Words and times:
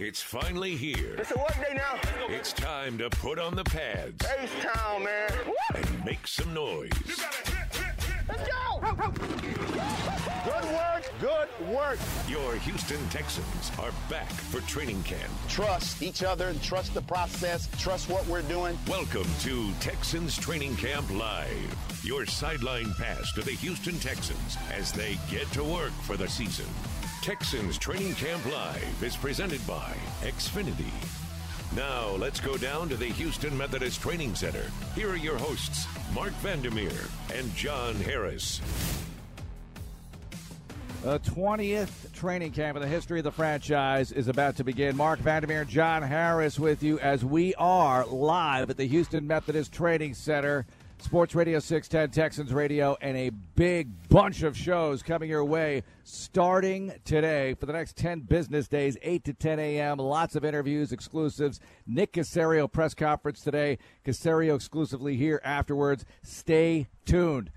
It's 0.00 0.22
finally 0.22 0.76
here. 0.76 1.16
It's 1.18 1.32
a 1.32 1.36
work 1.36 1.56
day 1.56 1.74
now. 1.74 1.98
It's 2.28 2.52
time 2.52 2.98
to 2.98 3.10
put 3.10 3.40
on 3.40 3.56
the 3.56 3.64
pads 3.64 4.24
Ace 4.38 4.50
Town, 4.62 5.02
man. 5.02 5.28
and 5.74 6.04
make 6.04 6.24
some 6.24 6.54
noise. 6.54 6.92
Let's 8.28 8.48
go. 8.48 8.80
Good 10.44 10.64
work. 10.66 11.12
Good 11.20 11.48
work. 11.68 11.98
Your 12.28 12.54
Houston 12.54 13.08
Texans 13.08 13.72
are 13.80 13.90
back 14.08 14.30
for 14.30 14.60
training 14.68 15.02
camp. 15.02 15.32
Trust 15.48 16.00
each 16.00 16.22
other. 16.22 16.46
And 16.46 16.62
trust 16.62 16.94
the 16.94 17.02
process. 17.02 17.68
Trust 17.76 18.08
what 18.08 18.24
we're 18.28 18.42
doing. 18.42 18.78
Welcome 18.86 19.26
to 19.40 19.72
Texans 19.80 20.38
Training 20.38 20.76
Camp 20.76 21.10
Live. 21.10 22.00
Your 22.04 22.24
sideline 22.24 22.94
pass 22.94 23.32
to 23.32 23.40
the 23.42 23.50
Houston 23.50 23.98
Texans 23.98 24.56
as 24.72 24.92
they 24.92 25.18
get 25.28 25.50
to 25.54 25.64
work 25.64 25.92
for 26.04 26.16
the 26.16 26.28
season. 26.28 26.66
Texans 27.22 27.78
Training 27.78 28.14
Camp 28.14 28.44
Live 28.46 29.02
is 29.02 29.16
presented 29.16 29.64
by 29.66 29.92
Xfinity. 30.22 30.92
Now 31.74 32.10
let's 32.10 32.38
go 32.40 32.56
down 32.56 32.88
to 32.88 32.96
the 32.96 33.06
Houston 33.06 33.56
Methodist 33.58 34.00
Training 34.00 34.34
Center. 34.34 34.64
Here 34.94 35.10
are 35.10 35.16
your 35.16 35.36
hosts, 35.36 35.86
Marc 36.14 36.32
Vandermeer 36.34 36.92
and 37.34 37.54
John 37.56 37.96
Harris. 37.96 38.60
The 41.02 41.18
20th 41.20 42.12
training 42.12 42.52
camp 42.52 42.76
in 42.76 42.82
the 42.82 42.88
history 42.88 43.18
of 43.18 43.24
the 43.24 43.32
franchise 43.32 44.12
is 44.12 44.28
about 44.28 44.56
to 44.56 44.64
begin. 44.64 44.96
Marc 44.96 45.18
Vandermeer 45.18 45.62
and 45.62 45.70
John 45.70 46.02
Harris 46.02 46.58
with 46.58 46.82
you 46.82 46.98
as 47.00 47.24
we 47.24 47.54
are 47.56 48.06
live 48.06 48.70
at 48.70 48.76
the 48.76 48.86
Houston 48.86 49.26
Methodist 49.26 49.72
Training 49.72 50.14
Center. 50.14 50.66
Sports 51.00 51.34
Radio 51.34 51.58
610, 51.58 52.10
Texans 52.10 52.52
Radio, 52.52 52.96
and 53.00 53.16
a 53.16 53.30
big 53.30 54.08
bunch 54.08 54.42
of 54.42 54.56
shows 54.56 55.02
coming 55.02 55.30
your 55.30 55.44
way 55.44 55.84
starting 56.02 56.92
today 57.04 57.54
for 57.54 57.66
the 57.66 57.72
next 57.72 57.96
10 57.96 58.20
business 58.20 58.68
days, 58.68 58.96
8 59.00 59.24
to 59.24 59.32
10 59.32 59.58
a.m. 59.60 59.98
Lots 59.98 60.34
of 60.34 60.44
interviews, 60.44 60.92
exclusives. 60.92 61.60
Nick 61.86 62.12
Caserio 62.12 62.70
press 62.70 62.94
conference 62.94 63.40
today. 63.40 63.78
Caserio 64.04 64.56
exclusively 64.56 65.16
here 65.16 65.40
afterwards. 65.44 66.04
Stay 66.22 66.88
tuned. 67.06 67.50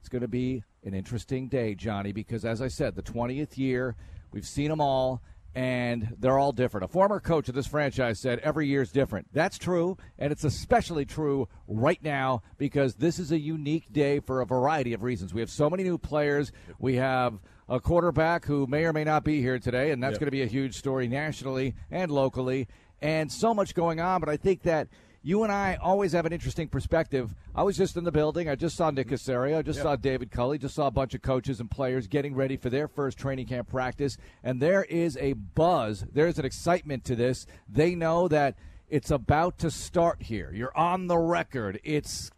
It's 0.00 0.08
going 0.08 0.22
to 0.22 0.28
be 0.28 0.64
an 0.82 0.94
interesting 0.94 1.48
day, 1.48 1.74
Johnny, 1.74 2.12
because 2.12 2.44
as 2.44 2.62
I 2.62 2.68
said, 2.68 2.94
the 2.94 3.02
20th 3.02 3.58
year, 3.58 3.94
we've 4.32 4.46
seen 4.46 4.70
them 4.70 4.80
all, 4.80 5.22
and 5.56 6.14
they're 6.20 6.38
all 6.38 6.52
different. 6.52 6.84
A 6.84 6.88
former 6.88 7.18
coach 7.18 7.48
of 7.48 7.54
this 7.54 7.66
franchise 7.66 8.20
said 8.20 8.40
every 8.40 8.68
year 8.68 8.82
is 8.82 8.92
different. 8.92 9.26
That's 9.32 9.56
true, 9.56 9.96
and 10.18 10.30
it's 10.30 10.44
especially 10.44 11.06
true 11.06 11.48
right 11.66 11.98
now 12.02 12.42
because 12.58 12.96
this 12.96 13.18
is 13.18 13.32
a 13.32 13.38
unique 13.38 13.90
day 13.90 14.20
for 14.20 14.42
a 14.42 14.46
variety 14.46 14.92
of 14.92 15.02
reasons. 15.02 15.32
We 15.32 15.40
have 15.40 15.48
so 15.48 15.70
many 15.70 15.82
new 15.82 15.96
players. 15.96 16.52
We 16.78 16.96
have 16.96 17.40
a 17.70 17.80
quarterback 17.80 18.44
who 18.44 18.66
may 18.66 18.84
or 18.84 18.92
may 18.92 19.02
not 19.04 19.24
be 19.24 19.40
here 19.40 19.58
today, 19.58 19.92
and 19.92 20.02
that's 20.02 20.12
Yep. 20.12 20.20
going 20.20 20.26
to 20.26 20.30
be 20.32 20.42
a 20.42 20.46
huge 20.46 20.76
story 20.76 21.08
nationally 21.08 21.74
and 21.90 22.10
locally, 22.10 22.68
and 23.00 23.32
so 23.32 23.54
much 23.54 23.74
going 23.74 23.98
on. 23.98 24.20
But 24.20 24.28
I 24.28 24.36
think 24.36 24.62
that 24.64 24.88
you 25.26 25.42
and 25.42 25.50
I 25.50 25.76
always 25.82 26.12
have 26.12 26.24
an 26.24 26.32
interesting 26.32 26.68
perspective. 26.68 27.34
I 27.52 27.64
was 27.64 27.76
just 27.76 27.96
in 27.96 28.04
the 28.04 28.12
building. 28.12 28.48
I 28.48 28.54
just 28.54 28.76
saw 28.76 28.92
Nick 28.92 29.08
mm-hmm. 29.08 29.16
Caserio. 29.16 29.58
I 29.58 29.62
just 29.62 29.82
saw 29.82 29.96
David 29.96 30.30
Culley. 30.30 30.56
Just 30.56 30.76
saw 30.76 30.86
a 30.86 30.92
bunch 30.92 31.14
of 31.14 31.22
coaches 31.22 31.58
and 31.58 31.68
players 31.68 32.06
getting 32.06 32.36
ready 32.36 32.56
for 32.56 32.70
their 32.70 32.86
first 32.86 33.18
training 33.18 33.46
camp 33.46 33.68
practice. 33.68 34.18
And 34.44 34.62
there 34.62 34.84
is 34.84 35.16
a 35.16 35.32
buzz. 35.32 36.04
There's 36.12 36.38
an 36.38 36.44
excitement 36.44 37.04
to 37.06 37.16
this. 37.16 37.44
They 37.68 37.96
know 37.96 38.28
that 38.28 38.54
it's 38.88 39.10
about 39.10 39.58
to 39.58 39.70
start 39.72 40.22
here. 40.22 40.52
You're 40.54 40.76
on 40.78 41.08
the 41.08 41.18
record. 41.18 41.80
It's 41.82 42.30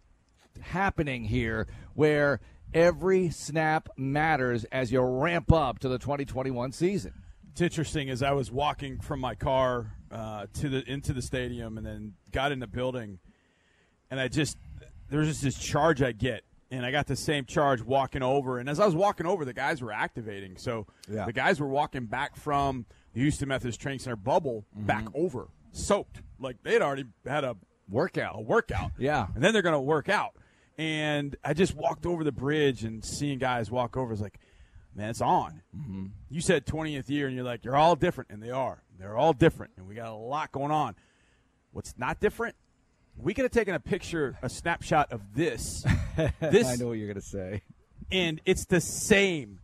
happening 0.58 1.24
here 1.24 1.66
where 1.92 2.40
every 2.72 3.28
snap 3.28 3.90
matters 3.98 4.64
as 4.72 4.90
you 4.90 5.02
ramp 5.02 5.52
up 5.52 5.78
to 5.80 5.90
the 5.90 5.98
2021 5.98 6.72
season. 6.72 7.12
It's 7.52 7.60
interesting 7.60 8.08
as 8.08 8.22
I 8.22 8.32
was 8.32 8.50
walking 8.50 8.98
from 8.98 9.20
my 9.20 9.34
car 9.34 9.97
uh, 10.10 10.46
to 10.54 10.68
the 10.68 10.90
into 10.90 11.12
the 11.12 11.22
stadium 11.22 11.76
and 11.78 11.86
then 11.86 12.14
got 12.32 12.52
in 12.52 12.58
the 12.60 12.66
building, 12.66 13.18
and 14.10 14.18
I 14.20 14.28
just 14.28 14.56
there's 15.10 15.28
just 15.28 15.42
this 15.42 15.58
charge 15.58 16.02
I 16.02 16.12
get, 16.12 16.42
and 16.70 16.84
I 16.84 16.90
got 16.90 17.06
the 17.06 17.16
same 17.16 17.44
charge 17.46 17.82
walking 17.82 18.22
over. 18.22 18.58
And 18.58 18.68
as 18.68 18.78
I 18.80 18.86
was 18.86 18.94
walking 18.94 19.26
over, 19.26 19.44
the 19.44 19.52
guys 19.54 19.80
were 19.82 19.92
activating. 19.92 20.56
So 20.58 20.86
Yeah. 21.10 21.24
the 21.24 21.32
guys 21.32 21.60
were 21.60 21.68
walking 21.68 22.06
back 22.06 22.36
from 22.36 22.84
the 23.14 23.20
Houston 23.20 23.48
Methodist 23.48 23.80
Training 23.80 24.00
Center 24.00 24.16
bubble 24.16 24.64
back 24.74 25.06
over, 25.14 25.48
soaked 25.72 26.20
like 26.38 26.62
they'd 26.62 26.82
already 26.82 27.06
had 27.26 27.44
a 27.44 27.56
Workout. 27.90 28.36
a 28.36 28.40
workout. 28.42 28.90
Yeah. 28.98 29.28
And 29.34 29.42
then 29.42 29.54
they're 29.54 29.62
going 29.62 29.72
to 29.72 29.80
work 29.80 30.10
out. 30.10 30.34
And 30.76 31.34
I 31.42 31.54
just 31.54 31.74
walked 31.74 32.04
over 32.04 32.22
the 32.22 32.32
bridge 32.32 32.84
and 32.84 33.02
seeing 33.02 33.38
guys 33.38 33.70
walk 33.70 33.96
over 33.96 34.12
is 34.12 34.20
like, 34.20 34.38
man, 34.94 35.08
it's 35.08 35.22
on. 35.22 35.62
Mm-hmm. 35.74 36.06
You 36.28 36.40
said 36.42 36.66
20th 36.66 37.08
year, 37.08 37.26
and 37.28 37.34
you're 37.34 37.46
like, 37.46 37.64
you're 37.64 37.76
all 37.76 37.96
different. 37.96 38.28
And 38.30 38.42
they 38.42 38.50
are. 38.50 38.82
They're 38.98 39.16
all 39.16 39.32
different. 39.32 39.72
And 39.76 39.86
we 39.86 39.94
got 39.94 40.08
a 40.08 40.14
lot 40.14 40.52
going 40.52 40.70
on. 40.70 40.96
What's 41.72 41.94
not 41.96 42.20
different? 42.20 42.56
We 43.16 43.34
could 43.34 43.44
have 43.44 43.52
taken 43.52 43.74
a 43.74 43.80
picture, 43.80 44.38
a 44.42 44.48
snapshot 44.48 45.12
of 45.12 45.34
this. 45.34 45.84
this 46.40 46.66
I 46.66 46.76
know 46.76 46.88
what 46.88 46.98
you're 46.98 47.06
going 47.06 47.20
to 47.20 47.20
say. 47.20 47.62
and 48.10 48.40
it's 48.44 48.64
the 48.66 48.80
same. 48.80 49.60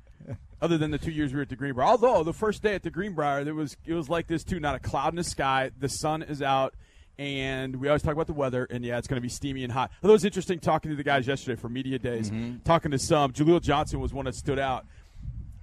Other 0.61 0.79
than 0.79 0.91
the 0.91 0.99
two 0.99 1.11
years 1.11 1.33
we 1.33 1.37
were 1.37 1.43
at 1.43 1.51
the 1.51 1.57
Greenbrier, 1.57 1.87
although 1.87 2.23
the 2.23 2.33
first 2.33 2.63
day 2.63 2.75
at 2.75 2.83
the 2.83 2.91
Greenbrier, 2.91 3.45
there 3.45 3.55
was 3.55 3.77
it 3.85 3.93
was 3.93 4.09
like 4.09 4.29
this 4.29 4.45
too. 4.45 4.59
Not 4.61 4.75
a 4.75 4.79
cloud 4.79 5.13
in 5.13 5.17
the 5.17 5.25
sky. 5.25 5.71
The 5.79 5.91
sun 5.91 6.23
is 6.23 6.41
out, 6.41 6.75
and 7.19 7.77
we 7.77 7.89
always 7.89 8.03
talk 8.03 8.15
about 8.15 8.29
the 8.29 8.33
weather. 8.33 8.67
And 8.71 8.83
yeah, 8.83 8.97
it's 8.97 9.07
going 9.07 9.19
to 9.19 9.23
be 9.23 9.29
steamy 9.29 9.63
and 9.63 9.71
hot. 9.71 9.91
Although 10.03 10.15
it 10.15 10.17
was 10.17 10.25
interesting 10.25 10.61
talking 10.61 10.91
to 10.91 10.97
the 10.97 11.03
guys 11.03 11.27
yesterday 11.27 11.61
for 11.61 11.69
media 11.69 11.99
days, 11.99 12.31
mm-hmm. 12.31 12.59
talking 12.65 12.93
to 12.93 12.99
some. 12.99 13.33
Jaleel 13.33 13.61
Johnson 13.61 14.01
was 14.01 14.15
one 14.15 14.25
that 14.25 14.35
stood 14.35 14.59
out. 14.59 14.87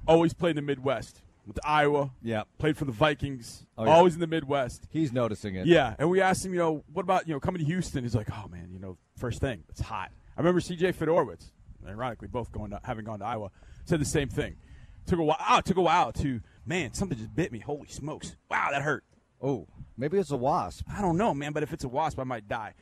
Always 0.07 0.33
played 0.33 0.51
in 0.51 0.55
the 0.57 0.61
Midwest 0.61 1.21
with 1.45 1.59
Iowa. 1.63 2.11
Yeah. 2.21 2.43
played 2.57 2.77
for 2.77 2.85
the 2.85 2.91
Vikings. 2.91 3.65
Oh, 3.77 3.85
yeah. 3.85 3.91
Always 3.91 4.13
in 4.13 4.19
the 4.19 4.27
Midwest. 4.27 4.87
He's 4.89 5.11
noticing 5.11 5.55
it. 5.55 5.65
Yeah, 5.65 5.95
and 5.99 6.09
we 6.09 6.21
asked 6.21 6.45
him, 6.45 6.53
you 6.53 6.59
know, 6.59 6.83
what 6.91 7.03
about 7.03 7.27
you 7.27 7.33
know 7.33 7.39
coming 7.39 7.59
to 7.59 7.65
Houston? 7.65 8.03
He's 8.03 8.15
like, 8.15 8.29
oh 8.31 8.47
man, 8.47 8.69
you 8.71 8.79
know, 8.79 8.97
first 9.17 9.39
thing, 9.41 9.63
it's 9.69 9.81
hot. 9.81 10.11
I 10.35 10.39
remember 10.39 10.61
C.J. 10.61 10.93
Fedorowicz, 10.93 11.51
ironically, 11.87 12.27
both 12.27 12.51
going 12.51 12.71
to, 12.71 12.79
having 12.83 13.05
gone 13.05 13.19
to 13.19 13.25
Iowa, 13.25 13.51
said 13.85 13.99
the 13.99 14.05
same 14.05 14.29
thing. 14.29 14.55
Took 15.05 15.19
a 15.19 15.23
while. 15.23 15.37
Ah, 15.39 15.59
it 15.59 15.65
took 15.65 15.77
a 15.77 15.81
while 15.81 16.11
to 16.13 16.41
man, 16.65 16.93
something 16.93 17.17
just 17.17 17.35
bit 17.35 17.51
me. 17.51 17.59
Holy 17.59 17.87
smokes! 17.87 18.35
Wow, 18.49 18.69
that 18.71 18.81
hurt. 18.81 19.03
Oh, 19.41 19.67
maybe 19.97 20.17
it's 20.19 20.31
a 20.31 20.37
wasp. 20.37 20.85
I 20.91 21.01
don't 21.01 21.17
know, 21.17 21.33
man, 21.33 21.51
but 21.51 21.63
if 21.63 21.73
it's 21.73 21.83
a 21.83 21.89
wasp, 21.89 22.19
I 22.19 22.23
might 22.23 22.47
die. 22.47 22.75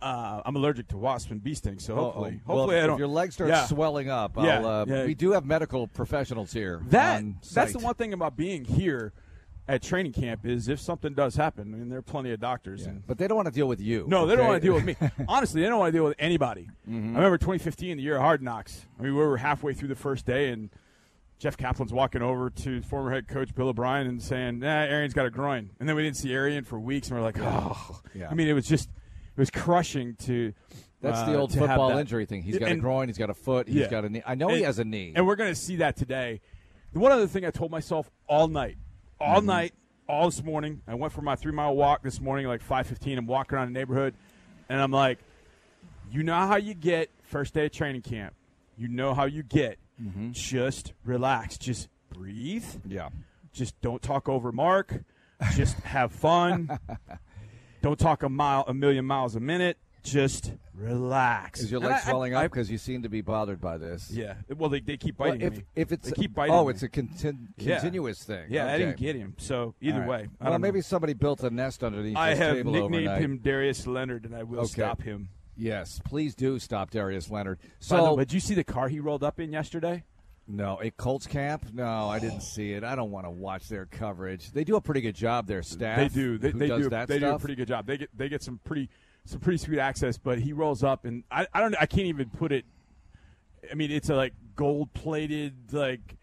Uh, 0.00 0.42
I'm 0.44 0.54
allergic 0.54 0.88
to 0.88 0.96
wasp 0.96 1.30
and 1.32 1.42
bee 1.42 1.54
stings, 1.54 1.84
so 1.84 1.94
hopefully, 1.96 2.40
hopefully 2.46 2.76
well, 2.76 2.84
I 2.84 2.86
don't. 2.86 2.94
If 2.94 2.98
your 3.00 3.08
legs 3.08 3.34
start 3.34 3.50
Yeah. 3.50 3.64
swelling 3.66 4.08
up, 4.08 4.36
Yeah, 4.36 4.60
I'll, 4.60 4.66
uh, 4.66 4.84
yeah. 4.86 5.04
we 5.06 5.14
do 5.14 5.32
have 5.32 5.44
medical 5.44 5.88
professionals 5.88 6.52
here. 6.52 6.82
That 6.90 7.24
that's 7.52 7.72
the 7.72 7.80
one 7.80 7.94
thing 7.94 8.12
about 8.12 8.36
being 8.36 8.64
here 8.64 9.12
at 9.66 9.82
training 9.82 10.12
camp 10.12 10.46
is 10.46 10.68
if 10.68 10.80
something 10.80 11.14
does 11.14 11.34
happen, 11.36 11.74
I 11.74 11.76
mean, 11.78 11.88
there 11.88 11.98
are 11.98 12.02
plenty 12.02 12.32
of 12.32 12.40
doctors. 12.40 12.82
Yeah. 12.82 12.90
And, 12.90 13.06
But 13.06 13.18
they 13.18 13.26
don't 13.26 13.36
want 13.36 13.48
to 13.48 13.52
deal 13.52 13.66
with 13.68 13.80
you. 13.80 14.06
No, 14.08 14.24
they 14.26 14.34
don't 14.36 14.46
want 14.46 14.62
to 14.62 14.66
deal 14.66 14.74
with 14.74 14.84
me. 14.84 14.96
Honestly, 15.28 15.60
they 15.62 15.68
don't 15.68 15.78
want 15.78 15.92
to 15.92 15.98
deal 15.98 16.04
with 16.04 16.14
anybody. 16.18 16.68
Mm-hmm. 16.88 17.14
I 17.14 17.18
remember 17.18 17.36
2015, 17.36 17.96
the 17.98 18.02
year 18.02 18.16
of 18.16 18.22
Hard 18.22 18.40
Knocks. 18.42 18.86
I 18.98 19.02
mean, 19.02 19.14
we 19.14 19.18
were 19.20 19.36
halfway 19.36 19.74
through 19.74 19.88
the 19.88 19.94
first 19.96 20.24
day, 20.24 20.48
and 20.50 20.70
Geoff 21.38 21.56
Kaplan's 21.56 21.92
walking 21.92 22.22
over 22.22 22.48
to 22.50 22.80
former 22.82 23.10
head 23.10 23.28
coach 23.28 23.54
Bill 23.54 23.68
O'Brien 23.68 24.06
and 24.06 24.22
saying, 24.22 24.60
"Nah, 24.60 24.68
Arian's 24.84 25.12
got 25.12 25.26
a 25.26 25.30
groin." 25.30 25.70
And 25.80 25.88
then 25.88 25.96
we 25.96 26.02
didn't 26.02 26.16
see 26.16 26.32
Arian 26.32 26.64
for 26.64 26.78
weeks, 26.80 27.08
and 27.08 27.18
we're 27.18 27.24
like, 27.24 27.38
"Oh." 27.38 28.00
Yeah. 28.14 28.28
I 28.30 28.34
mean, 28.34 28.48
it 28.48 28.54
was 28.54 28.66
just 28.66 28.88
it 29.38 29.40
was 29.40 29.50
crushing 29.50 30.16
to. 30.26 30.52
That's 31.00 31.20
uh, 31.20 31.26
the 31.30 31.38
old 31.38 31.52
football 31.52 31.96
injury 31.96 32.26
thing. 32.26 32.42
He's 32.42 32.58
got 32.58 32.72
a 32.72 32.76
groin. 32.76 33.08
He's 33.08 33.18
got 33.18 33.30
a 33.30 33.34
foot. 33.34 33.68
He's 33.68 33.76
Yeah. 33.76 33.88
got 33.88 34.04
a 34.04 34.08
knee. 34.08 34.22
I 34.26 34.34
know 34.34 34.48
he 34.48 34.62
has 34.62 34.80
a 34.80 34.84
knee. 34.84 35.12
And 35.14 35.26
we're 35.28 35.36
going 35.36 35.50
to 35.52 35.54
see 35.60 35.76
that 35.76 35.96
today. 35.96 36.40
The 36.92 36.98
one 36.98 37.12
other 37.12 37.28
thing 37.28 37.44
I 37.44 37.50
told 37.52 37.70
myself 37.70 38.10
all 38.28 38.48
night, 38.48 38.78
all 39.20 39.36
Mm-hmm. 39.38 39.46
night, 39.46 39.74
all 40.08 40.26
this 40.26 40.42
morning. 40.42 40.82
I 40.88 40.94
went 40.94 41.12
for 41.12 41.22
my 41.22 41.36
three 41.36 41.52
mile 41.52 41.76
walk 41.76 42.02
this 42.02 42.20
morning, 42.20 42.46
like 42.48 42.62
five 42.62 42.86
fifteen. 42.88 43.16
I'm 43.16 43.26
walking 43.28 43.56
around 43.56 43.72
the 43.72 43.78
neighborhood, 43.78 44.14
and 44.68 44.80
I'm 44.80 44.90
like, 44.90 45.18
you 46.10 46.22
know 46.24 46.34
how 46.46 46.56
you 46.56 46.74
get 46.74 47.10
first 47.22 47.54
day 47.54 47.66
of 47.66 47.72
training 47.72 48.02
camp. 48.02 48.34
You 48.76 48.88
know 48.88 49.14
how 49.14 49.26
you 49.26 49.42
get. 49.44 49.78
Mm-hmm. 50.02 50.30
Just 50.32 50.94
relax. 51.04 51.58
Just 51.58 51.88
breathe. 52.12 52.64
yeah. 52.86 53.10
Just 53.52 53.80
don't 53.82 54.00
talk 54.02 54.28
over 54.28 54.50
Mark. 54.50 55.02
Just 55.54 55.78
have 55.80 56.10
fun. 56.12 56.78
don't 57.82 57.98
talk 57.98 58.22
a 58.22 58.28
mile, 58.28 58.64
a 58.66 58.74
million 58.74 59.04
miles 59.04 59.36
a 59.36 59.40
minute. 59.40 59.76
Just 60.04 60.52
relax. 60.74 61.60
Is 61.60 61.70
your 61.70 61.80
leg 61.80 61.90
I- 61.92 61.98
swelling 62.00 62.34
I- 62.34 62.44
up? 62.44 62.50
Because 62.52 62.70
you 62.70 62.78
seem 62.78 63.02
to 63.02 63.08
be 63.08 63.20
bothered 63.20 63.60
by 63.60 63.76
this. 63.78 64.10
yeah. 64.10 64.34
Well, 64.56 64.70
they, 64.70 64.80
they 64.80 64.96
keep 64.96 65.18
Well, 65.18 65.30
biting 65.32 65.46
if 65.46 65.56
me. 65.58 65.64
if 65.76 65.92
it's 65.92 66.08
they 66.10 66.22
keep 66.22 66.34
biting 66.34 66.54
oh, 66.54 66.64
me. 66.66 66.70
it's 66.72 66.82
a 66.82 66.88
contin- 66.88 67.48
Yeah. 67.56 67.80
continuous 67.80 68.22
thing. 68.22 68.46
Yeah, 68.48 68.72
I 68.72 68.78
didn't 68.78 68.96
get 68.96 69.16
him. 69.16 69.34
So 69.38 69.74
either 69.80 70.00
right. 70.00 70.08
way, 70.08 70.28
I 70.40 70.44
well, 70.44 70.52
don't 70.54 70.60
maybe 70.60 70.78
know. 70.78 70.82
somebody 70.82 71.12
built 71.14 71.42
a 71.42 71.50
nest 71.50 71.82
underneath 71.84 72.16
I 72.16 72.34
have 72.34 72.56
table 72.56 72.72
nicknamed 72.72 72.94
overnight. 73.08 73.20
him 73.22 73.38
Darius 73.38 73.86
Leonard, 73.86 74.24
and 74.24 74.34
I 74.34 74.44
will 74.44 74.60
Okay. 74.60 74.68
stop 74.68 75.02
him. 75.02 75.28
Yes, 75.56 76.00
please 76.04 76.36
do 76.36 76.58
stop 76.60 76.90
Darius 76.90 77.30
Leonard. 77.30 77.58
So, 77.80 78.14
way, 78.14 78.22
did 78.24 78.32
you 78.32 78.40
see 78.40 78.54
the 78.54 78.62
car 78.64 78.88
he 78.88 79.00
rolled 79.00 79.24
up 79.24 79.40
in 79.40 79.50
yesterday? 79.52 80.04
No, 80.50 80.78
a 80.82 80.90
Colts 80.90 81.26
camp? 81.26 81.66
No, 81.74 82.08
I 82.08 82.18
didn't 82.18 82.40
see 82.40 82.72
it. 82.72 82.82
I 82.82 82.96
don't 82.96 83.10
want 83.10 83.26
to 83.26 83.30
watch 83.30 83.68
their 83.68 83.84
coverage. 83.84 84.50
They 84.50 84.64
do 84.64 84.76
a 84.76 84.80
pretty 84.80 85.02
good 85.02 85.14
job. 85.14 85.46
Their 85.46 85.62
staff, 85.62 85.98
They 85.98 86.08
do. 86.08 86.38
They, 86.38 86.52
they 86.52 86.68
do. 86.68 86.88
that 86.88 87.06
they 87.06 87.18
do 87.18 87.28
a 87.34 87.38
pretty 87.38 87.54
good 87.54 87.68
job. 87.68 87.86
They 87.86 87.98
get 87.98 88.08
they 88.16 88.28
get 88.30 88.42
some 88.42 88.58
pretty 88.64 88.88
some 89.26 89.40
pretty 89.40 89.58
sweet 89.58 89.78
access. 89.78 90.16
But 90.16 90.38
he 90.38 90.54
rolls 90.54 90.82
up, 90.82 91.04
and 91.04 91.22
I, 91.30 91.46
I 91.52 91.60
don't 91.60 91.76
I 91.78 91.84
can't 91.86 92.06
even 92.06 92.30
put 92.30 92.50
it. 92.52 92.64
I 93.70 93.74
mean, 93.74 93.90
it's 93.90 94.08
a 94.08 94.14
like 94.14 94.32
gold 94.56 94.94
plated 94.94 95.54
like 95.72 96.16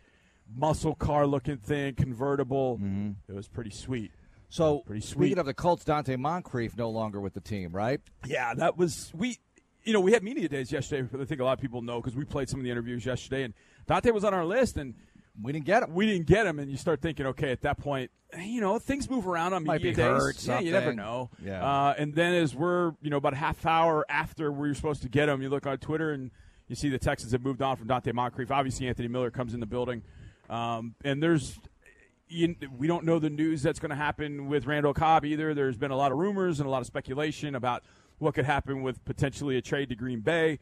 muscle 0.55 0.95
car 0.95 1.27
looking 1.27 1.57
thing, 1.57 1.93
convertible. 1.93 2.77
Mm-hmm. 2.77 3.11
It 3.29 3.35
was 3.35 3.47
pretty 3.47 3.69
sweet. 3.71 4.11
So 4.49 4.79
Pretty 4.87 5.01
sweet. 5.01 5.19
speaking 5.25 5.37
of 5.39 5.45
the 5.45 5.53
Colts, 5.53 5.83
Donte 5.83 6.17
Moncrief 6.17 6.77
no 6.77 6.89
longer 6.89 7.19
with 7.19 7.33
the 7.33 7.41
team, 7.41 7.71
right? 7.73 7.99
Yeah, 8.25 8.53
that 8.55 8.75
was 8.77 9.11
we. 9.13 9.37
You 9.83 9.93
know, 9.93 9.99
we 9.99 10.13
had 10.13 10.23
media 10.23 10.49
days 10.49 10.71
yesterday. 10.71 11.07
I 11.21 11.25
think 11.25 11.41
a 11.41 11.43
lot 11.43 11.53
of 11.53 11.59
people 11.59 11.83
know 11.83 12.01
because 12.01 12.15
we 12.15 12.25
played 12.25 12.49
some 12.49 12.59
of 12.59 12.63
the 12.63 12.71
interviews 12.71 13.05
yesterday, 13.05 13.43
and 13.43 13.53
Donte 13.87 14.11
was 14.13 14.23
on 14.23 14.33
our 14.33 14.45
list, 14.45 14.77
and 14.77 14.95
We 15.41 15.51
didn't 15.51 15.65
get 15.65 15.83
him. 15.83 15.93
we 15.93 16.05
didn't 16.05 16.27
get 16.27 16.45
him. 16.47 16.59
And 16.59 16.69
you 16.71 16.77
start 16.77 17.01
thinking, 17.01 17.25
okay, 17.27 17.51
at 17.51 17.61
that 17.61 17.77
point, 17.77 18.11
you 18.39 18.61
know, 18.61 18.79
things 18.79 19.09
move 19.09 19.27
around 19.27 19.53
on 19.53 19.63
Might 19.63 19.81
media 19.81 19.91
be 19.91 19.95
days. 19.95 20.05
hurt, 20.05 20.43
yeah, 20.45 20.59
you 20.59 20.71
never 20.71 20.93
know. 20.93 21.29
Yeah. 21.43 21.63
Uh, 21.65 21.93
and 21.97 22.13
then 22.13 22.33
as 22.33 22.55
we're, 22.55 22.93
you 23.01 23.09
know, 23.09 23.17
about 23.17 23.33
a 23.33 23.37
half 23.37 23.65
hour 23.65 24.05
after 24.09 24.51
we 24.51 24.67
were 24.69 24.73
supposed 24.75 25.01
to 25.03 25.09
get 25.09 25.29
him, 25.29 25.41
you 25.41 25.49
look 25.49 25.65
on 25.67 25.77
Twitter 25.77 26.11
and 26.11 26.31
you 26.67 26.75
see 26.75 26.89
the 26.89 26.97
Texans 26.97 27.31
have 27.31 27.43
moved 27.43 27.61
on 27.61 27.75
from 27.75 27.87
Donte 27.87 28.11
Moncrief. 28.13 28.49
Obviously, 28.51 28.87
Anthony 28.87 29.07
Miller 29.07 29.29
comes 29.29 29.53
in 29.53 29.59
the 29.59 29.65
building, 29.67 30.01
um, 30.49 30.95
and 31.03 31.21
there's. 31.21 31.57
You, 32.27 32.55
we 32.75 32.87
don't 32.87 33.05
know 33.05 33.19
the 33.19 33.29
news 33.29 33.61
that's 33.61 33.77
going 33.77 33.91
to 33.91 33.95
happen 33.95 34.47
with 34.47 34.65
Randall 34.65 34.95
Cobb 34.95 35.25
either. 35.25 35.53
There's 35.53 35.77
been 35.77 35.91
a 35.91 35.95
lot 35.95 36.11
of 36.11 36.17
rumors 36.17 36.59
and 36.59 36.65
a 36.65 36.71
lot 36.71 36.81
of 36.81 36.87
speculation 36.87 37.53
about 37.53 37.83
what 38.17 38.33
could 38.33 38.45
happen 38.45 38.81
with 38.81 39.05
potentially 39.05 39.57
a 39.57 39.61
trade 39.61 39.89
to 39.89 39.95
Green 39.95 40.21
Bay. 40.21 40.57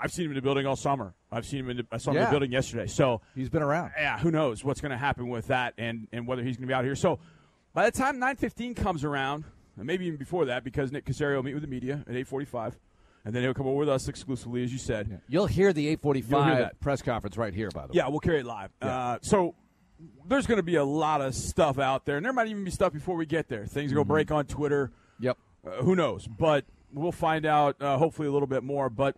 I've 0.00 0.10
seen 0.12 0.24
him 0.24 0.30
in 0.30 0.36
the 0.36 0.40
building 0.42 0.64
all 0.64 0.76
summer. 0.76 1.12
I've 1.30 1.44
seen 1.46 1.60
him 1.60 1.70
in 1.70 1.76
the, 1.78 1.86
I 1.92 1.98
saw 1.98 2.10
him 2.10 2.18
in 2.18 2.24
the 2.24 2.30
building 2.30 2.52
yesterday. 2.52 2.86
So 2.86 3.20
He's 3.34 3.50
been 3.50 3.62
around. 3.62 3.92
yeah, 3.98 4.18
who 4.18 4.30
knows 4.30 4.64
what's 4.64 4.80
going 4.80 4.92
to 4.92 4.98
happen 4.98 5.28
with 5.28 5.48
that 5.48 5.74
and, 5.78 6.08
and 6.12 6.26
whether 6.26 6.42
he's 6.42 6.56
going 6.56 6.66
to 6.66 6.68
be 6.68 6.74
out 6.74 6.84
here. 6.84 6.96
So 6.96 7.18
by 7.74 7.84
the 7.84 7.96
time 7.96 8.18
9.15 8.18 8.76
comes 8.76 9.04
around, 9.04 9.44
and 9.76 9.86
maybe 9.86 10.06
even 10.06 10.18
before 10.18 10.46
that, 10.46 10.64
because 10.64 10.90
Nick 10.90 11.04
Caserio 11.04 11.36
will 11.36 11.42
meet 11.42 11.54
with 11.54 11.62
the 11.62 11.68
media 11.68 12.04
at 12.08 12.14
8.45, 12.14 12.74
and 13.24 13.34
then 13.34 13.42
he'll 13.42 13.52
come 13.54 13.66
over 13.66 13.76
with 13.80 13.88
us 13.88 14.08
exclusively, 14.08 14.64
as 14.64 14.72
you 14.72 14.78
said. 14.78 15.20
You'll 15.28 15.46
hear 15.46 15.72
the 15.72 15.94
8:45 15.96 16.56
hear 16.56 16.70
press 16.80 17.02
conference 17.02 17.36
right 17.36 17.52
here. 17.52 17.68
By 17.70 17.82
the 17.82 17.88
way. 17.88 17.92
Yeah, 17.96 18.08
we'll 18.08 18.20
carry 18.20 18.40
it 18.40 18.46
live. 18.46 18.70
Uh, 18.80 19.18
so 19.20 19.54
there's 20.26 20.46
going 20.46 20.56
to 20.58 20.62
be 20.62 20.76
a 20.76 20.84
lot 20.84 21.20
of 21.20 21.34
stuff 21.34 21.78
out 21.78 22.06
there, 22.06 22.16
and 22.16 22.24
there 22.24 22.32
might 22.32 22.48
even 22.48 22.64
be 22.64 22.70
stuff 22.70 22.92
before 22.92 23.16
we 23.16 23.26
get 23.26 23.48
there. 23.48 23.66
Things 23.66 23.92
are 23.92 23.96
going 23.96 24.06
to 24.06 24.08
break 24.08 24.30
on 24.30 24.46
Twitter. 24.46 24.92
Yep. 25.20 25.36
Uh, 25.66 25.70
who 25.82 25.94
knows? 25.94 26.26
But 26.26 26.64
we'll 26.92 27.12
find 27.12 27.44
out 27.44 27.82
uh, 27.82 27.98
hopefully 27.98 28.28
a 28.28 28.32
little 28.32 28.46
bit 28.48 28.62
more. 28.62 28.88
But 28.88 29.16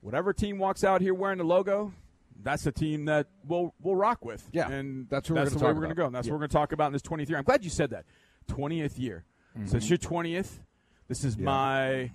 whatever 0.00 0.32
team 0.32 0.58
walks 0.58 0.84
out 0.84 1.00
here 1.00 1.14
wearing 1.14 1.38
the 1.38 1.44
logo, 1.44 1.92
that's 2.42 2.64
the 2.64 2.72
team 2.72 3.06
that 3.06 3.28
we'll 3.44 3.74
we'll 3.80 3.96
rock 3.96 4.24
with. 4.24 4.48
Yeah, 4.52 4.68
and 4.70 5.08
that's 5.08 5.28
that's 5.28 5.52
the 5.52 5.58
way 5.58 5.72
we're 5.72 5.74
going 5.80 5.88
to 5.88 5.94
go. 5.94 6.06
And 6.06 6.14
that's 6.14 6.26
Yeah. 6.26 6.32
what 6.32 6.36
we're 6.36 6.46
going 6.46 6.50
to 6.50 6.56
talk 6.56 6.72
about 6.72 6.86
in 6.88 6.92
this 6.92 7.02
20th 7.02 7.28
year. 7.28 7.38
I'm 7.38 7.44
glad 7.44 7.64
you 7.64 7.70
said 7.70 7.90
that. 7.90 8.04
20th 8.48 8.98
year. 8.98 9.24
So 9.64 9.78
it's 9.78 9.88
your 9.88 9.98
20th. 9.98 10.60
This 11.08 11.24
is 11.24 11.38
my 11.38 12.10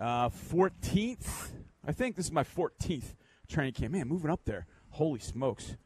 uh, 0.00 0.28
14th. 0.30 1.50
I 1.86 1.92
think 1.92 2.16
this 2.16 2.26
is 2.26 2.32
my 2.32 2.42
14th 2.42 3.14
training 3.48 3.72
camp. 3.74 3.92
Man, 3.92 4.08
moving 4.08 4.30
up 4.30 4.44
there. 4.44 4.66
Holy 4.90 5.20
smokes. 5.20 5.76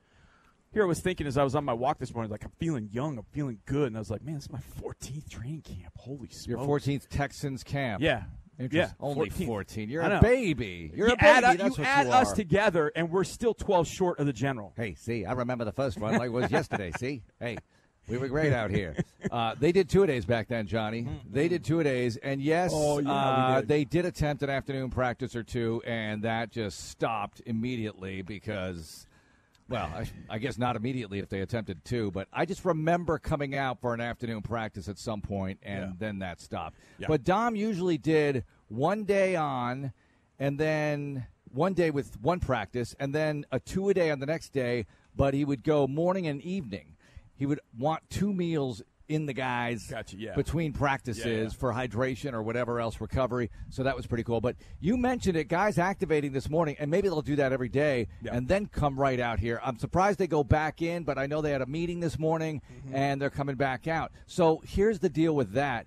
Here 0.72 0.82
I 0.82 0.86
was 0.86 1.00
thinking 1.00 1.26
as 1.26 1.36
I 1.38 1.44
was 1.44 1.54
on 1.54 1.64
my 1.64 1.72
walk 1.72 1.98
this 1.98 2.12
morning, 2.14 2.30
like 2.30 2.44
I'm 2.44 2.52
feeling 2.58 2.88
young, 2.92 3.18
I'm 3.18 3.24
feeling 3.32 3.58
good, 3.66 3.88
and 3.88 3.96
I 3.96 3.98
was 3.98 4.10
like, 4.10 4.22
man, 4.22 4.34
this 4.36 4.44
is 4.44 4.52
my 4.52 4.60
14th 4.82 5.28
training 5.30 5.62
camp. 5.62 5.92
Holy 5.96 6.28
smokes! 6.28 6.46
Your 6.46 6.58
14th 6.58 7.08
Texans 7.08 7.62
camp. 7.62 8.02
Yeah, 8.02 8.24
Yeah, 8.58 8.91
Only 9.00 9.31
14th. 9.31 9.47
14. 9.47 9.91
You're 9.91 10.03
a 10.03 10.20
baby. 10.20 10.91
You're 10.94 11.08
you 11.08 11.14
a 11.14 11.17
baby. 11.17 11.26
add, 11.29 11.44
That's 11.44 11.62
you 11.79 11.82
what 11.82 11.87
add 11.88 12.06
you 12.06 12.12
us 12.12 12.32
together, 12.32 12.91
and 12.97 13.11
we're 13.11 13.25
still 13.25 13.53
12 13.55 13.87
short 13.87 14.19
of 14.19 14.26
the 14.26 14.32
general. 14.32 14.73
Hey, 14.76 14.94
see, 14.94 15.25
I 15.25 15.32
remember 15.32 15.64
the 15.64 15.73
first 15.73 15.99
one 15.99 16.14
like 16.14 16.26
it 16.29 16.32
was 16.32 16.50
yesterday. 16.50 16.91
See, 16.99 17.23
hey, 17.41 17.58
we 18.08 18.17
were 18.19 18.29
great 18.29 18.53
out 18.53 18.70
here. 18.70 18.94
Uh, 19.29 19.56
they 19.58 19.73
did 19.73 19.88
two 19.88 20.06
days 20.06 20.25
back 20.25 20.47
then, 20.47 20.69
Johnny. 20.69 21.05
They 21.29 21.49
did 21.49 21.64
two 21.64 21.82
days, 21.82 22.17
and 22.19 22.41
yes, 22.41 22.70
Oh, 22.73 23.00
yeah, 23.00 23.11
uh, 23.12 23.61
did. 23.61 23.69
they 23.69 23.85
did 23.85 24.05
attempt 24.06 24.44
an 24.44 24.50
afternoon 24.50 24.88
practice 24.88 25.35
or 25.35 25.43
two, 25.43 25.82
and 25.85 26.23
that 26.23 26.53
just 26.53 26.88
stopped 26.91 27.43
immediately 27.44 28.23
because. 28.23 29.08
Well, 29.68 29.90
I, 29.94 30.06
I 30.30 30.38
guess 30.38 30.58
not 30.58 30.76
immediately 30.76 31.18
if 31.18 31.28
they 31.28 31.40
attempted 31.40 31.84
to, 31.86 32.10
but 32.12 32.28
I 32.32 32.44
just 32.46 32.64
remember 32.64 33.18
coming 33.18 33.54
out 33.56 33.80
for 33.80 33.94
an 33.94 34.00
afternoon 34.00 34.42
practice 34.42 34.88
at 34.88 34.98
some 34.98 35.20
point, 35.20 35.58
and 35.62 35.80
Yeah. 35.80 35.92
then 35.98 36.18
that 36.20 36.40
stopped. 36.40 36.76
Yeah. 36.98 37.08
But 37.08 37.24
Dom 37.24 37.56
usually 37.56 37.98
did 37.98 38.44
one 38.68 39.04
day 39.04 39.34
on, 39.34 39.92
and 40.38 40.58
then 40.58 41.26
one 41.52 41.74
day 41.74 41.90
with 41.90 42.20
one 42.20 42.38
practice, 42.38 42.94
and 43.00 43.14
then 43.14 43.44
a 43.50 43.58
two 43.58 43.88
a 43.88 43.94
day 43.94 44.10
on 44.10 44.20
the 44.20 44.26
next 44.26 44.50
day. 44.52 44.86
But 45.16 45.32
he 45.34 45.44
would 45.44 45.64
go 45.64 45.86
morning 45.88 46.26
and 46.26 46.40
evening. 46.42 46.94
He 47.34 47.46
would 47.46 47.60
want 47.76 48.08
two 48.10 48.32
meals 48.32 48.82
in 49.08 49.26
the 49.26 49.32
guys 49.32 49.87
Gotcha, 49.91 50.17
yeah. 50.17 50.35
between 50.35 50.73
practices 50.73 51.25
Yeah, 51.25 51.43
yeah. 51.43 51.49
for 51.50 51.73
hydration 51.73 52.32
or 52.32 52.43
whatever 52.43 52.81
else 52.81 53.00
recovery. 53.00 53.50
So 53.70 53.82
that 53.85 53.97
was 53.97 54.06
pretty 54.06 54.25
cool. 54.25 54.41
But 54.41 54.56
you 54.81 54.97
mentioned 54.97 55.37
it, 55.37 55.44
guys 55.49 55.79
activating 55.79 56.32
this 56.32 56.50
morning, 56.50 56.76
and 56.79 56.91
maybe 56.91 57.08
they'll 57.08 57.23
do 57.23 57.37
that 57.37 57.53
every 57.53 57.69
day 57.69 58.08
and 58.31 58.49
then 58.49 58.67
come 58.67 58.99
right 58.99 59.20
out 59.20 59.38
here. 59.38 59.61
I'm 59.64 59.79
surprised 59.79 60.19
they 60.19 60.26
go 60.26 60.43
back 60.44 60.82
in, 60.82 61.05
but 61.05 61.19
I 61.19 61.26
know 61.26 61.41
they 61.41 61.53
had 61.53 61.62
a 61.62 61.67
meeting 61.67 62.00
this 62.00 62.19
morning 62.19 62.62
Mm-hmm. 62.67 62.94
and 62.94 63.20
they're 63.23 63.31
coming 63.31 63.56
back 63.56 63.87
out. 63.88 64.12
So 64.26 64.62
here's 64.67 64.99
the 64.99 65.08
deal 65.08 65.35
with 65.35 65.53
that. 65.53 65.87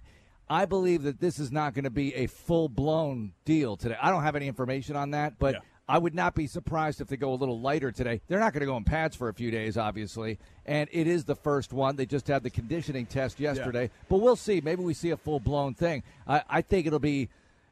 I 0.50 0.66
believe 0.66 1.04
that 1.04 1.20
this 1.20 1.40
is 1.40 1.52
not 1.52 1.74
going 1.74 1.84
to 1.84 1.90
be 1.90 2.14
a 2.16 2.28
full 2.28 2.70
blown 2.70 3.34
deal 3.46 3.78
today. 3.78 3.96
I 4.02 4.10
don't 4.10 4.24
have 4.24 4.36
any 4.36 4.48
information 4.48 4.96
on 4.96 5.12
that, 5.12 5.38
but. 5.40 5.56
I 5.90 5.98
would 5.98 6.14
not 6.14 6.36
be 6.36 6.46
surprised 6.46 7.02
if 7.02 7.08
they 7.08 7.18
go 7.18 7.34
a 7.34 7.36
little 7.36 7.60
lighter 7.60 7.92
today. 7.92 8.22
They're 8.28 8.40
not 8.40 8.54
going 8.54 8.62
to 8.62 8.68
go 8.68 8.78
in 8.78 8.84
pads 8.84 9.16
for 9.16 9.28
a 9.28 9.34
few 9.34 9.50
days, 9.50 9.76
obviously, 9.76 10.38
and 10.66 10.88
it 10.92 11.08
is 11.08 11.26
the 11.26 11.36
first 11.36 11.74
one. 11.74 11.96
They 11.96 12.06
just 12.06 12.28
had 12.28 12.44
the 12.44 12.52
conditioning 12.52 13.08
test 13.08 13.40
yesterday, 13.40 13.90
but 14.08 14.20
we'll 14.20 14.36
see. 14.36 14.62
Maybe 14.62 14.84
we 14.84 14.94
see 14.94 15.10
a 15.10 15.18
full 15.18 15.40
blown 15.40 15.74
thing. 15.74 16.04
I, 16.28 16.44
I 16.48 16.62
think 16.62 16.86
it'll 16.86 17.00
be 17.00 17.30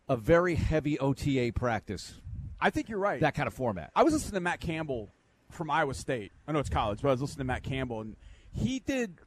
a 0.09 0.15
very 0.15 0.55
heavy 0.55 0.97
OTA 0.99 1.51
practice, 1.53 2.15
I 2.59 2.69
think 2.69 2.89
you're 2.89 2.99
right. 2.99 3.21
that 3.21 3.35
kind 3.35 3.47
of 3.47 3.53
format. 3.53 3.91
I 3.95 4.03
was 4.03 4.13
listening 4.13 4.33
to 4.33 4.39
Matt 4.39 4.59
Campbell 4.59 5.11
from 5.51 5.69
Iowa 5.69 5.93
State. 5.93 6.31
I 6.47 6.51
know 6.51 6.59
it's 6.59 6.69
college, 6.69 7.01
but 7.01 7.09
I 7.09 7.11
was 7.11 7.21
listening 7.21 7.39
to 7.39 7.53
Matt 7.53 7.63
Campbell, 7.63 8.01
and 8.01 8.15
he 8.51 8.79
did. 8.79 9.19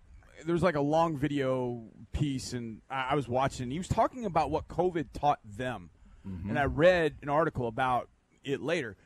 There 0.45 0.55
was 0.55 0.63
like 0.63 0.77
a 0.77 0.81
long 0.81 1.17
video 1.17 1.85
piece, 2.13 2.55
and 2.55 2.81
I, 2.91 3.09
I 3.11 3.15
was 3.15 3.29
watching. 3.29 3.71
He 3.71 3.79
was 3.79 3.89
talking 3.89 4.25
about 4.25 4.51
what 4.51 4.69
COVID 4.69 5.09
taught 5.13 5.39
them, 5.45 5.91
mm-hmm. 6.27 6.51
and 6.51 6.59
I 6.59 6.65
read 6.65 7.17
an 7.23 7.29
article 7.29 7.69
about 7.69 8.09
it 8.45 8.61
later. 8.61 8.97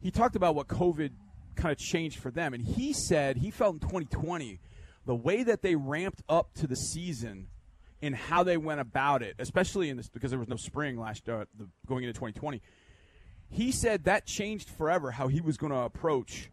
He 0.00 0.10
talked 0.10 0.36
about 0.36 0.54
what 0.54 0.68
COVID 0.68 1.10
kind 1.56 1.72
of 1.72 1.78
changed 1.78 2.18
for 2.18 2.30
them, 2.30 2.52
and 2.52 2.62
he 2.64 2.92
said 2.92 3.38
he 3.38 3.50
felt 3.50 3.74
in 3.74 3.80
2020 3.80 4.60
the 5.06 5.14
way 5.14 5.42
that 5.42 5.62
they 5.62 5.74
ramped 5.74 6.22
up 6.28 6.54
to 6.54 6.66
the 6.66 6.76
season 6.76 7.48
and 8.02 8.14
how 8.14 8.42
they 8.42 8.56
went 8.56 8.80
about 8.80 9.22
it, 9.22 9.36
especially 9.38 9.88
in 9.88 9.96
this 9.96 10.08
because 10.08 10.30
there 10.30 10.38
was 10.38 10.48
no 10.48 10.56
spring 10.56 10.98
last 10.98 11.28
uh, 11.28 11.44
the, 11.56 11.68
going 11.86 12.04
into 12.04 12.12
2020 12.12 12.60
he 13.54 13.70
said 13.70 14.04
that 14.04 14.26
changed 14.26 14.68
forever 14.68 15.12
how 15.12 15.28
he 15.28 15.40
was 15.40 15.56
going 15.56 15.72
to 15.72 15.78
approach 15.78 16.50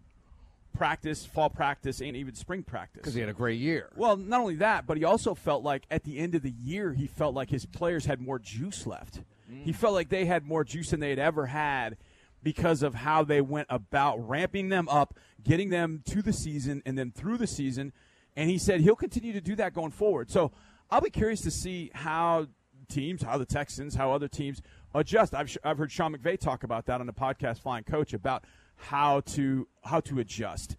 practice, 0.73 1.25
fall 1.25 1.49
practice, 1.49 1.99
and 1.99 2.15
even 2.15 2.33
spring 2.33 2.63
practice. 2.63 3.01
Because 3.01 3.13
he 3.13 3.19
had 3.19 3.29
a 3.29 3.33
great 3.33 3.59
year. 3.59 3.89
well, 3.95 4.15
not 4.15 4.39
only 4.39 4.55
that, 4.55 4.87
but 4.87 4.97
he 4.97 5.03
also 5.03 5.35
felt 5.35 5.63
like 5.63 5.83
at 5.91 6.03
the 6.03 6.17
end 6.17 6.35
of 6.35 6.43
the 6.43 6.51
year, 6.51 6.93
he 6.93 7.07
felt 7.07 7.35
like 7.35 7.49
his 7.49 7.65
players 7.65 8.05
had 8.05 8.21
more 8.21 8.39
juice 8.39 8.87
left. 8.87 9.21
He 9.65 9.73
felt 9.73 9.93
like 9.93 10.07
they 10.07 10.23
had 10.23 10.45
more 10.45 10.63
juice 10.63 10.91
than 10.91 11.01
they 11.01 11.09
had 11.09 11.19
ever 11.19 11.45
had 11.45 11.97
because 12.43 12.83
of 12.83 12.95
how 12.95 13.23
they 13.23 13.41
went 13.41 13.67
about 13.69 14.17
ramping 14.27 14.69
them 14.69 14.87
up, 14.89 15.17
getting 15.43 15.69
them 15.69 16.01
to 16.05 16.21
the 16.21 16.33
season, 16.33 16.81
and 16.85 16.97
then 16.97 17.11
through 17.11 17.37
the 17.37 17.47
season. 17.47 17.93
And 18.35 18.49
he 18.49 18.57
said 18.57 18.81
he'll 18.81 18.95
continue 18.95 19.33
to 19.33 19.41
do 19.41 19.55
that 19.55 19.73
going 19.73 19.91
forward. 19.91 20.31
So 20.31 20.51
I'll 20.89 21.01
be 21.01 21.09
curious 21.09 21.41
to 21.41 21.51
see 21.51 21.91
how 21.93 22.47
teams, 22.89 23.23
how 23.23 23.37
the 23.37 23.45
Texans, 23.45 23.95
how 23.95 24.11
other 24.11 24.27
teams 24.27 24.61
adjust. 24.93 25.33
I've, 25.33 25.55
I've 25.63 25.77
heard 25.77 25.91
Sean 25.91 26.15
McVay 26.15 26.39
talk 26.39 26.63
about 26.63 26.85
that 26.87 26.99
on 26.99 27.07
the 27.07 27.13
podcast 27.13 27.59
Flying 27.59 27.83
Coach 27.83 28.13
about 28.13 28.43
how 28.75 29.21
to 29.21 29.67
how 29.83 29.99
to 30.01 30.19
adjust, 30.19 30.75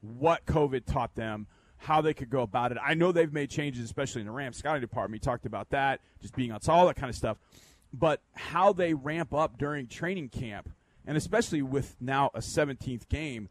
what 0.00 0.46
COVID 0.46 0.86
taught 0.86 1.14
them, 1.14 1.46
how 1.78 2.00
they 2.00 2.14
could 2.14 2.30
go 2.30 2.42
about 2.42 2.72
it. 2.72 2.78
I 2.82 2.94
know 2.94 3.12
they've 3.12 3.32
made 3.32 3.50
changes, 3.50 3.84
especially 3.84 4.20
in 4.20 4.26
the 4.26 4.32
Rams 4.32 4.56
scouting 4.56 4.80
department. 4.80 5.22
He 5.22 5.24
talked 5.24 5.46
about 5.46 5.70
that, 5.70 6.00
just 6.20 6.34
being 6.34 6.52
on 6.52 6.60
all 6.68 6.86
that 6.86 6.96
kind 6.96 7.10
of 7.10 7.16
stuff. 7.16 7.38
But 7.92 8.20
how 8.34 8.72
they 8.72 8.94
ramp 8.94 9.34
up 9.34 9.58
during 9.58 9.88
training 9.88 10.28
camp, 10.28 10.70
and 11.10 11.16
especially 11.16 11.60
with 11.60 11.96
now 12.00 12.30
a 12.34 12.38
17th 12.38 13.08
game, 13.08 13.48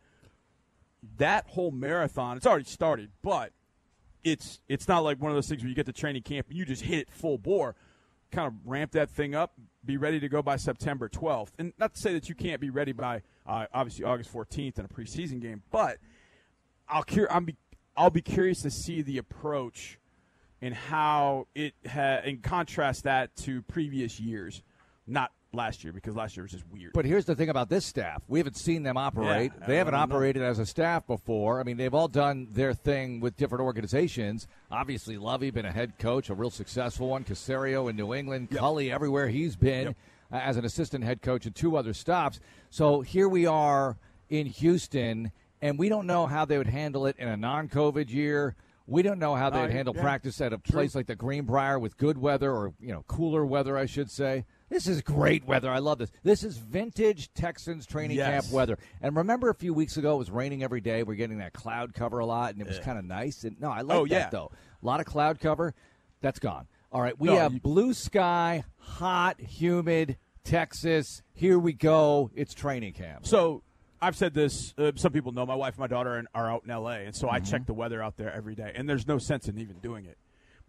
that 1.18 1.46
whole 1.46 1.72
marathon, 1.72 2.38
it's 2.38 2.46
already 2.46 2.64
started, 2.64 3.10
but 3.22 3.52
it's 4.24 4.62
it's 4.70 4.88
not 4.88 5.00
like 5.00 5.22
one 5.22 5.30
of 5.30 5.36
those 5.36 5.50
things 5.50 5.62
where 5.62 5.68
you 5.68 5.76
get 5.76 5.86
to 5.86 5.92
training 5.92 6.22
camp 6.22 6.48
and 6.48 6.58
you 6.58 6.64
just 6.64 6.84
hit 6.84 7.00
it 7.00 7.10
full 7.12 7.38
bore. 7.38 7.76
Kind 8.32 8.48
of 8.48 8.54
ramp 8.64 8.94
that 8.94 9.10
thing 9.10 9.36
up, 9.36 9.56
be 9.84 9.98
ready 9.98 10.22
to 10.22 10.30
go 10.30 10.42
by 10.42 10.56
September 10.56 11.10
12th. 11.10 11.50
And 11.60 11.74
not 11.78 11.96
to 11.96 12.00
say 12.00 12.14
that 12.14 12.30
you 12.30 12.36
can't 12.36 12.62
be 12.62 12.70
ready 12.70 12.94
by 12.94 13.24
uh, 13.46 13.66
obviously 13.74 14.06
August 14.06 14.32
14th 14.32 14.80
in 14.80 14.86
a 14.86 14.88
preseason 14.88 15.42
game, 15.42 15.62
but 15.70 15.98
I'll 16.88 17.04
cur- 17.04 17.28
I'm 17.30 17.44
be- 17.44 17.58
I'll 17.98 18.10
be 18.10 18.22
curious 18.22 18.62
to 18.62 18.72
see 18.72 19.02
the 19.02 19.18
approach 19.18 20.00
and 20.62 20.74
how 20.74 21.48
it 21.56 21.74
ha- 21.86 22.22
and 22.24 22.42
contrast 22.42 23.04
that 23.04 23.36
to 23.38 23.64
previous 23.64 24.18
years, 24.18 24.64
not 25.06 25.34
last 25.52 25.84
year 25.84 25.92
because 25.92 26.16
last 26.16 26.38
year 26.38 26.44
was 26.44 26.52
just 26.52 26.66
weird. 26.72 26.92
But 26.94 27.06
here's 27.06 27.26
the 27.26 27.36
thing 27.36 27.50
about 27.50 27.70
this 27.70 27.86
staff. 27.86 28.22
We 28.28 28.40
haven't 28.40 28.58
seen 28.58 28.84
them 28.84 28.98
operate. 28.98 29.52
Yeah, 29.60 29.68
they 29.68 29.78
haven't 29.78 29.96
I 29.96 30.00
don't 30.02 30.10
know. 30.10 30.16
operated 30.16 30.44
as 30.44 30.60
a 30.60 30.66
staff 30.66 31.08
before. 31.08 31.60
I 31.60 31.64
mean, 31.64 31.78
they've 31.78 31.94
all 31.94 32.08
done 32.08 32.48
their 32.52 32.74
thing 32.74 33.20
with 33.20 33.36
different 33.36 33.64
organizations. 33.64 34.48
Obviously, 34.72 35.18
Lovie 35.18 35.50
been 35.52 35.66
a 35.66 35.72
head 35.72 35.98
coach, 35.98 36.30
a 36.30 36.36
real 36.36 36.52
successful 36.52 37.10
one. 37.10 37.24
Caserio 37.24 37.90
in 37.90 37.96
New 37.96 38.14
England, 38.14 38.50
Yep. 38.52 38.60
Culley 38.60 38.92
everywhere 38.92 39.28
he's 39.28 39.56
been 39.56 39.88
Yep. 39.88 39.98
uh, 40.32 40.36
as 40.36 40.58
an 40.58 40.66
assistant 40.66 41.04
head 41.04 41.22
coach 41.22 41.46
and 41.46 41.56
two 41.56 41.76
other 41.76 41.94
stops. 41.94 42.40
So 42.70 43.02
here 43.02 43.28
we 43.28 43.46
are 43.48 43.98
in 44.30 44.46
Houston, 44.46 45.32
and 45.62 45.80
we 45.80 45.90
don't 45.90 46.06
know 46.06 46.28
how 46.28 46.46
they 46.46 46.58
would 46.60 46.68
handle 46.68 47.08
it 47.08 47.16
in 47.18 47.28
a 47.28 47.36
non-COVID 47.36 48.10
year. 48.12 48.56
We 48.86 49.02
don't 49.02 49.20
know 49.20 49.36
how 49.36 49.50
they'd 49.50 49.66
Uh, 49.66 49.70
handle 49.70 49.96
yeah. 49.96 50.02
practice 50.02 50.40
at 50.42 50.54
a 50.54 50.58
place 50.60 50.94
like 50.96 51.08
the 51.08 51.16
Greenbrier 51.16 51.80
with 51.80 51.98
good 51.98 52.18
weather 52.20 52.52
or 52.52 52.74
you 52.80 52.92
know 52.94 53.04
cooler 53.08 53.46
weather, 53.46 53.76
I 53.78 53.86
should 53.88 54.10
say. 54.12 54.46
This 54.70 54.88
is 54.88 55.02
great 55.02 55.46
weather. 55.46 55.70
I 55.72 55.80
love 55.80 55.98
this. 55.98 56.12
This 56.24 56.44
is 56.44 56.58
vintage 56.58 57.34
Texans 57.34 57.86
training 57.86 58.18
Yes. 58.18 58.44
camp 58.46 58.54
weather. 58.54 58.78
And 59.02 59.16
remember, 59.16 59.50
a 59.50 59.56
few 59.56 59.74
weeks 59.74 59.98
ago, 59.98 60.16
it 60.16 60.18
was 60.20 60.30
raining 60.32 60.64
every 60.64 60.82
day. 60.82 61.02
We're 61.04 61.16
getting 61.16 61.40
that 61.40 61.54
cloud 61.54 61.94
cover 61.94 62.20
a 62.20 62.26
lot, 62.26 62.54
and 62.54 62.62
it 62.62 62.68
was 62.68 62.80
kind 62.80 62.98
of 63.00 63.06
nice. 63.06 63.44
And 63.44 63.60
no, 63.60 63.72
I 63.72 63.82
like 63.82 63.98
Oh, 63.98 64.06
that 64.06 64.10
yeah. 64.12 64.30
though. 64.30 64.52
A 64.82 64.86
lot 64.86 65.00
of 65.00 65.06
cloud 65.08 65.40
cover. 65.40 65.74
That's 66.22 66.40
gone. 66.40 66.68
All 66.92 67.02
right, 67.02 67.18
we 67.20 67.28
No, 67.30 67.38
have 67.38 67.54
you- 67.54 67.60
blue 67.60 67.94
sky, 67.94 68.64
hot, 68.78 69.40
humid 69.42 70.18
Texas. 70.44 71.22
Here 71.34 71.58
we 71.60 71.74
go. 71.74 72.32
It's 72.36 72.54
training 72.54 72.94
camp. 72.94 73.26
So 73.28 73.64
I've 74.02 74.16
said 74.16 74.34
this. 74.34 74.74
Uh, 74.78 74.92
some 74.96 75.12
people 75.12 75.32
know 75.32 75.46
my 75.46 75.56
wife 75.56 75.74
and 75.76 75.80
my 75.82 75.88
daughter 75.88 76.18
are, 76.34 76.44
are 76.44 76.52
out 76.52 76.64
in 76.64 76.72
L.A., 76.72 77.06
and 77.06 77.16
so 77.16 77.28
Mm-hmm. 77.28 77.36
I 77.36 77.40
check 77.40 77.66
the 77.66 77.74
weather 77.74 78.02
out 78.02 78.18
there 78.18 78.32
every 78.34 78.56
day. 78.56 78.72
And 78.76 78.88
there's 78.90 79.08
no 79.08 79.18
sense 79.18 79.48
in 79.48 79.58
even 79.60 79.78
doing 79.80 80.06
it 80.06 80.18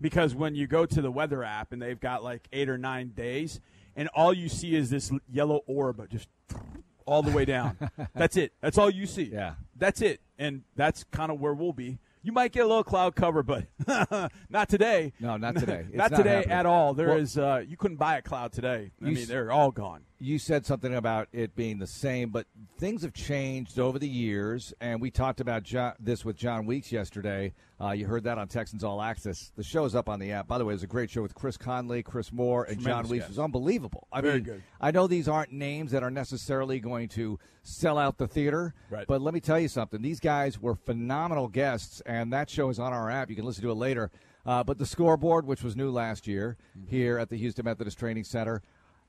because 0.01 0.35
when 0.35 0.55
you 0.55 0.67
go 0.67 0.85
to 0.87 1.01
the 1.03 1.11
weather 1.11 1.43
app 1.45 1.73
and 1.73 1.81
they've 1.81 2.01
got 2.01 2.23
like 2.25 2.49
eight 2.53 2.69
or 2.69 2.77
nine 2.79 3.09
days, 3.11 3.61
and 4.01 4.09
all 4.15 4.33
you 4.33 4.49
see 4.49 4.75
is 4.75 4.89
this 4.89 5.13
yellow 5.31 5.61
orb 5.67 6.09
just 6.09 6.29
all 7.07 7.23
the 7.23 7.31
way 7.31 7.45
down. 7.45 7.77
that's 8.15 8.37
it. 8.37 8.53
That's 8.63 8.79
all 8.79 8.89
you 8.89 9.05
see. 9.07 9.25
Yeah. 9.33 9.55
that's 9.77 10.01
it. 10.01 10.21
And 10.39 10.63
that's 10.75 11.05
kind 11.05 11.31
of 11.31 11.39
where 11.39 11.53
we'll 11.53 11.75
be. 11.75 11.99
You 12.23 12.33
might 12.33 12.53
get 12.53 12.65
a 12.65 12.67
little 12.67 12.85
cloud 12.85 13.15
cover, 13.15 13.43
but 13.43 13.65
not 14.51 14.69
today. 14.71 15.13
No, 15.21 15.37
not 15.37 15.57
today. 15.57 15.87
Not 15.93 16.11
not 16.11 16.17
today 16.19 16.37
happening. 16.37 16.57
at 16.57 16.67
all. 16.67 16.95
There 16.95 17.09
Well- 17.09 17.17
is. 17.19 17.37
uh, 17.39 17.63
you 17.67 17.77
couldn't 17.77 17.99
buy 17.99 18.17
a 18.17 18.23
cloud 18.23 18.53
today. 18.53 18.91
I 19.03 19.05
mean, 19.05 19.17
s- 19.19 19.27
they're 19.27 19.53
all 19.53 19.71
gone. 19.71 20.03
You 20.23 20.39
said 20.39 20.67
something 20.67 20.95
about 20.95 21.29
it 21.33 21.57
being 21.57 21.79
the 21.79 21.87
same, 21.87 22.29
but 22.29 22.47
things 22.79 23.03
have 23.03 23.15
changed 23.15 23.79
over 23.79 23.99
the 23.99 24.07
years, 24.09 24.75
and 24.81 25.01
we 25.01 25.11
talked 25.11 25.41
about 25.41 25.63
John, 25.63 25.95
this 25.99 26.25
with 26.27 26.37
John 26.37 26.67
Weeks 26.67 26.93
yesterday. 26.93 27.55
Uh, 27.81 27.93
you 27.93 28.07
heard 28.07 28.25
that 28.25 28.37
on 28.37 28.47
Texans 28.47 28.85
All 28.85 29.01
Access. 29.01 29.51
The 29.57 29.63
show's 29.63 29.95
up 29.95 30.11
on 30.11 30.21
the 30.21 30.33
app. 30.33 30.47
By 30.47 30.59
the 30.59 30.67
way, 30.67 30.73
it 30.73 30.77
was 30.77 30.83
a 30.83 30.87
great 30.87 31.09
show 31.09 31.23
with 31.23 31.35
Chris 31.35 31.57
Conley, 31.57 32.03
Chris 32.03 32.31
Moore, 32.33 32.65
and 32.65 32.79
John 32.79 33.09
Weeks. 33.09 33.23
guy. 33.23 33.27
It 33.27 33.29
was 33.31 33.39
unbelievable. 33.39 34.07
I 34.13 34.21
Very 34.21 34.35
mean, 34.35 34.43
good. 34.45 34.63
I 34.79 34.91
know 34.91 35.07
these 35.07 35.27
aren't 35.27 35.53
names 35.53 35.91
that 35.93 36.03
are 36.03 36.11
necessarily 36.11 36.81
going 36.81 37.09
to 37.11 37.39
sell 37.63 37.97
out 37.97 38.19
the 38.19 38.29
theater, 38.29 38.75
Right. 38.91 39.07
but 39.07 39.23
let 39.23 39.33
me 39.33 39.41
tell 39.41 39.59
you 39.59 39.69
something. 39.69 40.03
These 40.03 40.21
guys 40.21 40.61
were 40.61 40.75
phenomenal 40.75 41.49
guests, 41.49 42.03
and 42.05 42.31
that 42.35 42.51
show 42.51 42.69
is 42.69 42.79
on 42.79 42.93
our 42.93 43.11
app. 43.11 43.31
You 43.31 43.37
can 43.37 43.47
listen 43.47 43.63
to 43.63 43.71
it 43.71 43.75
later. 43.75 44.11
Uh, 44.45 44.63
but 44.65 44.77
the 44.79 44.87
scoreboard, 44.87 45.47
which 45.47 45.63
was 45.63 45.77
new 45.77 45.91
last 45.91 46.27
year 46.27 46.59
Mm-hmm. 46.79 46.91
here 46.91 47.19
at 47.19 47.29
the 47.31 47.37
Houston 47.37 47.65
Methodist 47.65 47.99
Training 47.99 48.25
Center, 48.25 48.63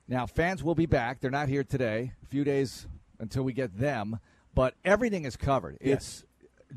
now, 0.07 0.25
fans 0.25 0.63
will 0.63 0.75
be 0.75 0.85
back. 0.85 1.19
They're 1.21 1.31
not 1.31 1.47
here 1.47 1.63
today. 1.63 2.11
A 2.23 2.25
few 2.27 2.43
days 2.43 2.87
until 3.19 3.43
we 3.43 3.53
get 3.53 3.77
them, 3.77 4.19
but 4.53 4.73
everything 4.83 5.25
is 5.25 5.35
covered. 5.37 5.77
It's 5.79 6.25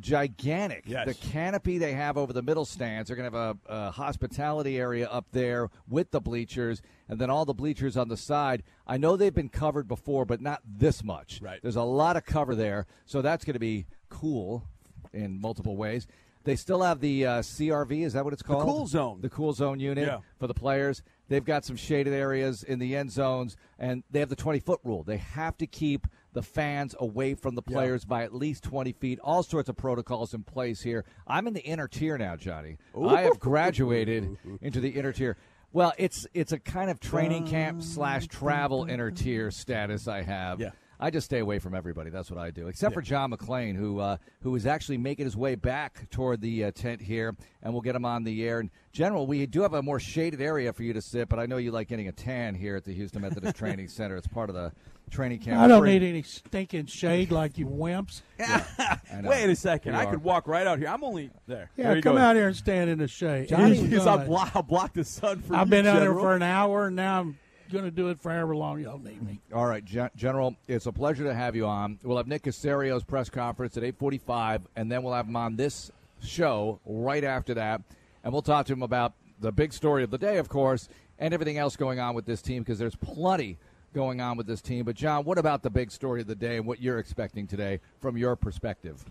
gigantic. 0.01 0.85
Yes. 0.87 1.07
The 1.07 1.15
canopy 1.15 1.79
they 1.79 1.93
have 1.93 2.17
over 2.17 2.33
the 2.33 2.43
middle 2.43 2.65
stands. 2.65 3.09
They're 3.09 3.17
going 3.17 3.31
to 3.31 3.37
have 3.39 3.59
a, 3.69 3.73
a 3.89 3.91
hospitality 3.91 4.79
area 4.79 5.09
up 5.09 5.27
there 5.33 5.71
with 5.89 6.11
the 6.11 6.21
bleachers, 6.21 6.83
and 7.09 7.19
then 7.19 7.31
all 7.31 7.45
the 7.45 7.55
bleachers 7.55 7.97
on 7.97 8.09
the 8.09 8.17
side. 8.17 8.63
I 8.87 8.97
know 8.97 9.17
they've 9.17 9.35
been 9.35 9.49
covered 9.49 9.89
before, 9.89 10.25
but 10.25 10.41
not 10.41 10.63
this 10.67 11.03
much. 11.03 11.41
Right. 11.43 11.61
There's 11.63 11.77
a 11.77 11.83
lot 11.83 12.17
of 12.17 12.25
cover 12.25 12.55
there, 12.55 12.87
so 13.07 13.23
that's 13.23 13.45
going 13.45 13.55
to 13.55 13.61
be 13.61 13.87
cool 14.09 14.65
in 15.13 15.41
multiple 15.41 15.77
ways. 15.77 16.07
They 16.45 16.57
still 16.57 16.83
have 16.83 17.01
the 17.01 17.25
uh, 17.27 17.31
CRV. 17.41 18.05
Is 18.05 18.13
that 18.13 18.25
what 18.25 18.35
it's 18.35 18.43
called? 18.43 18.61
The 18.61 18.65
cool 18.71 18.87
zone. 18.87 19.21
The 19.23 19.31
cool 19.31 19.55
zone 19.55 19.81
unit 19.81 20.07
Yeah. 20.07 20.19
for 20.39 20.47
the 20.47 20.53
players. 20.55 21.03
They've 21.29 21.45
got 21.45 21.65
some 21.65 21.77
shaded 21.77 22.13
areas 22.13 22.63
in 22.63 22.79
the 22.79 22.95
end 22.97 23.11
zones, 23.11 23.57
and 23.79 24.03
they 24.11 24.21
have 24.21 24.29
the 24.29 24.37
20 24.37 24.59
foot 24.61 24.81
rule. 24.85 25.03
They 25.03 25.17
have 25.17 25.57
to 25.59 25.67
keep 25.67 26.07
the 26.33 26.43
fans 26.43 26.95
away 26.99 27.35
from 27.35 27.55
the 27.55 27.63
Yeah. 27.67 27.73
players 27.75 28.05
by 28.05 28.25
at 28.25 28.35
least 28.35 28.65
20 28.65 28.93
feet. 28.93 29.19
All 29.23 29.43
sorts 29.43 29.69
of 29.69 29.77
protocols 29.77 30.35
in 30.35 30.43
place 30.43 30.83
here. 30.83 31.05
I'm 31.27 31.47
in 31.47 31.55
the 31.55 31.63
inner 31.63 31.89
tier 31.89 32.19
now, 32.19 32.37
Johnny. 32.37 32.77
I 33.01 33.23
have 33.23 33.39
graduated 33.41 34.37
into 34.61 34.81
the 34.81 34.91
inner 34.91 35.13
tier. 35.13 35.37
Well, 35.73 35.93
it's 35.99 36.27
it's 36.35 36.53
a 36.53 36.59
kind 36.59 36.89
of 36.91 37.01
training 37.01 37.47
camp 37.49 37.83
slash 37.83 38.27
travel 38.29 38.85
inner 38.85 39.11
tier 39.11 39.51
status 39.51 40.07
I 40.07 40.23
have. 40.23 40.61
Yeah. 40.61 40.71
I 41.05 41.11
just 41.11 41.27
stay 41.27 41.41
away 41.41 41.59
from 41.59 41.75
everybody. 41.75 42.09
That's 42.09 42.31
what 42.31 42.41
I 42.41 42.51
do, 42.51 42.67
except 42.69 42.95
for 42.95 43.03
John 43.03 43.31
McClain, 43.31 43.77
who 43.77 43.99
uh, 43.99 44.17
who 44.43 44.57
is 44.57 44.65
actually 44.65 44.97
making 44.97 45.27
his 45.27 45.37
way 45.37 45.55
back 45.55 46.09
toward 46.09 46.41
the 46.41 46.65
uh, 46.65 46.71
tent 46.71 47.03
here, 47.03 47.37
and 47.63 47.75
we'll 47.75 47.83
get 47.83 47.95
him 47.95 48.07
on 48.07 48.25
the 48.25 48.43
air. 48.49 48.61
In 48.61 48.71
general, 48.91 49.27
we 49.27 49.45
do 49.45 49.61
have 49.61 49.75
a 49.75 49.83
more 49.83 50.01
shaded 50.01 50.41
area 50.41 50.73
for 50.73 50.83
you 50.83 50.95
to 50.95 51.03
sit, 51.03 51.29
but 51.29 51.39
I 51.39 51.45
know 51.45 51.59
you 51.59 51.73
like 51.73 51.89
getting 51.89 52.09
a 52.09 52.13
tan 52.13 52.55
here 52.55 52.75
at 52.75 52.85
the 52.85 52.95
Houston 52.95 53.21
Methodist 53.21 53.55
Training 53.59 53.89
Center. 53.89 54.17
It's 54.17 54.27
part 54.27 54.49
of 54.49 54.55
the 54.55 54.73
training 55.11 55.41
camp. 55.41 55.61
I 55.61 55.67
don't 55.69 55.83
Free. 55.83 55.99
need 55.99 56.09
any 56.09 56.23
stinking 56.23 56.87
shade 56.87 57.31
like 57.31 57.59
you 57.59 57.67
wimps. 57.67 58.23
I 58.41 59.21
know. 59.21 59.29
Wait 59.29 59.51
a 59.51 59.57
second. 59.57 59.93
Here 59.93 60.01
I 60.01 60.05
you 60.05 60.11
could 60.13 60.25
walk 60.25 60.49
right 60.49 60.67
out 60.67 60.79
here. 60.79 60.89
I'm 60.89 61.05
only 61.05 61.29
there. 61.47 61.71
Yeah, 61.77 61.85
There 61.89 61.97
you 61.97 62.03
come 62.03 62.17
go. 62.17 62.23
out 62.23 62.35
here 62.35 62.47
and 62.47 62.57
stand 62.57 62.89
in 62.89 62.97
the 62.99 63.09
shade. 63.09 63.49
Johnny, 63.51 63.77
Here's 63.77 63.91
because 63.91 64.07
I'll 64.07 64.17
gun. 64.17 64.27
block, 64.27 64.53
I'll 64.55 64.63
block 64.63 64.95
the 64.95 65.05
sun 65.05 65.43
for 65.43 65.55
I've 65.55 65.67
you, 65.67 65.71
been 65.71 65.87
out 65.87 65.97
there 65.97 66.05
General. 66.09 66.25
for 66.25 66.35
an 66.35 66.43
hour, 66.43 66.87
and 66.87 66.97
now 66.97 67.21
I'm 67.21 67.39
going 67.71 67.85
to 67.85 67.91
do 67.91 68.09
it 68.09 68.21
for 68.21 68.31
however 68.31 68.55
long 68.57 68.81
y'all 68.81 68.99
need 68.99 69.23
me. 69.23 69.41
All 69.53 69.67
right, 69.67 69.85
Gen- 69.85 70.11
General, 70.17 70.57
it's 70.69 70.87
a 70.87 70.93
pleasure 70.93 71.25
to 71.25 71.35
have 71.35 71.57
you 71.57 71.67
on. 71.67 71.99
We'll 72.03 72.17
have 72.17 72.27
Nick 72.27 72.43
Caserio's 72.43 73.05
press 73.05 73.29
conference 73.29 73.77
at 73.77 73.83
8:45, 73.83 74.63
and 74.77 74.91
then 74.91 75.03
we'll 75.03 75.15
have 75.15 75.27
him 75.27 75.37
on 75.37 75.57
this 75.57 75.91
show 76.23 76.81
right 76.85 77.25
after 77.25 77.55
that, 77.55 77.83
and 78.23 78.33
we'll 78.33 78.43
talk 78.43 78.67
to 78.67 78.73
him 78.73 78.83
about 78.83 79.13
the 79.41 79.53
big 79.53 79.73
story 79.73 80.03
of 80.03 80.11
the 80.11 80.19
day, 80.19 80.39
of 80.39 80.49
course, 80.49 80.89
and 81.19 81.35
everything 81.35 81.59
else 81.59 81.77
going 81.77 82.01
on 82.01 82.15
with 82.15 82.27
this 82.27 82.43
team 82.43 82.63
because 82.63 82.79
there's 82.79 82.97
plenty 82.97 83.59
going 83.95 84.21
on 84.21 84.37
with 84.37 84.47
this 84.47 84.61
team. 84.61 84.85
But 84.85 84.97
John, 84.97 85.25
what 85.25 85.39
about 85.39 85.63
the 85.63 85.71
big 85.71 85.91
story 85.91 86.21
of 86.21 86.27
the 86.27 86.35
day 86.35 86.57
and 86.57 86.67
what 86.67 86.81
you're 86.81 86.99
expecting 86.99 87.47
today 87.47 87.81
from 88.01 88.17
your 88.17 88.37
perspective? 88.37 89.05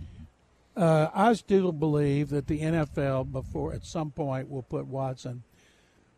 Uh, 0.75 1.09
I 1.13 1.33
still 1.33 1.71
believe 1.71 2.29
that 2.29 2.47
the 2.47 2.59
NFL, 2.59 3.31
before 3.31 3.73
at 3.73 3.85
some 3.85 4.11
point, 4.11 4.49
will 4.49 4.63
put 4.63 4.87
Watson 4.87 5.43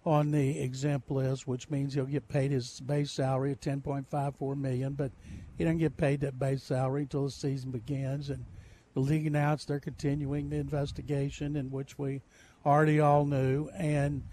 on 0.05 0.29
the 0.31 0.59
exempt 0.59 1.09
list, 1.09 1.47
which 1.47 1.69
means 1.69 1.93
he'll 1.93 2.05
get 2.05 2.27
paid 2.27 2.51
his 2.51 2.79
base 2.81 3.11
salary 3.11 3.51
of 3.51 3.59
ten 3.59 3.81
point 3.81 4.07
five 4.09 4.35
four 4.35 4.55
million, 4.55 4.93
but 4.93 5.11
he 5.57 5.63
doesn't 5.63 5.79
get 5.79 5.97
paid 5.97 6.21
that 6.21 6.37
base 6.37 6.63
salary 6.63 7.01
until 7.01 7.25
the 7.25 7.31
season 7.31 7.71
begins. 7.71 8.29
And 8.29 8.45
the 8.93 8.99
league 8.99 9.27
announced 9.27 9.67
they're 9.67 9.79
continuing 9.79 10.49
the 10.49 10.57
investigation, 10.57 11.55
in 11.55 11.71
which 11.71 11.97
we 11.97 12.21
already 12.65 12.99
all 12.99 13.25
knew. 13.25 13.69
And 13.75 14.23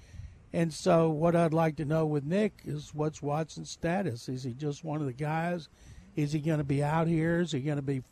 and 0.53 0.73
so, 0.73 1.09
what 1.09 1.35
I'd 1.35 1.55
like 1.55 1.77
to 1.77 1.85
know 1.87 2.05
with 2.05 2.25
Nick 2.25 2.61
is 2.65 2.95
what's 2.95 3.23
Watson's 3.23 3.71
status? 3.71 4.29
Is 4.29 4.45
he 4.45 4.53
just 4.53 4.85
one 4.85 5.01
of 5.01 5.07
the 5.07 5.13
guys? 5.15 5.69
Is 6.15 6.33
he 6.33 6.41
going 6.41 6.59
to 6.59 6.65
be 6.65 6.85
out 6.85 7.07
here? 7.07 7.41
Is 7.41 7.53
he 7.53 7.61
going 7.61 7.77
to 7.77 7.83
be 7.83 8.03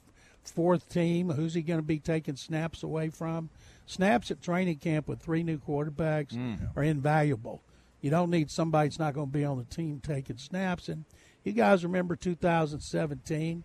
fourth 0.42 0.88
team? 0.88 1.28
Who's 1.28 1.52
he 1.52 1.60
going 1.60 1.80
to 1.80 1.86
be 1.86 1.98
taking 1.98 2.36
snaps 2.36 2.82
away 2.82 3.10
from? 3.10 3.50
Snaps 3.90 4.30
at 4.30 4.40
training 4.40 4.76
camp 4.76 5.08
with 5.08 5.18
three 5.20 5.42
new 5.42 5.58
quarterbacks 5.58 6.32
mm. 6.32 6.58
are 6.76 6.82
invaluable. 6.84 7.60
You 8.00 8.08
don't 8.08 8.30
need 8.30 8.48
somebody 8.48 8.88
that's 8.88 9.00
not 9.00 9.14
going 9.14 9.26
to 9.26 9.32
be 9.32 9.44
on 9.44 9.58
the 9.58 9.64
team 9.64 10.00
taking 10.00 10.36
snaps. 10.36 10.88
And 10.88 11.04
you 11.42 11.50
guys 11.50 11.82
remember 11.82 12.14
2017? 12.14 13.64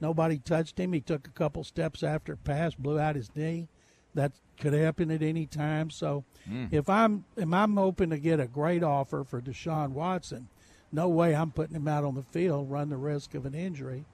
Nobody 0.00 0.38
touched 0.38 0.80
him. 0.80 0.94
He 0.94 1.02
took 1.02 1.26
a 1.26 1.30
couple 1.30 1.62
steps 1.62 2.02
after 2.02 2.32
a 2.32 2.36
pass, 2.38 2.74
blew 2.74 2.98
out 2.98 3.16
his 3.16 3.36
knee. 3.36 3.68
That 4.14 4.32
could 4.58 4.72
happen 4.72 5.10
at 5.10 5.22
any 5.22 5.44
time. 5.44 5.90
So 5.90 6.24
mm. 6.50 6.72
if 6.72 6.88
I'm 6.88 7.26
if 7.36 7.52
I'm 7.52 7.76
hoping 7.76 8.08
to 8.08 8.18
get 8.18 8.40
a 8.40 8.46
great 8.46 8.82
offer 8.82 9.24
for 9.24 9.42
Deshaun 9.42 9.90
Watson, 9.90 10.48
no 10.90 11.06
way 11.10 11.34
I'm 11.34 11.50
putting 11.50 11.76
him 11.76 11.86
out 11.86 12.04
on 12.04 12.14
the 12.14 12.22
field, 12.22 12.70
run 12.70 12.88
the 12.88 12.96
risk 12.96 13.34
of 13.34 13.44
an 13.44 13.54
injury. 13.54 14.06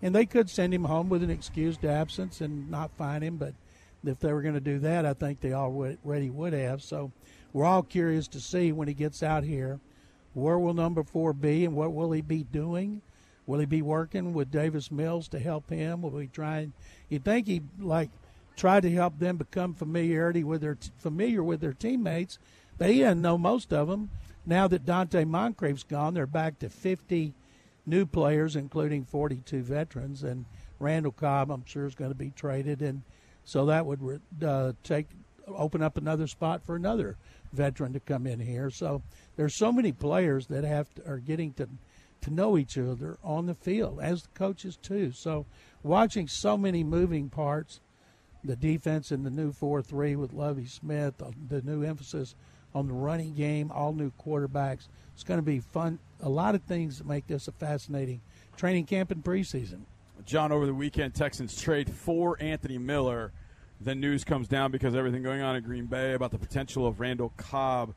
And 0.00 0.14
they 0.14 0.24
could 0.24 0.48
send 0.48 0.72
him 0.72 0.84
home 0.84 1.10
with 1.10 1.22
an 1.22 1.30
excused 1.30 1.84
absence 1.84 2.40
and 2.40 2.70
not 2.70 2.96
find 2.96 3.22
him, 3.22 3.36
but 3.36 3.52
if 4.04 4.18
they 4.20 4.32
were 4.32 4.42
going 4.42 4.54
to 4.54 4.60
do 4.60 4.78
that, 4.80 5.06
I 5.06 5.14
think 5.14 5.40
they 5.40 5.52
already 5.52 6.30
would 6.30 6.52
have. 6.52 6.82
So 6.82 7.12
we're 7.52 7.64
all 7.64 7.82
curious 7.82 8.28
to 8.28 8.40
see 8.40 8.72
when 8.72 8.88
he 8.88 8.94
gets 8.94 9.22
out 9.22 9.44
here, 9.44 9.80
where 10.34 10.58
will 10.58 10.74
number 10.74 11.02
four 11.02 11.32
be 11.32 11.64
and 11.64 11.74
what 11.74 11.92
will 11.92 12.12
he 12.12 12.22
be 12.22 12.42
doing? 12.42 13.02
Will 13.46 13.58
he 13.58 13.66
be 13.66 13.82
working 13.82 14.32
with 14.32 14.50
Davis 14.50 14.90
Mills 14.90 15.28
to 15.28 15.38
help 15.38 15.68
him? 15.68 16.02
Will 16.02 16.18
he 16.18 16.28
try 16.28 16.68
you 17.08 17.18
think 17.18 17.46
he 17.46 17.62
like 17.78 18.10
tried 18.56 18.82
to 18.82 18.90
help 18.90 19.18
them 19.18 19.36
become 19.36 19.74
familiarity 19.74 20.44
with 20.44 20.60
their 20.60 20.78
familiar 20.98 21.42
with 21.42 21.60
their 21.60 21.72
teammates, 21.72 22.38
but 22.78 22.90
he 22.90 23.00
doesn't 23.00 23.22
know 23.22 23.38
most 23.38 23.72
of 23.72 23.88
them. 23.88 24.10
Now 24.44 24.68
that 24.68 24.84
Donte 24.84 25.24
Moncrief's 25.26 25.84
gone, 25.84 26.14
they're 26.14 26.26
back 26.26 26.58
to 26.60 26.68
50 26.68 27.34
new 27.86 28.06
players, 28.06 28.56
including 28.56 29.04
42 29.04 29.62
veterans, 29.62 30.22
and 30.22 30.44
Randall 30.78 31.12
Cobb, 31.12 31.50
I'm 31.50 31.64
sure, 31.64 31.86
is 31.86 31.94
going 31.94 32.10
to 32.10 32.16
be 32.16 32.30
traded, 32.30 32.82
and 32.82 33.02
so 33.44 33.66
that 33.66 33.86
would 33.86 34.20
uh, 34.44 34.72
take 34.82 35.08
open 35.48 35.82
up 35.82 35.96
another 35.96 36.26
spot 36.26 36.64
for 36.64 36.76
another 36.76 37.16
veteran 37.52 37.92
to 37.92 38.00
come 38.00 38.26
in 38.26 38.40
here. 38.40 38.70
So 38.70 39.02
there's 39.36 39.58
so 39.58 39.72
many 39.72 39.92
players 39.92 40.46
that 40.46 40.64
have 40.64 40.92
to, 40.94 41.08
are 41.08 41.18
getting 41.18 41.52
to 41.54 41.68
to 42.22 42.32
know 42.32 42.56
each 42.56 42.78
other 42.78 43.18
on 43.24 43.46
the 43.46 43.54
field 43.54 43.98
as 44.00 44.22
the 44.22 44.28
coaches 44.34 44.78
too. 44.80 45.10
So 45.10 45.44
watching 45.82 46.28
so 46.28 46.56
many 46.56 46.84
moving 46.84 47.28
parts, 47.28 47.80
the 48.44 48.54
defense 48.54 49.10
in 49.10 49.24
the 49.24 49.30
new 49.30 49.52
four 49.52 49.82
three 49.82 50.14
with 50.14 50.32
Lovie 50.32 50.66
Smith, 50.66 51.18
the, 51.18 51.32
the 51.48 51.62
new 51.62 51.82
emphasis 51.82 52.36
on 52.74 52.86
the 52.86 52.94
running 52.94 53.34
game, 53.34 53.70
all 53.72 53.92
new 53.92 54.12
quarterbacks. 54.24 54.86
It's 55.14 55.24
going 55.24 55.38
to 55.38 55.44
be 55.44 55.60
fun. 55.60 55.98
A 56.22 56.28
lot 56.28 56.54
of 56.54 56.62
things 56.62 56.98
that 56.98 57.06
make 57.06 57.26
this 57.26 57.48
a 57.48 57.52
fascinating 57.52 58.20
training 58.56 58.86
camp 58.86 59.10
and 59.10 59.22
preseason. 59.22 59.80
John, 60.24 60.52
over 60.52 60.66
the 60.66 60.74
weekend, 60.74 61.14
Texans 61.14 61.60
trade 61.60 61.90
for 61.90 62.36
Anthony 62.40 62.78
Miller. 62.78 63.32
Then 63.80 64.00
news 64.00 64.24
comes 64.24 64.46
down 64.46 64.70
because 64.70 64.94
everything 64.94 65.22
going 65.22 65.42
on 65.42 65.56
in 65.56 65.64
Green 65.64 65.86
Bay 65.86 66.12
about 66.12 66.30
the 66.30 66.38
potential 66.38 66.86
of 66.86 67.00
Randall 67.00 67.32
Cobb 67.36 67.94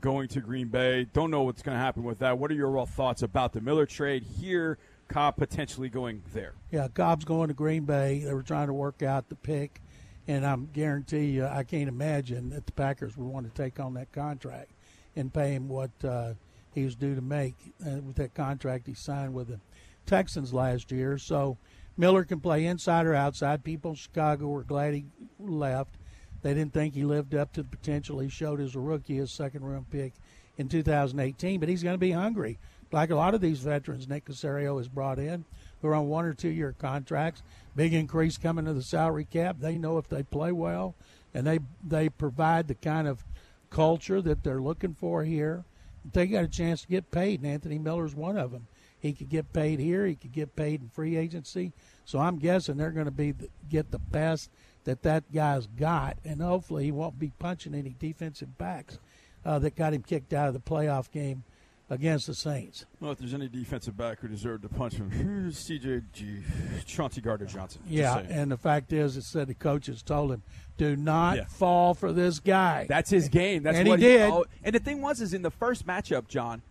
going 0.00 0.28
to 0.28 0.40
Green 0.40 0.68
Bay. 0.68 1.06
Don't 1.12 1.30
know 1.30 1.42
what's 1.42 1.62
going 1.62 1.76
to 1.76 1.82
happen 1.82 2.04
with 2.04 2.20
that. 2.20 2.38
What 2.38 2.50
are 2.50 2.54
your 2.54 2.68
overall 2.68 2.86
thoughts 2.86 3.22
about 3.22 3.52
the 3.52 3.60
Miller 3.60 3.86
trade 3.86 4.22
here? 4.22 4.78
Cobb 5.08 5.36
potentially 5.36 5.88
going 5.88 6.22
there. 6.32 6.54
Yeah, 6.70 6.88
Cobb's 6.88 7.24
going 7.24 7.48
to 7.48 7.54
Green 7.54 7.84
Bay. 7.84 8.20
They 8.24 8.32
were 8.32 8.42
trying 8.42 8.68
to 8.68 8.72
work 8.72 9.02
out 9.02 9.28
the 9.28 9.34
pick, 9.34 9.82
and 10.26 10.46
I'm 10.46 10.68
guarantee 10.72 11.26
you, 11.26 11.46
I 11.46 11.64
can't 11.64 11.88
imagine 11.88 12.50
that 12.50 12.66
the 12.66 12.72
Packers 12.72 13.16
would 13.16 13.26
want 13.26 13.52
to 13.52 13.62
take 13.62 13.80
on 13.80 13.94
that 13.94 14.12
contract 14.12 14.70
and 15.16 15.32
pay 15.32 15.52
him 15.52 15.68
what 15.68 15.90
uh, 16.04 16.34
he 16.74 16.84
was 16.84 16.94
due 16.94 17.14
to 17.14 17.20
make 17.20 17.54
uh, 17.86 18.00
with 18.00 18.16
that 18.16 18.34
contract 18.34 18.86
he 18.86 18.94
signed 18.94 19.34
with 19.34 19.48
the 19.48 19.60
Texans 20.06 20.52
last 20.52 20.90
year. 20.90 21.18
So 21.18 21.58
Miller 21.96 22.24
can 22.24 22.40
play 22.40 22.66
inside 22.66 23.06
or 23.06 23.14
outside. 23.14 23.64
People 23.64 23.92
in 23.92 23.96
Chicago 23.96 24.48
were 24.48 24.64
glad 24.64 24.94
he 24.94 25.06
left. 25.38 25.96
They 26.42 26.54
didn't 26.54 26.74
think 26.74 26.94
he 26.94 27.04
lived 27.04 27.34
up 27.34 27.52
to 27.54 27.62
the 27.62 27.68
potential 27.68 28.18
he 28.18 28.28
showed 28.28 28.60
as 28.60 28.74
a 28.74 28.80
rookie, 28.80 29.16
his 29.16 29.32
second 29.32 29.64
round 29.64 29.90
pick 29.90 30.12
in 30.58 30.68
2018. 30.68 31.58
But 31.58 31.68
he's 31.68 31.82
going 31.82 31.94
to 31.94 31.98
be 31.98 32.12
hungry 32.12 32.58
like 32.94 33.10
a 33.10 33.16
lot 33.16 33.34
of 33.34 33.40
these 33.40 33.58
veterans 33.58 34.08
Nick 34.08 34.24
Caserio 34.24 34.78
has 34.78 34.88
brought 34.88 35.18
in, 35.18 35.44
who 35.82 35.88
are 35.88 35.94
on 35.96 36.08
one 36.08 36.24
or 36.24 36.32
two 36.32 36.48
year 36.48 36.74
contracts. 36.78 37.42
Big 37.74 37.92
increase 37.92 38.38
coming 38.38 38.64
to 38.64 38.72
the 38.72 38.82
salary 38.82 39.24
cap. 39.24 39.56
They 39.58 39.76
know 39.76 39.98
if 39.98 40.08
they 40.08 40.22
play 40.22 40.52
well 40.52 40.94
and 41.34 41.46
they 41.46 41.58
they 41.86 42.08
provide 42.08 42.68
the 42.68 42.76
kind 42.76 43.08
of 43.08 43.24
culture 43.68 44.22
that 44.22 44.44
they're 44.44 44.62
looking 44.62 44.94
for 44.94 45.24
here, 45.24 45.64
they 46.12 46.26
got 46.26 46.44
a 46.44 46.48
chance 46.48 46.82
to 46.82 46.88
get 46.88 47.10
paid. 47.10 47.42
And 47.42 47.50
Anthony 47.50 47.78
Miller's 47.78 48.14
one 48.14 48.38
of 48.38 48.52
them. 48.52 48.68
He 49.04 49.12
could 49.12 49.28
get 49.28 49.52
paid 49.52 49.80
here. 49.80 50.06
He 50.06 50.14
could 50.14 50.32
get 50.32 50.56
paid 50.56 50.80
in 50.80 50.88
free 50.88 51.18
agency. 51.18 51.74
So 52.06 52.20
I'm 52.20 52.38
guessing 52.38 52.78
they're 52.78 52.90
going 52.90 53.04
to 53.04 53.10
be 53.10 53.34
get 53.68 53.90
the 53.90 53.98
best 53.98 54.48
that 54.84 55.02
that 55.02 55.30
guy's 55.30 55.66
got, 55.66 56.16
and 56.24 56.40
hopefully 56.40 56.84
he 56.84 56.90
won't 56.90 57.18
be 57.18 57.30
punching 57.38 57.74
any 57.74 57.94
defensive 57.98 58.56
backs 58.56 58.98
uh, 59.44 59.58
that 59.58 59.76
got 59.76 59.92
him 59.92 60.02
kicked 60.02 60.32
out 60.32 60.48
of 60.48 60.54
the 60.54 60.60
playoff 60.60 61.10
game 61.10 61.44
against 61.90 62.28
the 62.28 62.34
Saints. 62.34 62.86
Well, 62.98 63.12
if 63.12 63.18
there's 63.18 63.34
any 63.34 63.46
defensive 63.46 63.94
back 63.94 64.20
who 64.20 64.28
deserved 64.28 64.62
to 64.62 64.70
punch 64.70 64.94
him, 64.94 65.10
CJG, 65.50 66.86
Chauncey 66.86 67.20
Gardner 67.20 67.44
Johnson. 67.44 67.82
Yeah, 67.86 68.20
and 68.20 68.50
the 68.50 68.56
fact 68.56 68.90
is, 68.90 69.18
it 69.18 69.24
said 69.24 69.48
the 69.48 69.54
coaches 69.54 70.02
told 70.02 70.32
him, 70.32 70.42
"Do 70.78 70.96
not 70.96 71.36
yeah. 71.36 71.44
fall 71.44 71.92
for 71.92 72.10
this 72.10 72.40
guy." 72.40 72.86
That's 72.88 73.10
his 73.10 73.28
game. 73.28 73.64
That's 73.64 73.76
and 73.76 73.86
what 73.86 73.98
he 73.98 74.06
did. 74.06 74.30
Oh, 74.30 74.46
and 74.62 74.74
the 74.74 74.80
thing 74.80 75.02
was, 75.02 75.20
is 75.20 75.34
in 75.34 75.42
the 75.42 75.50
first 75.50 75.86
matchup, 75.86 76.26
John. 76.26 76.62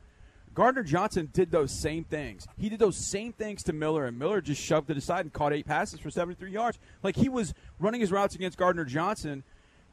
Gardner 0.53 0.83
Johnson 0.83 1.29
did 1.33 1.51
those 1.51 1.72
same 1.72 2.03
things. 2.03 2.48
He 2.57 2.69
did 2.69 2.79
those 2.79 2.98
same 2.98 3.33
things 3.33 3.63
to 3.63 3.74
Miller, 3.74 4.05
and 4.05 4.17
Miller 4.17 4.41
just 4.41 4.62
shoved 4.62 4.89
it 4.89 4.98
aside 4.98 5.22
and 5.22 5.33
caught 5.33 5.53
eight 5.53 5.65
passes 5.65 6.00
for 6.00 6.10
73 6.10 6.51
yards. 6.51 6.79
Like 7.01 7.15
he 7.15 7.29
was 7.29 7.53
running 7.79 8.01
his 8.01 8.12
routes 8.12 8.36
against 8.36 8.57
Gardner 8.57 8.86
Johnson, 8.86 9.43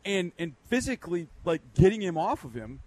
and 0.04 0.32
and 0.38 0.54
physically 0.66 1.28
like 1.44 1.62
getting 1.74 2.02
him 2.02 2.16
off 2.16 2.44
of 2.44 2.54
him 2.54 2.80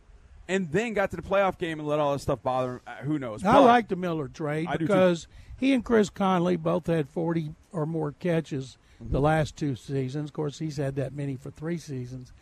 and 0.47 0.71
then 0.71 0.93
got 0.93 1.11
to 1.11 1.15
the 1.15 1.21
playoff 1.21 1.57
game 1.57 1.79
and 1.79 1.87
let 1.87 1.99
all 1.99 2.13
this 2.13 2.23
stuff 2.23 2.41
bother 2.43 2.73
him. 2.73 2.81
Uh, 2.85 2.95
who 2.97 3.19
knows? 3.19 3.43
I 3.43 3.57
like 3.59 3.87
the 3.87 3.95
Miller 3.95 4.27
trade 4.27 4.67
because 4.77 5.27
he 5.57 5.73
and 5.73 5.83
Chris 5.83 6.09
Conley 6.09 6.57
both 6.57 6.87
had 6.87 7.09
40 7.09 7.55
or 7.71 7.85
more 7.85 8.11
catches 8.11 8.77
mm-hmm. 9.01 9.11
the 9.11 9.21
last 9.21 9.55
two 9.55 9.75
seasons. 9.75 10.29
Of 10.29 10.33
course, 10.33 10.59
he's 10.59 10.77
had 10.77 10.95
that 10.95 11.13
many 11.13 11.35
for 11.35 11.51
three 11.51 11.77
seasons. 11.77 12.33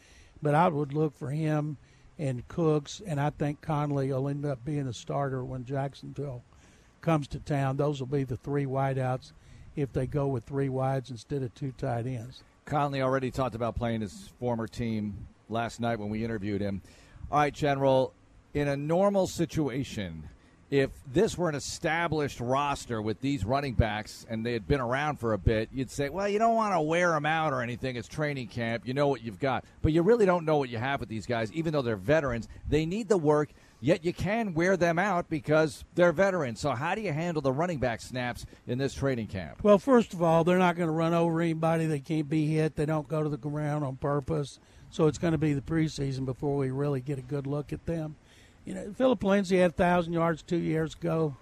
But 0.42 0.56
I 0.56 0.68
would 0.70 0.94
look 0.94 1.16
for 1.18 1.30
him 1.30 1.78
and 2.22 2.48
Cooks, 2.48 3.02
and 3.08 3.20
I 3.20 3.32
think 3.32 3.62
Conley 3.62 4.14
will 4.14 4.30
end 4.30 4.46
up 4.46 4.64
being 4.64 4.88
a 4.88 4.94
starter 4.94 5.44
when 5.44 5.66
Jacksonville 5.66 6.44
comes 7.02 7.28
to 7.30 7.40
town. 7.40 7.78
Those 7.78 8.00
will 8.00 8.08
be 8.08 8.24
the 8.24 8.38
three 8.38 8.68
wideouts 8.68 9.32
if 9.76 9.92
they 9.92 10.06
go 10.06 10.28
with 10.28 10.44
three 10.44 10.70
wides 10.70 11.10
instead 11.10 11.42
of 11.42 11.54
two 11.56 11.72
tight 11.72 12.06
ends. 12.06 12.44
Conley 12.66 13.02
already 13.02 13.32
talked 13.32 13.56
about 13.56 13.76
playing 13.76 14.02
his 14.02 14.30
former 14.40 14.68
team 14.68 15.28
last 15.50 15.80
night 15.80 15.98
when 15.98 16.10
we 16.10 16.24
interviewed 16.24 16.62
him. 16.62 16.84
All 17.32 17.40
right, 17.40 17.54
General. 17.54 18.14
In 18.54 18.68
a 18.68 18.78
normal 18.78 19.26
situation, 19.26 20.30
if 20.72 20.90
this 21.06 21.38
were 21.38 21.50
an 21.50 21.56
established 21.56 22.40
roster 22.40 23.02
with 23.02 23.20
these 23.20 23.44
running 23.44 23.74
backs 23.74 24.26
and 24.30 24.46
they 24.46 24.54
had 24.54 24.66
been 24.66 24.80
around 24.80 25.18
for 25.18 25.34
a 25.34 25.38
bit, 25.38 25.68
you'd 25.74 25.92
say, 25.92 26.08
well, 26.08 26.30
you 26.30 26.40
don't 26.40 26.56
want 26.56 26.74
to 26.74 26.80
wear 26.80 27.10
them 27.10 27.26
out 27.26 27.52
or 27.52 27.62
anything. 27.62 27.98
It's 27.98 28.08
training 28.08 28.48
camp. 28.48 28.88
You 28.88 28.94
know 28.94 29.10
what 29.10 29.22
you've 29.22 29.40
got. 29.40 29.66
But 29.82 29.92
you 29.92 30.02
really 30.02 30.26
don't 30.26 30.46
know 30.46 30.56
what 30.58 30.70
you 30.70 30.78
have 30.78 31.02
with 31.02 31.10
these 31.10 31.26
guys, 31.26 31.52
even 31.52 31.74
though 31.74 31.82
they're 31.82 31.98
veterans. 31.98 32.48
They 32.70 32.86
need 32.86 33.10
the 33.10 33.18
work, 33.18 33.50
yet 33.82 34.06
you 34.06 34.14
can 34.14 34.54
wear 34.54 34.78
them 34.78 34.98
out 34.98 35.30
because 35.30 35.84
they're 35.96 36.14
veterans. 36.14 36.62
So, 36.62 36.72
how 36.72 36.96
do 36.96 37.02
you 37.02 37.12
handle 37.12 37.42
the 37.42 37.52
running 37.52 37.80
back 37.80 38.00
snaps 38.00 38.46
in 38.66 38.78
this 38.78 38.94
training 38.94 39.28
camp? 39.28 39.62
Well, 39.64 39.78
first 39.78 40.14
of 40.14 40.24
all, 40.24 40.46
they're 40.46 40.58
not 40.58 40.78
going 40.78 40.88
to 40.88 40.94
run 40.94 41.14
over 41.14 41.42
anybody. 41.42 41.86
They 41.86 42.00
can't 42.00 42.30
be 42.30 42.48
hit. 42.48 42.78
They 42.78 42.86
don't 42.86 43.10
go 43.10 43.22
to 43.22 43.30
the 43.30 43.38
ground 43.38 43.84
on 43.84 43.98
purpose. 43.98 44.58
So 44.90 45.08
it's 45.08 45.18
going 45.18 45.34
to 45.34 45.38
be 45.38 45.54
the 45.54 45.62
preseason 45.62 46.26
before 46.26 46.56
we 46.56 46.72
really 46.72 47.02
get 47.02 47.20
a 47.20 47.22
good 47.22 47.46
look 47.46 47.74
at 47.74 47.86
them. 47.86 48.16
You 48.66 48.76
know, 48.76 48.94
Phillip 48.94 49.24
Lindsay 49.24 49.58
had 49.58 49.72
1,000 49.72 50.14
yards 50.14 50.42
two 50.44 50.58
years 50.58 50.94
ago. 50.94 51.36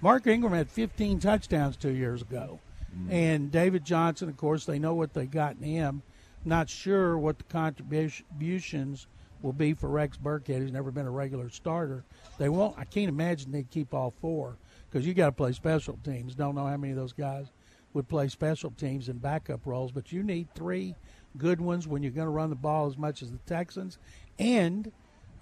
Mark 0.00 0.26
Ingram 0.26 0.52
had 0.52 0.70
15 0.70 1.20
touchdowns 1.20 1.76
two 1.76 1.92
years 1.92 2.22
ago. 2.22 2.60
Mm-hmm. 2.94 3.12
And 3.12 3.52
David 3.52 3.84
Johnson, 3.84 4.28
of 4.28 4.36
course, 4.36 4.64
they 4.64 4.78
know 4.78 4.94
what 4.94 5.14
they 5.14 5.26
got 5.26 5.56
in 5.56 5.62
him. 5.62 6.02
Not 6.44 6.68
sure 6.68 7.18
what 7.18 7.38
the 7.38 7.44
contributions 7.44 9.06
will 9.42 9.52
be 9.52 9.74
for 9.74 9.88
Rex 9.88 10.16
Burkhead, 10.16 10.58
who's 10.58 10.72
never 10.72 10.90
been 10.90 11.06
a 11.06 11.10
regular 11.10 11.48
starter. 11.50 12.04
They 12.38 12.48
won't. 12.48 12.78
I 12.78 12.84
can't 12.84 13.08
imagine 13.08 13.52
they'd 13.52 13.70
keep 13.70 13.92
all 13.92 14.14
four 14.20 14.56
because 14.88 15.06
you 15.06 15.14
got 15.14 15.26
to 15.26 15.32
play 15.32 15.52
special 15.52 15.98
teams. 16.04 16.34
Don't 16.34 16.54
know 16.54 16.66
how 16.66 16.76
many 16.76 16.92
of 16.92 16.98
those 16.98 17.12
guys 17.12 17.46
would 17.92 18.08
play 18.08 18.28
special 18.28 18.70
teams 18.72 19.08
in 19.08 19.18
backup 19.18 19.66
roles, 19.66 19.92
but 19.92 20.12
you 20.12 20.22
need 20.22 20.48
three 20.54 20.94
good 21.38 21.60
ones 21.60 21.88
when 21.88 22.02
you're 22.02 22.12
going 22.12 22.26
to 22.26 22.30
run 22.30 22.50
the 22.50 22.56
ball 22.56 22.86
as 22.86 22.96
much 22.96 23.22
as 23.22 23.30
the 23.30 23.38
Texans, 23.38 23.98
and 24.38 24.92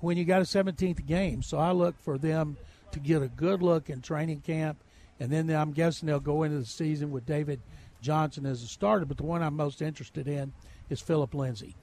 when 0.04 0.16
you 0.16 0.24
got 0.24 0.40
a 0.40 0.44
17th 0.44 1.04
game. 1.06 1.42
So 1.42 1.58
I 1.58 1.72
look 1.72 1.98
for 2.00 2.18
them 2.18 2.56
to 2.92 3.00
get 3.00 3.22
a 3.22 3.28
good 3.28 3.62
look 3.62 3.90
in 3.90 4.00
training 4.00 4.40
camp, 4.42 4.78
and 5.18 5.32
then 5.32 5.50
I'm 5.50 5.72
guessing 5.72 6.06
they'll 6.06 6.20
go 6.20 6.42
into 6.42 6.58
the 6.58 6.66
season 6.66 7.10
with 7.10 7.26
David 7.26 7.60
Johnson 8.00 8.46
as 8.46 8.62
a 8.62 8.66
starter. 8.66 9.04
But 9.04 9.16
the 9.16 9.24
one 9.24 9.42
I'm 9.42 9.56
most 9.56 9.82
interested 9.82 10.28
in 10.28 10.52
is 10.90 11.00
Phillip 11.00 11.34
Lindsay. 11.34 11.74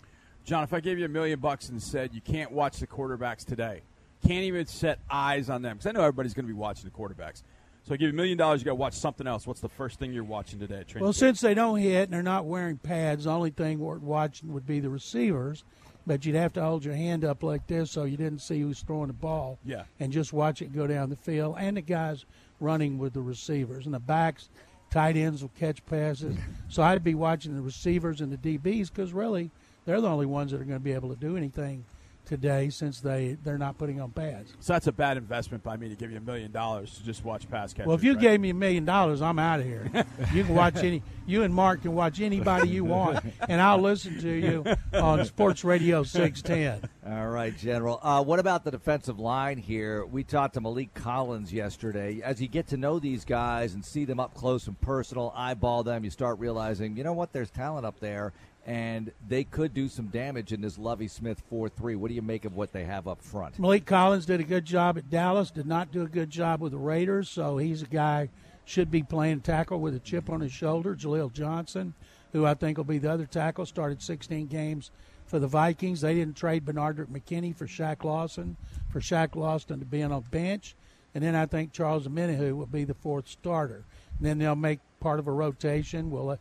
John, 0.46 0.64
if 0.64 0.74
I 0.74 0.80
gave 0.80 0.98
you 0.98 1.06
a 1.06 1.10
million 1.10 1.40
bucks 1.40 1.70
and 1.70 1.82
said 1.82 2.14
you 2.14 2.22
can't 2.22 2.52
watch 2.52 2.80
the 2.80 2.88
quarterbacks 2.88 3.46
today, 3.46 3.82
can't 4.26 4.44
even 4.44 4.66
set 4.68 5.00
eyes 5.10 5.50
on 5.50 5.62
them, 5.62 5.78
because 5.78 5.88
I 5.88 5.92
know 5.92 6.02
everybody's 6.02 6.34
going 6.34 6.46
to 6.46 6.54
be 6.54 6.58
watching 6.58 6.86
the 6.86 6.92
quarterbacks. 6.92 7.44
So 7.84 7.96
I 7.96 7.98
give 7.98 8.08
you 8.08 8.14
a 8.14 8.16
million 8.16 8.38
dollars, 8.38 8.62
you 8.62 8.66
got 8.66 8.72
to 8.72 8.76
watch 8.76 8.94
something 8.94 9.26
else. 9.26 9.48
What's 9.48 9.62
the 9.62 9.70
first 9.70 9.98
thing 9.98 10.14
you're 10.14 10.24
watching 10.24 10.60
today 10.60 10.82
at 10.82 10.88
training? 10.88 11.04
Well, 11.04 11.14
since 11.14 11.42
they 11.42 11.56
don't 11.56 11.80
hit 11.80 12.04
and 12.04 12.14
they're 12.14 12.22
not 12.22 12.46
wearing 12.46 12.78
pads, 12.78 13.24
the 13.24 13.32
only 13.32 13.50
thing 13.50 13.80
worth 13.80 14.04
watching 14.04 14.54
would 14.54 14.68
be 14.68 14.80
the 14.80 14.90
receivers. 14.90 15.64
But 16.06 16.26
you'd 16.26 16.36
have 16.36 16.54
to 16.54 16.62
hold 16.62 16.84
your 16.84 16.96
hand 16.96 17.24
up 17.24 17.44
like 17.44 17.68
this 17.68 17.92
so 17.92 18.04
you 18.04 18.18
didn't 18.18 18.42
see 18.42 18.62
who's 18.62 18.82
throwing 18.82 19.08
the 19.08 19.14
ball. 19.14 19.60
Yeah. 19.64 19.84
And 20.00 20.12
just 20.12 20.34
watch 20.34 20.62
it 20.62 20.74
go 20.74 20.88
down 20.88 21.10
the 21.10 21.16
field. 21.16 21.56
And 21.60 21.78
the 21.78 21.82
guys 21.82 22.26
running 22.60 22.98
with 22.98 23.14
the 23.14 23.22
receivers. 23.22 23.86
And 23.86 23.94
the 23.94 24.00
backs, 24.00 24.50
tight 24.90 25.16
ends 25.16 25.42
will 25.42 25.52
catch 25.60 25.86
passes. 25.86 26.36
so 26.70 26.82
I'd 26.82 27.04
be 27.04 27.16
watching 27.16 27.56
the 27.56 27.62
receivers 27.62 28.22
and 28.22 28.36
the 28.36 28.58
DBs 28.58 28.90
because 28.90 29.14
really 29.14 29.52
they're 29.86 30.02
the 30.02 30.10
only 30.10 30.26
ones 30.26 30.52
that 30.52 30.62
are 30.62 30.66
going 30.66 30.80
to 30.80 30.84
be 30.84 30.94
able 30.94 31.10
to 31.10 31.20
do 31.20 31.38
anything– 31.38 31.86
today 32.26 32.70
since 32.70 33.00
they 33.00 33.38
they're 33.44 33.58
not 33.58 33.78
putting 33.78 34.00
on 34.00 34.12
pads. 34.12 34.54
So 34.60 34.74
that's 34.74 34.88
a 34.88 34.92
bad 34.92 35.18
investment 35.18 35.64
by 35.64 35.78
me 35.78 35.90
to 35.90 35.96
give 35.96 36.12
you 36.12 36.18
a 36.18 36.22
million 36.22 36.52
dollars 36.52 36.94
to 36.96 37.04
just 37.04 37.24
watch 37.24 37.50
pass 37.50 37.74
catchers. 37.74 37.88
Well, 37.88 37.96
if 37.96 38.04
you 38.04 38.14
right? 38.14 38.22
gave 38.22 38.40
me 38.42 38.50
a 38.50 38.54
million 38.54 38.86
dollars, 38.86 39.22
I'm 39.22 39.40
out 39.40 39.60
of 39.60 39.66
here. 39.66 39.90
you 40.34 40.44
can 40.44 40.56
watch 40.56 40.78
any. 40.78 41.04
You 41.26 41.44
and 41.44 41.54
Mark 41.54 41.84
can 41.84 41.94
watch 41.94 42.20
anybody 42.20 42.70
you 42.70 42.84
want, 42.84 43.24
and 43.48 43.62
I'll 43.62 43.80
listen 43.80 44.20
to 44.22 44.30
you 44.30 44.66
on 44.94 45.24
Sports 45.26 45.64
Radio 45.64 46.04
610. 46.04 46.90
All 47.08 47.28
right, 47.30 47.56
General. 47.58 48.00
Uh, 48.02 48.24
what 48.24 48.40
about 48.40 48.64
the 48.64 48.72
defensive 48.72 49.20
line 49.20 49.58
here? 49.58 50.06
We 50.06 50.24
talked 50.24 50.56
to 50.56 50.62
Maliek 50.62 50.94
Collins 50.94 51.54
yesterday. 51.54 52.22
As 52.24 52.42
you 52.42 52.48
get 52.48 52.68
to 52.68 52.78
know 52.78 53.00
these 53.00 53.24
guys 53.24 53.74
and 53.74 53.86
see 53.86 54.06
them 54.06 54.20
up 54.20 54.34
close 54.34 54.68
and 54.68 54.80
personal, 54.82 55.32
eyeball 55.36 55.84
them, 55.84 56.04
you 56.04 56.10
start 56.10 56.40
realizing, 56.40 56.98
you 56.98 57.04
know 57.04 57.14
what? 57.14 57.34
There's 57.34 57.50
talent 57.50 57.86
up 57.86 58.00
there, 58.00 58.34
and 58.66 59.12
they 59.28 59.44
could 59.44 59.74
do 59.74 59.88
some 59.88 60.08
damage 60.08 60.54
in 60.54 60.62
this 60.62 60.78
Lovie 60.78 61.08
Smith 61.08 61.42
4 61.50 61.70
3. 61.70 61.96
What 61.96 62.10
do 62.10 62.14
you 62.14 62.22
make 62.22 62.46
of 62.46 62.56
what 62.56 62.72
they 62.72 62.84
have 62.84 63.08
up 63.08 63.22
front? 63.22 63.60
Maliek 63.60 63.86
Collins 63.86 64.26
did 64.26 64.40
a 64.40 64.44
good 64.44 64.66
job 64.66 64.98
at 64.98 65.10
Dallas, 65.10 65.52
did 65.52 65.66
not 65.66 65.92
do 65.92 66.04
a 66.04 66.08
good 66.08 66.30
job 66.30 66.62
with 66.62 66.72
the 66.72 66.78
Raiders, 66.78 67.30
so 67.30 67.58
he's 67.58 67.82
a 67.82 67.88
guy 67.88 68.30
should 68.66 68.92
be 68.92 69.04
playing 69.04 69.42
tackle 69.42 69.80
with 69.80 69.96
a 69.96 70.00
chip 70.00 70.30
on 70.30 70.42
his 70.42 70.52
shoulder. 70.52 70.96
Jaleel 70.96 71.34
Johnson, 71.34 71.94
who 72.32 72.46
I 72.46 72.54
think 72.54 72.78
will 72.78 72.86
be 72.86 73.00
the 73.00 73.12
other 73.12 73.26
tackle, 73.26 73.66
started 73.66 74.02
16 74.02 74.48
games 74.48 74.92
for 75.26 75.40
the 75.40 75.48
Vikings. 75.48 76.02
They 76.02 76.14
didn't 76.14 76.38
trade 76.38 76.66
Benardrick 76.66 77.08
McKinney 77.08 77.56
for 77.56 77.66
Shaq 77.66 78.04
Lawson, 78.04 78.58
for 78.90 79.00
Shaq 79.00 79.36
Lawson 79.36 79.80
to 79.80 79.86
be 79.86 80.04
on 80.04 80.12
a 80.12 80.22
bench. 80.22 80.76
And 81.14 81.24
then 81.24 81.36
I 81.36 81.46
think 81.46 81.74
Charles 81.74 82.08
Omenihu 82.08 82.56
will 82.56 82.66
be 82.66 82.86
the 82.86 82.94
fourth 82.94 83.28
starter. 83.28 83.84
And 84.18 84.28
then 84.28 84.38
they'll 84.38 84.56
make 84.56 84.80
part 85.00 85.20
of 85.20 85.28
a 85.28 85.32
rotation. 85.32 86.10
Will 86.10 86.30
uh, 86.30 86.38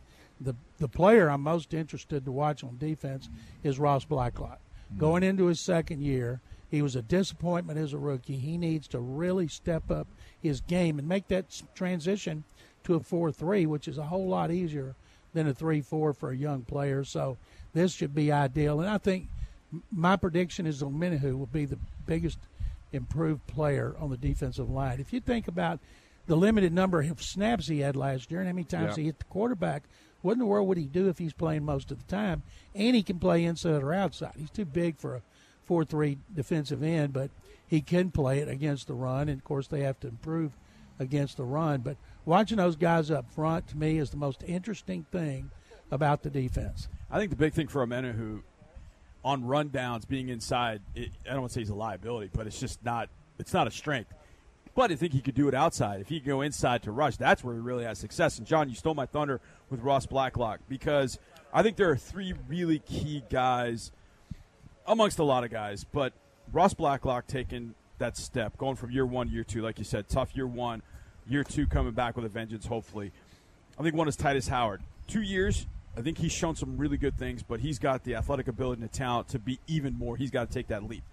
the 0.81 0.89
player 0.89 1.29
I'm 1.29 1.41
most 1.41 1.75
interested 1.75 2.25
to 2.25 2.31
watch 2.31 2.63
on 2.63 2.77
defense 2.77 3.29
is 3.63 3.77
Ross 3.77 4.03
Blacklock. 4.03 4.59
Mm-hmm. 4.59 4.99
Going 4.99 5.23
into 5.23 5.45
his 5.45 5.59
second 5.59 6.01
year, 6.01 6.41
he 6.69 6.81
was 6.81 6.95
a 6.95 7.03
disappointment 7.03 7.77
as 7.77 7.93
a 7.93 7.99
rookie. 7.99 8.37
He 8.37 8.57
needs 8.57 8.87
to 8.89 8.99
really 8.99 9.47
step 9.47 9.91
up 9.91 10.07
his 10.41 10.59
game 10.61 10.97
and 10.97 11.07
make 11.07 11.27
that 11.27 11.61
transition 11.75 12.43
to 12.83 12.95
a 12.95 12.99
4 12.99 13.31
3, 13.31 13.67
which 13.67 13.87
is 13.87 13.99
a 13.99 14.05
whole 14.05 14.27
lot 14.27 14.51
easier 14.51 14.95
than 15.33 15.47
a 15.47 15.53
3 15.53 15.81
4 15.81 16.13
for 16.13 16.31
a 16.31 16.35
young 16.35 16.63
player. 16.63 17.03
So 17.03 17.37
this 17.73 17.93
should 17.93 18.15
be 18.15 18.31
ideal. 18.31 18.79
And 18.81 18.89
I 18.89 18.97
think 18.97 19.27
my 19.91 20.15
prediction 20.15 20.65
is 20.65 20.81
Omenihu 20.81 21.37
will 21.37 21.45
be 21.45 21.65
the 21.65 21.79
biggest 22.07 22.39
improved 22.91 23.45
player 23.45 23.95
on 23.99 24.09
the 24.09 24.17
defensive 24.17 24.69
line. 24.69 24.99
If 24.99 25.13
you 25.13 25.19
think 25.19 25.47
about 25.47 25.79
the 26.25 26.35
limited 26.35 26.73
number 26.73 27.01
of 27.01 27.21
snaps 27.21 27.67
he 27.67 27.79
had 27.79 27.95
last 27.95 28.31
year 28.31 28.39
and 28.39 28.49
how 28.49 28.53
many 28.53 28.63
times 28.63 28.95
he 28.95 29.05
hit 29.05 29.19
the 29.19 29.25
quarterback, 29.25 29.83
what 30.21 30.33
in 30.33 30.39
the 30.39 30.45
world 30.45 30.67
would 30.67 30.77
he 30.77 30.85
do 30.85 31.09
if 31.09 31.17
he's 31.17 31.33
playing 31.33 31.65
most 31.65 31.91
of 31.91 31.97
the 31.97 32.15
time? 32.15 32.43
And 32.75 32.95
he 32.95 33.03
can 33.03 33.19
play 33.19 33.43
inside 33.43 33.83
or 33.83 33.93
outside. 33.93 34.33
He's 34.37 34.49
too 34.49 34.65
big 34.65 34.97
for 34.97 35.15
a 35.15 35.21
4 35.65 35.85
3 35.85 36.17
defensive 36.33 36.83
end, 36.83 37.13
but 37.13 37.31
he 37.67 37.81
can 37.81 38.11
play 38.11 38.39
it 38.39 38.47
against 38.47 38.87
the 38.87 38.93
run. 38.93 39.29
And 39.29 39.39
of 39.39 39.43
course, 39.43 39.67
they 39.67 39.81
have 39.81 39.99
to 40.01 40.07
improve 40.07 40.51
against 40.99 41.37
the 41.37 41.43
run. 41.43 41.81
But 41.81 41.97
watching 42.25 42.57
those 42.57 42.75
guys 42.75 43.09
up 43.09 43.31
front 43.31 43.67
to 43.69 43.77
me 43.77 43.97
is 43.97 44.09
the 44.09 44.17
most 44.17 44.43
interesting 44.43 45.05
thing 45.11 45.51
about 45.89 46.23
the 46.23 46.29
defense. 46.29 46.87
I 47.09 47.17
think 47.17 47.29
the 47.29 47.35
big 47.35 47.53
thing 47.53 47.67
for 47.67 47.85
Omenihu 47.85 48.41
on 49.23 49.43
rundowns 49.43 50.07
being 50.07 50.29
inside, 50.29 50.81
it, 50.95 51.11
I 51.25 51.31
don't 51.31 51.41
want 51.41 51.51
to 51.51 51.53
say 51.55 51.61
he's 51.61 51.69
a 51.69 51.75
liability, 51.75 52.31
but 52.33 52.47
it's 52.47 52.59
just 52.59 52.83
not 52.83 53.09
it's 53.37 53.53
not 53.53 53.67
a 53.67 53.71
strength. 53.71 54.13
But 54.73 54.91
I 54.91 54.95
think 54.95 55.11
he 55.11 55.21
could 55.21 55.35
do 55.35 55.49
it 55.49 55.53
outside. 55.53 55.99
If 55.99 56.07
he 56.07 56.19
can 56.19 56.29
go 56.29 56.41
inside 56.41 56.83
to 56.83 56.91
rush, 56.91 57.17
that's 57.17 57.43
where 57.43 57.53
he 57.53 57.59
really 57.59 57.83
has 57.83 57.99
success. 57.99 58.37
And 58.37 58.47
John, 58.47 58.69
you 58.69 58.75
stole 58.75 58.93
my 58.93 59.05
thunder 59.05 59.41
with 59.71 59.81
Ross 59.81 60.05
Blacklock 60.05 60.59
because 60.69 61.17
I 61.51 61.63
think 61.63 61.77
there 61.77 61.89
are 61.89 61.97
three 61.97 62.35
really 62.47 62.79
key 62.79 63.23
guys 63.31 63.91
amongst 64.85 65.17
a 65.17 65.23
lot 65.23 65.43
of 65.43 65.49
guys, 65.49 65.85
but 65.85 66.13
Ross 66.51 66.73
Blacklock 66.73 67.25
taking 67.25 67.73
that 67.97 68.17
step, 68.17 68.57
going 68.57 68.75
from 68.75 68.91
year 68.91 69.05
one 69.05 69.27
to 69.27 69.33
year 69.33 69.43
two, 69.43 69.61
like 69.61 69.79
you 69.79 69.85
said, 69.85 70.09
tough 70.09 70.35
year 70.35 70.45
one, 70.45 70.83
year 71.27 71.43
two 71.43 71.65
coming 71.65 71.93
back 71.93 72.15
with 72.15 72.25
a 72.25 72.29
vengeance, 72.29 72.65
hopefully. 72.65 73.11
I 73.79 73.83
think 73.83 73.95
one 73.95 74.07
is 74.07 74.17
Tytus 74.17 74.49
Howard. 74.49 74.81
Two 75.07 75.21
years, 75.21 75.65
I 75.97 76.01
think 76.01 76.17
he's 76.17 76.31
shown 76.31 76.55
some 76.55 76.77
really 76.77 76.97
good 76.97 77.17
things, 77.17 77.41
but 77.41 77.61
he's 77.61 77.79
got 77.79 78.03
the 78.03 78.15
athletic 78.15 78.47
ability 78.47 78.81
and 78.81 78.89
the 78.89 78.93
talent 78.93 79.29
to 79.29 79.39
be 79.39 79.59
even 79.67 79.97
more. 79.97 80.17
He's 80.17 80.31
got 80.31 80.49
to 80.49 80.53
take 80.53 80.67
that 80.67 80.83
leap. 80.83 81.03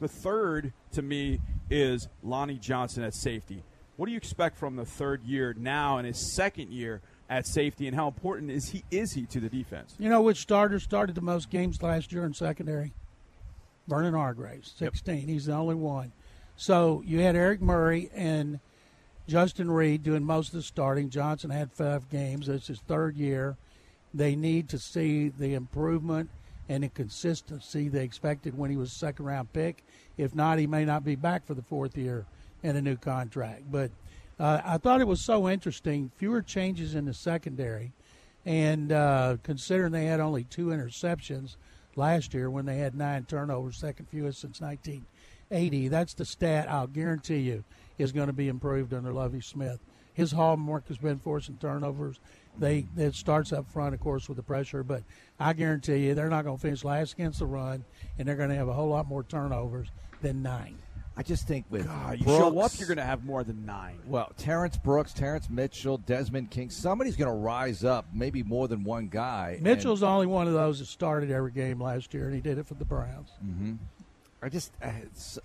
The 0.00 0.08
third, 0.08 0.72
to 0.92 1.02
me, 1.02 1.40
is 1.70 2.08
Lonnie 2.22 2.58
Johnson 2.58 3.02
at 3.02 3.14
safety. 3.14 3.62
What 3.96 4.06
do 4.06 4.12
you 4.12 4.18
expect 4.18 4.58
from 4.58 4.76
the 4.76 4.84
third 4.84 5.22
year 5.24 5.54
now 5.58 5.98
in 5.98 6.04
his 6.04 6.34
second 6.34 6.70
year 6.70 7.00
at 7.28 7.46
safety, 7.46 7.86
and 7.86 7.96
how 7.96 8.06
important 8.06 8.50
is 8.50 8.68
he 8.68 8.84
is 8.90 9.12
he 9.12 9.26
to 9.26 9.40
the 9.40 9.48
defense? 9.48 9.94
You 9.98 10.08
know 10.08 10.22
which 10.22 10.38
starter 10.38 10.78
started 10.78 11.14
the 11.14 11.22
most 11.22 11.50
games 11.50 11.82
last 11.82 12.12
year 12.12 12.24
in 12.24 12.34
secondary? 12.34 12.92
Vernon 13.88 14.14
Hargreaves, 14.14 14.74
16. 14.76 15.20
Yep. 15.20 15.28
He's 15.28 15.46
the 15.46 15.52
only 15.52 15.74
one. 15.74 16.12
So 16.56 17.02
you 17.06 17.20
had 17.20 17.36
Eric 17.36 17.60
Murray 17.60 18.10
and 18.14 18.60
Justin 19.28 19.70
Reid 19.70 20.02
doing 20.02 20.24
most 20.24 20.48
of 20.48 20.54
the 20.54 20.62
starting. 20.62 21.10
Johnson 21.10 21.50
had 21.50 21.72
five 21.72 22.08
games. 22.08 22.48
It's 22.48 22.68
his 22.68 22.80
third 22.80 23.16
year. 23.16 23.56
They 24.14 24.34
need 24.34 24.68
to 24.70 24.78
see 24.78 25.28
the 25.28 25.54
improvement 25.54 26.30
and 26.68 26.82
the 26.82 26.88
consistency 26.88 27.88
they 27.88 28.02
expected 28.02 28.56
when 28.56 28.70
he 28.70 28.76
was 28.76 28.90
a 28.90 28.94
second 28.94 29.24
round 29.26 29.52
pick. 29.52 29.84
If 30.16 30.34
not, 30.34 30.58
he 30.58 30.66
may 30.66 30.84
not 30.84 31.04
be 31.04 31.14
back 31.14 31.46
for 31.46 31.54
the 31.54 31.62
fourth 31.62 31.96
year 31.96 32.24
in 32.62 32.76
a 32.76 32.82
new 32.82 32.96
contract. 32.96 33.70
But 33.70 33.90
uh, 34.38 34.60
I 34.64 34.78
thought 34.78 35.00
it 35.00 35.06
was 35.06 35.24
so 35.24 35.48
interesting. 35.48 36.10
Fewer 36.16 36.42
changes 36.42 36.94
in 36.94 37.06
the 37.06 37.14
secondary, 37.14 37.92
and 38.44 38.92
uh, 38.92 39.36
considering 39.42 39.92
they 39.92 40.06
had 40.06 40.20
only 40.20 40.44
two 40.44 40.66
interceptions 40.66 41.56
last 41.96 42.34
year 42.34 42.50
when 42.50 42.66
they 42.66 42.78
had 42.78 42.94
nine 42.94 43.24
turnovers, 43.24 43.78
second 43.78 44.08
fewest 44.08 44.40
since 44.40 44.60
1980, 44.60 45.88
that's 45.88 46.14
the 46.14 46.24
stat 46.24 46.70
I'll 46.70 46.86
guarantee 46.86 47.38
you 47.38 47.64
is 47.98 48.12
going 48.12 48.26
to 48.26 48.34
be 48.34 48.48
improved 48.48 48.92
under 48.92 49.12
Lovie 49.12 49.40
Smith. 49.40 49.80
His 50.12 50.32
hallmark 50.32 50.88
has 50.88 50.98
been 50.98 51.18
forcing 51.18 51.56
turnovers. 51.56 52.20
They 52.58 52.86
it 52.96 53.14
starts 53.14 53.52
up 53.52 53.70
front, 53.70 53.94
of 53.94 54.00
course, 54.00 54.28
with 54.28 54.36
the 54.36 54.42
pressure, 54.42 54.82
but 54.82 55.02
I 55.38 55.52
guarantee 55.52 56.06
you 56.06 56.14
they're 56.14 56.30
not 56.30 56.44
going 56.44 56.56
to 56.56 56.62
finish 56.62 56.84
last 56.84 57.14
against 57.14 57.38
the 57.38 57.46
run, 57.46 57.84
and 58.18 58.26
they're 58.26 58.36
going 58.36 58.48
to 58.48 58.54
have 58.54 58.68
a 58.68 58.72
whole 58.72 58.88
lot 58.88 59.08
more 59.08 59.22
turnovers 59.22 59.88
than 60.22 60.42
nine. 60.42 60.78
I 61.18 61.22
just 61.22 61.48
think 61.48 61.64
with 61.70 61.86
God, 61.86 62.18
you 62.18 62.26
show 62.26 62.60
up, 62.60 62.72
you're 62.78 62.88
going 62.88 62.98
to 62.98 63.04
have 63.04 63.24
more 63.24 63.42
than 63.42 63.64
nine. 63.64 63.98
Well, 64.06 64.32
Terrence 64.36 64.76
Brooks, 64.76 65.14
Terrance 65.14 65.48
Mitchell, 65.48 65.96
Desmond 65.96 66.50
King, 66.50 66.68
somebody's 66.68 67.16
going 67.16 67.30
to 67.30 67.36
rise 67.36 67.84
up, 67.84 68.04
maybe 68.12 68.42
more 68.42 68.68
than 68.68 68.84
one 68.84 69.08
guy. 69.08 69.58
Mitchell's 69.62 70.02
and, 70.02 70.08
the 70.08 70.12
only 70.12 70.26
one 70.26 70.46
of 70.46 70.52
those 70.52 70.78
that 70.80 70.86
started 70.86 71.30
every 71.30 71.52
game 71.52 71.80
last 71.80 72.12
year, 72.12 72.26
and 72.26 72.34
he 72.34 72.42
did 72.42 72.58
it 72.58 72.66
for 72.66 72.74
the 72.74 72.84
Browns. 72.84 73.30
Mm-hmm. 73.42 73.74
I 74.42 74.48
just 74.50 74.72
uh, 74.82 74.90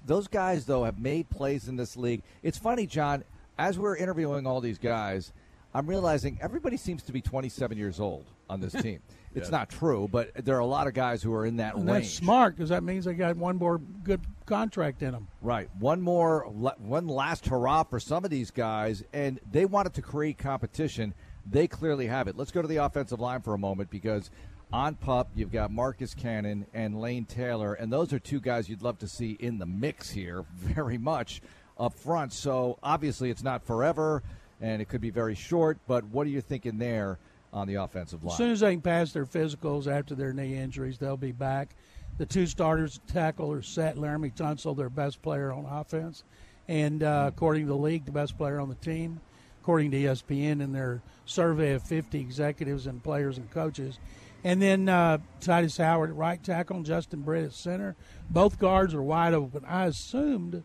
those 0.05 0.27
guys 0.27 0.65
though 0.65 0.84
have 0.84 0.99
made 0.99 1.29
plays 1.29 1.69
in 1.69 1.77
this 1.77 1.95
league. 1.95 2.21
It's 2.43 2.57
funny, 2.57 2.86
John. 2.86 3.23
As 3.57 3.79
we're 3.79 3.95
interviewing 3.95 4.45
all 4.45 4.60
these 4.60 4.77
guys, 4.77 5.31
I'm 5.73 5.88
realizing 5.88 6.38
everybody 6.41 6.77
seems 6.77 7.03
to 7.03 7.12
be 7.12 7.21
27 7.21 7.77
years 7.77 7.99
old 7.99 8.25
on 8.49 8.60
this 8.60 8.73
team. 8.81 8.99
It's 9.34 9.49
not 9.49 9.69
true, 9.69 10.10
but 10.12 10.31
there 10.45 10.55
are 10.57 10.60
a 10.60 10.65
lot 10.65 10.88
of 10.88 10.93
guys 10.93 11.23
who 11.23 11.34
are 11.34 11.45
in 11.45 11.57
that 11.57 11.75
and 11.75 11.88
range. 11.88 12.05
That's 12.05 12.13
smart 12.13 12.55
because 12.55 12.69
that 12.69 12.84
means 12.84 13.05
they 13.05 13.13
got 13.13 13.38
one 13.38 13.55
more 13.55 13.77
good 13.77 14.19
contract 14.52 15.02
in 15.02 15.14
them. 15.14 15.28
Right, 15.42 15.70
one 15.80 16.02
more, 16.02 16.44
one 16.44 17.08
last 17.08 17.48
hurrah 17.48 17.84
for 17.84 18.02
some 18.02 18.26
of 18.26 18.32
these 18.32 18.52
guys, 18.52 19.02
and 19.14 19.40
they 19.50 19.64
wanted 19.66 19.94
to 19.94 20.02
create 20.02 20.38
competition. 20.38 21.14
They 21.50 21.68
clearly 21.68 22.08
have 22.08 22.28
it. 22.28 22.36
Let's 22.36 22.52
go 22.52 22.62
to 22.62 22.68
the 22.68 22.78
offensive 22.78 23.22
line 23.22 23.42
for 23.42 23.54
a 23.54 23.58
moment 23.58 23.90
because 23.90 24.30
on 24.74 24.96
pup 24.96 25.30
you've 25.36 25.54
got 25.54 25.72
Marcus 25.72 26.14
Cannon 26.14 26.66
and 26.74 27.00
Lane 27.00 27.24
Taylor, 27.24 27.76
and 27.76 27.92
those 27.94 28.12
are 28.12 28.20
two 28.20 28.42
guys 28.42 28.68
you'd 28.68 28.82
love 28.82 29.00
to 29.00 29.08
see 29.08 29.38
in 29.40 29.58
the 29.58 29.66
mix 29.66 30.10
here, 30.10 30.44
very 30.56 30.98
much 30.98 31.42
up 31.80 31.94
front. 31.94 32.34
So 32.34 32.78
obviously 32.84 33.30
it's 33.30 33.44
not 33.44 33.66
forever 33.66 34.22
and 34.60 34.82
it 34.82 34.90
could 34.90 35.02
be 35.02 35.10
very 35.12 35.34
short. 35.34 35.78
But 35.88 36.04
what 36.06 36.28
are 36.28 36.30
you 36.30 36.42
thinking 36.42 36.78
there 36.78 37.20
on 37.54 37.68
the 37.68 37.76
offensive 37.76 38.24
line? 38.24 38.34
As 38.34 38.38
soon 38.38 38.52
as 38.52 38.60
they 38.60 38.72
can 38.72 38.82
pass 38.82 39.14
their 39.14 39.26
physicals 39.26 39.88
after 39.88 40.14
their 40.14 40.34
knee 40.34 40.58
injuries, 40.58 40.98
they'll 40.98 41.18
be 41.18 41.32
back. 41.32 41.76
The 42.17 42.26
two 42.26 42.45
starters 42.45 43.00
tackle 43.08 43.52
are 43.52 43.62
set. 43.62 43.95
Laremy 43.95 44.34
Tunsil, 44.34 44.76
their 44.76 44.89
best 44.89 45.21
player 45.21 45.52
on 45.52 45.65
offense, 45.65 46.24
and 46.67 47.04
uh, 47.04 47.26
according 47.28 47.63
to 47.63 47.69
the 47.69 47.78
league, 47.78 48.06
the 48.06 48.12
best 48.12 48.38
player 48.38 48.60
on 48.60 48.69
the 48.69 48.76
team. 48.76 49.21
According 49.62 49.91
to 49.91 49.97
ESPN 49.97 50.60
in 50.60 50.71
their 50.71 51.04
survey 51.26 51.74
of 51.74 51.84
50 51.84 52.19
executives 52.19 52.88
and 52.88 53.04
players 53.04 53.38
and 53.38 53.50
coaches. 53.52 54.00
And 54.43 54.60
then 54.60 54.89
uh, 54.89 55.19
Tytus 55.39 55.78
Howard 55.78 56.10
at 56.10 56.15
right 56.15 56.43
tackle 56.43 56.78
and 56.78 56.86
Justin 56.86 57.21
Britt 57.21 57.45
at 57.45 57.54
center. 57.54 57.95
Both 58.30 58.58
guards 58.58 58.95
are 58.95 59.04
wide 59.04 59.36
open. 59.36 59.63
I 59.67 59.86
assumed 59.86 60.63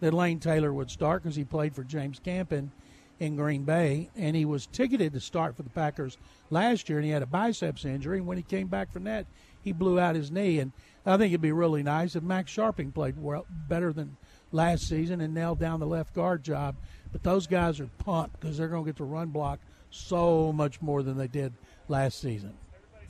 that 0.00 0.12
Lane 0.12 0.40
Taylor 0.40 0.72
would 0.74 0.90
start 0.90 1.22
because 1.22 1.36
he 1.36 1.44
played 1.44 1.74
for 1.74 1.84
James 1.84 2.20
Campen 2.22 2.70
in 3.18 3.36
Green 3.36 3.64
Bay, 3.64 4.10
and 4.16 4.36
he 4.36 4.44
was 4.44 4.66
ticketed 4.66 5.14
to 5.14 5.20
start 5.20 5.56
for 5.56 5.62
the 5.62 5.70
Packers 5.70 6.18
last 6.50 6.88
year, 6.88 6.98
and 6.98 7.06
he 7.06 7.12
had 7.12 7.22
a 7.22 7.26
biceps 7.26 7.84
injury. 7.86 8.18
And 8.18 8.26
when 8.26 8.36
he 8.36 8.42
came 8.42 8.66
back 8.66 8.92
from 8.92 9.04
that, 9.04 9.24
he 9.64 9.72
blew 9.72 9.98
out 9.98 10.14
his 10.14 10.30
knee. 10.30 10.58
And 10.60 10.72
I 11.04 11.16
think 11.16 11.32
it'd 11.32 11.40
be 11.40 11.52
really 11.52 11.82
nice 11.82 12.14
if 12.14 12.22
Max 12.22 12.54
Scharping 12.54 12.94
played 12.94 13.20
well, 13.20 13.46
better 13.68 13.92
than 13.92 14.16
last 14.52 14.88
season 14.88 15.20
and 15.20 15.34
nailed 15.34 15.58
down 15.58 15.80
the 15.80 15.86
left 15.86 16.14
guard 16.14 16.44
job. 16.44 16.76
But 17.10 17.22
those 17.22 17.46
guys 17.46 17.80
are 17.80 17.88
pumped 17.98 18.38
because 18.40 18.58
they're 18.58 18.68
going 18.68 18.84
to 18.84 18.88
get 18.90 18.96
to 18.98 19.04
run 19.04 19.28
block 19.28 19.58
so 19.90 20.52
much 20.52 20.80
more 20.82 21.02
than 21.02 21.16
they 21.16 21.28
did 21.28 21.52
last 21.88 22.20
season. 22.20 22.54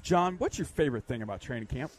John, 0.03 0.37
what's 0.37 0.59
your 0.59 0.67
favorite 0.67 1.05
thing 1.05 1.23
about 1.23 1.41
training 1.41 1.67
camp? 1.69 1.91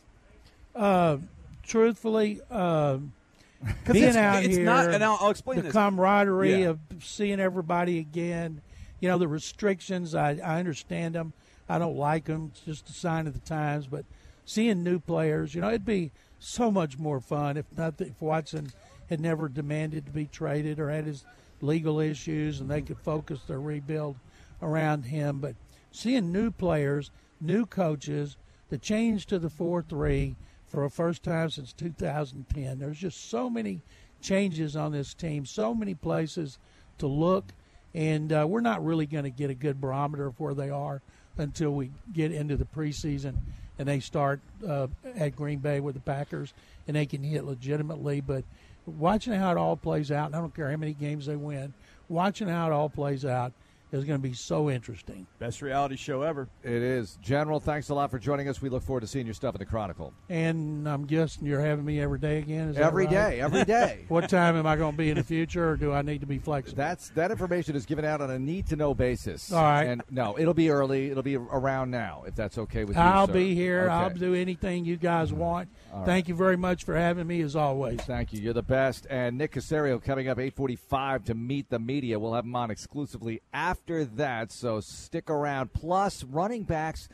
Uh, 0.75 1.17
truthfully, 1.63 2.41
uh, 2.51 2.97
being 3.91 4.03
it's, 4.05 4.17
out 4.17 4.43
it's 4.43 4.55
here, 4.55 4.65
not, 4.65 4.89
and 4.93 5.03
I'll, 5.03 5.17
I'll 5.19 5.29
explain 5.31 5.57
the 5.57 5.63
this. 5.63 5.73
camaraderie 5.73 6.61
Yeah. 6.63 6.69
of 6.69 6.79
seeing 7.01 7.39
everybody 7.39 7.99
again. 7.99 8.61
You 8.99 9.09
know, 9.09 9.17
the 9.17 9.27
restrictions, 9.27 10.13
I, 10.13 10.39
I 10.43 10.59
understand 10.59 11.15
them. 11.15 11.33
I 11.67 11.79
don't 11.79 11.97
like 11.97 12.25
them. 12.25 12.51
It's 12.53 12.61
just 12.61 12.89
a 12.89 12.93
sign 12.93 13.25
of 13.27 13.33
the 13.33 13.39
times. 13.39 13.87
But 13.87 14.05
seeing 14.45 14.83
new 14.83 14.99
players, 14.99 15.53
you 15.53 15.61
know, 15.61 15.69
it'd 15.69 15.85
be 15.85 16.11
so 16.39 16.71
much 16.71 16.97
more 16.97 17.19
fun 17.19 17.57
if 17.57 17.65
not 17.75 17.99
if 17.99 18.21
Watson 18.21 18.71
had 19.09 19.19
never 19.19 19.49
demanded 19.49 20.05
to 20.05 20.11
be 20.11 20.25
traded 20.25 20.79
or 20.79 20.89
had 20.89 21.05
his 21.05 21.25
legal 21.61 21.99
issues 21.99 22.59
and 22.59 22.69
they 22.69 22.81
could 22.81 22.99
focus 22.99 23.41
their 23.47 23.59
rebuild 23.59 24.15
around 24.61 25.03
him. 25.03 25.39
But 25.39 25.55
seeing 25.91 26.31
new 26.31 26.51
players, 26.51 27.11
new 27.41 27.65
coaches, 27.65 28.37
the 28.69 28.77
change 28.77 29.25
to 29.27 29.39
the 29.39 29.49
4 29.49 29.83
3 29.83 30.35
for 30.67 30.83
a 30.83 30.89
first 30.89 31.23
time 31.23 31.49
since 31.49 31.73
2010. 31.73 32.79
There's 32.79 32.97
just 32.97 33.29
so 33.29 33.49
many 33.49 33.81
changes 34.21 34.75
on 34.75 34.91
this 34.91 35.13
team, 35.13 35.45
so 35.45 35.73
many 35.73 35.93
places 35.93 36.57
to 36.97 37.07
look, 37.07 37.53
and 37.93 38.33
uh, 38.33 38.45
we're 38.47 38.61
not 38.61 38.83
really 38.83 39.05
going 39.05 39.23
to 39.23 39.29
get 39.29 39.49
a 39.49 39.55
good 39.55 39.79
barometer 39.79 40.27
of 40.27 40.39
where 40.39 40.53
they 40.53 40.69
are 40.69 41.01
until 41.37 41.71
we 41.71 41.91
get 42.11 42.31
into 42.31 42.57
the 42.57 42.65
preseason 42.65 43.35
and 43.77 43.87
they 43.87 43.99
start 43.99 44.39
uh, 44.67 44.87
at 45.15 45.35
Green 45.35 45.59
Bay 45.59 45.79
with 45.79 45.95
the 45.95 46.01
Packers 46.01 46.53
and 46.87 46.95
they 46.95 47.05
can 47.05 47.23
hit 47.23 47.43
legitimately. 47.43 48.21
But 48.21 48.43
watching 48.85 49.33
how 49.33 49.51
it 49.51 49.57
all 49.57 49.75
plays 49.75 50.11
out, 50.11 50.27
and 50.27 50.35
I 50.35 50.39
don't 50.39 50.55
care 50.55 50.69
how 50.69 50.77
many 50.77 50.93
games 50.93 51.25
they 51.25 51.35
win, 51.35 51.73
watching 52.09 52.47
how 52.47 52.67
it 52.67 52.73
all 52.73 52.89
plays 52.89 53.25
out 53.25 53.53
is 53.95 54.05
going 54.05 54.19
to 54.19 54.27
be 54.27 54.33
so 54.33 54.69
interesting. 54.69 55.27
Best 55.39 55.61
reality 55.61 55.95
show 55.95 56.21
ever. 56.21 56.47
It 56.63 56.71
is. 56.71 57.17
General, 57.21 57.59
thanks 57.59 57.89
a 57.89 57.93
lot 57.93 58.11
for 58.11 58.19
joining 58.19 58.47
us. 58.47 58.61
We 58.61 58.69
look 58.69 58.83
forward 58.83 59.01
to 59.01 59.07
seeing 59.07 59.25
your 59.25 59.33
stuff 59.33 59.55
in 59.55 59.59
the 59.59 59.65
Chronicle. 59.65 60.13
And 60.29 60.87
I'm 60.87 61.05
guessing 61.05 61.45
you're 61.45 61.61
having 61.61 61.85
me 61.85 61.99
every 61.99 62.19
day 62.19 62.39
again. 62.39 62.69
Is 62.69 62.77
every 62.77 63.05
right? 63.05 63.13
day, 63.13 63.41
every 63.41 63.63
day. 63.63 64.05
What 64.15 64.29
time 64.29 64.55
am 64.55 64.65
I 64.65 64.75
going 64.75 64.91
to 64.91 64.97
be 64.97 65.09
in 65.09 65.17
the 65.17 65.23
future, 65.23 65.71
or 65.71 65.77
do 65.77 65.91
I 65.91 66.01
need 66.01 66.21
to 66.21 66.27
be 66.27 66.37
flexible? 66.37 66.77
That's 66.77 67.09
that 67.11 67.31
information 67.31 67.75
is 67.75 67.85
given 67.85 68.05
out 68.05 68.21
on 68.21 68.29
a 68.29 68.39
need 68.39 68.67
to 68.67 68.75
know 68.75 68.93
basis. 68.93 69.51
All 69.51 69.61
right. 69.61 69.83
And 69.83 70.03
no, 70.09 70.37
it'll 70.37 70.53
be 70.53 70.69
early. 70.69 71.09
It'll 71.09 71.23
be 71.23 71.35
around 71.35 71.91
now, 71.91 72.23
if 72.27 72.35
that's 72.35 72.57
okay 72.57 72.85
with 72.85 72.95
you. 72.95 73.01
I'll 73.01 73.27
sir. 73.27 73.33
be 73.33 73.55
here. 73.55 73.85
Okay. 73.85 73.93
I'll 73.93 74.09
do 74.11 74.35
anything 74.35 74.85
you 74.85 74.97
guys 74.97 75.31
mm-hmm. 75.31 75.39
want. 75.39 75.69
Thank 76.03 76.27
you 76.27 76.35
very 76.35 76.57
much 76.57 76.83
for 76.83 76.95
having 76.95 77.27
me, 77.27 77.41
as 77.41 77.55
always. 77.55 78.01
Thank 78.01 78.33
you. 78.33 78.41
You're 78.41 78.53
the 78.53 78.61
best. 78.61 79.07
And 79.09 79.37
Nick 79.37 79.53
Caserio 79.53 80.03
coming 80.03 80.27
up 80.27 80.37
8:45 80.37 81.23
to 81.25 81.33
meet 81.33 81.69
the 81.69 81.79
media. 81.79 82.19
We'll 82.19 82.33
have 82.33 82.45
him 82.45 82.55
on 82.55 82.69
exclusively 82.71 83.41
after 83.53 84.03
that. 84.03 84.51
So 84.51 84.81
stick 84.81 85.29
around. 85.29 85.73
Plus, 85.73 86.23
running 86.23 86.63
backs. 86.63 87.07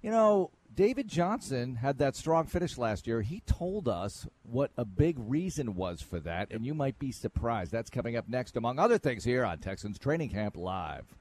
You 0.00 0.10
know, 0.12 0.50
David 0.72 1.08
Johnson 1.08 1.76
had 1.76 1.98
that 1.98 2.14
strong 2.14 2.46
finish 2.46 2.78
last 2.78 3.08
year. 3.08 3.22
He 3.22 3.40
told 3.40 3.88
us 3.88 4.28
what 4.44 4.70
a 4.76 4.84
big 4.84 5.16
reason 5.18 5.74
was 5.74 6.00
for 6.00 6.20
that, 6.20 6.52
and 6.52 6.64
you 6.64 6.72
might 6.72 7.00
be 7.00 7.10
surprised. 7.10 7.72
That's 7.72 7.90
coming 7.90 8.14
up 8.14 8.28
next, 8.28 8.56
among 8.56 8.78
other 8.78 8.98
things, 8.98 9.24
here 9.24 9.44
on 9.44 9.58
Texans 9.58 9.98
Training 9.98 10.30
Camp 10.30 10.56
Live. 10.56 11.16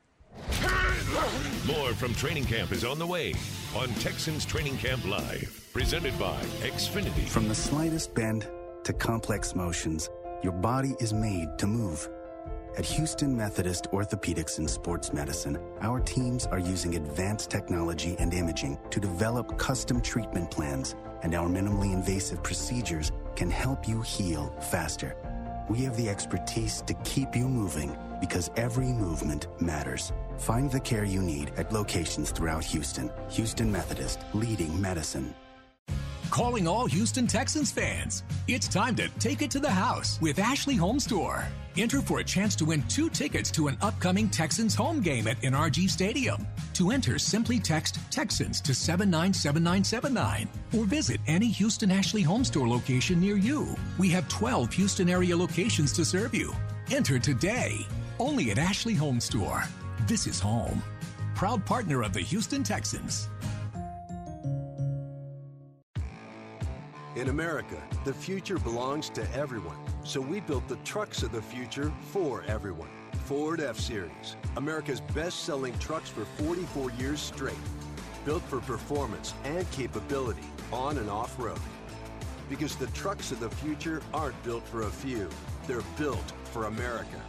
More 1.65 1.93
from 1.93 2.13
training 2.15 2.45
camp 2.45 2.71
is 2.71 2.86
on 2.86 3.00
the 3.00 3.08
way 3.08 3.34
on 3.76 3.89
Texans 3.95 4.45
Training 4.45 4.78
Camp 4.78 5.06
Live, 5.06 5.69
presented 5.73 6.17
by 6.17 6.39
Xfinity. 6.62 7.28
From 7.28 7.47
the 7.47 7.56
slightest 7.56 8.13
bend 8.13 8.47
to 8.84 8.93
complex 8.93 9.56
motions, 9.56 10.10
your 10.43 10.54
body 10.54 10.95
is 11.00 11.13
made 11.13 11.58
to 11.58 11.67
move. 11.67 12.08
At 12.78 12.86
Houston 12.86 13.36
Methodist 13.36 13.88
Orthopedics 13.91 14.60
and 14.60 14.69
Sports 14.69 15.12
Medicine, 15.12 15.58
our 15.82 16.00
teams 16.00 16.45
are 16.45 16.60
using 16.60 16.95
advanced 16.95 17.50
technology 17.50 18.15
and 18.19 18.34
imaging 18.34 18.78
to 18.91 19.00
develop 19.00 19.58
custom 19.58 20.00
treatment 20.00 20.52
plans, 20.52 20.95
and 21.23 21.34
our 21.34 21.47
minimally 21.47 21.91
invasive 21.91 22.43
procedures 22.43 23.12
can 23.36 23.50
help 23.50 23.88
you 23.88 24.02
heal 24.02 24.56
faster. 24.71 25.15
We 25.69 25.80
have 25.80 25.97
the 25.97 26.08
expertise 26.08 26.82
to 26.84 26.93
keep 27.04 27.36
you 27.36 27.50
moving 27.50 27.97
because 28.21 28.52
every 28.56 28.93
movement 28.93 29.47
matters. 29.60 30.13
Find 30.38 30.71
the 30.71 30.80
care 30.80 31.04
you 31.04 31.21
need 31.21 31.52
at 31.58 31.71
locations 31.73 32.32
throughout 32.32 32.63
Houston. 32.63 33.12
Houston 33.30 33.71
Methodist, 33.71 34.19
leading 34.34 34.80
medicine. 34.80 35.34
Calling 36.30 36.67
all 36.67 36.86
Houston 36.86 37.26
Texans 37.26 37.71
fans. 37.71 38.23
It's 38.47 38.67
time 38.67 38.95
to 38.97 39.10
take 39.17 39.41
it 39.41 39.50
to 39.52 39.60
the 39.60 39.71
house 39.71 40.19
with 40.21 40.39
Ashley 40.39 40.76
Home 40.76 41.00
Store. 41.00 41.47
Enter 41.78 42.02
for 42.02 42.19
a 42.19 42.23
chance 42.23 42.56
to 42.58 42.65
win 42.65 42.84
two 42.84 43.10
tickets 43.10 43.50
to 43.52 43.67
an 43.67 43.78
upcoming 43.82 44.30
Texans 44.30 44.76
home 44.76 45.00
game 45.02 45.28
at 45.28 45.39
NRG 45.41 45.89
Stadium. 45.89 46.45
To 46.73 46.91
enter, 46.91 47.17
simply 47.17 47.60
text 47.60 48.00
Texans 48.12 48.62
to 48.62 48.76
797979 48.76 50.50
or 50.78 50.86
visit 50.86 51.19
any 51.28 51.47
Houston 51.47 51.91
Ashley 51.91 52.21
Home 52.23 52.43
Store 52.43 52.67
location 52.67 53.19
near 53.19 53.38
you. 53.38 53.76
We 53.97 54.10
have 54.10 54.28
12 54.28 54.73
Houston 54.73 55.10
area 55.10 55.36
locations 55.36 55.91
to 55.93 56.06
serve 56.06 56.36
you. 56.36 56.54
Enter 56.91 57.19
today. 57.19 57.86
Only 58.19 58.52
at 58.52 58.58
Ashley 58.58 58.93
Home 58.95 59.19
Store. 59.19 59.63
This 60.08 60.26
is 60.26 60.39
home. 60.39 60.82
Proud 61.36 61.65
partner 61.65 62.02
of 62.02 62.13
the 62.13 62.22
Houston 62.22 62.63
Texans. 62.63 63.28
In 67.17 67.28
America, 67.28 67.76
the 68.06 68.13
future 68.13 68.58
belongs 68.58 69.10
to 69.10 69.30
everyone. 69.34 69.76
So 70.06 70.22
we 70.22 70.39
built 70.39 70.65
the 70.70 70.78
trucks 70.78 71.24
of 71.24 71.34
the 71.34 71.41
future 71.41 71.91
for 72.12 72.46
everyone. 72.48 72.88
Ford 73.26 73.60
F 73.60 73.78
Series, 73.78 74.38
America's 74.56 75.02
best 75.02 75.43
selling 75.43 75.78
trucks 75.78 76.08
for 76.08 76.24
44 76.41 76.89
years 76.91 77.20
straight. 77.20 77.56
Built 78.24 78.43
for 78.43 78.62
performance 78.62 79.34
and 79.43 79.70
capability 79.72 80.48
on 80.72 81.00
and 81.00 81.10
off 81.10 81.38
road. 81.38 81.60
Because 82.50 82.78
the 82.78 82.88
trucks 82.88 83.34
of 83.34 83.41
the 83.41 83.50
future 83.50 84.02
aren't 84.13 84.41
built 84.43 84.65
for 84.70 84.84
a 84.84 84.89
few, 84.89 85.28
they're 85.67 85.82
built 85.98 86.32
for 86.54 86.67
America. 86.67 87.22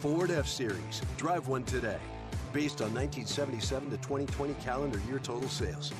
Ford 0.00 0.30
F 0.30 0.46
Series, 0.46 1.00
drive 1.16 1.48
one 1.48 1.64
today. 1.64 1.96
Based 2.56 2.80
on 2.80 2.94
1977 2.94 3.90
to 3.90 3.96
2020 3.98 4.54
calendar 4.64 4.98
year 5.06 5.18
total 5.18 5.46
sales. 5.46 5.92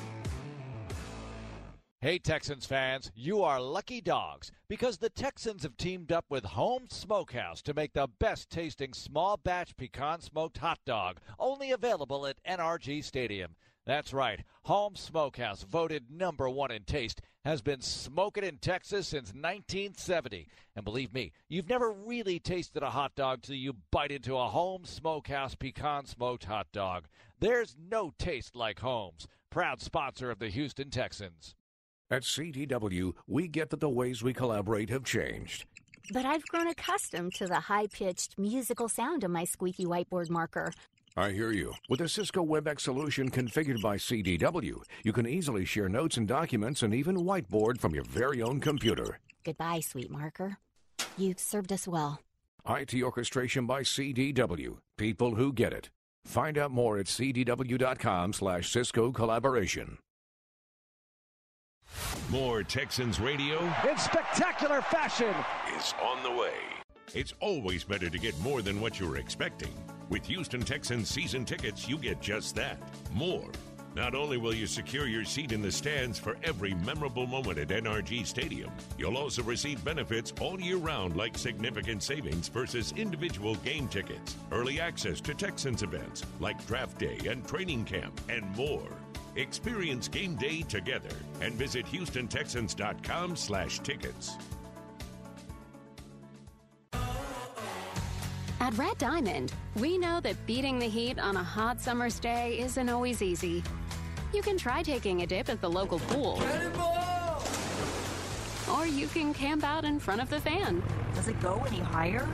Hey, 2.01 2.17
Texans 2.17 2.65
fans, 2.65 3.11
you 3.13 3.43
are 3.43 3.61
lucky 3.61 4.01
dogs 4.01 4.51
because 4.67 4.97
the 4.97 5.11
Texans 5.11 5.61
have 5.61 5.77
teamed 5.77 6.11
up 6.11 6.25
with 6.31 6.43
Holmes 6.43 6.95
Smokehouse 6.95 7.61
to 7.61 7.75
make 7.75 7.93
the 7.93 8.07
best 8.19 8.49
tasting 8.49 8.93
small 8.93 9.37
batch 9.37 9.77
pecan 9.77 10.19
smoked 10.19 10.57
hot 10.57 10.79
dog, 10.83 11.19
only 11.37 11.69
available 11.69 12.25
at 12.25 12.43
NRG 12.43 13.03
Stadium. 13.03 13.55
That's 13.87 14.11
right, 14.11 14.43
Holmes 14.63 14.99
Smokehouse, 14.99 15.63
voted 15.63 16.11
number 16.11 16.49
one 16.49 16.71
in 16.71 16.83
taste, 16.83 17.21
has 17.45 17.61
been 17.61 17.79
smoking 17.79 18.43
in 18.43 18.57
Texas 18.57 19.07
since 19.07 19.29
1970. 19.29 20.49
And 20.75 20.83
believe 20.83 21.13
me, 21.13 21.31
you've 21.47 21.69
never 21.69 21.93
really 21.93 22.37
tasted 22.37 22.83
a 22.83 22.89
hot 22.89 23.15
dog 23.15 23.43
till 23.43 23.55
you 23.55 23.77
bite 23.89 24.11
into 24.11 24.35
a 24.35 24.49
Holmes 24.49 24.89
Smokehouse 24.89 25.55
pecan 25.55 26.05
smoked 26.05 26.43
hot 26.43 26.67
dog. 26.73 27.05
There's 27.39 27.77
no 27.79 28.11
taste 28.19 28.57
like 28.57 28.81
Holmes, 28.81 29.25
proud 29.49 29.81
sponsor 29.81 30.31
of 30.31 30.39
the 30.39 30.49
Houston 30.49 30.89
Texans. 30.89 31.55
At 32.11 32.23
CDW, 32.23 33.13
we 33.25 33.47
get 33.47 33.69
that 33.69 33.79
the 33.79 33.87
ways 33.87 34.21
we 34.21 34.33
collaborate 34.33 34.89
have 34.89 35.05
changed. 35.05 35.65
But 36.11 36.25
I've 36.25 36.45
grown 36.47 36.67
accustomed 36.67 37.35
to 37.35 37.47
the 37.47 37.61
high 37.61 37.87
pitched 37.87 38.37
musical 38.37 38.89
sound 38.89 39.23
of 39.23 39.31
my 39.31 39.45
squeaky 39.45 39.85
whiteboard 39.85 40.29
marker. 40.29 40.73
I 41.17 41.31
hear 41.31 41.51
you. 41.51 41.73
With 41.89 42.01
a 42.01 42.07
Cisco 42.07 42.45
WebEx 42.45 42.81
solution 42.81 43.31
configured 43.31 43.81
by 43.81 43.97
CDW, 43.97 44.83
you 45.03 45.11
can 45.11 45.27
easily 45.27 45.65
share 45.65 45.89
notes 45.89 46.17
and 46.17 46.27
documents 46.27 46.83
and 46.83 46.93
even 46.93 47.17
whiteboard 47.17 47.79
from 47.79 47.95
your 47.95 48.03
very 48.03 48.39
own 48.43 48.59
computer. 48.59 49.17
Goodbye, 49.43 49.79
sweet 49.79 50.11
marker. 50.11 50.57
You've 51.17 51.39
served 51.39 51.73
us 51.73 51.87
well. 51.87 52.19
IT 52.69 52.93
orchestration 53.01 53.65
by 53.65 53.81
CDW. 53.81 54.77
People 54.97 55.33
who 55.33 55.51
get 55.53 55.73
it. 55.73 55.89
Find 56.25 56.55
out 56.55 56.69
more 56.71 56.99
at 56.99 57.07
cdw.com 57.07 58.33
slash 58.33 58.69
Cisco 58.69 59.11
collaboration. 59.11 59.97
More 62.29 62.61
Texans 62.61 63.19
radio 63.19 63.59
In 63.89 63.97
spectacular 63.97 64.81
fashion. 64.83 65.33
is 65.75 65.95
on 66.03 66.21
the 66.21 66.31
way. 66.31 66.53
It's 67.15 67.33
always 67.39 67.83
better 67.85 68.09
to 68.09 68.17
get 68.19 68.37
more 68.41 68.61
than 68.61 68.79
what 68.81 68.99
you 68.99 69.07
were 69.07 69.17
expecting. 69.17 69.71
With 70.09 70.25
Houston 70.27 70.61
Texans 70.61 71.09
season 71.09 71.43
tickets, 71.43 71.87
you 71.87 71.97
get 71.97 72.21
just 72.21 72.55
that 72.55 72.77
more. 73.11 73.49
Not 73.93 74.13
only 74.13 74.37
will 74.37 74.53
you 74.53 74.67
secure 74.67 75.07
your 75.07 75.25
seat 75.25 75.51
in 75.51 75.61
the 75.61 75.71
stands 75.71 76.19
for 76.19 76.37
every 76.43 76.75
memorable 76.75 77.25
moment 77.25 77.57
at 77.57 77.69
NRG 77.69 78.27
Stadium, 78.27 78.71
you'll 78.97 79.17
also 79.17 79.41
receive 79.41 79.83
benefits 79.83 80.33
all 80.39 80.61
year 80.61 80.77
round 80.77 81.17
like 81.17 81.37
significant 81.37 82.03
savings 82.03 82.47
versus 82.47 82.93
individual 82.95 83.55
game 83.55 83.87
tickets, 83.87 84.35
early 84.51 84.79
access 84.79 85.19
to 85.21 85.33
Texans 85.33 85.81
events 85.81 86.23
like 86.39 86.65
draft 86.67 86.99
day 86.99 87.17
and 87.27 87.45
training 87.47 87.85
camp, 87.85 88.21
and 88.29 88.45
more. 88.55 88.87
Experience 89.35 90.07
game 90.07 90.35
day 90.35 90.61
together 90.61 91.15
and 91.41 91.55
visit 91.55 91.85
HoustonTexans.com 91.87 93.35
slash 93.35 93.79
tickets. 93.79 94.37
At 98.59 98.75
Red 98.75 98.97
Diamond, 98.97 99.53
we 99.75 99.99
know 99.99 100.19
that 100.21 100.43
beating 100.47 100.79
the 100.79 100.87
heat 100.87 101.19
on 101.19 101.37
a 101.37 101.43
hot 101.43 101.79
summer's 101.79 102.19
day 102.19 102.57
isn't 102.59 102.89
always 102.89 103.21
easy. 103.21 103.63
You 104.33 104.41
can 104.41 104.57
try 104.57 104.81
taking 104.81 105.21
a 105.21 105.27
dip 105.27 105.47
at 105.49 105.61
the 105.61 105.69
local 105.69 105.99
pool. 105.99 106.41
Or 108.73 108.87
you 108.87 109.07
can 109.07 109.33
camp 109.33 109.63
out 109.63 109.85
in 109.85 109.99
front 109.99 110.21
of 110.21 110.29
the 110.29 110.41
fan. 110.41 110.81
Does 111.13 111.27
it 111.27 111.39
go 111.39 111.63
any 111.67 111.79
higher? 111.79 112.27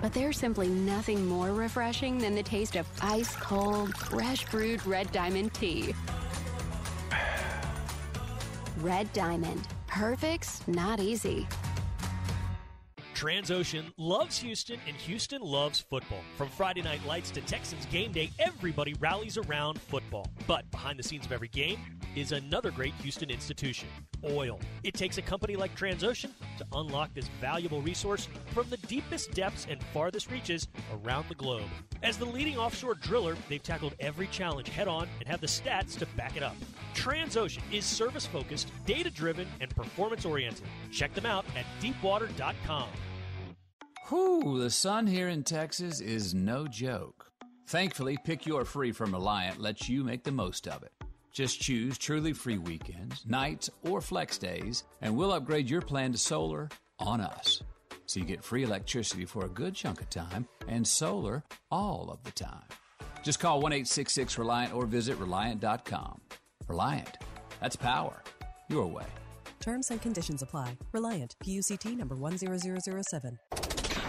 But 0.00 0.14
there's 0.14 0.38
simply 0.38 0.68
nothing 0.68 1.26
more 1.26 1.52
refreshing 1.52 2.16
than 2.16 2.34
the 2.34 2.42
taste 2.42 2.74
of 2.74 2.86
ice 3.02 3.36
cold, 3.36 3.94
fresh 3.96 4.46
brewed 4.46 4.84
Red 4.86 5.12
Diamond 5.12 5.52
tea. 5.52 5.94
Red 8.80 9.12
Diamond. 9.12 9.68
Perfect's 9.86 10.66
not 10.66 11.00
easy. 11.00 11.46
Transocean 13.16 13.90
loves 13.96 14.36
Houston 14.40 14.78
and 14.86 14.94
Houston 14.94 15.40
loves 15.40 15.80
football. 15.80 16.20
From 16.36 16.50
Friday 16.50 16.82
night 16.82 17.00
lights 17.06 17.30
to 17.30 17.40
Texans 17.40 17.86
game 17.86 18.12
day, 18.12 18.30
everybody 18.38 18.92
rallies 19.00 19.38
around 19.38 19.80
football. 19.80 20.26
But 20.46 20.70
behind 20.70 20.98
the 20.98 21.02
scenes 21.02 21.24
of 21.24 21.32
every 21.32 21.48
game 21.48 21.78
is 22.14 22.32
another 22.32 22.70
great 22.70 22.92
Houston 22.96 23.30
institution 23.30 23.88
oil. 24.24 24.60
It 24.82 24.94
takes 24.94 25.18
a 25.18 25.22
company 25.22 25.56
like 25.56 25.74
Transocean 25.76 26.30
to 26.58 26.66
unlock 26.74 27.14
this 27.14 27.28
valuable 27.40 27.80
resource 27.80 28.28
from 28.52 28.68
the 28.68 28.76
deepest 28.78 29.32
depths 29.32 29.66
and 29.68 29.82
farthest 29.94 30.30
reaches 30.30 30.68
around 30.92 31.26
the 31.28 31.34
globe. 31.34 31.68
As 32.02 32.18
the 32.18 32.24
leading 32.24 32.56
offshore 32.56 32.94
driller, 32.94 33.36
they've 33.48 33.62
tackled 33.62 33.94
every 34.00 34.26
challenge 34.28 34.68
head 34.68 34.88
on 34.88 35.08
and 35.20 35.28
have 35.28 35.40
the 35.40 35.46
stats 35.46 35.98
to 35.98 36.06
back 36.16 36.36
it 36.36 36.42
up. 36.42 36.56
Transocean 36.94 37.62
is 37.72 37.84
service 37.84 38.26
focused, 38.26 38.72
data 38.84 39.10
driven, 39.10 39.46
and 39.60 39.74
performance 39.74 40.24
oriented. 40.24 40.66
Check 40.90 41.14
them 41.14 41.26
out 41.26 41.44
at 41.56 41.64
deepwater.com. 41.80 42.88
The 44.08 44.70
sun 44.70 45.06
here 45.06 45.28
in 45.28 45.44
Texas 45.44 46.00
is 46.00 46.34
no 46.34 46.66
joke. 46.66 47.30
Thankfully, 47.68 48.16
Pick 48.24 48.46
Your 48.46 48.64
Free 48.64 48.90
from 48.90 49.12
Reliant 49.12 49.60
lets 49.60 49.88
you 49.88 50.02
make 50.02 50.24
the 50.24 50.32
most 50.32 50.66
of 50.66 50.82
it. 50.82 50.90
Just 51.32 51.60
choose 51.60 51.96
truly 51.96 52.32
free 52.32 52.58
weekends, 52.58 53.24
nights, 53.26 53.70
or 53.82 54.00
flex 54.00 54.38
days, 54.38 54.82
and 55.02 55.16
we'll 55.16 55.30
upgrade 55.30 55.70
your 55.70 55.82
plan 55.82 56.10
to 56.10 56.18
solar 56.18 56.68
on 56.98 57.20
us. 57.20 57.62
So 58.06 58.18
you 58.18 58.26
get 58.26 58.42
free 58.42 58.64
electricity 58.64 59.24
for 59.24 59.44
a 59.44 59.48
good 59.48 59.74
chunk 59.74 60.00
of 60.00 60.10
time 60.10 60.48
and 60.66 60.84
solar 60.84 61.44
all 61.70 62.08
of 62.10 62.22
the 62.24 62.32
time. 62.32 62.66
Just 63.22 63.38
call 63.38 63.60
1 63.60 63.72
866 63.72 64.36
Reliant 64.36 64.74
or 64.74 64.86
visit 64.86 65.16
Reliant.com. 65.18 66.20
Reliant, 66.66 67.18
that's 67.60 67.76
power 67.76 68.22
your 68.68 68.86
way. 68.86 69.06
Terms 69.60 69.90
and 69.90 70.02
conditions 70.02 70.42
apply. 70.42 70.76
Reliant, 70.92 71.36
PUCT 71.44 71.96
number 71.96 72.16
10007. 72.16 73.38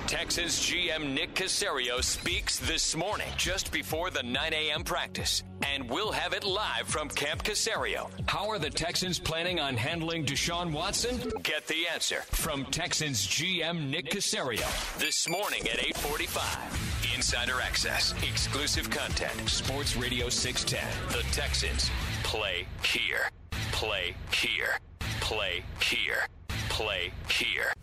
Texas 0.08 0.66
GM 0.66 1.14
Nick 1.14 1.36
Caserio 1.36 2.02
speaks 2.02 2.60
this 2.60 2.96
morning 2.96 3.28
just 3.36 3.74
before 3.74 4.10
the 4.10 4.24
9 4.24 4.54
a.m. 4.54 4.86
practice. 4.86 5.44
And 5.66 5.90
we'll 5.90 6.14
have 6.14 6.32
it 6.32 6.46
live 6.46 6.88
from 6.88 7.10
Camp 7.10 7.44
Caserio. 7.44 8.10
How 8.26 8.50
are 8.50 8.58
the 8.58 8.70
Texans 8.70 9.20
planning 9.20 9.60
on 9.60 9.76
handling 9.76 10.26
Deshaun 10.26 10.72
Watson? 10.72 11.20
Get 11.44 11.68
the 11.68 11.90
answer 11.94 12.22
from 12.28 12.64
Texans 12.68 13.28
GM 13.28 13.90
Nick 13.90 14.06
Caserio 14.06 14.98
this 14.98 15.28
morning 15.28 15.68
at 15.68 15.78
845. 15.80 17.12
Insider 17.14 17.60
access, 17.60 18.14
exclusive 18.24 18.90
content, 18.90 19.50
Sports 19.50 19.98
Radio 19.98 20.30
610. 20.30 20.88
The 21.18 21.24
Texans 21.34 21.92
play 22.24 22.66
here. 22.82 23.30
Play 23.74 24.16
here. 24.32 24.80
Play 25.20 25.64
here. 25.82 26.28
Play 26.70 27.12
here. 27.30 27.74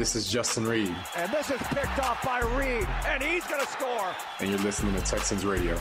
This 0.00 0.16
is 0.16 0.26
Justin 0.26 0.66
Reid. 0.66 0.96
And 1.14 1.30
this 1.30 1.50
is 1.50 1.58
picked 1.58 1.98
off 1.98 2.24
by 2.24 2.40
Reid, 2.56 2.88
and 3.04 3.22
he's 3.22 3.46
going 3.46 3.60
to 3.60 3.66
score. 3.70 4.06
And 4.38 4.48
you're 4.48 4.58
listening 4.60 4.94
to 4.94 5.02
Texans 5.02 5.44
Radio. 5.44 5.78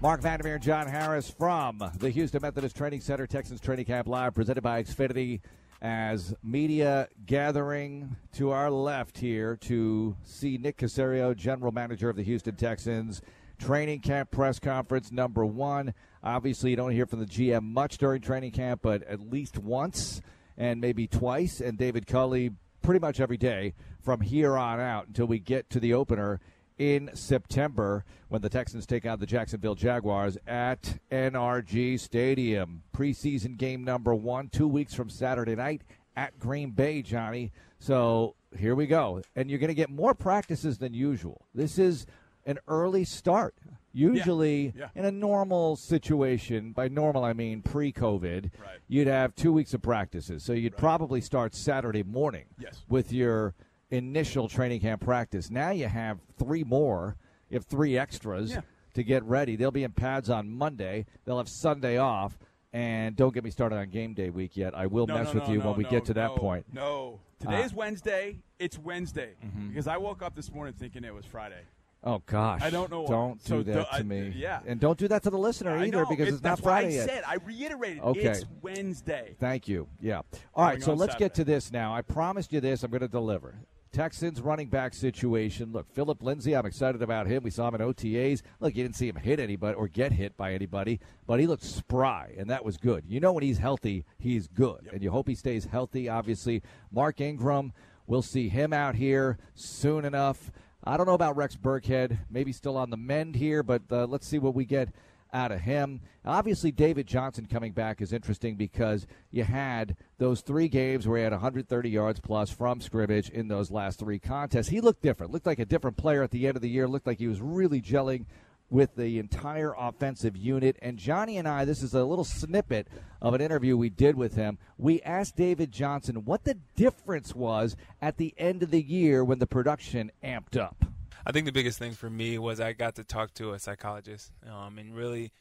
Marc 0.00 0.22
Vandermeer, 0.22 0.58
John 0.58 0.86
Harris 0.86 1.28
from 1.28 1.84
the 1.98 2.08
Houston 2.08 2.40
Methodist 2.40 2.78
Training 2.78 3.02
Center, 3.02 3.26
Texans 3.26 3.60
Training 3.60 3.84
Camp 3.84 4.08
Live, 4.08 4.32
presented 4.32 4.62
by 4.62 4.82
Xfinity. 4.82 5.42
As 5.82 6.34
media 6.42 7.08
gathering 7.26 8.16
to 8.36 8.52
our 8.52 8.70
left 8.70 9.18
here 9.18 9.56
to 9.56 10.16
see 10.24 10.56
Nick 10.56 10.78
Caserio, 10.78 11.36
general 11.36 11.72
manager 11.72 12.08
of 12.08 12.16
the 12.16 12.22
Houston 12.22 12.56
Texans, 12.56 13.20
training 13.58 14.00
camp 14.00 14.30
press 14.30 14.58
conference 14.58 15.12
number 15.12 15.44
one. 15.44 15.92
Obviously, 16.24 16.70
you 16.70 16.76
don't 16.76 16.92
hear 16.92 17.04
from 17.04 17.20
the 17.20 17.26
GM 17.26 17.64
much 17.64 17.98
during 17.98 18.22
training 18.22 18.52
camp, 18.52 18.80
but 18.80 19.02
at 19.02 19.20
least 19.20 19.58
once 19.58 20.22
and 20.56 20.80
maybe 20.80 21.06
twice. 21.06 21.60
And 21.60 21.78
David 21.78 22.06
Culley 22.06 22.50
pretty 22.82 23.00
much 23.00 23.20
every 23.20 23.36
day 23.36 23.74
from 24.00 24.20
here 24.20 24.56
on 24.56 24.80
out 24.80 25.06
until 25.06 25.26
we 25.26 25.38
get 25.38 25.70
to 25.70 25.80
the 25.80 25.94
opener 25.94 26.40
in 26.78 27.10
September 27.14 28.04
when 28.28 28.42
the 28.42 28.48
Texans 28.48 28.86
take 28.86 29.06
on 29.06 29.20
the 29.20 29.26
Jacksonville 29.26 29.74
Jaguars 29.74 30.36
at 30.46 30.98
NRG 31.10 32.00
Stadium. 32.00 32.82
Preseason 32.96 33.56
game 33.56 33.84
number 33.84 34.14
one, 34.14 34.48
two 34.48 34.66
weeks 34.66 34.94
from 34.94 35.08
Saturday 35.08 35.54
night 35.54 35.82
at 36.16 36.38
Green 36.38 36.70
Bay, 36.70 37.02
Johnny. 37.02 37.52
So 37.78 38.34
here 38.56 38.74
we 38.74 38.86
go. 38.86 39.22
And 39.36 39.50
you're 39.50 39.58
going 39.58 39.68
to 39.68 39.74
get 39.74 39.90
more 39.90 40.14
practices 40.14 40.78
than 40.78 40.94
usual. 40.94 41.46
This 41.54 41.78
is 41.78 42.06
an 42.46 42.58
early 42.66 43.04
start. 43.04 43.54
Usually, 43.92 44.66
Yeah, 44.76 44.88
yeah. 44.94 45.00
in 45.00 45.04
a 45.04 45.10
normal 45.12 45.76
situation, 45.76 46.72
by 46.72 46.88
normal 46.88 47.24
I 47.24 47.32
mean 47.32 47.62
pre 47.62 47.92
COVID, 47.92 48.50
you'd 48.88 49.06
have 49.06 49.34
two 49.34 49.52
weeks 49.52 49.74
of 49.74 49.82
practices. 49.82 50.42
So 50.42 50.52
you'd 50.52 50.76
probably 50.76 51.20
start 51.20 51.54
Saturday 51.54 52.02
morning 52.02 52.44
Yes. 52.58 52.84
with 52.88 53.12
your 53.12 53.54
initial 53.90 54.48
training 54.48 54.80
camp 54.80 55.02
practice. 55.02 55.50
Now 55.50 55.70
you 55.70 55.86
have 55.88 56.18
three 56.38 56.64
more, 56.64 57.16
you 57.50 57.56
have 57.56 57.64
three 57.66 57.98
extras 57.98 58.52
Yeah. 58.52 58.60
to 58.94 59.02
get 59.02 59.22
ready. 59.24 59.56
They'll 59.56 59.70
be 59.70 59.84
in 59.84 59.92
pads 59.92 60.30
on 60.30 60.48
Monday, 60.50 61.04
they'll 61.24 61.38
have 61.38 61.48
Sunday 61.48 61.98
off. 61.98 62.38
And 62.74 63.14
don't 63.16 63.34
get 63.34 63.44
me 63.44 63.50
started 63.50 63.76
on 63.76 63.90
game 63.90 64.14
day 64.14 64.30
week 64.30 64.56
yet. 64.56 64.74
I 64.74 64.86
will 64.86 65.06
No, 65.06 65.12
mess 65.18 65.26
no, 65.34 65.40
with 65.40 65.48
no, 65.48 65.52
you 65.52 65.60
when 65.60 65.76
we 65.76 65.84
get 65.84 66.06
to 66.06 66.14
that 66.14 66.30
point. 66.36 66.64
No. 66.72 67.20
Uh, 67.46 67.50
Today's 67.50 67.74
Wednesday. 67.74 68.38
It's 68.58 68.78
Wednesday. 68.78 69.34
Mhm. 69.44 69.68
Because 69.68 69.86
I 69.86 69.98
woke 69.98 70.22
up 70.22 70.34
this 70.34 70.50
morning 70.50 70.72
thinking 70.72 71.04
it 71.04 71.12
was 71.12 71.26
Friday. 71.26 71.60
Oh 72.04 72.20
gosh! 72.26 72.60
I 72.62 72.70
don't 72.70 72.90
know. 72.90 73.06
Don't 73.06 73.38
do 73.44 73.48
So 73.48 73.62
that 73.62 73.72
do- 73.74 73.80
to 73.82 73.92
I- 73.92 74.02
me. 74.02 74.32
yeah. 74.36 74.60
and 74.66 74.80
don't 74.80 74.98
do 74.98 75.06
that 75.08 75.22
to 75.22 75.30
the 75.30 75.38
listener 75.38 75.70
I 75.76 75.86
either 75.86 76.02
know. 76.02 76.06
because 76.08 76.28
It- 76.28 76.34
it's, 76.34 76.42
not 76.42 76.58
Friday 76.60 76.88
I 76.88 76.90
yet. 77.04 77.08
said. 77.08 77.22
I 77.26 77.34
reiterated. 77.36 78.02
Okay. 78.02 78.20
It's 78.22 78.44
Wednesday. 78.60 79.36
Thank 79.38 79.68
you. 79.68 79.86
Yeah. 80.00 80.22
All 80.54 80.64
right. 80.64 80.82
So 80.82 80.94
let's 80.94 81.14
get 81.14 81.34
to 81.34 81.44
this 81.44 81.70
now. 81.70 81.94
I 81.94 82.02
promised 82.02 82.52
you 82.52 82.60
this. 82.60 82.82
I'm 82.82 82.90
going 82.90 83.02
to 83.02 83.08
deliver. 83.08 83.54
Texans 83.92 84.40
running 84.40 84.68
back 84.68 84.94
situation. 84.94 85.70
Look, 85.70 85.86
Phillip 85.92 86.22
Lindsay. 86.22 86.56
I'm 86.56 86.64
excited 86.66 87.02
about 87.02 87.26
him. 87.26 87.42
We 87.44 87.50
saw 87.50 87.68
him 87.68 87.74
in 87.74 87.82
OTAs. 87.82 88.40
Look, 88.58 88.74
you 88.74 88.82
didn't 88.82 88.96
see 88.96 89.06
him 89.06 89.16
hit 89.16 89.38
anybody 89.38 89.74
or 89.76 89.86
get 89.86 90.12
hit 90.12 90.34
by 90.36 90.54
anybody, 90.54 90.98
but 91.26 91.38
he 91.40 91.46
looked 91.46 91.62
spry, 91.62 92.32
and 92.38 92.48
that 92.48 92.64
was 92.64 92.78
good. 92.78 93.04
You 93.06 93.20
know, 93.20 93.34
when 93.34 93.42
he's 93.44 93.58
healthy, 93.58 94.06
he's 94.18 94.48
good, 94.48 94.88
and 94.92 95.02
you 95.02 95.10
hope 95.10 95.28
he 95.28 95.34
stays 95.34 95.66
healthy. 95.66 96.08
Obviously, 96.08 96.62
Mark 96.90 97.20
Ingram. 97.20 97.72
We'll 98.06 98.22
see 98.22 98.48
him 98.48 98.72
out 98.72 98.94
here 98.96 99.38
soon 99.54 100.04
enough. 100.04 100.50
I 100.84 100.96
don't 100.96 101.06
know 101.06 101.14
about 101.14 101.36
Rex 101.36 101.54
Burkhead. 101.56 102.18
Maybe 102.28 102.52
still 102.52 102.76
on 102.76 102.90
the 102.90 102.96
mend 102.96 103.36
here, 103.36 103.62
but 103.62 103.82
uh, 103.90 104.06
let's 104.06 104.26
see 104.26 104.38
what 104.38 104.54
we 104.54 104.64
get 104.64 104.88
out 105.32 105.52
of 105.52 105.60
him. 105.60 106.00
Obviously, 106.24 106.72
David 106.72 107.06
Johnson 107.06 107.46
coming 107.46 107.72
back 107.72 108.00
is 108.02 108.12
interesting 108.12 108.56
because 108.56 109.06
you 109.30 109.44
had 109.44 109.96
those 110.18 110.40
three 110.40 110.68
games 110.68 111.06
where 111.06 111.18
he 111.18 111.24
had 111.24 111.32
130 111.32 111.88
yards 111.88 112.20
plus 112.20 112.50
from 112.50 112.80
scrimmage 112.80 113.30
in 113.30 113.48
those 113.48 113.70
last 113.70 113.98
three 114.00 114.18
contests. 114.18 114.68
He 114.68 114.80
looked 114.80 115.02
different, 115.02 115.32
looked 115.32 115.46
like 115.46 115.60
a 115.60 115.64
different 115.64 115.96
player 115.96 116.22
at 116.22 116.32
the 116.32 116.46
end 116.46 116.56
of 116.56 116.62
the 116.62 116.68
year, 116.68 116.88
looked 116.88 117.06
like 117.06 117.18
he 117.18 117.28
was 117.28 117.40
really 117.40 117.80
gelling 117.80 118.26
with 118.72 118.96
the 118.96 119.18
entire 119.18 119.74
offensive 119.78 120.36
unit. 120.36 120.76
And 120.80 120.96
Johnny 120.96 121.36
and 121.36 121.46
I, 121.46 121.66
this 121.66 121.82
is 121.82 121.94
a 121.94 122.04
little 122.04 122.24
snippet 122.24 122.88
of 123.20 123.34
an 123.34 123.42
interview 123.42 123.76
we 123.76 123.90
did 123.90 124.16
with 124.16 124.34
him. 124.34 124.58
We 124.78 125.02
asked 125.02 125.36
David 125.36 125.70
Johnson 125.70 126.24
what 126.24 126.44
the 126.44 126.56
difference 126.74 127.34
was 127.34 127.76
at 128.00 128.16
the 128.16 128.34
end 128.38 128.62
of 128.62 128.70
the 128.70 128.82
year 128.82 129.22
when 129.22 129.38
the 129.38 129.46
production 129.46 130.10
amped 130.24 130.56
up. 130.56 130.86
I 131.24 131.32
think 131.32 131.44
the 131.44 131.52
biggest 131.52 131.78
thing 131.78 131.92
for 131.92 132.08
me 132.08 132.38
was 132.38 132.60
I 132.60 132.72
got 132.72 132.96
to 132.96 133.04
talk 133.04 133.34
to 133.34 133.52
a 133.52 133.58
psychologist 133.58 134.32
um, 134.50 134.78
and 134.78 134.96
really 134.96 135.32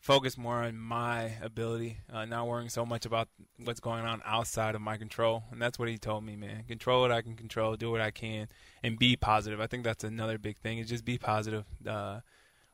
focus 0.00 0.36
more 0.36 0.64
on 0.64 0.76
my 0.76 1.32
ability, 1.42 1.98
uh, 2.12 2.24
not 2.24 2.46
worrying 2.46 2.68
so 2.68 2.84
much 2.84 3.06
about 3.06 3.28
what's 3.64 3.80
going 3.80 4.04
on 4.04 4.22
outside 4.24 4.74
of 4.74 4.80
my 4.80 4.96
control. 4.96 5.44
And 5.50 5.62
that's 5.62 5.78
what 5.78 5.88
he 5.88 5.98
told 5.98 6.24
me, 6.24 6.36
man. 6.36 6.64
Control 6.64 7.02
what 7.02 7.12
I 7.12 7.22
can 7.22 7.36
control, 7.36 7.76
do 7.76 7.92
what 7.92 8.00
I 8.00 8.10
can, 8.10 8.48
and 8.82 8.98
be 8.98 9.16
positive. 9.16 9.60
I 9.60 9.68
think 9.68 9.84
that's 9.84 10.04
another 10.04 10.36
big 10.36 10.58
thing 10.58 10.78
is 10.78 10.88
just 10.88 11.04
be 11.04 11.16
positive. 11.16 11.64
Uh, 11.86 12.20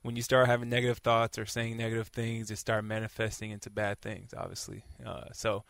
when 0.02 0.16
you 0.16 0.22
start 0.22 0.48
having 0.48 0.68
negative 0.68 0.98
thoughts 0.98 1.38
or 1.38 1.46
saying 1.46 1.76
negative 1.76 2.08
things, 2.08 2.50
it 2.50 2.58
start 2.58 2.84
manifesting 2.84 3.50
into 3.50 3.70
bad 3.70 4.00
things, 4.00 4.34
obviously. 4.36 4.84
Uh, 5.04 5.24
so 5.32 5.64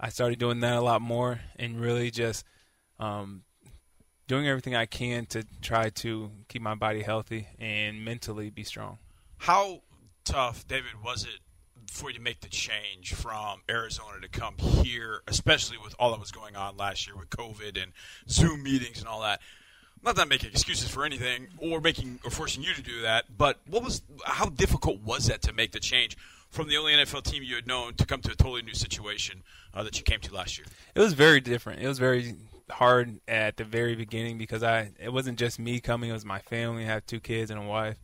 I 0.00 0.08
started 0.08 0.38
doing 0.38 0.60
that 0.60 0.74
a 0.74 0.80
lot 0.80 1.02
more 1.02 1.40
and 1.56 1.80
really 1.80 2.10
just 2.10 2.44
um, 2.98 3.42
doing 4.26 4.48
everything 4.48 4.74
I 4.74 4.86
can 4.86 5.26
to 5.26 5.44
try 5.60 5.90
to 5.90 6.30
keep 6.48 6.62
my 6.62 6.74
body 6.74 7.02
healthy 7.02 7.46
and 7.58 8.04
mentally 8.04 8.50
be 8.50 8.64
strong. 8.64 8.98
How 9.36 9.82
tough, 10.24 10.66
David, 10.66 11.02
was 11.04 11.24
it 11.24 11.40
for 11.90 12.10
you 12.10 12.16
to 12.16 12.22
make 12.22 12.40
the 12.40 12.48
change 12.48 13.12
from 13.12 13.60
Arizona 13.70 14.20
to 14.22 14.28
come 14.28 14.56
here, 14.58 15.20
especially 15.28 15.76
with 15.76 15.94
all 15.98 16.10
that 16.12 16.20
was 16.20 16.32
going 16.32 16.56
on 16.56 16.76
last 16.76 17.06
year 17.06 17.16
with 17.16 17.28
COVID 17.28 17.80
and 17.80 17.92
Zoom 18.28 18.62
meetings 18.62 18.98
and 18.98 19.06
all 19.06 19.20
that? 19.20 19.40
Not 20.04 20.16
that 20.16 20.28
making 20.28 20.50
excuses 20.50 20.90
for 20.90 21.04
anything 21.04 21.46
or 21.58 21.80
making 21.80 22.20
or 22.24 22.30
forcing 22.30 22.62
you 22.62 22.74
to 22.74 22.82
do 22.82 23.00
that, 23.02 23.24
but 23.38 23.58
what 23.66 23.82
was 23.82 24.02
how 24.26 24.50
difficult 24.50 25.00
was 25.00 25.26
that 25.26 25.40
to 25.42 25.52
make 25.52 25.72
the 25.72 25.80
change 25.80 26.16
from 26.50 26.68
the 26.68 26.76
only 26.76 26.92
NFL 26.92 27.22
team 27.22 27.42
you 27.42 27.54
had 27.54 27.66
known 27.66 27.94
to 27.94 28.04
come 28.04 28.20
to 28.20 28.32
a 28.32 28.34
totally 28.34 28.60
new 28.60 28.74
situation 28.74 29.42
uh, 29.72 29.82
that 29.82 29.98
you 29.98 30.04
came 30.04 30.20
to 30.20 30.34
last 30.34 30.58
year? 30.58 30.66
It 30.94 31.00
was 31.00 31.14
very 31.14 31.40
different. 31.40 31.80
It 31.80 31.88
was 31.88 31.98
very 31.98 32.36
hard 32.70 33.18
at 33.26 33.56
the 33.56 33.64
very 33.64 33.94
beginning 33.94 34.36
because 34.36 34.62
I 34.62 34.90
it 35.00 35.10
wasn't 35.10 35.38
just 35.38 35.58
me 35.58 35.80
coming; 35.80 36.10
it 36.10 36.12
was 36.12 36.26
my 36.26 36.40
family. 36.40 36.84
I 36.84 36.88
have 36.88 37.06
two 37.06 37.20
kids 37.20 37.50
and 37.50 37.58
a 37.58 37.64
wife, 37.64 37.96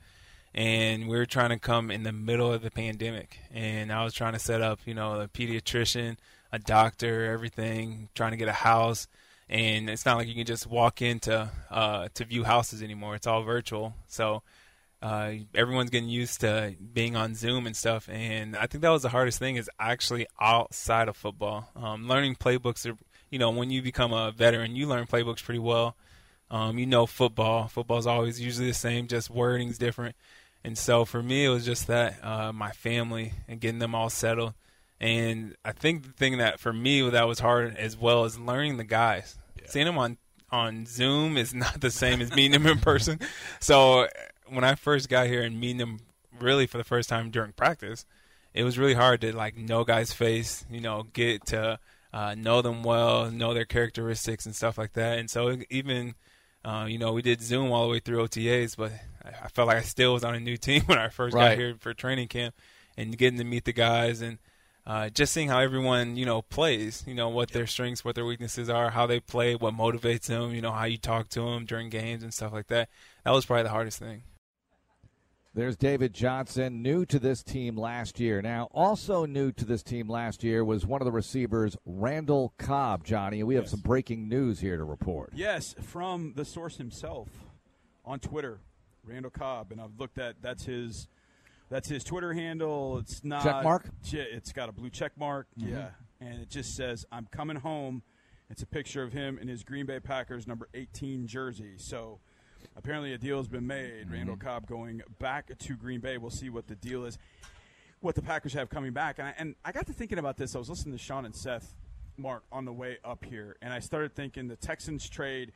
and 0.54 1.06
we 1.06 1.18
were 1.18 1.26
trying 1.26 1.50
to 1.50 1.58
come 1.58 1.90
in 1.90 2.02
the 2.02 2.12
middle 2.12 2.50
of 2.50 2.62
the 2.62 2.70
pandemic. 2.70 3.38
And 3.52 3.92
I 3.92 4.04
was 4.04 4.14
trying 4.14 4.32
to 4.32 4.38
set 4.38 4.62
up, 4.62 4.80
you 4.86 4.94
know, 4.94 5.20
a 5.20 5.28
pediatrician, 5.28 6.16
a 6.50 6.58
doctor, 6.58 7.30
everything, 7.30 8.08
trying 8.14 8.30
to 8.30 8.38
get 8.38 8.48
a 8.48 8.52
house. 8.52 9.06
And 9.50 9.90
it's 9.90 10.06
not 10.06 10.16
like 10.16 10.28
you 10.28 10.34
can 10.34 10.46
just 10.46 10.66
walk 10.66 11.02
into 11.02 11.50
uh, 11.70 12.08
to 12.14 12.24
view 12.24 12.44
houses 12.44 12.82
anymore. 12.82 13.16
It's 13.16 13.26
all 13.26 13.42
virtual. 13.42 13.94
So 14.06 14.42
uh, 15.02 15.32
everyone's 15.54 15.90
getting 15.90 16.08
used 16.08 16.40
to 16.42 16.76
being 16.92 17.16
on 17.16 17.34
Zoom 17.34 17.66
and 17.66 17.74
stuff, 17.74 18.08
and 18.10 18.56
I 18.56 18.66
think 18.66 18.82
that 18.82 18.90
was 18.90 19.02
the 19.02 19.08
hardest 19.08 19.38
thing 19.38 19.56
is 19.56 19.68
actually 19.78 20.26
outside 20.40 21.08
of 21.08 21.16
football. 21.16 21.68
Um, 21.74 22.06
learning 22.06 22.36
playbooks 22.36 22.90
are, 22.90 22.96
you 23.30 23.38
know, 23.38 23.50
when 23.50 23.70
you 23.70 23.82
become 23.82 24.12
a 24.12 24.30
veteran, 24.30 24.76
you 24.76 24.86
learn 24.86 25.06
playbooks 25.06 25.42
pretty 25.42 25.58
well. 25.58 25.96
Um, 26.50 26.78
you 26.78 26.86
know 26.86 27.06
football. 27.06 27.68
Football's 27.68 28.06
always 28.06 28.40
usually 28.40 28.68
the 28.68 28.74
same, 28.74 29.06
just 29.06 29.30
wording's 29.30 29.78
different. 29.78 30.16
And 30.62 30.76
so 30.76 31.04
for 31.04 31.22
me, 31.22 31.46
it 31.46 31.48
was 31.48 31.64
just 31.64 31.86
that 31.86 32.22
uh, 32.24 32.52
my 32.52 32.70
family 32.72 33.32
and 33.48 33.60
getting 33.60 33.78
them 33.78 33.94
all 33.94 34.10
settled. 34.10 34.54
And 35.00 35.56
I 35.64 35.72
think 35.72 36.02
the 36.02 36.12
thing 36.12 36.38
that 36.38 36.60
for 36.60 36.72
me 36.72 37.08
that 37.08 37.26
was 37.26 37.38
hard 37.38 37.76
as 37.76 37.96
well 37.96 38.26
is 38.26 38.38
learning 38.38 38.76
the 38.76 38.84
guys, 38.84 39.38
seeing 39.70 39.86
them 39.86 39.98
on 39.98 40.18
on 40.52 40.84
Zoom 40.86 41.36
is 41.36 41.54
not 41.64 41.80
the 41.80 41.90
same 41.90 42.20
as 42.20 42.30
meeting 42.34 42.54
him 42.54 42.66
in 42.66 42.78
person. 42.78 43.18
So 43.60 44.08
when 44.48 44.64
I 44.64 44.74
first 44.74 45.08
got 45.08 45.26
here 45.28 45.42
and 45.42 45.60
meeting 45.60 45.78
him 45.80 46.00
really 46.40 46.66
for 46.66 46.78
the 46.78 46.84
first 46.84 47.08
time 47.08 47.30
during 47.30 47.52
practice, 47.52 48.04
it 48.54 48.64
was 48.64 48.78
really 48.78 48.94
hard 48.94 49.20
to 49.20 49.34
like 49.34 49.56
know 49.56 49.84
guys' 49.84 50.12
face, 50.12 50.64
you 50.70 50.80
know, 50.80 51.04
get 51.12 51.46
to 51.46 51.78
uh, 52.12 52.34
know 52.36 52.62
them 52.62 52.82
well, 52.82 53.30
know 53.30 53.54
their 53.54 53.64
characteristics 53.64 54.44
and 54.46 54.56
stuff 54.56 54.76
like 54.76 54.94
that. 54.94 55.18
And 55.18 55.30
so 55.30 55.56
even, 55.70 56.14
uh, 56.64 56.86
you 56.88 56.98
know, 56.98 57.12
we 57.12 57.22
did 57.22 57.40
Zoom 57.40 57.70
all 57.70 57.84
the 57.84 57.90
way 57.92 58.00
through 58.00 58.26
OTAs, 58.26 58.76
but 58.76 58.90
I, 59.24 59.44
I 59.44 59.48
felt 59.48 59.68
like 59.68 59.76
I 59.76 59.82
still 59.82 60.14
was 60.14 60.24
on 60.24 60.34
a 60.34 60.40
new 60.40 60.56
team 60.66 60.82
when 60.86 60.98
I 60.98 61.08
first 61.10 61.34
Right. 61.36 61.50
got 61.50 61.58
here 61.58 61.76
for 61.78 61.94
training 61.94 62.26
camp, 62.28 62.56
and 62.96 63.16
getting 63.16 63.38
to 63.38 63.44
meet 63.44 63.64
the 63.64 63.72
guys 63.72 64.20
and 64.20 64.38
uh, 64.86 65.08
just 65.10 65.32
seeing 65.32 65.48
how 65.48 65.60
everyone 65.60 66.16
you 66.16 66.26
know 66.26 66.42
plays, 66.42 67.04
you 67.06 67.14
know 67.14 67.28
what 67.28 67.50
their 67.50 67.66
strengths, 67.66 68.04
what 68.04 68.14
their 68.14 68.24
weaknesses 68.24 68.68
are, 68.68 68.90
how 68.90 69.06
they 69.06 69.20
play, 69.20 69.54
what 69.54 69.74
motivates 69.74 70.26
them, 70.26 70.54
you 70.54 70.60
know 70.60 70.72
how 70.72 70.84
you 70.84 70.98
talk 70.98 71.28
to 71.30 71.40
them 71.40 71.64
during 71.64 71.88
games 71.88 72.22
and 72.22 72.32
stuff 72.32 72.52
like 72.52 72.68
that. 72.68 72.88
That 73.24 73.32
was 73.32 73.46
probably 73.46 73.64
the 73.64 73.70
hardest 73.70 73.98
thing. 73.98 74.22
There's 75.52 75.76
David 75.76 76.12
Johnson, 76.12 76.80
new 76.80 77.04
to 77.06 77.18
this 77.18 77.42
team 77.42 77.76
last 77.76 78.20
year. 78.20 78.40
Now, 78.40 78.68
also 78.70 79.26
new 79.26 79.50
to 79.52 79.64
this 79.64 79.82
team 79.82 80.08
last 80.08 80.44
year 80.44 80.64
was 80.64 80.86
one 80.86 81.00
of 81.00 81.06
the 81.06 81.12
receivers, 81.12 81.76
Randall 81.84 82.54
Cobb, 82.56 83.04
Johnny. 83.04 83.42
We 83.42 83.56
have 83.56 83.68
some 83.68 83.80
breaking 83.80 84.28
news 84.28 84.60
here 84.60 84.76
to 84.76 84.84
report. 84.84 85.32
Yes, 85.34 85.74
from 85.82 86.34
the 86.36 86.44
source 86.44 86.76
himself 86.76 87.28
on 88.04 88.20
Twitter, 88.20 88.60
Randall 89.04 89.32
Cobb, 89.32 89.72
and 89.72 89.80
I've 89.80 89.98
looked 89.98 90.18
at 90.18 90.40
that's 90.40 90.66
his 90.66 91.08
that's 91.70 91.88
his 91.88 92.04
Twitter 92.04 92.34
handle. 92.34 92.98
It's 92.98 93.24
not 93.24 93.42
Check 93.42 93.64
mark? 93.64 93.88
Yeah, 94.04 94.22
It's 94.24 94.52
got 94.52 94.68
a 94.68 94.72
blue 94.72 94.90
check 94.90 95.16
mark. 95.16 95.46
Mhm. 95.58 95.70
Yeah, 95.70 95.90
and 96.20 96.40
it 96.42 96.50
just 96.50 96.74
says 96.76 97.06
"I'm 97.10 97.26
coming 97.26 97.56
home." 97.56 98.02
It's 98.50 98.62
a 98.62 98.66
picture 98.66 99.02
of 99.02 99.12
him 99.12 99.38
in 99.38 99.46
his 99.48 99.62
Green 99.62 99.86
Bay 99.86 100.00
Packers 100.00 100.46
number 100.46 100.68
18 100.74 101.26
jersey. 101.28 101.78
So 101.78 102.18
apparently 102.74 103.12
a 103.14 103.18
deal 103.18 103.36
has 103.38 103.46
been 103.48 103.66
made. 103.66 104.10
Randall 104.10 104.36
Cobb 104.36 104.66
going 104.66 105.02
back 105.20 105.56
to 105.56 105.76
Green 105.76 106.00
Bay. 106.00 106.18
We'll 106.18 106.30
see 106.30 106.50
what 106.50 106.66
the 106.66 106.74
deal 106.74 107.04
is, 107.04 107.16
what 108.00 108.16
the 108.16 108.22
Packers 108.22 108.52
have 108.54 108.68
coming 108.68 108.92
back. 108.92 109.20
And 109.20 109.28
I, 109.28 109.34
and 109.38 109.54
I 109.64 109.70
got 109.70 109.86
to 109.86 109.92
thinking 109.92 110.18
about 110.18 110.36
this. 110.36 110.56
I 110.56 110.58
was 110.58 110.68
listening 110.68 110.92
to 110.96 110.98
Sean 111.02 111.24
and 111.24 111.34
Seth, 111.34 111.76
Mark, 112.16 112.42
on 112.50 112.64
the 112.64 112.72
way 112.72 112.98
up 113.04 113.24
here, 113.24 113.56
and 113.62 113.72
I 113.72 113.78
started 113.78 114.16
thinking 114.16 114.48
the 114.48 114.56
Texans 114.56 115.08
trade 115.08 115.52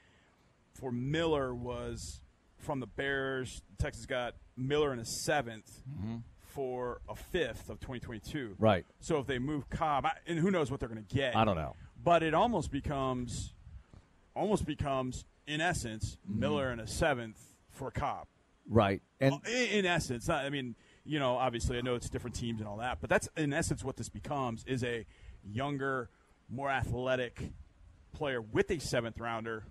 for 0.72 0.92
Miller 0.92 1.52
was 1.52 2.20
from 2.64 2.80
the 2.80 2.86
Bears. 2.86 3.62
Texas 3.78 4.06
got 4.06 4.34
Miller 4.56 4.92
in 4.92 4.98
a 4.98 5.04
7th 5.04 5.82
Mhm. 5.88 6.22
for 6.40 7.00
a 7.08 7.14
fifth 7.14 7.68
of 7.70 7.78
2022. 7.80 8.56
Right. 8.58 8.84
So 9.00 9.18
if 9.18 9.26
they 9.26 9.38
move 9.38 9.68
Cobb, 9.70 10.06
I- 10.06 10.18
and 10.26 10.38
who 10.38 10.50
knows 10.50 10.70
what 10.70 10.80
they're 10.80 10.88
going 10.88 11.04
to 11.04 11.14
get? 11.14 11.36
I 11.36 11.44
don't 11.44 11.56
know. 11.56 11.74
But 12.02 12.22
it 12.22 12.34
almost 12.34 12.70
becomes, 12.70 13.52
almost 14.34 14.64
becomes, 14.64 15.24
in 15.46 15.60
essence, 15.60 16.16
Mm-hmm. 16.28 16.40
Miller 16.40 16.72
in 16.72 16.80
a 16.80 16.86
seventh 16.86 17.54
for 17.70 17.90
Cobb. 17.90 18.26
Right. 18.68 19.02
And 19.20 19.34
in, 19.46 19.68
in 19.80 19.86
essence, 19.86 20.28
I 20.28 20.48
mean, 20.48 20.74
you 21.04 21.18
know, 21.18 21.36
obviously, 21.36 21.76
I 21.76 21.82
know 21.82 21.94
it's 21.96 22.08
different 22.08 22.34
teams 22.36 22.60
and 22.60 22.68
all 22.68 22.78
that, 22.78 23.00
but 23.00 23.10
that's 23.10 23.28
in 23.36 23.52
essence 23.52 23.84
what 23.84 23.96
this 23.96 24.08
becomes 24.08 24.64
is 24.64 24.82
a 24.82 25.04
younger, 25.44 26.08
more 26.48 26.70
athletic 26.70 27.50
player 28.12 28.40
with 28.40 28.70
a 28.70 28.78
seventh 28.78 29.18
rounder 29.18 29.64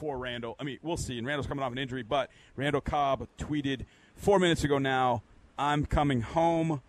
for 0.00 0.18
Randall. 0.18 0.56
I 0.58 0.64
mean, 0.64 0.78
we'll 0.82 0.96
see. 0.96 1.18
And 1.18 1.26
Randall's 1.26 1.46
coming 1.46 1.62
off 1.62 1.70
an 1.72 1.78
injury, 1.78 2.02
but 2.02 2.30
Randall 2.56 2.80
Cobb 2.80 3.28
tweeted 3.38 3.84
four 4.16 4.38
minutes 4.38 4.64
ago 4.64 4.78
now, 4.78 5.22
I'm 5.58 5.84
coming 5.84 6.22
home. 6.22 6.80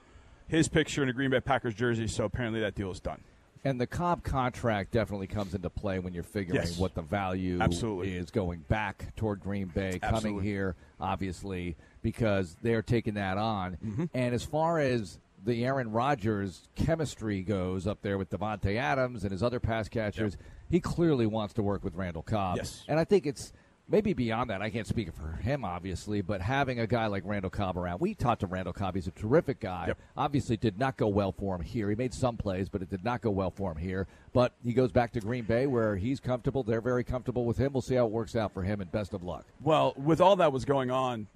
His 0.48 0.68
picture 0.70 1.04
in 1.04 1.10
a 1.10 1.14
Green 1.14 1.30
Bay 1.30 1.40
Packers 1.42 1.74
jersey, 1.76 2.08
so 2.08 2.24
apparently 2.26 2.62
that 2.62 2.74
deal 2.76 2.90
is 2.90 3.00
done. 3.00 3.22
And 3.64 3.80
the 3.80 3.86
Cobb 3.88 4.24
contract 4.24 4.92
definitely 4.92 5.28
comes 5.28 5.54
into 5.54 5.70
play 5.70 6.00
when 6.00 6.14
you're 6.14 6.24
figuring 6.24 6.62
Yes. 6.62 6.78
what 6.80 6.96
the 6.96 7.02
value 7.04 7.60
Absolutely. 7.62 8.16
is 8.16 8.32
going 8.32 8.62
back 8.68 9.16
toward 9.16 9.40
Green 9.42 9.68
Bay, 9.68 10.00
coming 10.00 10.42
here, 10.42 10.76
obviously, 11.00 11.76
because 12.02 12.58
they're 12.62 12.82
taking 12.82 13.14
that 13.16 13.38
on. 13.38 13.74
Mm-hmm. 13.86 14.06
And 14.14 14.34
as 14.34 14.44
far 14.44 14.80
as 14.80 15.20
the 15.46 15.64
Aaron 15.66 15.92
Rodgers 15.92 16.68
chemistry 16.76 17.42
goes 17.44 17.86
up 17.88 18.02
there 18.02 18.18
with 18.18 18.30
Davante 18.30 18.78
Adams 18.78 19.24
and 19.24 19.32
his 19.32 19.44
other 19.44 19.60
pass 19.60 19.88
catchers, 19.90 20.38
he 20.72 20.80
clearly 20.80 21.28
wants 21.28 21.54
to 21.56 21.62
work 21.62 21.84
with 21.84 21.96
Randall 21.96 22.24
Cobb. 22.24 22.58
Yes. 22.58 22.84
And 22.88 23.00
I 23.00 23.04
think 23.04 23.28
it's 23.28 23.52
maybe 23.90 24.14
beyond 24.14 24.50
that. 24.50 24.62
I 24.62 24.70
can't 24.70 24.88
speak 24.88 25.14
for 25.14 25.34
him, 25.42 25.66
obviously, 25.66 26.22
but 26.22 26.40
having 26.40 26.80
a 26.80 26.88
guy 26.88 27.08
like 27.08 27.24
Randall 27.26 27.50
Cobb 27.50 27.78
around, 27.78 28.00
we 28.00 28.16
talked 28.16 28.40
to 28.40 28.48
Randall 28.48 28.72
Cobb. 28.72 28.96
He's 28.96 29.08
a 29.08 29.12
terrific 29.12 29.60
guy. 29.60 29.94
Obviously, 30.16 30.56
did 30.56 30.80
not 30.80 30.96
go 30.96 31.10
well 31.10 31.34
for 31.34 31.56
him 31.56 31.62
here. 31.62 31.90
He 31.90 31.96
made 31.96 32.14
some 32.14 32.38
plays, 32.38 32.70
but 32.70 32.82
it 32.82 32.90
did 32.90 33.04
not 33.04 33.22
go 33.22 33.32
well 33.32 33.52
for 33.52 33.74
him 33.74 33.78
here. 33.78 34.08
But 34.32 34.54
he 34.64 34.72
goes 34.72 34.94
back 34.94 35.12
to 35.12 35.20
Green 35.20 35.44
Bay 35.44 35.68
where 35.68 35.98
he's 35.98 36.22
comfortable. 36.22 36.64
They're 36.64 36.80
very 36.80 37.04
comfortable 37.04 37.46
with 37.46 37.58
him. 37.58 37.74
We'll 37.74 37.82
see 37.82 37.96
how 37.96 38.06
it 38.06 38.12
works 38.12 38.38
out 38.38 38.54
for 38.54 38.64
him, 38.64 38.80
and 38.80 38.90
best 38.92 39.14
of 39.14 39.24
luck. 39.24 39.46
Well, 39.62 39.94
with 39.98 40.22
all 40.22 40.38
that 40.38 40.54
was 40.54 40.64
going 40.64 40.90
on 40.90 41.28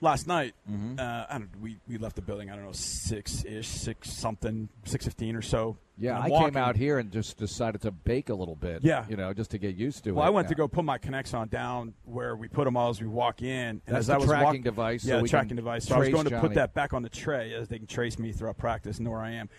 last 0.00 0.26
night, 0.26 0.54
Mm-hmm. 0.70 0.98
uh, 0.98 1.24
I 1.28 1.38
don't. 1.38 1.50
We, 1.60 1.78
we 1.88 1.98
left 1.98 2.16
the 2.16 2.22
building. 2.22 2.50
I 2.50 2.56
don't 2.56 2.64
know 2.64 2.72
six 2.72 3.44
ish, 3.44 3.66
six 3.68 4.10
something, 4.10 4.68
six 4.84 5.04
fifteen 5.04 5.36
or 5.36 5.42
so. 5.42 5.76
Yeah, 5.98 6.18
I 6.18 6.24
I'm 6.24 6.30
came 6.30 6.56
out 6.56 6.76
here 6.76 6.98
and 6.98 7.10
just 7.12 7.36
decided 7.36 7.82
to 7.82 7.90
bake 7.90 8.30
a 8.30 8.34
little 8.34 8.56
bit. 8.56 8.82
Yeah. 8.82 9.04
you 9.08 9.16
know, 9.16 9.34
just 9.34 9.50
to 9.50 9.58
get 9.58 9.76
used 9.76 10.04
to 10.04 10.10
it. 10.10 10.12
Well, 10.14 10.24
I 10.24 10.30
went 10.30 10.48
to 10.48 10.54
go 10.54 10.66
put 10.66 10.84
my 10.86 10.96
connects 10.96 11.34
on 11.34 11.48
down 11.48 11.92
where 12.06 12.34
we 12.34 12.48
put 12.48 12.64
them 12.64 12.74
all 12.76 12.88
as 12.88 13.00
we 13.02 13.06
walk 13.06 13.42
in. 13.42 13.48
And 13.48 13.82
That's 13.86 13.98
as 13.98 14.06
the 14.06 14.14
I 14.14 14.16
was 14.16 14.26
tracking 14.26 14.44
walk- 14.46 14.62
device, 14.62 15.04
Yeah, 15.04 15.20
the 15.20 15.28
tracking 15.28 15.56
device. 15.56 15.84
So 15.86 15.96
I 15.96 15.98
was 15.98 16.08
going 16.08 16.24
to 16.24 16.30
Johnny. 16.30 16.40
put 16.48 16.54
that 16.54 16.72
back 16.72 16.94
on 16.94 17.02
the 17.02 17.10
tray 17.10 17.52
as 17.52 17.68
they 17.68 17.76
can 17.76 17.86
trace 17.86 18.18
me 18.18 18.32
throughout 18.32 18.56
practice 18.56 18.98
and 18.98 19.06
where 19.10 19.20
I 19.20 19.32
am. 19.32 19.50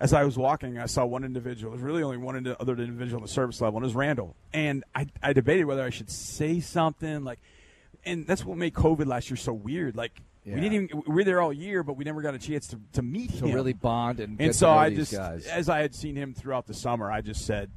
As 0.00 0.12
I 0.14 0.24
was 0.24 0.38
walking, 0.38 0.78
I 0.78 0.86
saw 0.86 1.04
one 1.04 1.22
individual. 1.22 1.72
There's 1.72 1.82
really 1.84 2.02
only 2.02 2.16
one 2.16 2.34
other 2.58 2.72
individual 2.72 3.16
on 3.18 3.22
the 3.22 3.28
service 3.28 3.60
level, 3.60 3.76
and 3.76 3.84
it 3.84 3.88
was 3.88 3.94
Randall. 3.94 4.34
And 4.54 4.84
I, 4.94 5.06
I 5.22 5.34
debated 5.34 5.64
whether 5.66 5.82
I 5.84 5.90
should 5.90 6.10
say 6.10 6.60
something 6.60 7.24
like, 7.24 7.40
and 8.06 8.26
that's 8.26 8.44
what 8.44 8.56
made 8.58 8.74
COVID 8.74 9.06
last 9.06 9.30
year 9.30 9.36
so 9.36 9.52
weird. 9.52 9.96
Like 9.96 10.20
Yeah. 10.44 10.54
we 10.54 10.60
didn't 10.60 10.74
even 10.90 11.02
we 11.06 11.14
were 11.14 11.24
there 11.24 11.40
all 11.40 11.52
year, 11.52 11.82
but 11.82 11.96
we 11.96 12.04
never 12.04 12.22
got 12.22 12.34
a 12.34 12.38
chance 12.38 12.66
to, 12.68 12.80
to 12.92 13.02
meet 13.02 13.30
him, 13.30 13.40
To 13.40 13.46
him, 13.46 13.54
really 13.54 13.72
bond 13.72 14.20
and 14.20 14.36
get 14.38 14.48
to 14.48 14.52
so 14.52 14.70
I 14.70 14.94
just, 14.94 15.12
guys. 15.12 15.46
as 15.46 15.68
I 15.68 15.80
had 15.80 15.94
seen 15.94 16.16
him 16.16 16.34
throughout 16.34 16.66
the 16.66 16.74
summer, 16.74 17.10
I 17.10 17.20
just 17.20 17.44
said, 17.46 17.70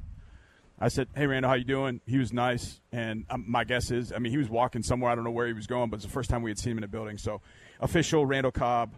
I 0.80 0.88
said, 0.88 1.08
"Hey, 1.16 1.26
Randall, 1.26 1.48
how 1.50 1.56
you 1.56 1.64
doing?" 1.64 2.00
He 2.06 2.18
was 2.18 2.32
nice, 2.32 2.80
and 2.92 3.24
um, 3.30 3.44
my 3.48 3.64
guess 3.64 3.90
is, 3.90 4.12
I 4.12 4.18
mean, 4.18 4.30
he 4.30 4.38
was 4.38 4.48
walking 4.48 4.84
somewhere. 4.84 5.10
I 5.10 5.16
don't 5.16 5.24
know 5.24 5.30
where 5.32 5.48
he 5.48 5.52
was 5.52 5.66
going, 5.66 5.90
but 5.90 5.96
it's 5.96 6.04
the 6.06 6.12
first 6.12 6.30
time 6.30 6.40
we 6.42 6.50
had 6.50 6.58
seen 6.58 6.72
him 6.72 6.78
in 6.78 6.84
a 6.84 6.88
building. 6.88 7.18
So, 7.18 7.40
official 7.80 8.24
Randall 8.26 8.52
Cobb 8.52 8.92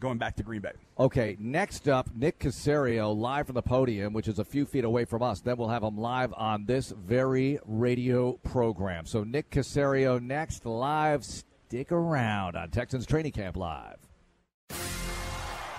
going 0.00 0.18
back 0.18 0.36
to 0.36 0.42
Green 0.42 0.62
Bay. 0.62 0.72
Okay, 0.98 1.36
next 1.38 1.88
up, 1.88 2.10
Nick 2.14 2.38
Caserio 2.40 3.16
live 3.16 3.46
from 3.46 3.54
the 3.54 3.62
podium, 3.62 4.12
which 4.12 4.26
is 4.26 4.38
a 4.38 4.44
few 4.44 4.66
feet 4.66 4.84
away 4.84 5.04
from 5.04 5.22
us. 5.22 5.40
Then 5.40 5.56
we'll 5.56 5.68
have 5.68 5.82
him 5.82 5.96
live 5.96 6.32
on 6.36 6.64
this 6.66 6.90
very 6.90 7.58
radio 7.64 8.32
program. 8.42 9.06
So, 9.06 9.22
Nick 9.22 9.50
Caserio 9.50 10.20
next 10.20 10.66
live. 10.66 11.24
Stick 11.24 11.92
around 11.92 12.56
on 12.56 12.70
Texans 12.70 13.06
Training 13.06 13.32
Camp 13.32 13.56
Live. 13.56 13.98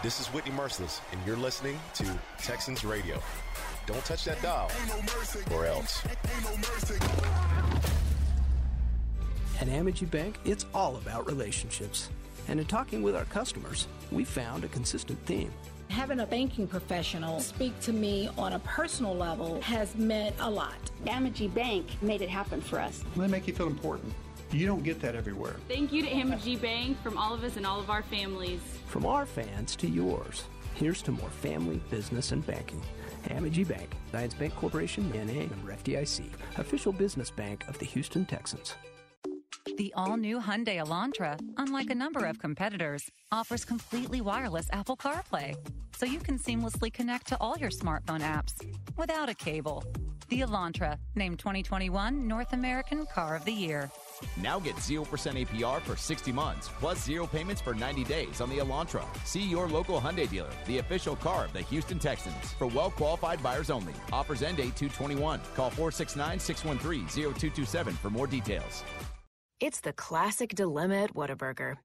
This 0.02 0.20
is 0.20 0.28
Whitney 0.28 0.52
Mercilus, 0.52 1.02
and 1.12 1.20
you're 1.28 1.36
listening 1.36 1.80
to 1.96 2.20
Texans 2.40 2.86
Radio. 2.86 3.22
Don't 3.86 4.04
touch 4.06 4.24
that 4.26 4.42
dial, 4.42 4.72
or 5.54 5.66
else. 5.66 6.04
At 9.60 9.68
Amegy 9.68 10.10
Bank, 10.10 10.38
it's 10.46 10.66
all 10.74 10.96
about 10.96 11.28
relationships. 11.28 12.10
And 12.52 12.60
in 12.60 12.66
talking 12.66 13.02
with 13.02 13.16
our 13.16 13.24
customers, 13.24 13.88
we 14.12 14.26
found 14.26 14.66
a 14.66 14.68
consistent 14.68 15.18
theme. 15.26 15.54
Having 15.88 16.20
a 16.20 16.26
banking 16.26 16.68
professional 16.68 17.40
speak 17.40 17.80
to 17.80 17.94
me 17.94 18.30
on 18.38 18.52
a 18.52 18.60
personal 18.60 19.16
level 19.16 19.62
has 19.62 19.96
meant 19.96 20.36
a 20.42 20.50
lot. 20.50 20.76
Amegy 21.06 21.52
Bank 21.54 21.88
made 22.02 22.22
it 22.22 22.28
happen 22.28 22.60
for 22.60 22.78
us. 22.78 23.06
They 23.16 23.28
make 23.28 23.48
you 23.48 23.54
feel 23.54 23.68
important. 23.68 24.14
You 24.52 24.68
don't 24.68 24.84
get 24.84 25.00
that 25.00 25.16
everywhere. 25.16 25.56
Thank 25.70 25.94
you 25.94 26.02
to 26.02 26.10
Amegy 26.10 26.62
Bank 26.62 27.02
from 27.02 27.18
all 27.18 27.34
of 27.34 27.42
us 27.46 27.56
and 27.56 27.66
all 27.66 27.80
of 27.80 27.90
our 27.90 28.04
families. 28.04 28.60
From 28.86 29.06
our 29.06 29.26
fans 29.26 29.78
to 29.78 29.88
yours, 29.88 30.44
here's 30.76 31.02
to 31.04 31.14
more 31.14 31.30
family, 31.30 31.80
business, 31.90 32.34
and 32.34 32.46
banking. 32.46 32.82
Amegy 33.30 33.66
Bank, 33.66 33.96
Zions 34.12 34.38
Bank 34.38 34.54
Corporation, 34.58 35.10
NA, 35.12 35.48
member 35.48 35.72
FDIC, 35.72 36.26
official 36.58 36.92
business 36.92 37.32
bank 37.32 37.66
of 37.70 37.80
the 37.80 37.86
Houston 37.86 38.26
Texans. 38.26 38.76
The 39.66 39.94
all 39.96 40.18
new 40.18 40.40
Hyundai 40.40 40.78
Elantra, 40.78 41.40
unlike 41.58 41.90
a 41.90 41.96
number 41.96 42.26
of 42.26 42.40
competitors, 42.40 43.10
offers 43.32 43.64
completely 43.64 44.22
wireless 44.22 44.68
Apple 44.72 44.98
CarPlay, 44.98 45.56
so 45.96 46.06
you 46.06 46.20
can 46.20 46.40
seamlessly 46.40 46.92
connect 46.92 47.28
to 47.28 47.38
all 47.40 47.58
your 47.58 47.70
smartphone 47.70 48.22
apps 48.22 48.54
without 48.98 49.30
a 49.30 49.34
cable. 49.36 49.84
The 50.30 50.42
Elantra, 50.42 50.98
named 51.16 51.40
2021 51.40 52.28
North 52.28 52.54
American 52.54 53.06
Car 53.06 53.36
of 53.36 53.44
the 53.46 53.52
Year. 53.52 53.92
Now 54.38 54.60
get 54.60 54.76
0% 54.78 55.06
APR 55.06 55.82
for 55.82 55.96
60 55.96 56.32
months, 56.32 56.70
plus 56.80 57.04
zero 57.04 57.28
payments 57.28 57.62
for 57.62 57.74
90 57.74 58.06
days 58.06 58.40
on 58.40 58.50
the 58.50 58.60
Elantra. 58.60 59.04
See 59.26 59.44
your 59.44 59.68
local 59.68 60.00
Hyundai 60.00 60.30
dealer, 60.30 60.50
the 60.68 60.78
official 60.78 61.18
car 61.18 61.46
of 61.46 61.54
the 61.54 61.62
Houston 61.64 62.00
Texans. 62.00 62.54
For 62.58 62.68
well 62.68 62.92
qualified 62.92 63.44
buyers 63.44 63.70
only. 63.70 63.94
Offers 64.14 64.42
end 64.42 64.58
date 64.58 64.76
221. 64.76 65.42
Call 65.56 65.70
469 65.70 66.40
613 66.40 67.08
0227 67.08 67.94
for 67.96 68.10
more 68.10 68.28
details. 68.28 68.84
It's 69.62 69.82
the 69.82 69.94
classic 69.94 70.56
dilemma 70.56 71.04
at 71.04 71.14
Whataburger. 71.14 71.76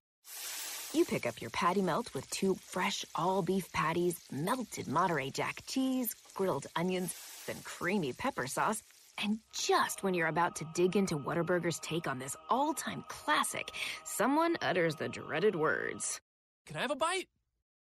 You 0.95 1.05
pick 1.05 1.27
up 1.27 1.43
your 1.43 1.51
patty 1.51 1.83
melt 1.83 2.15
with 2.15 2.29
two 2.31 2.55
fresh 2.55 3.05
all 3.15 3.43
beef 3.43 3.71
patties, 3.71 4.19
melted 4.33 4.89
Monterey 4.89 5.29
Jack 5.29 5.61
cheese, 5.67 6.15
grilled 6.33 6.67
onions, 6.75 7.15
and 7.49 7.63
creamy 7.65 8.15
pepper 8.15 8.47
sauce, 8.47 8.83
And 9.19 9.41
just 9.53 10.03
when 10.03 10.15
you're 10.15 10.27
about 10.27 10.57
to 10.57 10.67
dig 10.75 10.97
into 10.97 11.19
Whataburger's 11.19 11.79
take 11.81 12.09
on 12.09 12.19
this 12.19 12.35
all 12.49 12.73
time 12.73 13.05
classic, 13.09 13.71
someone 14.05 14.57
utters 14.63 14.95
the 14.95 15.11
dreaded 15.11 15.55
words 15.55 16.19
Can 16.65 16.79
I 16.79 16.81
have 16.81 16.91
a 16.91 16.97
bite? 16.97 17.29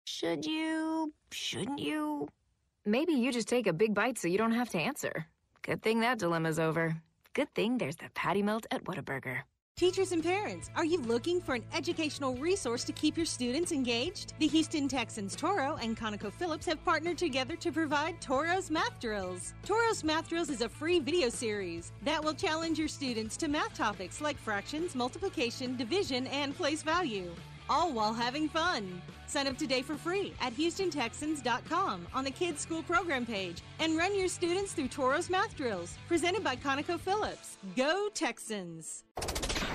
Should 0.06 0.46
you? 0.46 1.12
Shouldn't 1.32 1.80
you? 1.80 2.28
Maybe 2.86 3.12
you 3.12 3.30
just 3.30 3.48
take 3.48 3.66
a 3.66 3.74
big 3.74 3.92
bite 3.92 4.16
so 4.16 4.26
you 4.26 4.38
don't 4.38 4.52
have 4.52 4.70
to 4.70 4.78
answer. 4.78 5.26
Good 5.60 5.82
thing 5.82 6.00
that 6.00 6.18
dilemma's 6.18 6.58
over. 6.58 6.96
Good 7.34 7.54
thing 7.54 7.76
there's 7.76 7.96
the 7.96 8.08
patty 8.14 8.42
melt 8.42 8.66
at 8.70 8.84
Whataburger. 8.84 9.42
Teachers 9.82 10.12
and 10.12 10.22
parents, 10.22 10.70
are 10.76 10.84
you 10.84 11.00
looking 11.00 11.40
for 11.40 11.56
an 11.56 11.64
educational 11.74 12.36
resource 12.36 12.84
to 12.84 12.92
keep 12.92 13.16
your 13.16 13.26
students 13.26 13.72
engaged? 13.72 14.32
The 14.38 14.46
Houston 14.46 14.86
Texans 14.86 15.34
Toro 15.34 15.76
and 15.82 15.96
ConocoPhillips 15.96 16.66
have 16.66 16.84
partnered 16.84 17.18
together 17.18 17.56
to 17.56 17.72
provide 17.72 18.20
Toro's 18.20 18.70
Math 18.70 19.00
Drills. 19.00 19.54
Toro's 19.64 20.04
Math 20.04 20.28
Drills 20.28 20.50
is 20.50 20.60
a 20.60 20.68
free 20.68 21.00
video 21.00 21.28
series 21.28 21.90
that 22.04 22.22
will 22.22 22.32
challenge 22.32 22.78
your 22.78 22.86
students 22.86 23.36
to 23.38 23.48
math 23.48 23.74
topics 23.74 24.20
like 24.20 24.38
fractions, 24.38 24.94
multiplication, 24.94 25.76
division, 25.76 26.28
and 26.28 26.56
place 26.56 26.84
value, 26.84 27.34
all 27.68 27.92
while 27.92 28.14
having 28.14 28.48
fun. 28.48 29.02
Sign 29.26 29.48
up 29.48 29.58
today 29.58 29.82
for 29.82 29.96
free 29.96 30.32
at 30.40 30.56
HoustonTexans.com 30.56 32.06
on 32.14 32.22
the 32.22 32.30
Kids 32.30 32.60
School 32.60 32.84
Program 32.84 33.26
page 33.26 33.62
and 33.80 33.96
run 33.96 34.16
your 34.16 34.28
students 34.28 34.74
through 34.74 34.88
Toro's 34.88 35.28
Math 35.28 35.56
Drills, 35.56 35.98
presented 36.06 36.44
by 36.44 36.54
ConocoPhillips. 36.54 37.56
Go 37.74 38.08
Texans! 38.14 39.02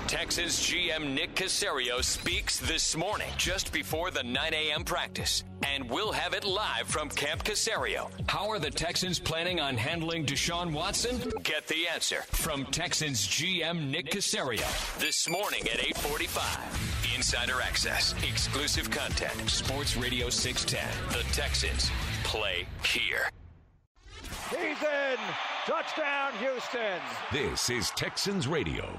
Texas 0.08 0.58
GM 0.60 1.12
Nick 1.12 1.34
Caserio 1.34 2.02
speaks 2.02 2.58
this 2.58 2.96
morning 2.96 3.28
just 3.36 3.74
before 3.74 4.10
the 4.10 4.22
9 4.22 4.54
a.m. 4.54 4.82
practice. 4.82 5.44
And 5.62 5.88
we'll 5.90 6.12
have 6.12 6.32
it 6.32 6.44
live 6.44 6.86
from 6.86 7.10
Camp 7.10 7.44
Caserio. 7.44 8.10
How 8.26 8.48
are 8.48 8.58
the 8.58 8.70
Texans 8.70 9.18
planning 9.18 9.60
on 9.60 9.76
handling 9.76 10.24
Deshaun 10.24 10.72
Watson? 10.72 11.20
Get 11.42 11.66
the 11.66 11.86
answer 11.86 12.22
from 12.28 12.64
Texans 12.66 13.28
GM 13.28 13.90
Nick 13.90 14.06
Caserio 14.06 14.98
this 14.98 15.28
morning 15.28 15.60
at 15.68 15.78
845. 15.78 17.12
Insider 17.14 17.60
access, 17.60 18.14
exclusive 18.26 18.90
content, 18.90 19.50
Sports 19.50 19.94
Radio 19.98 20.30
610. 20.30 20.88
The 21.18 21.24
Texans 21.34 21.90
play 22.24 22.66
here. 22.82 23.28
He's 24.48 24.82
in. 24.82 25.18
Touchdown, 25.66 26.32
Houston. 26.40 26.98
This 27.30 27.68
is 27.68 27.90
Texans 27.90 28.48
Radio. 28.48 28.98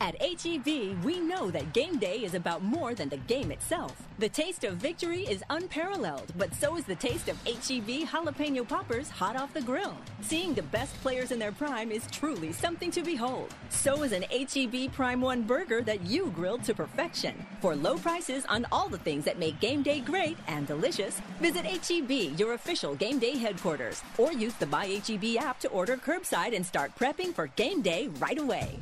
At 0.00 0.14
HEB, 0.22 1.02
we 1.02 1.18
know 1.18 1.50
that 1.50 1.72
game 1.72 1.98
day 1.98 2.18
is 2.18 2.34
about 2.34 2.62
more 2.62 2.94
than 2.94 3.08
the 3.08 3.16
game 3.16 3.50
itself. 3.50 4.00
The 4.20 4.28
taste 4.28 4.62
of 4.62 4.76
victory 4.76 5.22
is 5.22 5.42
unparalleled, 5.50 6.32
but 6.36 6.54
so 6.54 6.76
is 6.76 6.84
the 6.84 6.94
taste 6.94 7.28
of 7.28 7.36
HEB 7.42 8.06
jalapeno 8.06 8.66
poppers 8.66 9.10
hot 9.10 9.34
off 9.34 9.52
the 9.52 9.60
grill. 9.60 9.96
Seeing 10.20 10.54
the 10.54 10.62
best 10.62 10.94
players 11.02 11.32
in 11.32 11.40
their 11.40 11.50
prime 11.50 11.90
is 11.90 12.06
truly 12.12 12.52
something 12.52 12.92
to 12.92 13.02
behold. 13.02 13.52
So 13.70 14.04
is 14.04 14.12
an 14.12 14.22
HEB 14.30 14.92
Prime 14.92 15.20
1 15.20 15.42
burger 15.42 15.82
that 15.82 16.02
you 16.02 16.26
grilled 16.30 16.62
to 16.64 16.74
perfection. 16.74 17.34
For 17.60 17.74
low 17.74 17.98
prices 17.98 18.44
on 18.48 18.66
all 18.70 18.88
the 18.88 18.98
things 18.98 19.24
that 19.24 19.40
make 19.40 19.58
game 19.58 19.82
day 19.82 19.98
great 19.98 20.38
and 20.46 20.64
delicious, 20.64 21.20
visit 21.40 21.66
HEB, 21.66 22.38
your 22.38 22.52
official 22.52 22.94
game 22.94 23.18
day 23.18 23.36
headquarters, 23.36 24.02
or 24.16 24.32
use 24.32 24.54
the 24.54 24.66
Buy 24.66 25.00
HEB 25.04 25.38
app 25.38 25.58
to 25.60 25.68
order 25.68 25.96
curbside 25.96 26.54
and 26.54 26.64
start 26.64 26.94
prepping 26.96 27.34
for 27.34 27.48
game 27.48 27.82
day 27.82 28.08
right 28.20 28.38
away. 28.38 28.78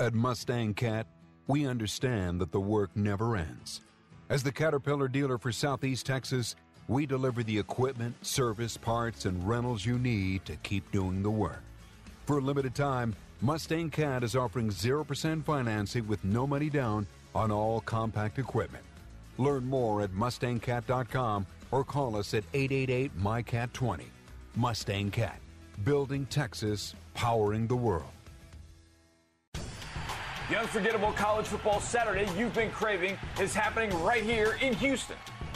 At 0.00 0.14
Mustang 0.14 0.72
Cat, 0.72 1.06
we 1.46 1.66
understand 1.66 2.40
that 2.40 2.52
the 2.52 2.58
work 2.58 2.88
never 2.94 3.36
ends. 3.36 3.82
As 4.30 4.42
the 4.42 4.50
Caterpillar 4.50 5.08
dealer 5.08 5.36
for 5.36 5.52
Southeast 5.52 6.06
Texas, 6.06 6.56
we 6.88 7.04
deliver 7.04 7.42
the 7.42 7.58
equipment, 7.58 8.14
service, 8.24 8.78
parts, 8.78 9.26
and 9.26 9.46
rentals 9.46 9.84
you 9.84 9.98
need 9.98 10.46
to 10.46 10.56
keep 10.56 10.90
doing 10.90 11.22
the 11.22 11.30
work. 11.30 11.62
For 12.24 12.38
a 12.38 12.40
limited 12.40 12.74
time, 12.74 13.14
Mustang 13.42 13.90
Cat 13.90 14.24
is 14.24 14.34
offering 14.34 14.70
0% 14.70 15.44
financing 15.44 16.08
with 16.08 16.24
no 16.24 16.46
money 16.46 16.70
down 16.70 17.06
on 17.34 17.50
all 17.50 17.82
compact 17.82 18.38
equipment. 18.38 18.84
Learn 19.36 19.66
more 19.66 20.00
at 20.00 20.12
mustangcat.com 20.12 21.46
or 21.72 21.84
call 21.84 22.16
us 22.16 22.32
at 22.32 22.44
888 22.54 23.18
MyCat20. 23.18 24.04
Mustang 24.56 25.10
Cat, 25.10 25.38
building 25.84 26.24
Texas, 26.24 26.94
powering 27.12 27.66
the 27.66 27.76
world. 27.76 28.08
The 30.50 30.58
unforgettable 30.58 31.12
college 31.12 31.46
football 31.46 31.78
Saturday 31.78 32.28
you've 32.36 32.54
been 32.54 32.72
craving 32.72 33.16
is 33.40 33.54
happening 33.54 33.96
right 34.02 34.24
here 34.24 34.58
in 34.60 34.74
Houston. 34.74 35.14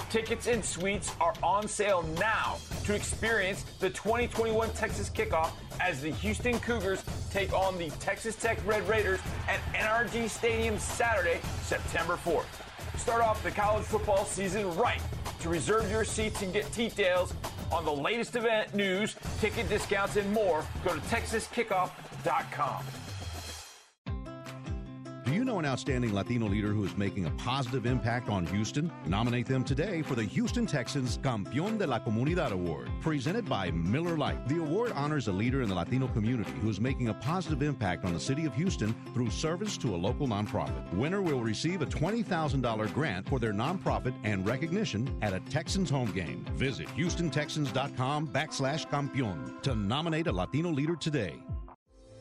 Tickets 0.08 0.46
and 0.46 0.64
suites 0.64 1.10
are 1.20 1.34
on 1.42 1.66
sale 1.66 2.04
now 2.20 2.58
to 2.84 2.94
experience 2.94 3.64
the 3.80 3.90
2021 3.90 4.70
Texas 4.74 5.10
kickoff 5.10 5.50
as 5.80 6.00
the 6.00 6.12
Houston 6.12 6.60
Cougars 6.60 7.02
take 7.32 7.52
on 7.52 7.76
the 7.76 7.90
Texas 7.98 8.36
Tech 8.36 8.56
Red 8.64 8.88
Raiders 8.88 9.18
at 9.48 9.58
NRG 9.74 10.30
Stadium 10.30 10.78
Saturday, 10.78 11.40
September 11.62 12.14
4th. 12.14 12.44
Start 12.96 13.20
off 13.20 13.42
the 13.42 13.50
college 13.50 13.84
football 13.84 14.24
season 14.24 14.72
right. 14.76 15.00
To 15.40 15.48
reserve 15.48 15.90
your 15.90 16.04
seats 16.04 16.42
and 16.42 16.52
get 16.52 16.70
details 16.70 17.34
on 17.72 17.84
the 17.84 17.92
latest 17.92 18.36
event 18.36 18.72
news, 18.76 19.16
ticket 19.40 19.68
discounts, 19.68 20.14
and 20.14 20.32
more, 20.32 20.64
go 20.84 20.94
to 20.94 21.00
texaskickoff.com. 21.00 22.84
Do 25.24 25.32
you 25.32 25.42
know 25.42 25.58
an 25.58 25.64
outstanding 25.64 26.12
Latino 26.12 26.46
leader 26.46 26.74
who 26.74 26.84
is 26.84 26.98
making 26.98 27.24
a 27.24 27.30
positive 27.30 27.86
impact 27.86 28.28
on 28.28 28.44
Houston? 28.46 28.92
Nominate 29.06 29.46
them 29.46 29.64
today 29.64 30.02
for 30.02 30.14
the 30.14 30.24
Houston 30.24 30.66
Texans 30.66 31.16
Campeón 31.16 31.78
de 31.78 31.86
la 31.86 31.98
Comunidad 31.98 32.50
Award, 32.50 32.90
presented 33.00 33.48
by 33.48 33.70
Miller 33.70 34.18
Lite. 34.18 34.46
The 34.48 34.60
award 34.60 34.92
honors 34.92 35.28
a 35.28 35.32
leader 35.32 35.62
in 35.62 35.70
the 35.70 35.74
Latino 35.74 36.08
community 36.08 36.52
who 36.60 36.68
is 36.68 36.78
making 36.78 37.08
a 37.08 37.14
positive 37.14 37.62
impact 37.62 38.04
on 38.04 38.12
the 38.12 38.20
city 38.20 38.44
of 38.44 38.54
Houston 38.54 38.94
through 39.14 39.30
service 39.30 39.78
to 39.78 39.94
a 39.94 39.96
local 39.96 40.28
nonprofit. 40.28 40.92
Winner 40.92 41.22
will 41.22 41.40
receive 41.40 41.80
a 41.80 41.86
$20,000 41.86 42.92
grant 42.92 43.26
for 43.26 43.38
their 43.38 43.54
nonprofit 43.54 44.12
and 44.24 44.46
recognition 44.46 45.08
at 45.22 45.32
a 45.32 45.40
Texans 45.48 45.88
home 45.88 46.12
game. 46.12 46.44
Visit 46.56 46.86
HoustonTexans.com 46.88 48.28
backslash 48.28 48.86
campeón 48.90 49.62
to 49.62 49.74
nominate 49.74 50.26
a 50.26 50.32
Latino 50.32 50.68
leader 50.68 50.96
today. 50.96 51.42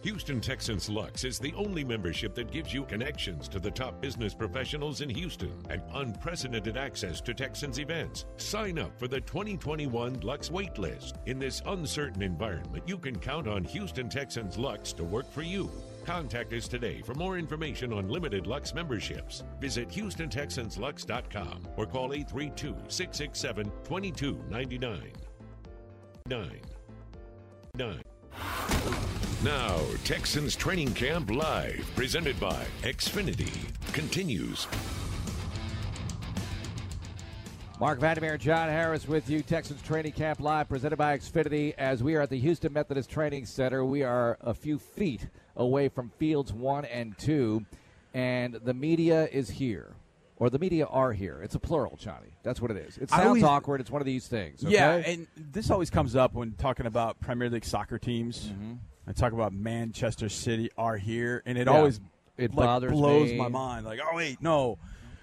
Houston 0.04 0.42
Texans 0.42 0.90
Lux 0.90 1.24
is 1.24 1.40
the 1.40 1.54
only 1.54 1.82
membership 1.82 2.36
that 2.36 2.52
gives 2.52 2.74
you 2.74 2.84
connections 2.84 3.48
to 3.48 3.58
the 3.58 3.72
top 3.72 4.02
business 4.02 4.34
professionals 4.34 5.00
in 5.00 5.10
Houston 5.10 5.54
and 5.70 5.82
unprecedented 5.94 6.76
access 6.76 7.22
to 7.22 7.34
Texans 7.34 7.80
events. 7.80 8.26
Sign 8.36 8.78
up 8.80 9.00
for 9.00 9.08
the 9.08 9.22
2021 9.22 10.20
Lux 10.20 10.50
waitlist. 10.50 11.14
In 11.26 11.40
this 11.40 11.62
uncertain 11.68 12.22
environment, 12.22 12.84
you 12.86 12.98
can 12.98 13.18
count 13.18 13.48
on 13.48 13.64
Houston 13.64 14.10
Texans 14.10 14.58
Lux 14.58 14.92
to 14.92 15.06
work 15.06 15.32
for 15.32 15.42
you. 15.42 15.72
Contact 16.06 16.52
us 16.52 16.68
today 16.68 17.02
for 17.02 17.14
more 17.14 17.38
information 17.38 17.94
on 17.94 18.10
limited 18.10 18.46
Lux 18.46 18.74
memberships. 18.74 19.46
Visit 19.62 19.88
HoustonTexansLux.com 19.88 21.66
or 21.78 21.86
call 21.86 22.12
832 22.12 22.76
667 22.90 23.72
2299. 23.86 25.14
9. 26.28 26.62
9. 27.76 28.04
Now, 29.44 29.78
Texans 30.06 30.56
Training 30.56 30.94
Camp 30.94 31.30
Live, 31.30 31.86
presented 31.96 32.40
by 32.40 32.66
Xfinity, 32.82 33.52
continues. 33.92 34.68
Marc 37.80 38.00
Vandermeer, 38.00 38.38
John 38.38 38.70
Harris 38.70 39.08
with 39.08 39.30
you. 39.30 39.42
Texans 39.42 39.82
Training 39.82 40.14
Camp 40.14 40.40
Live, 40.40 40.70
presented 40.70 40.96
by 40.96 41.18
Xfinity. 41.18 41.74
As 41.78 42.02
we 42.02 42.16
are 42.16 42.22
at 42.22 42.30
the 42.30 42.40
Houston 42.40 42.72
Methodist 42.72 43.10
Training 43.10 43.46
Center, 43.46 43.84
we 43.84 44.04
are 44.04 44.38
a 44.40 44.54
few 44.54 44.80
feet 44.80 45.28
away 45.58 45.90
from 45.90 46.10
fields 46.18 46.54
one 46.54 46.86
and 46.86 47.18
two, 47.18 47.66
and 48.14 48.54
the 48.54 48.74
media 48.74 49.28
is 49.28 49.50
here. 49.50 49.96
Or 50.38 50.50
the 50.50 50.60
media 50.60 50.86
are 50.86 51.14
here. 51.14 51.40
It's 51.44 51.56
a 51.56 51.60
plural, 51.60 51.96
Johnny. 51.98 52.36
That's 52.44 52.60
what 52.62 52.72
it 52.72 52.78
is. 52.78 52.98
It 52.98 53.10
sounds 53.10 53.26
always- 53.26 53.44
awkward. 53.44 53.82
It's 53.82 53.92
one 53.92 54.02
of 54.02 54.06
these 54.06 54.28
things. 54.28 54.64
Okay? 54.64 54.74
Yeah, 54.74 54.96
and 54.96 55.28
this 55.38 55.70
always 55.70 55.90
comes 55.90 56.16
up 56.16 56.34
when 56.34 56.54
talking 56.54 56.86
about 56.86 57.20
Premier 57.20 57.50
League 57.50 57.66
soccer 57.66 58.00
teams. 58.00 58.48
Mm-hmm. 58.48 58.74
I 59.08 59.12
talk 59.12 59.34
about 59.34 59.54
Manchester 59.54 60.30
City 60.30 60.70
are 60.78 60.98
here, 60.98 61.44
and 61.46 61.58
it 61.58 61.68
Yeah. 61.68 61.74
always 61.74 62.00
It 62.38 62.54
like, 62.56 62.66
bothers 62.66 62.92
blows 62.94 63.32
me. 63.32 63.38
my 63.38 63.48
mind. 63.50 63.86
Like, 63.86 64.00
oh 64.02 64.16
wait, 64.16 64.42
no. 64.42 64.80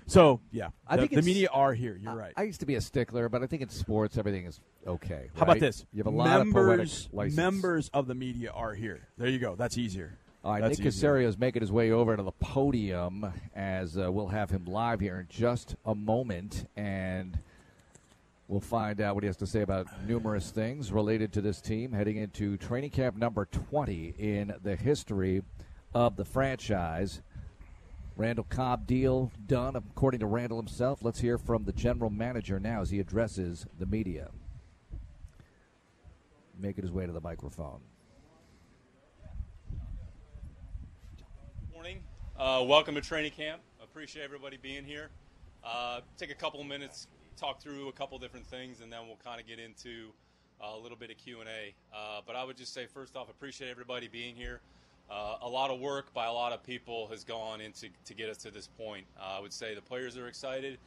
So 0.07 0.41
yeah, 0.51 0.71
I 0.87 0.97
the, 0.97 1.03
think 1.03 1.15
the 1.15 1.23
media 1.23 1.49
are 1.53 1.73
here. 1.73 1.97
You're 1.97 2.15
right. 2.15 2.33
I 2.37 2.43
used 2.43 2.61
to 2.61 2.67
be 2.67 2.75
a 2.75 2.81
stickler, 2.81 3.29
but 3.29 3.43
I 3.43 3.47
think 3.47 3.63
in 3.63 3.69
sports 3.69 4.19
everything 4.19 4.45
is 4.45 4.61
okay. 4.87 5.31
How 5.37 5.43
about 5.43 5.61
this? 5.61 5.87
You 5.93 5.99
have 5.99 6.07
a 6.07 6.11
lot 6.17 6.45
members, 6.47 7.09
of 7.13 7.33
members 7.35 7.91
of 7.95 8.07
the 8.09 8.15
media 8.15 8.51
are 8.51 8.75
here. 8.75 9.09
There 9.19 9.29
you 9.29 9.39
go. 9.39 9.55
That's 9.55 9.79
easier. 9.79 10.19
All 10.43 10.53
right, 10.53 10.63
That's 10.63 10.79
Nick. 10.79 10.89
Caserio 10.89 11.27
is 11.27 11.37
making 11.37 11.61
his 11.61 11.71
way 11.71 11.91
over 11.91 12.17
to 12.17 12.23
the 12.23 12.33
podium 12.33 13.31
as 13.55 13.99
uh, 13.99 14.11
we'll 14.11 14.29
have 14.29 14.49
him 14.49 14.65
live 14.65 14.99
here 14.99 15.21
in 15.21 15.27
just 15.29 15.77
a 15.85 15.95
moment, 15.95 16.67
and 16.77 17.39
we'll 18.49 18.59
find 18.59 19.03
out 19.03 19.15
what 19.15 19.23
he 19.23 19.27
has 19.27 19.37
to 19.37 19.47
say 19.47 19.61
about 19.61 19.87
numerous 20.09 20.51
things 20.51 20.93
related 20.93 21.31
to 21.35 21.43
this 21.43 21.61
team 21.61 21.93
heading 21.93 22.17
into 22.17 22.57
training 22.57 22.89
camp 22.89 23.17
number 23.17 23.45
20 23.45 24.15
in 24.19 24.55
the 24.63 24.77
history 24.77 25.43
of 25.93 26.17
the 26.17 26.25
franchise. 26.25 27.21
Randall 28.17 28.47
Cobb 28.49 28.87
deal 28.87 29.31
done, 29.47 29.77
according 29.77 30.21
to 30.21 30.27
Randall 30.27 30.59
himself. 30.59 31.01
Let's 31.03 31.21
hear 31.21 31.37
from 31.37 31.65
the 31.65 31.73
general 31.73 32.09
manager 32.09 32.59
now 32.59 32.81
as 32.81 32.89
he 32.89 32.99
addresses 32.99 33.67
the 33.79 33.87
media. 33.87 34.31
Making 36.59 36.85
his 36.85 36.93
way 36.93 37.05
to 37.05 37.13
the 37.13 37.21
microphone. 37.21 37.81
Uh, 42.41 42.65
welcome 42.67 42.95
to 42.95 43.03
training 43.03 43.31
camp. 43.33 43.61
Appreciate 43.83 44.23
everybody 44.23 44.57
being 44.57 44.83
here. 44.83 45.11
Uh, 45.63 46.01
take 46.17 46.31
a 46.31 46.35
couple 46.35 46.65
minutes, 46.65 47.07
talk 47.37 47.61
through 47.61 47.89
a 47.89 47.93
couple 47.93 48.19
different 48.19 48.47
things, 48.47 48.81
and 48.81 48.91
then 48.91 49.01
we'll 49.07 49.19
kind 49.23 49.39
of 49.39 49.47
get 49.47 49.59
into 49.59 50.07
uh, 50.59 50.75
a 50.75 50.79
little 50.79 50.97
bit 50.97 51.11
of 51.11 51.19
Q 51.19 51.41
and 51.41 51.51
A. 51.51 51.75
Uh, 51.95 52.23
but 52.27 52.37
I 52.37 52.45
would 52.45 52.57
just 52.57 52.73
say, 52.73 52.87
first 52.87 53.15
off, 53.15 53.29
appreciate 53.29 53.71
everybody 53.71 54.09
being 54.09 54.35
here. 54.35 54.63
Uh, 55.11 55.37
a 55.43 55.49
lot 55.51 55.71
of 55.71 55.81
work 55.81 56.15
by 56.15 56.25
a 56.29 56.33
lot 56.33 56.55
of 56.55 56.63
people 56.63 57.09
has 57.09 57.25
gone 57.25 57.61
into 57.61 57.89
to 58.07 58.15
get 58.15 58.31
us 58.31 58.39
to 58.39 58.51
this 58.51 58.69
point. 58.69 59.05
Uh, 59.21 59.37
I 59.37 59.41
would 59.41 59.53
say 59.53 59.75
the 59.75 59.83
players 59.83 60.17
are 60.17 60.27
excited, 60.27 60.79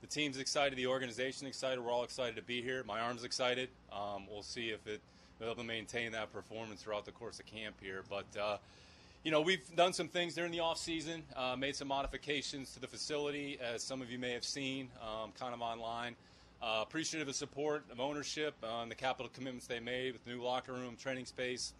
the 0.00 0.06
team's 0.06 0.38
excited, 0.38 0.78
the 0.78 0.86
organization 0.86 1.46
excited. 1.46 1.78
We're 1.78 1.92
all 1.92 2.04
excited 2.04 2.36
to 2.36 2.42
be 2.42 2.62
here. 2.62 2.84
My 2.86 3.00
arm's 3.00 3.24
excited. 3.24 3.68
Um, 3.92 4.26
we'll 4.30 4.42
see 4.42 4.70
if 4.70 4.86
it 4.86 5.02
to 5.58 5.62
maintain 5.62 6.12
that 6.12 6.32
performance 6.32 6.80
throughout 6.80 7.04
the 7.04 7.12
course 7.12 7.38
of 7.38 7.44
camp 7.44 7.74
here. 7.82 8.02
But 8.08 8.60
you 9.24 9.30
know, 9.30 9.40
we've 9.40 9.74
done 9.76 9.92
some 9.92 10.08
things 10.08 10.34
during 10.34 10.50
the 10.50 10.60
off 10.60 10.78
season, 10.78 11.22
uh, 11.36 11.54
made 11.56 11.76
some 11.76 11.88
modifications 11.88 12.72
to 12.74 12.80
the 12.80 12.88
facility, 12.88 13.58
as 13.60 13.82
some 13.82 14.02
of 14.02 14.10
you 14.10 14.18
may 14.18 14.32
have 14.32 14.44
seen, 14.44 14.88
um, 15.00 15.30
kind 15.38 15.54
of 15.54 15.60
online. 15.60 16.16
Uh, 16.60 16.80
appreciative 16.82 17.28
of 17.28 17.34
support 17.34 17.84
of 17.90 17.98
ownership 17.98 18.54
on 18.62 18.88
the 18.88 18.94
capital 18.94 19.30
commitments 19.34 19.66
they 19.66 19.80
made 19.80 20.12
with 20.12 20.24
new 20.26 20.40
locker 20.40 20.72
room, 20.72 20.96
training 20.96 21.24
space, 21.24 21.72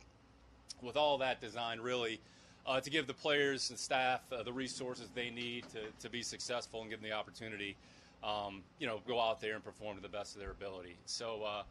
with 0.82 0.96
all 0.96 1.18
that 1.18 1.40
design 1.40 1.80
really 1.80 2.20
uh, 2.66 2.80
to 2.80 2.90
give 2.90 3.06
the 3.06 3.14
players 3.14 3.70
and 3.70 3.78
staff 3.78 4.20
uh, 4.32 4.42
the 4.42 4.52
resources 4.52 5.08
they 5.14 5.30
need 5.30 5.64
to, 5.70 5.80
to 6.00 6.10
be 6.10 6.22
successful 6.22 6.80
and 6.80 6.90
give 6.90 7.00
them 7.00 7.08
the 7.08 7.14
opportunity, 7.14 7.76
um, 8.22 8.62
you 8.78 8.86
know, 8.86 9.00
go 9.06 9.20
out 9.20 9.40
there 9.40 9.54
and 9.54 9.64
perform 9.64 9.96
to 9.96 10.02
the 10.02 10.08
best 10.08 10.34
of 10.34 10.40
their 10.40 10.50
ability. 10.50 10.96
So, 11.06 11.42
uh, 11.44 11.62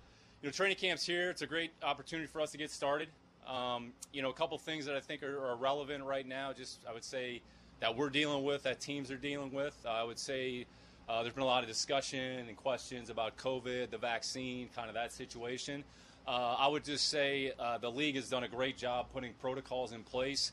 you 0.41 0.47
know, 0.47 0.51
training 0.51 0.77
camp's 0.77 1.05
here. 1.05 1.29
It's 1.29 1.41
a 1.41 1.47
great 1.47 1.71
opportunity 1.83 2.27
for 2.27 2.41
us 2.41 2.51
to 2.51 2.57
get 2.57 2.71
started. 2.71 3.09
Um, 3.47 3.93
you 4.13 4.21
know, 4.21 4.29
a 4.29 4.33
couple 4.33 4.57
things 4.57 4.85
that 4.85 4.95
I 4.95 4.99
think 4.99 5.23
are, 5.23 5.47
are, 5.47 5.55
relevant 5.55 6.03
right 6.03 6.27
now. 6.27 6.53
Just 6.53 6.79
I 6.87 6.93
would 6.93 7.03
say 7.03 7.41
that 7.79 7.95
we're 7.95 8.09
dealing 8.09 8.43
with, 8.43 8.63
that 8.63 8.79
teams 8.79 9.09
are 9.11 9.17
dealing 9.17 9.51
with. 9.51 9.75
Uh, 9.85 9.89
I 9.89 10.03
would 10.03 10.19
say 10.19 10.65
uh, 11.09 11.23
there's 11.23 11.33
been 11.33 11.43
a 11.43 11.47
lot 11.47 11.63
of 11.63 11.69
discussion 11.69 12.47
and 12.47 12.55
questions 12.55 13.09
about 13.09 13.37
COVID, 13.37 13.89
the 13.89 13.97
vaccine, 13.97 14.69
kind 14.75 14.87
of 14.87 14.93
that 14.93 15.11
situation. 15.11 15.83
Uh, 16.27 16.55
I 16.59 16.67
would 16.67 16.85
just 16.85 17.09
say 17.09 17.51
uh, 17.59 17.79
the 17.79 17.89
league 17.89 18.15
has 18.15 18.29
done 18.29 18.43
a 18.43 18.47
great 18.47 18.77
job 18.77 19.07
putting 19.11 19.33
protocols 19.33 19.91
in 19.91 20.03
place 20.03 20.51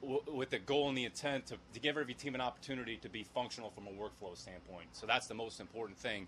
w- 0.00 0.22
with 0.32 0.50
the 0.50 0.58
goal 0.58 0.88
and 0.88 0.96
the 0.96 1.04
intent 1.04 1.46
to, 1.46 1.56
to, 1.74 1.80
give 1.80 1.98
every 1.98 2.14
team 2.14 2.34
an 2.34 2.40
opportunity 2.40 2.96
to 2.98 3.08
be 3.08 3.24
functional 3.24 3.70
from 3.70 3.86
a 3.86 3.90
workflow 3.90 4.36
standpoint. 4.36 4.86
So 4.92 5.06
that's 5.06 5.26
the 5.26 5.34
most 5.34 5.60
important 5.60 5.98
thing. 5.98 6.26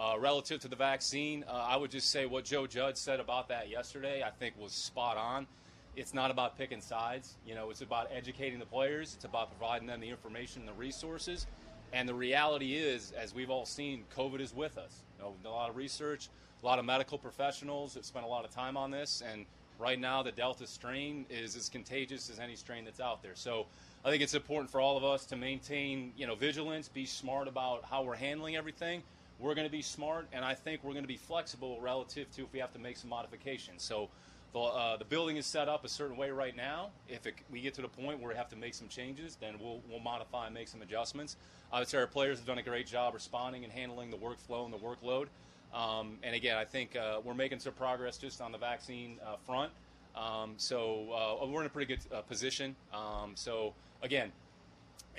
Uh, 0.00 0.16
relative 0.18 0.58
to 0.58 0.66
the 0.66 0.76
vaccine, 0.76 1.44
uh, 1.46 1.52
I 1.52 1.76
would 1.76 1.90
just 1.90 2.08
say 2.08 2.24
what 2.24 2.46
Joe 2.46 2.66
Judge 2.66 2.96
said 2.96 3.20
about 3.20 3.48
that 3.48 3.68
yesterday, 3.68 4.22
I 4.22 4.30
think 4.30 4.54
was 4.58 4.72
spot 4.72 5.18
on. 5.18 5.46
It's 5.94 6.14
not 6.14 6.30
about 6.30 6.56
picking 6.56 6.80
sides. 6.80 7.36
You 7.46 7.54
know, 7.54 7.68
it's 7.68 7.82
about 7.82 8.08
educating 8.10 8.58
the 8.58 8.64
players. 8.64 9.12
It's 9.14 9.26
about 9.26 9.50
providing 9.50 9.86
them 9.86 10.00
the 10.00 10.08
information 10.08 10.62
and 10.62 10.68
the 10.70 10.72
resources. 10.72 11.46
And 11.92 12.08
the 12.08 12.14
reality 12.14 12.76
is, 12.76 13.12
as 13.12 13.34
we've 13.34 13.50
all 13.50 13.66
seen, 13.66 14.04
COVID 14.16 14.40
is 14.40 14.54
with 14.54 14.78
us. 14.78 15.02
You 15.18 15.24
know, 15.24 15.34
a 15.44 15.52
lot 15.52 15.68
of 15.68 15.76
research, 15.76 16.30
a 16.62 16.66
lot 16.66 16.78
of 16.78 16.86
medical 16.86 17.18
professionals 17.18 17.92
have 17.92 18.06
spent 18.06 18.24
a 18.24 18.28
lot 18.28 18.46
of 18.46 18.50
time 18.50 18.78
on 18.78 18.90
this. 18.90 19.22
And 19.30 19.44
right 19.78 20.00
now, 20.00 20.22
the 20.22 20.32
Delta 20.32 20.66
strain 20.66 21.26
is 21.28 21.56
as 21.56 21.68
contagious 21.68 22.30
as 22.30 22.38
any 22.38 22.56
strain 22.56 22.86
that's 22.86 23.00
out 23.00 23.22
there. 23.22 23.34
So 23.34 23.66
I 24.02 24.08
think 24.08 24.22
it's 24.22 24.32
important 24.32 24.70
for 24.70 24.80
all 24.80 24.96
of 24.96 25.04
us 25.04 25.26
to 25.26 25.36
maintain, 25.36 26.14
you 26.16 26.26
know, 26.26 26.36
vigilance, 26.36 26.88
be 26.88 27.04
smart 27.04 27.48
about 27.48 27.84
how 27.84 28.02
we're 28.02 28.16
handling 28.16 28.56
everything 28.56 29.02
we're 29.40 29.54
going 29.54 29.66
to 29.66 29.72
be 29.72 29.82
smart, 29.82 30.28
and 30.32 30.44
I 30.44 30.54
think 30.54 30.84
we're 30.84 30.92
going 30.92 31.04
to 31.04 31.08
be 31.08 31.16
flexible 31.16 31.78
relative 31.80 32.30
to 32.36 32.42
if 32.42 32.52
we 32.52 32.58
have 32.58 32.72
to 32.74 32.78
make 32.78 32.96
some 32.96 33.10
modifications. 33.10 33.82
So 33.82 34.08
the, 34.52 34.60
uh, 34.60 34.96
the 34.96 35.04
building 35.04 35.36
is 35.36 35.46
set 35.46 35.68
up 35.68 35.84
a 35.84 35.88
certain 35.88 36.16
way 36.16 36.30
right 36.30 36.56
now. 36.56 36.90
If 37.08 37.26
it, 37.26 37.34
we 37.50 37.60
get 37.60 37.74
to 37.74 37.82
the 37.82 37.88
point 37.88 38.20
where 38.20 38.30
we 38.30 38.36
have 38.36 38.48
to 38.50 38.56
make 38.56 38.74
some 38.74 38.88
changes, 38.88 39.36
then 39.40 39.54
we'll, 39.60 39.80
we'll 39.88 40.00
modify 40.00 40.46
and 40.46 40.54
make 40.54 40.68
some 40.68 40.82
adjustments. 40.82 41.36
I 41.72 41.78
would 41.78 41.88
say 41.88 41.98
our 41.98 42.06
players 42.06 42.38
have 42.38 42.46
done 42.46 42.58
a 42.58 42.62
great 42.62 42.86
job 42.86 43.14
responding 43.14 43.64
and 43.64 43.72
handling 43.72 44.10
the 44.10 44.16
workflow 44.16 44.64
and 44.64 44.72
the 44.72 44.78
workload. 44.78 45.26
Um, 45.72 46.18
and 46.22 46.34
again, 46.34 46.56
I 46.56 46.64
think 46.64 46.96
uh, 46.96 47.20
we're 47.22 47.34
making 47.34 47.60
some 47.60 47.72
progress 47.74 48.18
just 48.18 48.40
on 48.40 48.50
the 48.52 48.58
vaccine 48.58 49.18
uh, 49.24 49.36
front. 49.46 49.70
Um, 50.16 50.54
so 50.56 51.38
uh, 51.42 51.46
we're 51.46 51.60
in 51.60 51.66
a 51.66 51.70
pretty 51.70 51.94
good 51.94 52.04
uh, 52.12 52.22
position. 52.22 52.74
Um, 52.92 53.32
so 53.36 53.72
again, 54.02 54.32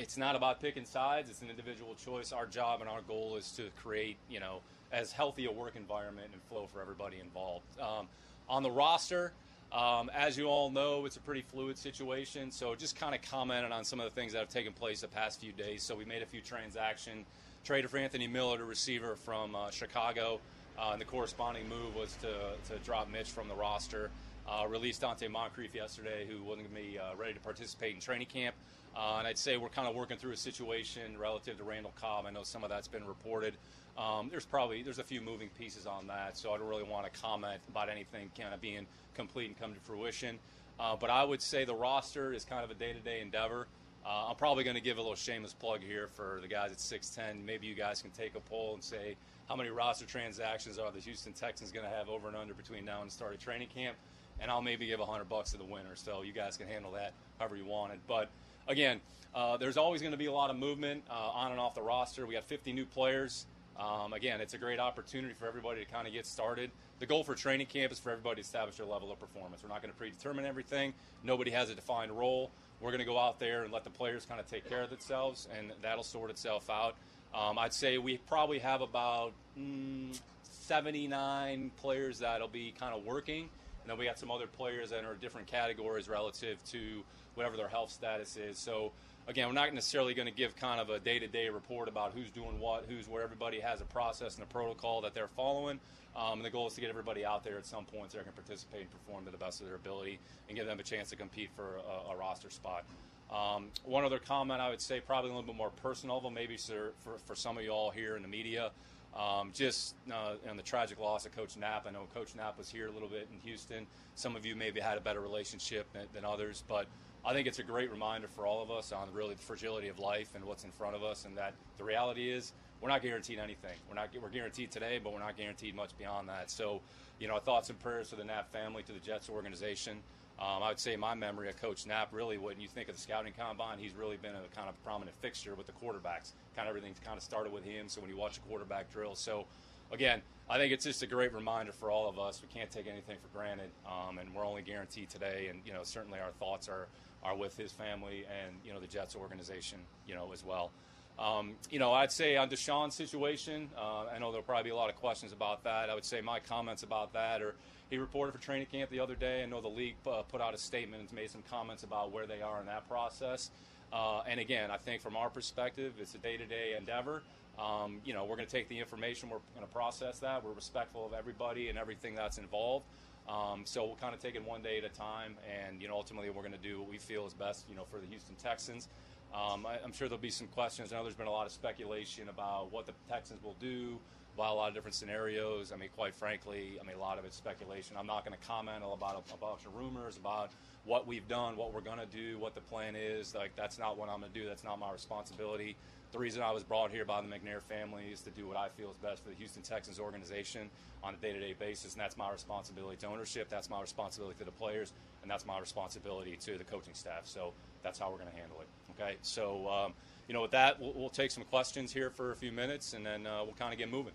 it's 0.01 0.17
not 0.17 0.35
about 0.35 0.59
picking 0.59 0.85
sides. 0.85 1.29
It's 1.29 1.41
an 1.41 1.49
individual 1.49 1.95
choice. 1.95 2.33
Our 2.33 2.47
job 2.47 2.81
and 2.81 2.89
our 2.89 3.01
goal 3.01 3.35
is 3.37 3.51
to 3.53 3.69
create, 3.81 4.17
you 4.29 4.39
know, 4.39 4.61
as 4.91 5.11
healthy 5.11 5.45
a 5.45 5.51
work 5.51 5.75
environment 5.75 6.29
and 6.33 6.41
flow 6.43 6.67
for 6.71 6.81
everybody 6.81 7.19
involved. 7.19 7.65
Um, 7.79 8.07
on 8.49 8.63
the 8.63 8.71
roster, 8.71 9.31
um, 9.71 10.09
as 10.13 10.37
you 10.37 10.47
all 10.47 10.71
know, 10.71 11.05
it's 11.05 11.17
a 11.17 11.21
pretty 11.21 11.43
fluid 11.43 11.77
situation. 11.77 12.51
So 12.51 12.73
just 12.73 12.95
kind 12.95 13.13
of 13.13 13.21
commenting 13.21 13.71
on 13.71 13.85
some 13.85 13.99
of 13.99 14.05
the 14.05 14.11
things 14.19 14.33
that 14.33 14.39
have 14.39 14.49
taken 14.49 14.73
place 14.73 15.01
the 15.01 15.07
past 15.07 15.39
few 15.39 15.51
days. 15.51 15.83
So 15.83 15.95
we 15.95 16.03
made 16.03 16.23
a 16.23 16.25
few 16.25 16.41
transactions. 16.41 17.27
Traded 17.63 17.91
for 17.91 17.97
Anthony 17.97 18.27
Miller, 18.27 18.57
the 18.57 18.63
receiver 18.63 19.15
from 19.15 19.55
uh, 19.55 19.69
Chicago. 19.69 20.39
Uh, 20.79 20.89
and 20.93 21.01
the 21.01 21.05
corresponding 21.05 21.69
move 21.69 21.95
was 21.95 22.15
to, 22.21 22.73
to 22.73 22.79
drop 22.83 23.07
Mitch 23.07 23.29
from 23.29 23.47
the 23.47 23.53
roster. 23.53 24.09
Uh, 24.47 24.65
released 24.67 25.03
Donte 25.03 25.29
Moncrief 25.29 25.75
yesterday, 25.75 26.25
who 26.27 26.43
wasn't 26.43 26.73
going 26.73 26.83
to 26.83 26.91
be 26.91 26.97
uh, 26.97 27.15
ready 27.15 27.33
to 27.33 27.39
participate 27.39 27.93
in 27.93 28.01
training 28.01 28.25
camp. 28.25 28.55
Uh, 28.95 29.15
and 29.19 29.27
I'd 29.27 29.37
say 29.37 29.57
we're 29.57 29.69
kind 29.69 29.87
of 29.87 29.95
working 29.95 30.17
through 30.17 30.33
a 30.33 30.37
situation 30.37 31.17
relative 31.17 31.57
to 31.57 31.63
Randall 31.63 31.93
Cobb. 31.99 32.25
I 32.25 32.31
know 32.31 32.43
some 32.43 32.63
of 32.63 32.69
that's 32.69 32.87
been 32.87 33.05
reported. 33.05 33.55
Um, 33.97 34.29
there's 34.29 34.45
probably 34.45 34.83
there's 34.83 34.99
a 34.99 35.03
few 35.03 35.21
moving 35.21 35.49
pieces 35.57 35.85
on 35.85 36.07
that, 36.07 36.37
so 36.37 36.51
I 36.51 36.57
don't 36.57 36.67
really 36.67 36.83
want 36.83 37.11
to 37.11 37.19
comment 37.19 37.61
about 37.69 37.89
anything 37.89 38.31
kind 38.37 38.53
of 38.53 38.61
being 38.61 38.85
complete 39.15 39.47
and 39.47 39.59
come 39.59 39.73
to 39.73 39.79
fruition. 39.81 40.39
Uh, 40.79 40.95
but 40.95 41.09
I 41.09 41.23
would 41.23 41.41
say 41.41 41.65
the 41.65 41.75
roster 41.75 42.33
is 42.33 42.43
kind 42.43 42.63
of 42.63 42.71
a 42.71 42.73
day-to-day 42.73 43.21
endeavor. 43.21 43.67
Uh, 44.05 44.29
I'm 44.29 44.35
probably 44.35 44.63
going 44.63 44.75
to 44.75 44.81
give 44.81 44.97
a 44.97 45.01
little 45.01 45.15
shameless 45.15 45.53
plug 45.53 45.81
here 45.81 46.07
for 46.07 46.39
the 46.41 46.47
guys 46.47 46.71
at 46.71 46.79
610. 46.79 47.45
Maybe 47.45 47.67
you 47.67 47.75
guys 47.75 48.01
can 48.01 48.09
take 48.11 48.35
a 48.35 48.39
poll 48.39 48.73
and 48.73 48.83
say 48.83 49.15
how 49.47 49.55
many 49.55 49.69
roster 49.69 50.05
transactions 50.05 50.79
are 50.79 50.91
the 50.91 50.99
Houston 50.99 51.33
Texans 51.33 51.71
going 51.71 51.85
to 51.85 51.91
have 51.91 52.09
over 52.09 52.27
and 52.27 52.35
under 52.35 52.53
between 52.53 52.85
now 52.85 53.01
and 53.01 53.09
the 53.09 53.13
start 53.13 53.33
of 53.33 53.39
training 53.39 53.67
camp, 53.67 53.95
and 54.39 54.49
I'll 54.49 54.61
maybe 54.61 54.87
give 54.87 54.99
100 54.99 55.29
bucks 55.29 55.51
to 55.51 55.57
the 55.57 55.63
winner. 55.63 55.95
So 55.95 56.23
you 56.23 56.33
guys 56.33 56.57
can 56.57 56.67
handle 56.67 56.91
that 56.93 57.13
however 57.37 57.57
you 57.57 57.65
want 57.65 57.93
it. 57.93 57.99
But 58.07 58.29
again, 58.67 58.99
uh, 59.33 59.57
there's 59.57 59.77
always 59.77 60.01
going 60.01 60.11
to 60.11 60.17
be 60.17 60.25
a 60.25 60.31
lot 60.31 60.49
of 60.49 60.57
movement 60.57 61.03
uh, 61.09 61.13
on 61.13 61.51
and 61.51 61.59
off 61.59 61.75
the 61.75 61.81
roster. 61.81 62.25
We 62.25 62.35
have 62.35 62.43
50 62.45 62.73
new 62.73 62.85
players. 62.85 63.45
Um, 63.79 64.13
again, 64.13 64.41
it's 64.41 64.53
a 64.53 64.57
great 64.57 64.79
opportunity 64.79 65.33
for 65.33 65.47
everybody 65.47 65.83
to 65.83 65.89
kind 65.89 66.05
of 66.05 66.13
get 66.13 66.25
started. 66.25 66.71
The 66.99 67.05
goal 67.05 67.23
for 67.23 67.33
training 67.33 67.67
camp 67.67 67.91
is 67.91 67.99
for 67.99 68.11
everybody 68.11 68.35
to 68.35 68.41
establish 68.41 68.77
their 68.77 68.85
level 68.85 69.11
of 69.11 69.19
performance. 69.19 69.63
We're 69.63 69.69
not 69.69 69.81
going 69.81 69.91
to 69.91 69.97
predetermine 69.97 70.45
everything. 70.45 70.93
Nobody 71.23 71.51
has 71.51 71.69
a 71.69 71.75
defined 71.75 72.11
role. 72.11 72.51
We're 72.79 72.91
going 72.91 72.99
to 72.99 73.05
go 73.05 73.17
out 73.17 73.39
there 73.39 73.63
and 73.63 73.71
let 73.71 73.83
the 73.83 73.89
players 73.89 74.25
kind 74.25 74.39
of 74.39 74.49
take 74.49 74.67
care 74.67 74.81
of 74.81 74.89
themselves, 74.89 75.47
and 75.57 75.71
that'll 75.81 76.03
sort 76.03 76.29
itself 76.29 76.69
out. 76.69 76.95
Um, 77.33 77.57
I'd 77.57 77.73
say 77.73 77.97
we 77.97 78.17
probably 78.17 78.59
have 78.59 78.81
about 78.81 79.33
mm, 79.57 80.19
79 80.43 81.71
players 81.77 82.19
that'll 82.19 82.47
be 82.47 82.73
kind 82.79 82.93
of 82.93 83.05
working, 83.05 83.49
and 83.81 83.89
then 83.89 83.97
we 83.97 84.05
got 84.05 84.19
some 84.19 84.29
other 84.29 84.47
players 84.47 84.89
that 84.89 85.05
are 85.05 85.15
different 85.15 85.47
categories 85.47 86.09
relative 86.09 86.63
to 86.71 87.03
whatever 87.35 87.57
their 87.57 87.67
health 87.67 87.91
status 87.91 88.37
is. 88.37 88.57
So 88.57 88.91
again, 89.27 89.47
we're 89.47 89.53
not 89.53 89.73
necessarily 89.73 90.13
going 90.13 90.27
to 90.27 90.33
give 90.33 90.55
kind 90.55 90.81
of 90.81 90.89
a 90.89 90.99
day-to-day 90.99 91.49
report 91.49 91.87
about 91.87 92.13
who's 92.13 92.29
doing 92.29 92.59
what, 92.59 92.85
who's 92.87 93.07
where. 93.07 93.23
Everybody 93.23 93.59
has 93.59 93.81
a 93.81 93.85
process 93.85 94.35
and 94.35 94.43
a 94.43 94.47
protocol 94.47 95.01
that 95.01 95.13
they're 95.13 95.29
following, 95.35 95.79
um, 96.15 96.39
and 96.39 96.45
the 96.45 96.49
goal 96.49 96.67
is 96.67 96.73
to 96.73 96.81
get 96.81 96.89
everybody 96.89 97.25
out 97.25 97.43
there 97.43 97.57
at 97.57 97.65
some 97.65 97.85
point 97.85 98.11
so 98.11 98.17
they 98.17 98.23
can 98.23 98.33
participate 98.33 98.81
and 98.81 98.91
perform 98.91 99.25
to 99.25 99.31
the 99.31 99.37
best 99.37 99.61
of 99.61 99.67
their 99.67 99.75
ability 99.75 100.19
and 100.49 100.57
give 100.57 100.65
them 100.65 100.79
a 100.79 100.83
chance 100.83 101.09
to 101.09 101.15
compete 101.15 101.49
for 101.55 101.77
a, 102.09 102.11
a 102.11 102.15
roster 102.17 102.49
spot. 102.49 102.83
Um, 103.31 103.67
one 103.85 104.03
other 104.03 104.19
comment 104.19 104.59
I 104.59 104.69
would 104.69 104.81
say, 104.81 104.99
probably 104.99 105.29
a 105.29 105.33
little 105.33 105.47
bit 105.47 105.55
more 105.55 105.69
personal, 105.69 106.19
but 106.19 106.31
maybe 106.31 106.57
for, 106.57 106.91
for, 107.03 107.17
for 107.25 107.35
some 107.35 107.57
of 107.57 107.63
you 107.63 107.69
all 107.69 107.89
here 107.89 108.17
in 108.17 108.21
the 108.21 108.27
media. 108.27 108.71
Um, 109.15 109.51
just 109.53 109.95
uh, 110.09 110.35
and 110.47 110.57
the 110.57 110.63
tragic 110.63 110.97
loss 110.97 111.25
of 111.25 111.35
Coach 111.35 111.57
Knapp. 111.57 111.85
I 111.85 111.91
know 111.91 112.07
Coach 112.13 112.33
Knapp 112.33 112.57
was 112.57 112.69
here 112.69 112.87
a 112.87 112.91
little 112.91 113.09
bit 113.09 113.27
in 113.31 113.39
Houston. 113.41 113.85
Some 114.15 114.37
of 114.37 114.45
you 114.45 114.55
maybe 114.55 114.79
had 114.79 114.97
a 114.97 115.01
better 115.01 115.19
relationship 115.19 115.91
than, 115.91 116.07
than 116.13 116.23
others, 116.23 116.63
but 116.67 116.87
I 117.23 117.33
think 117.33 117.47
it's 117.47 117.59
a 117.59 117.63
great 117.63 117.91
reminder 117.91 118.27
for 118.27 118.47
all 118.47 118.63
of 118.63 118.71
us 118.71 118.91
on 118.91 119.07
really 119.13 119.35
the 119.35 119.41
fragility 119.41 119.89
of 119.89 119.99
life 119.99 120.29
and 120.35 120.43
what's 120.43 120.63
in 120.63 120.71
front 120.71 120.95
of 120.95 121.03
us, 121.03 121.25
and 121.25 121.37
that 121.37 121.53
the 121.77 121.83
reality 121.83 122.31
is 122.31 122.53
we're 122.81 122.89
not 122.89 123.03
guaranteed 123.03 123.37
anything. 123.37 123.77
We're 123.87 123.95
not 123.95 124.09
we're 124.19 124.29
guaranteed 124.29 124.71
today, 124.71 124.99
but 125.03 125.13
we're 125.13 125.19
not 125.19 125.37
guaranteed 125.37 125.75
much 125.75 125.95
beyond 125.99 126.27
that. 126.29 126.49
So, 126.49 126.81
you 127.19 127.27
know, 127.27 127.37
thoughts 127.37 127.69
and 127.69 127.79
prayers 127.79 128.09
to 128.09 128.15
the 128.15 128.23
Knapp 128.23 128.51
family, 128.51 128.81
to 128.83 128.91
the 128.91 128.99
Jets 128.99 129.29
organization. 129.29 129.97
Um, 130.39 130.63
I 130.63 130.69
would 130.69 130.79
say 130.79 130.95
my 130.95 131.13
memory 131.13 131.49
of 131.49 131.61
Coach 131.61 131.85
Knapp, 131.85 132.11
really, 132.11 132.39
when 132.39 132.59
you 132.59 132.67
think 132.67 132.89
of 132.89 132.95
the 132.95 133.01
scouting 133.01 133.33
combine, 133.37 133.77
he's 133.77 133.93
really 133.93 134.17
been 134.17 134.33
a 134.33 134.55
kind 134.55 134.67
of 134.67 134.83
prominent 134.83 135.15
fixture 135.21 135.53
with 135.53 135.67
the 135.67 135.73
quarterbacks. 135.73 136.31
Kind 136.55 136.67
of 136.67 136.69
everything's 136.69 136.97
kind 136.97 137.15
of 137.15 137.21
started 137.21 137.53
with 137.53 137.63
him. 137.63 137.87
So 137.87 138.01
when 138.01 138.09
you 138.09 138.17
watch 138.17 138.37
a 138.37 138.39
quarterback 138.41 138.91
drill, 138.91 139.13
so 139.13 139.45
again, 139.91 140.23
I 140.49 140.57
think 140.57 140.73
it's 140.73 140.83
just 140.83 141.03
a 141.03 141.07
great 141.07 141.31
reminder 141.31 141.71
for 141.71 141.91
all 141.91 142.09
of 142.09 142.17
us. 142.17 142.41
We 142.41 142.47
can't 142.47 142.71
take 142.71 142.87
anything 142.87 143.17
for 143.21 143.37
granted, 143.37 143.69
um, 143.85 144.17
and 144.17 144.33
we're 144.33 144.45
only 144.45 144.63
guaranteed 144.63 145.11
today. 145.11 145.47
And 145.51 145.59
you 145.63 145.73
know, 145.73 145.83
certainly 145.83 146.19
our 146.19 146.31
thoughts 146.39 146.67
are 146.67 146.87
are 147.23 147.35
with 147.35 147.55
his 147.57 147.71
family 147.71 148.25
and 148.25 148.55
you 148.65 148.73
know 148.73 148.79
the 148.79 148.87
Jets 148.87 149.15
organization, 149.15 149.79
you 150.07 150.15
know, 150.15 150.31
as 150.33 150.43
well. 150.43 150.71
Um, 151.19 151.53
you 151.69 151.77
know, 151.77 151.91
I'd 151.91 152.11
say 152.11 152.35
on 152.35 152.49
Deshaun's 152.49 152.95
situation, 152.95 153.69
uh, 153.77 154.05
I 154.05 154.17
know 154.17 154.31
there'll 154.31 154.43
probably 154.43 154.63
be 154.63 154.69
a 154.69 154.75
lot 154.75 154.89
of 154.89 154.95
questions 154.95 155.33
about 155.33 155.63
that. 155.65 155.89
I 155.89 155.93
would 155.93 156.05
say 156.05 156.21
my 156.21 156.39
comments 156.39 156.83
about 156.83 157.13
that 157.13 157.41
or 157.41 157.53
he 157.91 157.97
reported 157.97 158.31
for 158.31 158.39
training 158.39 158.67
camp 158.71 158.89
the 158.89 159.01
other 159.01 159.15
day. 159.15 159.43
I 159.43 159.45
know 159.45 159.61
the 159.61 159.67
league 159.67 159.95
uh, 160.07 160.21
put 160.23 160.41
out 160.41 160.53
a 160.53 160.57
statement 160.57 161.03
and 161.03 161.13
made 161.13 161.29
some 161.29 161.43
comments 161.49 161.83
about 161.83 162.11
where 162.11 162.25
they 162.25 162.41
are 162.41 162.59
in 162.59 162.65
that 162.67 162.87
process. 162.87 163.51
Uh, 163.91 164.21
and 164.27 164.39
again, 164.39 164.71
I 164.71 164.77
think 164.77 165.01
from 165.01 165.17
our 165.17 165.29
perspective, 165.29 165.93
it's 165.99 166.15
a 166.15 166.17
day-to-day 166.17 166.75
endeavor. 166.77 167.21
Um, 167.59 167.99
you 168.05 168.13
know, 168.13 168.23
we're 168.23 168.37
going 168.37 168.47
to 168.47 168.51
take 168.51 168.69
the 168.69 168.79
information, 168.79 169.29
we're 169.29 169.39
going 169.53 169.67
to 169.67 169.73
process 169.73 170.19
that. 170.19 170.43
We're 170.43 170.53
respectful 170.53 171.05
of 171.05 171.13
everybody 171.13 171.67
and 171.67 171.77
everything 171.77 172.15
that's 172.15 172.37
involved. 172.37 172.85
Um, 173.29 173.61
so 173.65 173.85
we'll 173.85 173.95
kind 173.95 174.13
of 174.13 174.19
take 174.19 174.35
it 174.35 174.43
one 174.43 174.61
day 174.61 174.77
at 174.77 174.83
a 174.83 174.89
time, 174.89 175.35
and 175.49 175.81
you 175.81 175.87
know, 175.87 175.95
ultimately, 175.95 176.29
we're 176.29 176.41
going 176.41 176.53
to 176.53 176.57
do 176.57 176.79
what 176.79 176.89
we 176.89 176.97
feel 176.97 177.25
is 177.25 177.33
best, 177.33 177.69
you 177.69 177.75
know, 177.75 177.85
for 177.89 177.99
the 177.99 178.07
Houston 178.07 178.35
Texans. 178.35 178.87
Um, 179.33 179.65
I, 179.65 179.77
am 179.83 179.93
sure 179.93 180.09
there'll 180.09 180.21
be 180.21 180.29
some 180.29 180.47
questions. 180.47 180.91
I 180.91 180.97
know 180.97 181.03
there's 181.03 181.15
been 181.15 181.27
a 181.27 181.31
lot 181.31 181.45
of 181.45 181.53
speculation 181.53 182.27
about 182.27 182.71
what 182.71 182.85
the 182.85 182.91
Texans 183.09 183.41
will 183.41 183.55
do, 183.61 183.97
about 184.35 184.51
a 184.51 184.55
lot 184.55 184.67
of 184.69 184.75
different 184.75 184.95
scenarios. 184.95 185.71
I 185.71 185.77
mean, 185.77 185.89
quite 185.95 186.13
frankly, 186.13 186.77
I 186.81 186.85
mean, 186.85 186.97
a 186.97 186.99
lot 186.99 187.17
of 187.17 187.23
it's 187.23 187.37
speculation. 187.37 187.95
I'm 187.97 188.07
not 188.07 188.25
going 188.25 188.37
to 188.37 188.45
comment 188.45 188.83
about 188.83 189.23
a, 189.33 189.37
bunch 189.37 189.65
of 189.65 189.75
rumors 189.75 190.17
about 190.17 190.51
what 190.83 191.07
we've 191.07 191.27
done, 191.27 191.55
what 191.55 191.73
we're 191.73 191.81
going 191.81 191.99
to 191.99 192.05
do, 192.05 192.37
what 192.39 192.55
the 192.55 192.61
plan 192.61 192.95
is. 192.97 193.33
Like, 193.33 193.55
that's 193.55 193.79
not 193.79 193.97
what 193.97 194.09
I'm 194.09 194.19
going 194.19 194.33
to 194.33 194.39
do. 194.39 194.45
That's 194.45 194.65
not 194.65 194.79
my 194.79 194.91
responsibility. 194.91 195.77
The 196.11 196.19
reason 196.19 196.43
I 196.43 196.51
was 196.51 196.63
brought 196.63 196.91
here 196.91 197.05
by 197.05 197.21
the 197.21 197.27
McNair 197.27 197.61
family 197.61 198.03
is 198.11 198.19
to 198.23 198.31
do 198.31 198.45
what 198.45 198.57
I 198.57 198.67
feel 198.67 198.91
is 198.91 198.97
best 198.97 199.23
for 199.23 199.29
the 199.29 199.35
Houston 199.35 199.61
Texans 199.61 199.97
organization 199.97 200.69
on 201.01 201.13
a 201.13 201.17
day 201.17 201.31
to 201.31 201.39
day 201.39 201.55
basis, 201.57 201.93
and 201.93 202.01
that's 202.01 202.17
my 202.17 202.29
responsibility 202.29 202.97
to 202.97 203.07
ownership, 203.07 203.47
that's 203.49 203.69
my 203.69 203.79
responsibility 203.79 204.37
to 204.39 204.43
the 204.43 204.51
players, 204.51 204.91
and 205.21 205.31
that's 205.31 205.45
my 205.45 205.57
responsibility 205.57 206.35
to 206.35 206.57
the 206.57 206.65
coaching 206.65 206.93
staff. 206.93 207.21
So 207.23 207.53
that's 207.81 207.97
how 207.97 208.11
we're 208.11 208.17
going 208.17 208.29
to 208.29 208.35
handle 208.35 208.57
it. 208.59 208.67
Okay, 208.91 209.15
so 209.21 209.69
um, 209.69 209.93
you 210.27 210.33
know, 210.33 210.41
with 210.41 210.51
that, 210.51 210.81
we'll, 210.81 210.91
we'll, 210.93 211.09
take 211.09 211.31
some 211.31 211.45
questions 211.45 211.93
here 211.93 212.09
for 212.09 212.33
a 212.33 212.35
few 212.35 212.51
minutes, 212.51 212.93
and 212.93 213.05
then 213.05 213.25
uh, 213.25 213.43
we'll 213.45 213.55
kind 213.55 213.71
of 213.71 213.79
get 213.79 213.89
moving. 213.89 214.13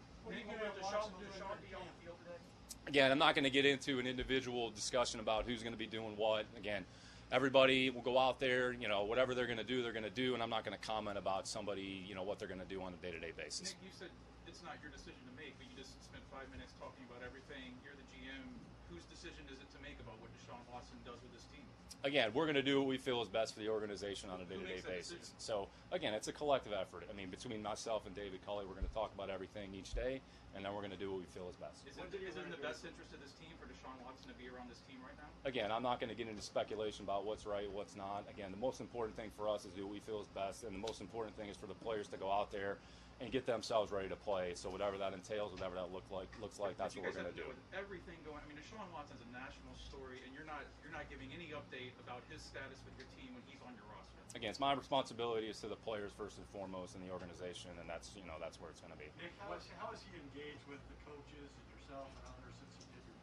Again, 2.87 3.11
I'm 3.11 3.19
not 3.19 3.35
going 3.35 3.45
to 3.45 3.51
get 3.51 3.65
into 3.65 3.99
an 3.99 4.07
individual 4.07 4.71
discussion 4.71 5.19
about 5.19 5.45
who's 5.47 5.63
going 5.63 5.73
to 5.73 5.79
be 5.79 5.87
doing 5.87 6.15
what. 6.17 6.45
Again, 6.59 6.85
everybody 7.33 7.91
will 7.91 8.03
go 8.03 8.19
out 8.19 8.39
there, 8.39 8.73
you 8.73 8.89
know, 8.89 9.05
whatever 9.05 9.35
they're 9.35 9.51
going 9.51 9.59
to 9.59 9.67
do, 9.67 9.83
they're 9.83 9.93
going 9.97 10.07
to 10.07 10.15
do, 10.15 10.35
and 10.35 10.43
I'm 10.43 10.51
not 10.51 10.65
going 10.65 10.77
to 10.77 10.85
comment 10.85 11.19
about 11.19 11.49
somebody, 11.49 12.05
you 12.07 12.15
know, 12.15 12.23
what 12.23 12.39
they're 12.39 12.49
going 12.49 12.63
to 12.63 12.69
do 12.69 12.83
on 12.83 12.95
a 12.95 13.01
day-to-day 13.03 13.33
basis. 13.37 13.75
Nick, 13.75 13.91
you 13.91 13.95
said 13.95 14.11
it's 14.47 14.63
not 14.63 14.79
your 14.83 14.91
decision 14.95 15.21
to 15.27 15.35
make, 15.35 15.59
but 15.59 15.67
you 15.67 15.75
just 15.77 15.99
spent 16.05 16.23
five 16.31 16.47
minutes 16.55 16.73
talking 16.79 17.03
about 17.11 17.27
everything. 17.27 17.75
You're 17.83 17.99
the 17.99 18.07
GM. 18.15 18.47
Whose 18.89 19.05
decision 19.11 19.43
is 19.51 19.59
it 19.59 19.69
to 19.75 19.79
make 19.83 19.99
about 19.99 20.17
what 20.23 20.31
Deshaun 20.39 20.63
Watson 20.71 20.97
does 21.03 21.19
with 21.19 21.35
his 21.35 21.45
team? 21.51 21.67
Again, 22.05 22.31
we're 22.35 22.45
going 22.45 22.55
to 22.57 22.63
do 22.63 22.79
what 22.79 22.89
we 22.89 22.99
feel 22.99 23.21
is 23.23 23.29
best 23.29 23.55
for 23.55 23.61
the 23.61 23.69
organization 23.69 24.31
on 24.31 24.41
a 24.41 24.45
day-to-day 24.45 24.83
basis. 24.87 25.33
So, 25.39 25.69
again, 25.91 26.15
it's 26.15 26.29
a 26.29 26.33
collective 26.33 26.73
effort. 26.73 27.03
I 27.11 27.17
mean, 27.17 27.31
between 27.31 27.63
myself 27.63 28.07
and 28.07 28.15
David 28.15 28.45
Culley, 28.47 28.65
we're 28.65 28.79
going 28.79 28.87
to 28.87 28.95
talk 28.95 29.13
about 29.15 29.29
everything 29.29 29.75
each 29.75 29.93
day, 29.93 30.21
and 30.55 30.65
then 30.65 30.73
we're 30.73 30.87
going 30.87 30.95
to 30.95 30.99
do 30.99 31.11
what 31.11 31.21
we 31.21 31.27
feel 31.35 31.49
is 31.51 31.57
best. 31.57 31.83
Is 31.91 31.99
it, 31.99 32.07
is 32.23 32.37
it 32.37 32.45
in 32.45 32.51
the 32.51 32.63
best 32.63 32.85
interest 32.87 33.11
of 33.13 33.21
this 33.21 33.33
team 33.43 33.51
for 33.59 33.67
Deshaun 33.67 33.99
Watson 34.07 34.29
to 34.31 34.37
be 34.39 34.47
around 34.47 34.71
this 34.71 34.87
team 34.87 35.03
right 35.03 35.17
now? 35.19 35.27
Again, 35.49 35.73
I'm 35.73 35.83
not 35.83 35.99
going 35.99 36.11
to 36.11 36.17
get 36.17 36.29
into 36.29 36.43
speculation 36.43 37.05
about 37.05 37.27
what's 37.27 37.45
right, 37.45 37.67
what's 37.73 37.97
not. 37.97 38.23
Again, 38.31 38.53
the 38.53 38.63
most 38.63 38.81
important 38.81 39.17
thing 39.17 39.35
for 39.37 39.49
us 39.49 39.65
is 39.65 39.73
do 39.73 39.83
what 39.83 39.93
we 39.93 40.01
feel 40.01 40.21
is 40.21 40.29
best, 40.31 40.63
and 40.63 40.75
the 40.75 40.85
most 40.85 41.01
important 41.01 41.37
thing 41.37 41.49
is 41.49 41.57
for 41.57 41.67
the 41.67 41.79
players 41.83 42.07
to 42.09 42.17
go 42.17 42.31
out 42.31 42.53
there 42.53 42.79
and 43.21 43.33
get 43.33 43.49
themselves 43.49 43.93
ready 43.93 44.09
to 44.09 44.17
play. 44.17 44.53
So 44.53 44.69
whatever 44.69 44.99
that 45.01 45.17
entails, 45.17 45.53
whatever 45.53 45.75
that 45.81 45.89
look 45.93 46.05
like 46.13 46.29
looks 46.41 46.61
like, 46.61 46.77
that's 46.77 46.93
what 46.93 47.09
we're 47.09 47.17
going 47.17 47.33
to 47.33 47.37
do. 47.37 47.49
With 47.49 47.61
everything 47.73 48.21
going, 48.29 48.45
I 48.45 48.47
mean, 48.49 48.61
Deshaun 48.61 48.85
Watson's 48.93 49.25
a 49.25 49.31
national 49.33 49.73
story, 49.81 50.21
and 50.25 50.37
you're 50.37 50.45
not 50.45 50.69
you're 50.85 50.93
not 50.93 51.09
giving 51.09 51.33
any 51.33 51.57
update 51.57 51.97
about 52.05 52.21
his 52.29 52.45
status 52.45 52.85
with 52.85 52.93
your 53.01 53.09
team 53.17 53.33
when 53.33 53.45
he's 53.49 53.61
on 53.65 53.73
your 53.73 53.89
roster. 53.89 54.21
Again, 54.37 54.53
it's 54.53 54.61
my 54.61 54.77
responsibility 54.77 55.49
is 55.49 55.57
to 55.65 55.69
the 55.69 55.81
players 55.81 56.13
first 56.13 56.37
and 56.37 56.45
foremost 56.53 56.93
in 56.93 57.01
the 57.01 57.09
organization, 57.09 57.73
and 57.81 57.89
that's 57.89 58.13
you 58.13 58.29
know 58.29 58.37
that's 58.37 58.61
where 58.61 58.69
it's 58.69 58.85
going 58.85 58.93
to 58.93 59.01
be. 59.01 59.09
Nick, 59.17 59.33
how 59.41 59.57
is, 59.57 59.65
how 59.81 59.89
is 59.97 60.05
he 60.05 60.13
engaged 60.21 60.65
with 60.69 60.83
the 60.93 60.97
coaches 61.09 61.49
and 61.57 61.67
yourself 61.73 62.13
and 62.21 62.25
others 62.37 62.53
since 62.61 62.85
he 62.85 62.87
did 62.93 63.05
your? 63.09 63.17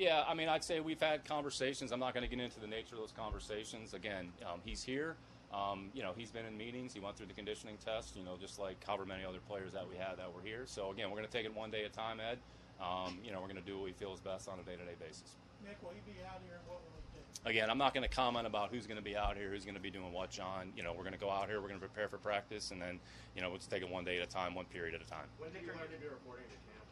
Yeah, 0.00 0.24
I 0.24 0.32
mean, 0.32 0.48
I'd 0.48 0.64
say 0.64 0.80
we've 0.80 1.00
had 1.00 1.28
conversations. 1.28 1.92
I'm 1.92 2.00
not 2.00 2.16
going 2.16 2.24
to 2.24 2.32
get 2.32 2.40
into 2.40 2.56
the 2.56 2.72
nature 2.72 2.96
of 2.96 3.04
those 3.04 3.12
conversations. 3.12 3.92
Again, 3.92 4.32
um, 4.48 4.64
he's 4.64 4.80
here. 4.80 5.20
Um, 5.52 5.90
you 5.94 6.02
know, 6.02 6.12
he's 6.16 6.30
been 6.30 6.44
in 6.44 6.56
meetings. 6.56 6.92
He 6.92 7.00
went 7.00 7.16
through 7.16 7.26
the 7.26 7.34
conditioning 7.34 7.76
test. 7.84 8.16
You 8.16 8.24
know, 8.24 8.36
just 8.40 8.58
like 8.58 8.82
however 8.84 9.06
many 9.06 9.24
other 9.24 9.38
players 9.48 9.72
that 9.72 9.88
we 9.88 9.96
had 9.96 10.18
that 10.18 10.32
were 10.32 10.42
here. 10.42 10.64
So 10.66 10.90
again, 10.90 11.10
we're 11.10 11.16
going 11.16 11.28
to 11.28 11.32
take 11.32 11.46
it 11.46 11.54
one 11.54 11.70
day 11.70 11.84
at 11.84 11.90
a 11.90 11.94
time, 11.94 12.20
Ed. 12.20 12.38
Um, 12.80 13.18
you 13.24 13.32
know, 13.32 13.40
we're 13.40 13.48
going 13.48 13.62
to 13.62 13.64
do 13.64 13.76
what 13.78 13.84
we 13.84 13.92
feel 13.92 14.12
is 14.12 14.20
best 14.20 14.48
on 14.48 14.58
a 14.60 14.62
day-to-day 14.62 15.00
basis. 15.00 15.36
Nick, 15.64 15.80
will 15.82 15.96
he 15.96 16.02
be 16.04 16.20
out 16.28 16.44
here? 16.44 16.60
What 16.68 16.84
will 16.84 16.92
he 17.00 17.18
do? 17.18 17.48
Again, 17.48 17.70
I'm 17.70 17.78
not 17.78 17.94
going 17.94 18.04
to 18.04 18.12
comment 18.14 18.46
about 18.46 18.68
who's 18.68 18.86
going 18.86 18.98
to 18.98 19.04
be 19.04 19.16
out 19.16 19.36
here, 19.36 19.48
who's 19.48 19.64
going 19.64 19.76
to 19.76 19.80
be 19.80 19.88
doing 19.90 20.12
what, 20.12 20.28
John. 20.28 20.72
You 20.76 20.82
know, 20.82 20.92
we're 20.92 21.08
going 21.08 21.16
to 21.16 21.18
go 21.18 21.30
out 21.30 21.48
here, 21.48 21.62
we're 21.62 21.72
going 21.72 21.80
to 21.80 21.86
prepare 21.86 22.08
for 22.08 22.18
practice, 22.18 22.72
and 22.72 22.82
then, 22.82 23.00
you 23.34 23.40
know, 23.40 23.48
we'll 23.48 23.56
just 23.58 23.70
take 23.70 23.80
it 23.80 23.88
one 23.88 24.04
day 24.04 24.18
at 24.18 24.28
a 24.28 24.30
time, 24.30 24.54
one 24.54 24.66
period 24.66 24.94
at 24.94 25.00
a 25.00 25.08
time. 25.08 25.24
When 25.38 25.52
did 25.52 25.62
you 25.62 25.72
learn 25.72 25.88
to 25.88 25.96
be 25.96 26.04
reporting 26.10 26.44
to 26.52 26.58
camp? 26.68 26.84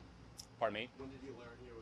Pardon 0.59 0.74
me? 0.74 0.88
When 0.96 1.11
did 1.11 1.20
you 1.20 1.36
learn 1.36 1.52
you 1.61 1.68
would 1.68 1.68
be 1.68 1.68
reporting? 1.68 1.73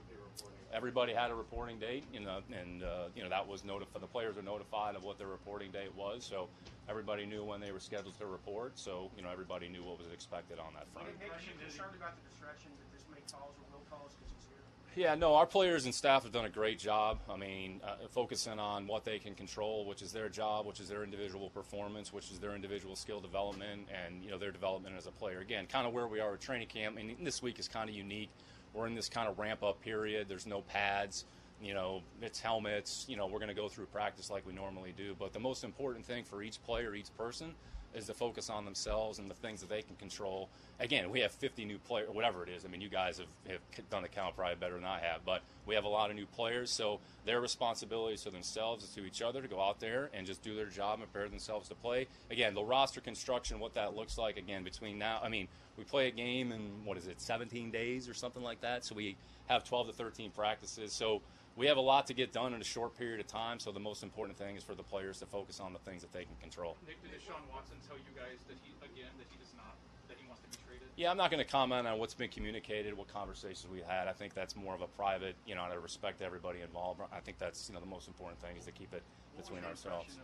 Everybody 0.72 1.12
had 1.12 1.30
a 1.30 1.34
reporting 1.34 1.78
date, 1.78 2.04
you 2.14 2.20
know, 2.20 2.40
and 2.50 2.82
uh, 2.82 3.12
you 3.14 3.22
know 3.22 3.28
that 3.28 3.46
was 3.46 3.62
notified. 3.62 4.00
The 4.00 4.06
players 4.06 4.38
are 4.38 4.42
notified 4.42 4.96
of 4.96 5.04
what 5.04 5.18
their 5.18 5.26
reporting 5.26 5.70
date 5.70 5.94
was, 5.94 6.24
so 6.24 6.48
everybody 6.88 7.26
knew 7.26 7.44
when 7.44 7.60
they 7.60 7.72
were 7.72 7.80
scheduled 7.80 8.18
to 8.18 8.26
report. 8.26 8.78
So 8.78 9.10
you 9.14 9.22
know 9.22 9.28
everybody 9.30 9.68
knew 9.68 9.84
what 9.84 9.98
was 9.98 10.08
expected 10.08 10.58
on 10.58 10.72
that 10.72 10.88
front. 10.92 11.08
Nick, 11.20 11.28
you 11.44 11.52
concerned 11.60 11.94
about 11.96 12.16
the 12.16 12.30
distractions 12.30 12.72
that 12.78 12.88
this 12.92 13.04
or 13.34 13.50
will 13.72 13.84
cause 13.90 14.12
because 14.14 14.32
he's 14.32 14.48
here? 14.48 15.04
Yeah, 15.04 15.14
no, 15.14 15.34
our 15.34 15.46
players 15.46 15.84
and 15.84 15.94
staff 15.94 16.24
have 16.24 16.32
done 16.32 16.44
a 16.44 16.50
great 16.50 16.78
job. 16.78 17.20
I 17.30 17.36
mean, 17.36 17.80
uh, 17.84 18.08
focusing 18.10 18.58
on 18.58 18.86
what 18.86 19.04
they 19.04 19.18
can 19.18 19.34
control, 19.34 19.86
which 19.86 20.02
is 20.02 20.12
their 20.12 20.28
job, 20.28 20.66
which 20.66 20.80
is 20.80 20.88
their 20.88 21.04
individual 21.04 21.50
performance, 21.50 22.12
which 22.12 22.30
is 22.30 22.38
their 22.38 22.54
individual 22.54 22.96
skill 22.96 23.20
development, 23.20 23.88
and 24.04 24.22
you 24.22 24.30
know 24.30 24.38
their 24.38 24.50
development 24.50 24.94
as 24.96 25.06
a 25.06 25.10
player. 25.12 25.40
Again, 25.40 25.66
kind 25.66 25.86
of 25.86 25.92
where 25.92 26.06
we 26.06 26.20
are 26.20 26.34
at 26.34 26.40
training 26.40 26.68
camp. 26.68 26.96
I 26.98 27.02
mean, 27.02 27.16
this 27.22 27.42
week 27.42 27.58
is 27.58 27.68
kind 27.68 27.88
of 27.88 27.96
unique. 27.96 28.30
We're 28.74 28.86
in 28.86 28.94
this 28.94 29.08
kind 29.08 29.28
of 29.28 29.38
ramp 29.38 29.62
up 29.62 29.80
period. 29.82 30.28
There's 30.28 30.46
no 30.46 30.62
pads. 30.62 31.24
You 31.62 31.74
know, 31.74 32.02
it's 32.20 32.40
helmets. 32.40 33.06
You 33.08 33.16
know, 33.16 33.26
we're 33.26 33.38
going 33.38 33.48
to 33.48 33.54
go 33.54 33.68
through 33.68 33.86
practice 33.86 34.30
like 34.30 34.46
we 34.46 34.52
normally 34.52 34.92
do. 34.96 35.14
But 35.18 35.32
the 35.32 35.40
most 35.40 35.62
important 35.64 36.04
thing 36.04 36.24
for 36.24 36.42
each 36.42 36.62
player, 36.64 36.94
each 36.94 37.14
person, 37.16 37.54
is 37.94 38.06
to 38.06 38.14
focus 38.14 38.50
on 38.50 38.64
themselves 38.64 39.18
and 39.18 39.30
the 39.30 39.34
things 39.34 39.60
that 39.60 39.68
they 39.68 39.82
can 39.82 39.96
control. 39.96 40.48
Again, 40.80 41.10
we 41.10 41.20
have 41.20 41.30
50 41.30 41.64
new 41.64 41.78
players, 41.78 42.08
whatever 42.10 42.42
it 42.42 42.48
is. 42.48 42.64
I 42.64 42.68
mean, 42.68 42.80
you 42.80 42.88
guys 42.88 43.18
have, 43.18 43.28
have 43.48 43.90
done 43.90 44.02
the 44.02 44.08
count 44.08 44.36
probably 44.36 44.56
better 44.56 44.74
than 44.74 44.84
I 44.84 44.98
have, 45.00 45.24
but 45.24 45.42
we 45.66 45.74
have 45.74 45.84
a 45.84 45.88
lot 45.88 46.10
of 46.10 46.16
new 46.16 46.26
players. 46.26 46.70
So 46.70 47.00
their 47.24 47.40
responsibility 47.40 48.16
to 48.16 48.30
themselves 48.30 48.84
is 48.84 48.90
to 48.90 49.04
each 49.04 49.22
other 49.22 49.42
to 49.42 49.48
go 49.48 49.60
out 49.60 49.80
there 49.80 50.10
and 50.14 50.26
just 50.26 50.42
do 50.42 50.56
their 50.56 50.66
job 50.66 51.00
and 51.00 51.12
prepare 51.12 51.28
themselves 51.28 51.68
to 51.68 51.74
play. 51.74 52.06
Again, 52.30 52.54
the 52.54 52.64
roster 52.64 53.00
construction, 53.00 53.60
what 53.60 53.74
that 53.74 53.94
looks 53.94 54.18
like, 54.18 54.36
again, 54.36 54.64
between 54.64 54.98
now, 54.98 55.20
I 55.22 55.28
mean, 55.28 55.48
we 55.82 55.90
play 55.90 56.06
a 56.06 56.12
game 56.12 56.52
in, 56.52 56.60
what 56.84 56.96
is 56.96 57.08
it, 57.08 57.20
17 57.20 57.72
days 57.72 58.08
or 58.08 58.14
something 58.14 58.42
like 58.42 58.60
that. 58.60 58.84
So 58.84 58.94
we 58.94 59.16
have 59.48 59.64
12 59.64 59.88
to 59.88 59.92
13 59.92 60.30
practices. 60.30 60.92
So 60.92 61.20
we 61.56 61.66
have 61.66 61.76
a 61.76 61.82
lot 61.82 62.06
to 62.06 62.14
get 62.14 62.32
done 62.32 62.54
in 62.54 62.60
a 62.60 62.64
short 62.64 62.96
period 62.96 63.18
of 63.18 63.26
time. 63.26 63.58
So 63.58 63.72
the 63.72 63.80
most 63.80 64.04
important 64.04 64.38
thing 64.38 64.54
is 64.54 64.62
for 64.62 64.76
the 64.76 64.82
players 64.84 65.18
to 65.18 65.26
focus 65.26 65.58
on 65.58 65.72
the 65.72 65.80
things 65.80 66.02
that 66.02 66.12
they 66.12 66.24
can 66.24 66.36
control. 66.40 66.76
Nick, 66.86 67.02
did 67.02 67.10
Deshaun 67.10 67.42
Watson 67.52 67.76
tell 67.86 67.96
you 67.96 68.14
guys 68.14 68.38
that 68.46 68.56
he 68.62 68.70
again 68.78 69.10
that 69.18 69.26
he 69.28 69.36
does 69.38 69.52
not 69.56 69.74
that 70.06 70.16
he 70.20 70.26
wants 70.28 70.42
to 70.42 70.48
be 70.50 70.56
traded? 70.68 70.86
Yeah, 70.94 71.10
I'm 71.10 71.16
not 71.16 71.32
going 71.32 71.44
to 71.44 71.50
comment 71.50 71.88
on 71.88 71.98
what's 71.98 72.14
been 72.14 72.30
communicated, 72.30 72.96
what 72.96 73.08
conversations 73.08 73.66
we 73.72 73.80
had. 73.80 74.06
I 74.06 74.12
think 74.12 74.34
that's 74.34 74.54
more 74.54 74.74
of 74.74 74.82
a 74.82 74.86
private, 74.86 75.34
you 75.46 75.56
know, 75.56 75.62
out 75.62 75.76
of 75.76 75.82
respect 75.82 76.20
to 76.20 76.24
everybody 76.24 76.60
involved. 76.60 77.00
I 77.12 77.18
think 77.18 77.38
that's 77.38 77.68
you 77.68 77.74
know 77.74 77.80
the 77.80 77.90
most 77.90 78.06
important 78.06 78.40
thing 78.40 78.56
is 78.56 78.66
to 78.66 78.72
keep 78.72 78.94
it 78.94 79.02
between 79.36 79.64
ourselves. 79.64 80.16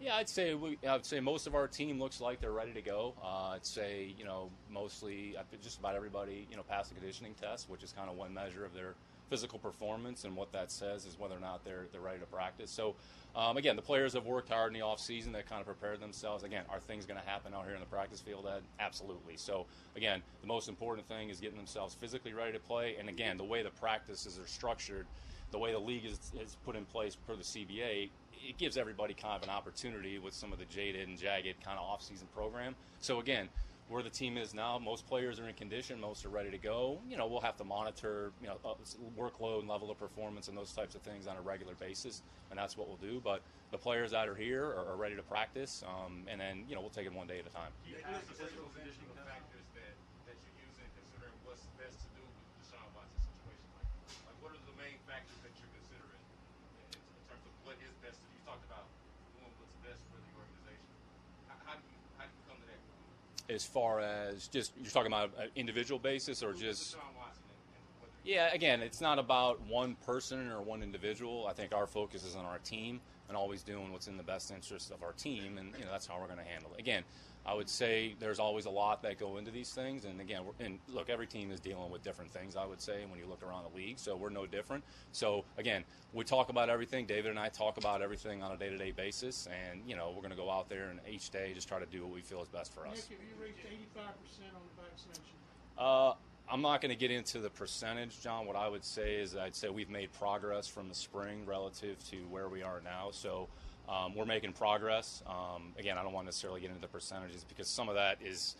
Yeah, 0.00 0.16
I'd 0.16 0.28
say 0.28 0.54
we, 0.54 0.78
I'd 0.88 1.06
say 1.06 1.20
most 1.20 1.46
of 1.46 1.54
our 1.54 1.66
team 1.66 1.98
looks 1.98 2.20
like 2.20 2.40
they're 2.40 2.52
ready 2.52 2.72
to 2.72 2.82
go. 2.82 3.14
Uh, 3.22 3.54
I'd 3.54 3.64
say 3.64 4.14
you 4.18 4.24
know 4.24 4.50
mostly 4.70 5.36
just 5.62 5.78
about 5.78 5.94
everybody 5.94 6.46
you 6.50 6.56
know 6.56 6.62
passed 6.62 6.90
the 6.90 6.94
conditioning 6.96 7.34
test, 7.40 7.70
which 7.70 7.82
is 7.82 7.92
kind 7.92 8.10
of 8.10 8.16
one 8.16 8.34
measure 8.34 8.64
of 8.64 8.74
their 8.74 8.94
physical 9.30 9.58
performance, 9.58 10.24
and 10.24 10.36
what 10.36 10.52
that 10.52 10.70
says 10.70 11.06
is 11.06 11.18
whether 11.18 11.34
or 11.34 11.40
not 11.40 11.64
they're 11.64 11.86
they're 11.92 12.00
ready 12.00 12.18
to 12.18 12.26
practice. 12.26 12.70
So 12.70 12.94
um, 13.34 13.56
again, 13.56 13.76
the 13.76 13.82
players 13.82 14.12
have 14.12 14.26
worked 14.26 14.50
hard 14.50 14.72
in 14.72 14.78
the 14.78 14.84
off 14.84 15.00
season. 15.00 15.32
They 15.32 15.42
kind 15.42 15.60
of 15.60 15.66
prepared 15.66 16.00
themselves. 16.00 16.44
Again, 16.44 16.64
are 16.70 16.80
things 16.80 17.06
going 17.06 17.20
to 17.20 17.26
happen 17.26 17.54
out 17.54 17.64
here 17.64 17.74
in 17.74 17.80
the 17.80 17.86
practice 17.86 18.20
field? 18.20 18.46
Ed? 18.46 18.62
Absolutely. 18.80 19.36
So 19.36 19.66
again, 19.96 20.22
the 20.40 20.46
most 20.46 20.68
important 20.68 21.08
thing 21.08 21.30
is 21.30 21.40
getting 21.40 21.56
themselves 21.56 21.94
physically 21.94 22.32
ready 22.32 22.52
to 22.52 22.58
play. 22.58 22.96
And 22.98 23.08
again, 23.08 23.36
the 23.36 23.44
way 23.44 23.62
the 23.62 23.70
practices 23.70 24.38
are 24.38 24.46
structured, 24.46 25.06
the 25.50 25.58
way 25.58 25.72
the 25.72 25.78
league 25.78 26.04
is, 26.04 26.18
is 26.40 26.56
put 26.64 26.76
in 26.76 26.84
place 26.86 27.16
per 27.16 27.36
the 27.36 27.42
CBA, 27.42 28.10
it 28.48 28.58
gives 28.58 28.76
everybody 28.76 29.14
kind 29.14 29.36
of 29.36 29.42
an 29.42 29.50
opportunity 29.50 30.18
with 30.18 30.34
some 30.34 30.52
of 30.52 30.58
the 30.58 30.64
jaded 30.66 31.08
and 31.08 31.18
jagged 31.18 31.62
kind 31.64 31.78
of 31.78 31.84
off-season 31.84 32.28
program. 32.34 32.74
So 33.00 33.20
again, 33.20 33.48
where 33.88 34.02
the 34.02 34.10
team 34.10 34.36
is 34.36 34.52
now, 34.52 34.78
most 34.78 35.06
players 35.06 35.38
are 35.38 35.46
in 35.46 35.54
condition, 35.54 36.00
most 36.00 36.26
are 36.26 36.28
ready 36.28 36.50
to 36.50 36.58
go. 36.58 36.98
You 37.08 37.16
know, 37.16 37.26
we'll 37.26 37.40
have 37.46 37.56
to 37.58 37.64
monitor, 37.64 38.32
you 38.42 38.48
know, 38.48 38.58
workload 39.14 39.60
and 39.60 39.68
level 39.68 39.90
of 39.90 39.98
performance 39.98 40.48
and 40.48 40.58
those 40.58 40.72
types 40.72 40.96
of 40.96 41.02
things 41.02 41.28
on 41.28 41.36
a 41.36 41.40
regular 41.40 41.74
basis, 41.78 42.22
and 42.50 42.58
that's 42.58 42.76
what 42.76 42.88
we'll 42.88 42.98
do. 42.98 43.20
But 43.22 43.42
the 43.70 43.78
players 43.78 44.10
that 44.10 44.26
are 44.26 44.34
here 44.34 44.64
are, 44.64 44.90
are 44.90 44.96
ready 44.98 45.14
to 45.14 45.22
practice, 45.22 45.84
um, 45.86 46.26
and 46.26 46.40
then 46.40 46.66
you 46.68 46.74
know 46.74 46.80
we'll 46.80 46.90
take 46.90 47.06
it 47.06 47.14
one 47.14 47.30
day 47.30 47.38
at 47.38 47.46
a 47.46 47.54
time. 47.54 47.70
Do 47.86 47.94
you 47.94 48.02
the 48.02 48.34
physical 48.34 48.66
conditioning 48.74 49.06
factors 49.22 49.66
that, 49.78 49.94
that 50.26 50.34
you 50.34 50.50
use 50.66 50.74
in 50.82 50.90
considering 50.98 51.34
what's 51.46 51.62
best 51.78 51.94
to 52.02 52.08
do 52.18 52.22
with 52.26 52.66
Deshaun 52.66 52.90
Watson 52.90 53.22
situation? 53.22 53.70
Like, 53.78 53.86
like 54.26 54.38
what 54.42 54.50
are 54.50 54.62
the 54.66 54.74
main 54.82 54.98
factors 55.06 55.38
that 55.46 55.54
you're 55.62 55.70
considering 55.78 56.22
in, 56.90 56.98
in 56.98 57.22
terms 57.30 57.46
of 57.46 57.54
what 57.62 57.78
is 57.78 57.94
best? 58.02 58.18
You 58.34 58.42
talked 58.42 58.66
about 58.66 58.90
doing 59.38 59.54
what's 59.62 59.78
best 59.86 60.02
for 60.10 60.18
the 60.18 60.30
organization. 60.34 60.90
How, 61.46 61.70
how 61.70 61.74
do 61.78 61.86
you 61.86 61.98
how 62.18 62.26
do 62.26 62.34
you 62.34 62.42
come 62.50 62.58
to 62.58 62.66
that? 62.66 62.82
As 63.48 63.64
far 63.64 64.00
as 64.00 64.48
just 64.48 64.72
you're 64.76 64.90
talking 64.90 65.12
about 65.12 65.30
an 65.38 65.48
individual 65.54 66.00
basis 66.00 66.42
or 66.42 66.52
just 66.52 66.96
yeah, 68.26 68.52
again, 68.52 68.82
it's 68.82 69.00
not 69.00 69.20
about 69.20 69.60
one 69.68 69.94
person 70.04 70.50
or 70.50 70.60
one 70.60 70.82
individual. 70.82 71.46
I 71.48 71.52
think 71.52 71.72
our 71.72 71.86
focus 71.86 72.24
is 72.24 72.34
on 72.34 72.44
our 72.44 72.58
team 72.58 73.00
and 73.28 73.36
always 73.36 73.62
doing 73.62 73.92
what's 73.92 74.08
in 74.08 74.16
the 74.16 74.22
best 74.24 74.50
interest 74.50 74.90
of 74.90 75.04
our 75.04 75.12
team, 75.12 75.58
and 75.58 75.72
you 75.78 75.84
know 75.84 75.92
that's 75.92 76.06
how 76.06 76.18
we're 76.20 76.26
going 76.26 76.40
to 76.40 76.44
handle 76.44 76.72
it. 76.74 76.80
Again, 76.80 77.04
I 77.46 77.54
would 77.54 77.68
say 77.68 78.16
there's 78.18 78.40
always 78.40 78.66
a 78.66 78.70
lot 78.70 79.02
that 79.02 79.20
go 79.20 79.36
into 79.36 79.52
these 79.52 79.70
things, 79.70 80.04
and 80.04 80.20
again, 80.20 80.42
and 80.58 80.80
look, 80.88 81.08
every 81.08 81.28
team 81.28 81.52
is 81.52 81.60
dealing 81.60 81.92
with 81.92 82.02
different 82.02 82.32
things. 82.32 82.56
I 82.56 82.66
would 82.66 82.80
say 82.80 83.04
when 83.08 83.20
you 83.20 83.26
look 83.26 83.44
around 83.44 83.64
the 83.70 83.76
league, 83.76 84.00
so 84.00 84.16
we're 84.16 84.30
no 84.30 84.46
different. 84.46 84.82
So 85.12 85.44
again, 85.56 85.84
we 86.12 86.24
talk 86.24 86.48
about 86.48 86.68
everything. 86.68 87.06
David 87.06 87.30
and 87.30 87.38
I 87.38 87.48
talk 87.48 87.76
about 87.76 88.02
everything 88.02 88.42
on 88.42 88.50
a 88.50 88.56
day-to-day 88.56 88.90
basis, 88.90 89.46
and 89.46 89.80
you 89.86 89.94
know 89.94 90.08
we're 90.08 90.22
going 90.22 90.30
to 90.30 90.36
go 90.36 90.50
out 90.50 90.68
there 90.68 90.88
and 90.88 90.98
each 91.08 91.30
day 91.30 91.52
just 91.54 91.68
try 91.68 91.78
to 91.78 91.86
do 91.86 92.02
what 92.02 92.12
we 92.12 92.20
feel 92.20 92.42
is 92.42 92.48
best 92.48 92.74
for 92.74 92.84
us. 92.84 93.06
Nick, 93.08 93.18
have 93.20 93.28
you 93.28 93.44
reached 93.44 93.64
85% 93.96 94.02
on 94.02 94.62
the 94.76 94.82
vaccination? 94.82 95.34
Uh, 95.78 96.14
I'm 96.48 96.62
not 96.62 96.80
going 96.80 96.90
to 96.90 96.98
get 96.98 97.12
into 97.12 97.38
the 97.38 97.50
percentage, 97.50 98.20
John. 98.22 98.46
What 98.46 98.56
I 98.56 98.68
would 98.68 98.84
say 98.84 99.16
is 99.16 99.36
I'd 99.36 99.54
say 99.54 99.68
we've 99.68 99.90
made 99.90 100.12
progress 100.12 100.66
from 100.66 100.88
the 100.88 100.94
spring 100.94 101.44
relative 101.46 101.96
to 102.10 102.16
where 102.28 102.48
we 102.48 102.62
are 102.62 102.80
now. 102.84 103.10
So 103.12 103.48
um, 103.88 104.14
we're 104.14 104.24
making 104.24 104.52
progress. 104.52 105.22
Um, 105.26 105.72
again, 105.78 105.98
I 105.98 106.02
don't 106.02 106.12
want 106.12 106.24
to 106.24 106.28
necessarily 106.28 106.60
get 106.60 106.70
into 106.70 106.80
the 106.80 106.88
percentages 106.88 107.44
because 107.48 107.68
some 107.68 107.88
of 107.88 107.94
that 107.94 108.18
is 108.22 108.56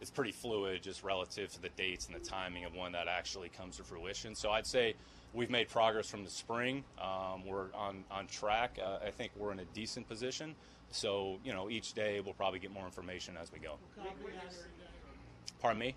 is 0.00 0.10
pretty 0.10 0.32
fluid, 0.32 0.82
just 0.82 1.04
relative 1.04 1.52
to 1.52 1.60
the 1.60 1.68
dates 1.70 2.06
and 2.06 2.14
the 2.14 2.26
timing 2.26 2.64
of 2.64 2.74
when 2.74 2.92
that 2.92 3.06
actually 3.06 3.50
comes 3.50 3.76
to 3.76 3.84
fruition. 3.84 4.34
So 4.34 4.50
I'd 4.50 4.66
say 4.66 4.94
we've 5.34 5.50
made 5.50 5.68
progress 5.68 6.08
from 6.08 6.24
the 6.24 6.30
spring. 6.30 6.82
Um, 6.98 7.44
we're 7.46 7.66
on 7.74 8.04
on 8.10 8.26
track. 8.26 8.78
Uh, 8.82 8.98
I 9.06 9.10
think 9.10 9.32
we're 9.36 9.52
in 9.52 9.60
a 9.60 9.66
decent 9.74 10.08
position. 10.08 10.54
So 10.90 11.38
you 11.44 11.52
know, 11.52 11.68
each 11.70 11.92
day 11.92 12.20
we'll 12.20 12.34
probably 12.34 12.58
get 12.58 12.72
more 12.72 12.86
information 12.86 13.36
as 13.40 13.52
we 13.52 13.58
go. 13.58 13.76
Pardon 15.60 15.78
me. 15.78 15.94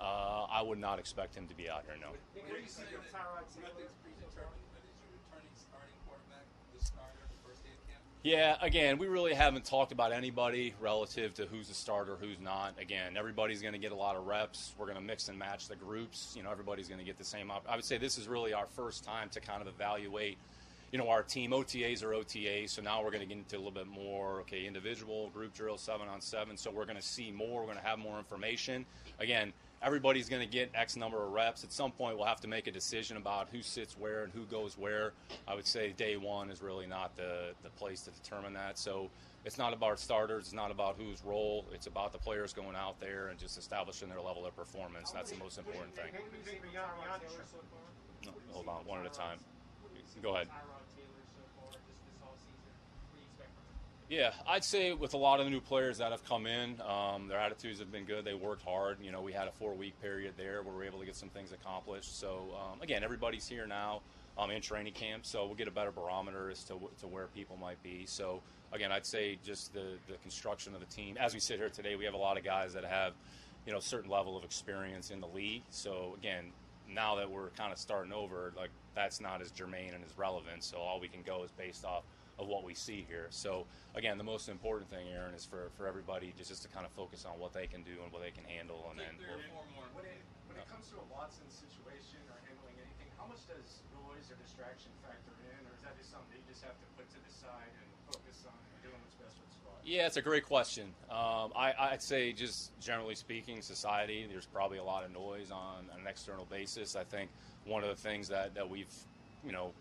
Uh, 0.00 0.46
I 0.50 0.60
would 0.60 0.78
not 0.78 0.98
expect 0.98 1.34
him 1.34 1.46
to 1.46 1.54
be 1.54 1.70
out 1.70 1.84
here. 1.86 1.96
No. 1.96 2.10
What 2.10 2.18
do 2.44 2.60
you 2.60 2.68
see 2.68 2.82
of 2.92 3.00
Tyrod 3.08 3.46
Taylor 3.54 3.72
as 3.72 3.94
your 3.96 5.08
returning 5.16 5.48
starting 5.56 5.96
quarterback, 6.04 6.44
the 6.76 6.84
starter, 6.84 7.24
the 7.24 7.40
first 7.46 7.64
day 7.64 7.72
of 7.72 7.80
camp? 7.88 8.04
Yeah, 8.24 8.56
again, 8.62 8.96
we 8.96 9.06
really 9.06 9.34
haven't 9.34 9.66
talked 9.66 9.92
about 9.92 10.10
anybody 10.10 10.72
relative 10.80 11.34
to 11.34 11.44
who's 11.44 11.68
a 11.68 11.74
starter, 11.74 12.16
who's 12.18 12.40
not. 12.40 12.72
Again, 12.80 13.18
everybody's 13.18 13.60
going 13.60 13.74
to 13.74 13.78
get 13.78 13.92
a 13.92 13.94
lot 13.94 14.16
of 14.16 14.26
reps. 14.26 14.72
We're 14.78 14.86
going 14.86 14.96
to 14.96 15.04
mix 15.04 15.28
and 15.28 15.38
match 15.38 15.68
the 15.68 15.76
groups. 15.76 16.32
You 16.34 16.42
know, 16.42 16.50
everybody's 16.50 16.88
going 16.88 17.00
to 17.00 17.04
get 17.04 17.18
the 17.18 17.24
same. 17.24 17.50
Op- 17.50 17.66
I 17.68 17.76
would 17.76 17.84
say 17.84 17.98
this 17.98 18.16
is 18.16 18.26
really 18.26 18.54
our 18.54 18.64
first 18.64 19.04
time 19.04 19.28
to 19.28 19.40
kind 19.40 19.60
of 19.60 19.68
evaluate. 19.68 20.38
You 20.90 20.98
know, 20.98 21.10
our 21.10 21.22
team 21.22 21.50
OTAs 21.50 22.02
are 22.02 22.12
OTAs, 22.12 22.70
so 22.70 22.80
now 22.80 23.04
we're 23.04 23.10
going 23.10 23.20
to 23.20 23.26
get 23.26 23.36
into 23.36 23.56
a 23.56 23.58
little 23.58 23.72
bit 23.72 23.88
more, 23.88 24.40
okay, 24.40 24.64
individual, 24.64 25.28
group 25.28 25.52
drill, 25.52 25.76
seven 25.76 26.08
on 26.08 26.22
seven. 26.22 26.56
So 26.56 26.70
we're 26.70 26.86
going 26.86 26.96
to 26.96 27.02
see 27.02 27.30
more. 27.30 27.60
We're 27.60 27.66
going 27.66 27.76
to 27.76 27.84
have 27.84 27.98
more 27.98 28.18
information. 28.18 28.86
Again, 29.18 29.52
everybody's 29.82 30.28
going 30.28 30.42
to 30.42 30.48
get 30.48 30.70
X 30.74 30.96
number 30.96 31.22
of 31.24 31.32
reps. 31.32 31.64
At 31.64 31.72
some 31.72 31.92
point, 31.92 32.16
we'll 32.16 32.26
have 32.26 32.40
to 32.40 32.48
make 32.48 32.66
a 32.66 32.70
decision 32.70 33.16
about 33.16 33.48
who 33.52 33.62
sits 33.62 33.98
where 33.98 34.24
and 34.24 34.32
who 34.32 34.44
goes 34.44 34.78
where. 34.78 35.12
I 35.46 35.54
would 35.54 35.66
say 35.66 35.92
day 35.96 36.16
one 36.16 36.50
is 36.50 36.62
really 36.62 36.86
not 36.86 37.16
the, 37.16 37.52
the 37.62 37.70
place 37.70 38.02
to 38.02 38.10
determine 38.10 38.52
that. 38.54 38.78
So 38.78 39.10
it's 39.44 39.58
not 39.58 39.72
about 39.74 39.98
starters, 39.98 40.44
it's 40.44 40.52
not 40.54 40.70
about 40.70 40.96
whose 40.98 41.22
role, 41.22 41.66
it's 41.72 41.86
about 41.86 42.12
the 42.12 42.18
players 42.18 42.52
going 42.52 42.76
out 42.76 42.98
there 42.98 43.28
and 43.28 43.38
just 43.38 43.58
establishing 43.58 44.08
their 44.08 44.20
level 44.20 44.46
of 44.46 44.56
performance. 44.56 45.10
That's 45.10 45.30
the 45.30 45.38
most 45.38 45.58
important 45.58 45.94
thing. 45.94 46.12
No, 48.24 48.32
hold 48.52 48.68
on, 48.68 48.86
one 48.86 49.00
at 49.00 49.06
a 49.06 49.10
time. 49.10 49.38
Go 50.22 50.34
ahead. 50.34 50.48
Yeah, 54.10 54.32
I'd 54.46 54.64
say 54.64 54.92
with 54.92 55.14
a 55.14 55.16
lot 55.16 55.40
of 55.40 55.46
the 55.46 55.50
new 55.50 55.62
players 55.62 55.98
that 55.98 56.10
have 56.10 56.22
come 56.26 56.46
in, 56.46 56.80
um, 56.82 57.26
their 57.26 57.38
attitudes 57.38 57.78
have 57.78 57.90
been 57.90 58.04
good. 58.04 58.24
They 58.24 58.34
worked 58.34 58.62
hard. 58.62 58.98
You 59.00 59.10
know, 59.10 59.22
we 59.22 59.32
had 59.32 59.48
a 59.48 59.52
four-week 59.52 60.00
period 60.02 60.34
there 60.36 60.62
where 60.62 60.72
we 60.72 60.78
were 60.78 60.84
able 60.84 60.98
to 60.98 61.06
get 61.06 61.16
some 61.16 61.30
things 61.30 61.52
accomplished. 61.52 62.18
So 62.20 62.54
um, 62.54 62.82
again, 62.82 63.02
everybody's 63.02 63.48
here 63.48 63.66
now 63.66 64.02
um, 64.36 64.50
in 64.50 64.60
training 64.60 64.92
camp, 64.92 65.24
so 65.24 65.46
we'll 65.46 65.54
get 65.54 65.68
a 65.68 65.70
better 65.70 65.90
barometer 65.90 66.50
as 66.50 66.64
to, 66.64 66.74
to 67.00 67.06
where 67.06 67.28
people 67.28 67.56
might 67.56 67.82
be. 67.82 68.04
So 68.04 68.42
again, 68.72 68.92
I'd 68.92 69.06
say 69.06 69.38
just 69.42 69.72
the 69.72 69.94
the 70.06 70.16
construction 70.22 70.74
of 70.74 70.80
the 70.80 70.86
team. 70.86 71.16
As 71.18 71.32
we 71.32 71.40
sit 71.40 71.58
here 71.58 71.70
today, 71.70 71.96
we 71.96 72.04
have 72.04 72.14
a 72.14 72.18
lot 72.18 72.36
of 72.36 72.44
guys 72.44 72.74
that 72.74 72.84
have, 72.84 73.14
you 73.66 73.72
know, 73.72 73.78
a 73.78 73.82
certain 73.82 74.10
level 74.10 74.36
of 74.36 74.44
experience 74.44 75.10
in 75.10 75.20
the 75.20 75.28
league. 75.28 75.62
So 75.70 76.14
again, 76.18 76.52
now 76.92 77.14
that 77.14 77.30
we're 77.30 77.50
kind 77.50 77.72
of 77.72 77.78
starting 77.78 78.12
over, 78.12 78.52
like 78.54 78.70
that's 78.94 79.18
not 79.18 79.40
as 79.40 79.50
germane 79.50 79.94
and 79.94 80.04
as 80.04 80.18
relevant. 80.18 80.62
So 80.62 80.76
all 80.76 81.00
we 81.00 81.08
can 81.08 81.22
go 81.22 81.42
is 81.42 81.50
based 81.52 81.86
off 81.86 82.02
of 82.38 82.48
what 82.48 82.64
we 82.64 82.74
see 82.74 83.06
here. 83.08 83.26
So 83.30 83.66
again, 83.94 84.18
the 84.18 84.26
most 84.26 84.48
important 84.48 84.90
thing, 84.90 85.06
Aaron, 85.14 85.34
is 85.34 85.44
for, 85.44 85.70
for 85.76 85.86
everybody 85.86 86.32
just, 86.36 86.50
just 86.50 86.62
to 86.62 86.68
kind 86.68 86.84
of 86.84 86.92
focus 86.92 87.24
on 87.24 87.38
what 87.38 87.52
they 87.52 87.66
can 87.66 87.82
do 87.82 88.02
and 88.02 88.10
what 88.12 88.22
they 88.22 88.30
can 88.30 88.44
handle, 88.44 88.86
and 88.90 88.98
then 88.98 89.14
we'll, 89.18 89.38
When 89.94 90.04
it, 90.04 90.18
when 90.50 90.58
it 90.58 90.66
comes 90.66 90.90
to 90.90 90.98
a 90.98 91.06
Watson 91.14 91.46
situation 91.46 92.18
or 92.26 92.38
handling 92.42 92.74
anything, 92.82 93.06
how 93.14 93.30
much 93.30 93.46
does 93.46 93.82
noise 93.94 94.26
or 94.30 94.36
distraction 94.42 94.90
factor 95.06 95.30
in, 95.46 95.60
or 95.66 95.72
is 95.78 95.82
that 95.86 95.94
just 95.94 96.10
something 96.10 96.34
that 96.34 96.42
you 96.42 96.50
just 96.50 96.66
have 96.66 96.74
to 96.74 96.86
put 96.98 97.06
to 97.14 97.18
the 97.22 97.30
side 97.30 97.70
and 97.78 97.86
focus 98.10 98.42
on 98.50 98.58
doing 98.82 98.98
what's 98.98 99.14
best 99.14 99.38
for 99.38 99.46
the 99.46 99.54
squad? 99.54 99.78
Yeah, 99.86 100.10
it's 100.10 100.18
a 100.18 100.26
great 100.26 100.44
question. 100.44 100.90
Um, 101.06 101.54
I, 101.54 101.74
I'd 101.78 102.02
say, 102.02 102.34
just 102.34 102.74
generally 102.80 103.14
speaking, 103.14 103.62
society, 103.62 104.26
there's 104.26 104.46
probably 104.50 104.78
a 104.78 104.84
lot 104.84 105.04
of 105.06 105.14
noise 105.14 105.54
on, 105.54 105.86
on 105.94 106.02
an 106.02 106.06
external 106.10 106.46
basis. 106.50 106.96
I 106.96 107.04
think 107.04 107.30
one 107.64 107.82
of 107.82 107.88
the 107.88 108.00
things 108.02 108.28
that, 108.28 108.54
that 108.54 108.68
we've, 108.68 108.92
you 109.46 109.52
know, 109.52 109.72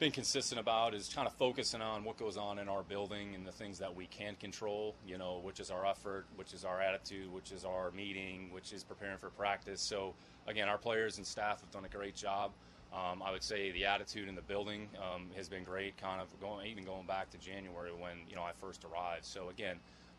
been 0.00 0.10
consistent 0.10 0.58
about 0.58 0.94
is 0.94 1.12
kind 1.14 1.28
of 1.28 1.34
focusing 1.34 1.82
on 1.82 2.04
what 2.04 2.16
goes 2.16 2.38
on 2.38 2.58
in 2.58 2.70
our 2.70 2.82
building 2.82 3.34
and 3.34 3.46
the 3.46 3.52
things 3.52 3.78
that 3.78 3.94
we 3.94 4.06
can 4.06 4.34
control, 4.36 4.94
you 5.06 5.18
know, 5.18 5.40
which 5.42 5.60
is 5.60 5.70
our 5.70 5.84
effort, 5.84 6.24
which 6.36 6.54
is 6.54 6.64
our 6.64 6.80
attitude, 6.80 7.30
which 7.30 7.52
is 7.52 7.66
our 7.66 7.90
meeting, 7.90 8.48
which 8.50 8.72
is 8.72 8.82
preparing 8.82 9.18
for 9.18 9.28
practice. 9.28 9.82
So, 9.82 10.14
again, 10.46 10.70
our 10.70 10.78
players 10.78 11.18
and 11.18 11.26
staff 11.26 11.60
have 11.60 11.70
done 11.70 11.84
a 11.84 11.88
great 11.88 12.16
job. 12.16 12.50
Um, 12.94 13.22
I 13.22 13.30
would 13.30 13.42
say 13.42 13.72
the 13.72 13.84
attitude 13.84 14.26
in 14.26 14.34
the 14.34 14.42
building 14.42 14.88
um, 14.96 15.26
has 15.36 15.50
been 15.50 15.64
great, 15.64 15.98
kind 15.98 16.20
of 16.20 16.28
going 16.40 16.66
even 16.66 16.84
going 16.84 17.06
back 17.06 17.28
to 17.30 17.38
January 17.38 17.90
when 17.92 18.26
you 18.26 18.36
know 18.36 18.42
I 18.42 18.52
first 18.52 18.86
arrived. 18.86 19.26
So 19.26 19.50
again, 19.50 19.76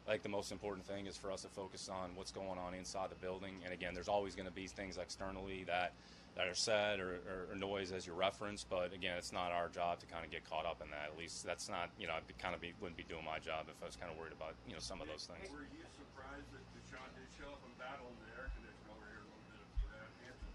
I 0.08 0.12
think 0.12 0.22
the 0.22 0.30
most 0.30 0.52
important 0.52 0.86
thing 0.86 1.08
is 1.08 1.18
for 1.18 1.32
us 1.32 1.42
to 1.42 1.48
focus 1.48 1.90
on 1.90 2.12
what's 2.16 2.32
going 2.32 2.60
on 2.60 2.76
inside 2.76 3.10
the 3.10 3.16
building. 3.16 3.56
And 3.66 3.74
again, 3.74 3.96
there's 3.96 4.08
always 4.08 4.36
going 4.36 4.48
to 4.48 4.54
be 4.54 4.68
things 4.68 4.98
externally 4.98 5.64
that 5.66 5.94
that 6.36 6.48
are 6.48 6.56
said 6.56 7.00
or, 7.00 7.20
or, 7.28 7.52
or 7.52 7.56
noise 7.56 7.92
as 7.92 8.08
you 8.08 8.14
reference. 8.14 8.64
But 8.64 8.94
again, 8.94 9.18
it's 9.18 9.34
not 9.34 9.52
our 9.52 9.68
job 9.68 10.00
to 10.00 10.06
kind 10.08 10.24
of 10.24 10.32
get 10.32 10.48
caught 10.48 10.66
up 10.66 10.80
in 10.82 10.90
that. 10.92 11.12
At 11.12 11.18
least 11.20 11.44
that's 11.44 11.68
not 11.68 11.92
you 12.00 12.08
know 12.08 12.14
I'd 12.16 12.28
be, 12.28 12.34
kind 12.40 12.56
of 12.56 12.62
be, 12.62 12.74
wouldn't 12.80 12.98
be 12.98 13.08
doing 13.08 13.26
my 13.26 13.40
job 13.40 13.68
if 13.68 13.76
I 13.84 13.86
was 13.86 13.96
kind 13.96 14.12
of 14.12 14.18
worried 14.18 14.34
about 14.34 14.56
you 14.68 14.74
know 14.74 14.84
some 14.84 15.04
of 15.04 15.08
those 15.08 15.28
things. 15.28 15.52
Were 15.52 15.68
you 15.68 15.84
surprised 16.00 16.48
that 16.56 16.64
Deshaun 16.72 17.08
did 17.20 17.28
show 17.36 17.52
up 17.52 17.60
and 17.68 17.76
battle 17.76 18.08
in 18.08 18.18
the 18.24 18.30
air 18.40 18.48
conditioner 18.56 18.96
over 18.96 19.06
here 19.12 19.24
a 19.24 19.28
little 19.28 19.48
bit 19.52 19.60
of 19.60 19.70
uh, 19.92 20.28
answer? 20.32 20.48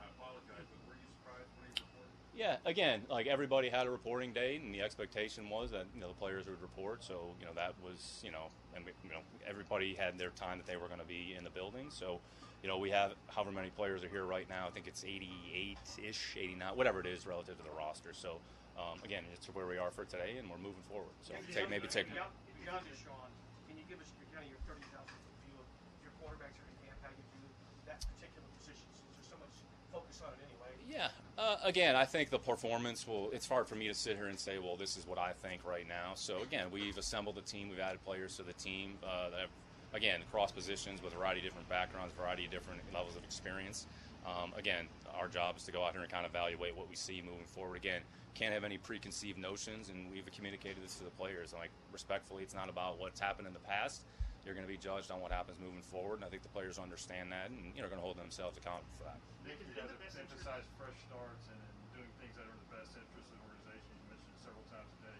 I 0.00 0.08
apologize, 0.16 0.64
but 0.64 0.80
were 0.88 0.96
you 0.96 1.08
surprised 1.20 1.50
when 1.60 1.68
he 1.68 1.74
reported? 1.76 2.12
Yeah, 2.32 2.56
again, 2.64 3.04
like 3.12 3.28
everybody 3.28 3.68
had 3.68 3.84
a 3.84 3.92
reporting 3.92 4.32
date, 4.32 4.64
and 4.64 4.72
the 4.72 4.80
expectation 4.80 5.52
was 5.52 5.76
that 5.76 5.84
you 5.92 6.00
know 6.00 6.08
the 6.08 6.16
players 6.16 6.48
would 6.48 6.60
report. 6.64 7.04
So 7.04 7.36
you 7.36 7.44
know 7.44 7.52
that 7.52 7.76
was 7.84 8.24
you 8.24 8.32
know, 8.32 8.48
and 8.72 8.88
we, 8.88 8.96
you 9.04 9.12
know 9.12 9.20
everybody 9.44 9.92
had 9.92 10.16
their 10.16 10.32
time 10.32 10.56
that 10.56 10.66
they 10.66 10.80
were 10.80 10.88
going 10.88 11.04
to 11.04 11.10
be 11.10 11.36
in 11.36 11.44
the 11.44 11.52
building. 11.52 11.92
So 11.92 12.24
you 12.62 12.68
know 12.68 12.78
we 12.78 12.90
have 12.90 13.12
however 13.28 13.52
many 13.52 13.70
players 13.70 14.04
are 14.04 14.08
here 14.08 14.24
right 14.24 14.48
now. 14.48 14.66
I 14.66 14.70
think 14.70 14.86
it's 14.86 15.02
88-ish, 15.02 16.36
89, 16.38 16.76
whatever 16.76 17.00
it 17.00 17.06
is 17.06 17.26
relative 17.26 17.58
to 17.58 17.64
the 17.64 17.76
roster. 17.76 18.12
So 18.12 18.38
um, 18.78 18.98
again, 19.04 19.24
it's 19.32 19.46
where 19.52 19.66
we 19.66 19.78
are 19.78 19.90
for 19.90 20.04
today, 20.04 20.36
and 20.38 20.48
we're 20.48 20.62
moving 20.62 20.82
forward. 20.88 21.12
So 21.22 21.34
take, 21.52 21.68
maybe 21.68 21.88
take. 21.88 22.08
Beyond, 22.12 22.30
beyond 22.64 22.86
Deshaun, 22.88 23.28
can 23.68 23.76
you 23.76 23.84
give 23.88 24.00
us 24.00 24.08
your, 24.16 24.30
kind 24.32 24.46
of 24.46 24.50
your 24.50 24.62
30,000 24.64 24.88
foot 24.94 25.36
view 25.44 25.56
of 25.60 25.66
your 26.00 26.14
quarterbacks 26.22 26.56
are 26.56 26.68
in 26.70 26.76
camp, 26.88 26.96
how 27.04 27.12
you 27.12 27.24
view 27.36 27.46
that 27.84 28.00
particular 28.16 28.48
position 28.56 28.86
since 28.96 29.12
there's 29.12 29.28
so 29.28 29.36
much 29.42 29.52
focus 29.92 30.24
on 30.24 30.32
it 30.38 30.40
anyway? 30.48 30.72
Yeah. 30.88 31.12
Uh, 31.36 31.60
again, 31.64 31.96
I 31.96 32.04
think 32.04 32.30
the 32.30 32.38
performance 32.38 33.06
will. 33.06 33.28
It's 33.32 33.48
hard 33.48 33.68
for 33.68 33.74
me 33.74 33.88
to 33.88 33.94
sit 33.94 34.16
here 34.16 34.28
and 34.32 34.38
say, 34.38 34.58
well, 34.58 34.76
this 34.76 34.96
is 34.96 35.06
what 35.06 35.18
I 35.18 35.32
think 35.32 35.66
right 35.66 35.86
now. 35.88 36.12
So 36.14 36.40
again, 36.40 36.70
we've 36.72 36.96
assembled 36.96 37.36
the 37.36 37.44
team. 37.44 37.68
We've 37.68 37.80
added 37.80 38.04
players 38.04 38.36
to 38.36 38.42
the 38.42 38.52
team 38.54 38.96
uh, 39.04 39.30
that 39.30 39.40
have, 39.40 39.54
again, 39.92 40.20
cross 40.30 40.52
positions 40.52 41.02
with 41.02 41.14
a 41.14 41.16
variety 41.16 41.40
of 41.40 41.44
different 41.44 41.68
backgrounds, 41.68 42.14
variety 42.14 42.44
of 42.44 42.50
different 42.50 42.80
levels 42.92 43.16
of 43.16 43.24
experience. 43.24 43.86
Um, 44.24 44.52
again, 44.56 44.86
our 45.18 45.28
job 45.28 45.56
is 45.56 45.64
to 45.64 45.72
go 45.72 45.82
out 45.82 45.92
here 45.92 46.02
and 46.02 46.10
kind 46.10 46.24
of 46.24 46.30
evaluate 46.30 46.76
what 46.76 46.88
we 46.88 46.94
see 46.94 47.22
moving 47.24 47.46
forward. 47.46 47.76
Again, 47.76 48.02
can't 48.34 48.54
have 48.54 48.64
any 48.64 48.78
preconceived 48.78 49.36
notions, 49.36 49.90
and 49.90 50.08
we've 50.08 50.24
communicated 50.32 50.80
this 50.80 50.94
to 50.96 51.04
the 51.04 51.14
players. 51.18 51.52
Like 51.52 51.70
respectfully, 51.92 52.42
it's 52.42 52.54
not 52.54 52.70
about 52.70 52.98
what's 52.98 53.20
happened 53.20 53.46
in 53.46 53.52
the 53.52 53.66
past. 53.66 54.06
You're 54.42 54.58
going 54.58 54.66
to 54.66 54.70
be 54.70 54.80
judged 54.80 55.14
on 55.14 55.22
what 55.22 55.30
happens 55.30 55.62
moving 55.62 55.86
forward, 55.86 56.18
and 56.18 56.26
I 56.26 56.30
think 56.30 56.42
the 56.42 56.50
players 56.50 56.74
understand 56.74 57.30
that, 57.30 57.54
and 57.54 57.62
you 57.74 57.78
know, 57.78 57.86
are 57.86 57.92
going 57.92 58.02
to 58.02 58.06
hold 58.06 58.18
themselves 58.18 58.58
accountable 58.58 58.90
for 58.98 59.06
that. 59.06 59.22
Nick, 59.46 59.62
you 59.62 59.70
guys 59.70 59.86
have 59.86 60.02
emphasized 60.02 60.66
fresh 60.74 60.98
starts 61.06 61.46
and, 61.46 61.62
and 61.62 61.78
doing 61.94 62.10
things 62.18 62.34
that 62.34 62.50
are 62.50 62.54
in 62.54 62.62
the 62.66 62.72
best 62.74 62.90
interest 62.98 63.22
of 63.30 63.38
the 63.38 63.42
organization. 63.46 63.90
You 64.02 64.18
mentioned 64.18 64.38
several 64.42 64.66
times 64.74 64.90
today. 64.98 65.18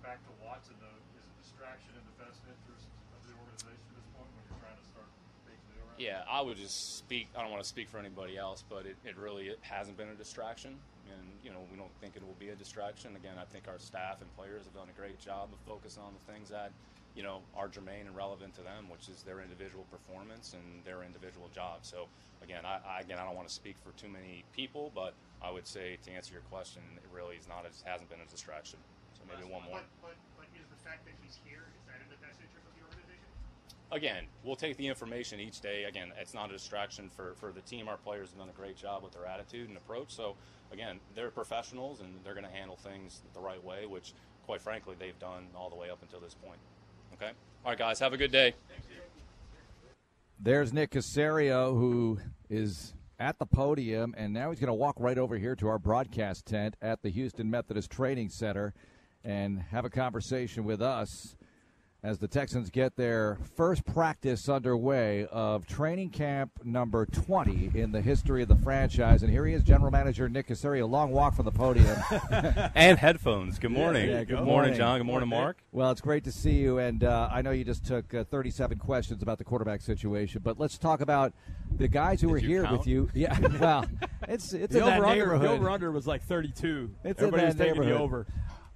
Back 0.00 0.24
to 0.24 0.32
Watson, 0.40 0.80
though, 0.80 1.00
is 1.12 1.28
a 1.28 1.34
distraction 1.44 1.92
in 1.92 2.04
the 2.08 2.16
best 2.16 2.40
interest 2.48 2.88
of 3.12 3.20
the 3.28 3.36
organization 3.36 3.84
at 3.84 3.96
this 4.00 4.08
point 4.16 4.32
when 4.32 4.42
you're 4.48 4.60
trying 4.64 4.80
to 4.80 4.86
start 4.88 5.12
making 5.44 5.68
the 5.68 5.83
around? 5.83 5.83
Yeah, 5.98 6.22
I 6.28 6.40
would 6.40 6.56
just 6.56 6.98
speak. 6.98 7.28
I 7.36 7.42
don't 7.42 7.50
want 7.50 7.62
to 7.62 7.68
speak 7.68 7.88
for 7.88 7.98
anybody 7.98 8.36
else, 8.36 8.64
but 8.68 8.86
it, 8.86 8.96
it 9.04 9.16
really 9.16 9.48
it 9.48 9.58
hasn't 9.62 9.96
been 9.96 10.08
a 10.08 10.14
distraction, 10.14 10.76
and 11.10 11.26
you 11.42 11.50
know 11.50 11.60
we 11.70 11.76
don't 11.76 11.94
think 12.00 12.16
it 12.16 12.22
will 12.26 12.36
be 12.38 12.48
a 12.48 12.56
distraction. 12.56 13.14
Again, 13.16 13.34
I 13.40 13.44
think 13.44 13.68
our 13.68 13.78
staff 13.78 14.20
and 14.20 14.36
players 14.36 14.64
have 14.64 14.74
done 14.74 14.88
a 14.88 14.98
great 14.98 15.18
job 15.20 15.50
of 15.52 15.58
focusing 15.66 16.02
on 16.02 16.12
the 16.12 16.32
things 16.32 16.48
that 16.50 16.72
you 17.14 17.22
know, 17.22 17.38
are 17.54 17.68
germane 17.70 18.06
and 18.10 18.16
relevant 18.16 18.54
to 18.58 18.62
them, 18.62 18.90
which 18.90 19.08
is 19.08 19.22
their 19.22 19.38
individual 19.38 19.86
performance 19.86 20.54
and 20.58 20.82
their 20.82 21.06
individual 21.06 21.46
job. 21.54 21.86
So 21.86 22.10
again, 22.42 22.66
I, 22.66 22.82
I 22.82 23.00
again 23.06 23.18
I 23.18 23.24
don't 23.24 23.38
want 23.38 23.46
to 23.46 23.54
speak 23.54 23.78
for 23.78 23.94
too 23.94 24.10
many 24.10 24.42
people, 24.50 24.90
but 24.94 25.14
I 25.38 25.50
would 25.50 25.66
say 25.66 25.96
to 26.02 26.10
answer 26.10 26.34
your 26.34 26.42
question, 26.50 26.82
it 26.98 27.06
really 27.14 27.38
is 27.38 27.46
not. 27.46 27.62
It 27.64 27.74
hasn't 27.86 28.10
been 28.10 28.18
a 28.18 28.26
distraction. 28.26 28.82
So 29.14 29.22
maybe 29.30 29.46
one 29.46 29.62
more. 29.62 29.78
But, 30.02 30.10
but, 30.10 30.18
but 30.42 30.46
is 30.58 30.66
the 30.66 30.80
fact 30.82 31.06
that 31.06 31.14
he's 31.22 31.38
here, 31.46 31.62
is 31.78 31.86
that 31.86 32.02
in 32.02 32.10
the 32.10 32.18
best 32.18 32.42
interest 32.42 32.66
of 32.66 32.74
the 32.74 32.82
organization? 32.82 33.30
Again, 33.92 34.24
we'll 34.42 34.56
take 34.56 34.76
the 34.76 34.88
information 34.88 35.38
each 35.40 35.60
day. 35.60 35.84
Again, 35.84 36.12
it's 36.20 36.34
not 36.34 36.50
a 36.50 36.54
distraction 36.54 37.10
for, 37.14 37.34
for 37.36 37.52
the 37.52 37.60
team. 37.60 37.88
Our 37.88 37.96
players 37.96 38.30
have 38.30 38.38
done 38.38 38.48
a 38.48 38.58
great 38.58 38.76
job 38.76 39.02
with 39.02 39.12
their 39.12 39.26
attitude 39.26 39.68
and 39.68 39.76
approach. 39.76 40.12
So, 40.12 40.36
again, 40.72 40.98
they're 41.14 41.30
professionals 41.30 42.00
and 42.00 42.14
they're 42.24 42.34
going 42.34 42.46
to 42.46 42.52
handle 42.52 42.76
things 42.76 43.22
the 43.34 43.40
right 43.40 43.62
way, 43.62 43.86
which, 43.86 44.12
quite 44.46 44.60
frankly, 44.60 44.96
they've 44.98 45.18
done 45.18 45.46
all 45.54 45.70
the 45.70 45.76
way 45.76 45.90
up 45.90 45.98
until 46.02 46.20
this 46.20 46.34
point. 46.34 46.58
Okay? 47.14 47.30
All 47.64 47.70
right, 47.70 47.78
guys, 47.78 48.00
have 48.00 48.12
a 48.12 48.16
good 48.16 48.32
day. 48.32 48.54
There's 50.40 50.72
Nick 50.72 50.90
Caserio, 50.90 51.78
who 51.78 52.18
is 52.50 52.94
at 53.18 53.38
the 53.38 53.46
podium, 53.46 54.14
and 54.16 54.32
now 54.32 54.50
he's 54.50 54.58
going 54.58 54.68
to 54.68 54.74
walk 54.74 54.96
right 54.98 55.18
over 55.18 55.38
here 55.38 55.54
to 55.56 55.68
our 55.68 55.78
broadcast 55.78 56.46
tent 56.46 56.76
at 56.82 57.02
the 57.02 57.10
Houston 57.10 57.48
Methodist 57.48 57.90
Training 57.90 58.28
Center 58.28 58.74
and 59.22 59.60
have 59.70 59.84
a 59.84 59.90
conversation 59.90 60.64
with 60.64 60.82
us 60.82 61.36
as 62.04 62.18
the 62.18 62.28
Texans 62.28 62.68
get 62.68 62.94
their 62.96 63.38
first 63.56 63.82
practice 63.86 64.46
underway 64.50 65.26
of 65.32 65.66
training 65.66 66.10
camp 66.10 66.50
number 66.62 67.06
20 67.06 67.70
in 67.74 67.92
the 67.92 68.00
history 68.02 68.42
of 68.42 68.48
the 68.48 68.56
franchise. 68.56 69.22
And 69.22 69.32
here 69.32 69.46
he 69.46 69.54
is, 69.54 69.62
General 69.62 69.90
Manager 69.90 70.28
Nick 70.28 70.48
Caserio. 70.48 70.82
A 70.82 70.86
long 70.86 71.12
walk 71.12 71.34
from 71.34 71.46
the 71.46 71.50
podium. 71.50 71.96
and 72.74 72.98
headphones. 72.98 73.58
Good 73.58 73.70
morning. 73.70 74.10
Yeah, 74.10 74.24
good 74.24 74.34
morning, 74.34 74.46
morning. 74.46 74.74
John. 74.74 74.98
Good 74.98 75.06
morning, 75.06 75.30
Marc. 75.30 75.56
Well, 75.72 75.90
it's 75.90 76.02
great 76.02 76.24
to 76.24 76.32
see 76.32 76.52
you, 76.52 76.76
and 76.76 77.02
uh, 77.04 77.30
I 77.32 77.40
know 77.40 77.52
you 77.52 77.64
just 77.64 77.86
took 77.86 78.12
uh, 78.12 78.24
37 78.24 78.78
questions 78.78 79.22
about 79.22 79.38
the 79.38 79.44
quarterback 79.44 79.80
situation, 79.80 80.42
but 80.44 80.60
let's 80.60 80.76
talk 80.76 81.00
about 81.00 81.32
the 81.78 81.88
guys 81.88 82.20
who 82.20 82.26
Did 82.26 82.32
were 82.32 82.38
here 82.38 82.64
count? 82.64 82.78
with 82.78 82.86
you. 82.86 83.08
Yeah, 83.14 83.38
well, 83.58 83.86
it's 84.28 84.52
it's 84.52 84.74
the 84.74 84.80
in 84.80 84.84
that 84.86 84.98
over 84.98 85.06
under, 85.06 85.24
neighborhood. 85.24 85.48
The 85.48 85.52
over 85.52 85.70
under 85.70 85.90
was 85.92 86.06
like 86.06 86.22
32. 86.22 86.90
It's 87.04 87.18
Everybody 87.20 87.42
in 87.42 87.46
was 87.46 87.56
that 87.56 87.64
taking 87.64 87.80
the 87.80 87.86
neighborhood. 87.86 88.02
over. 88.02 88.26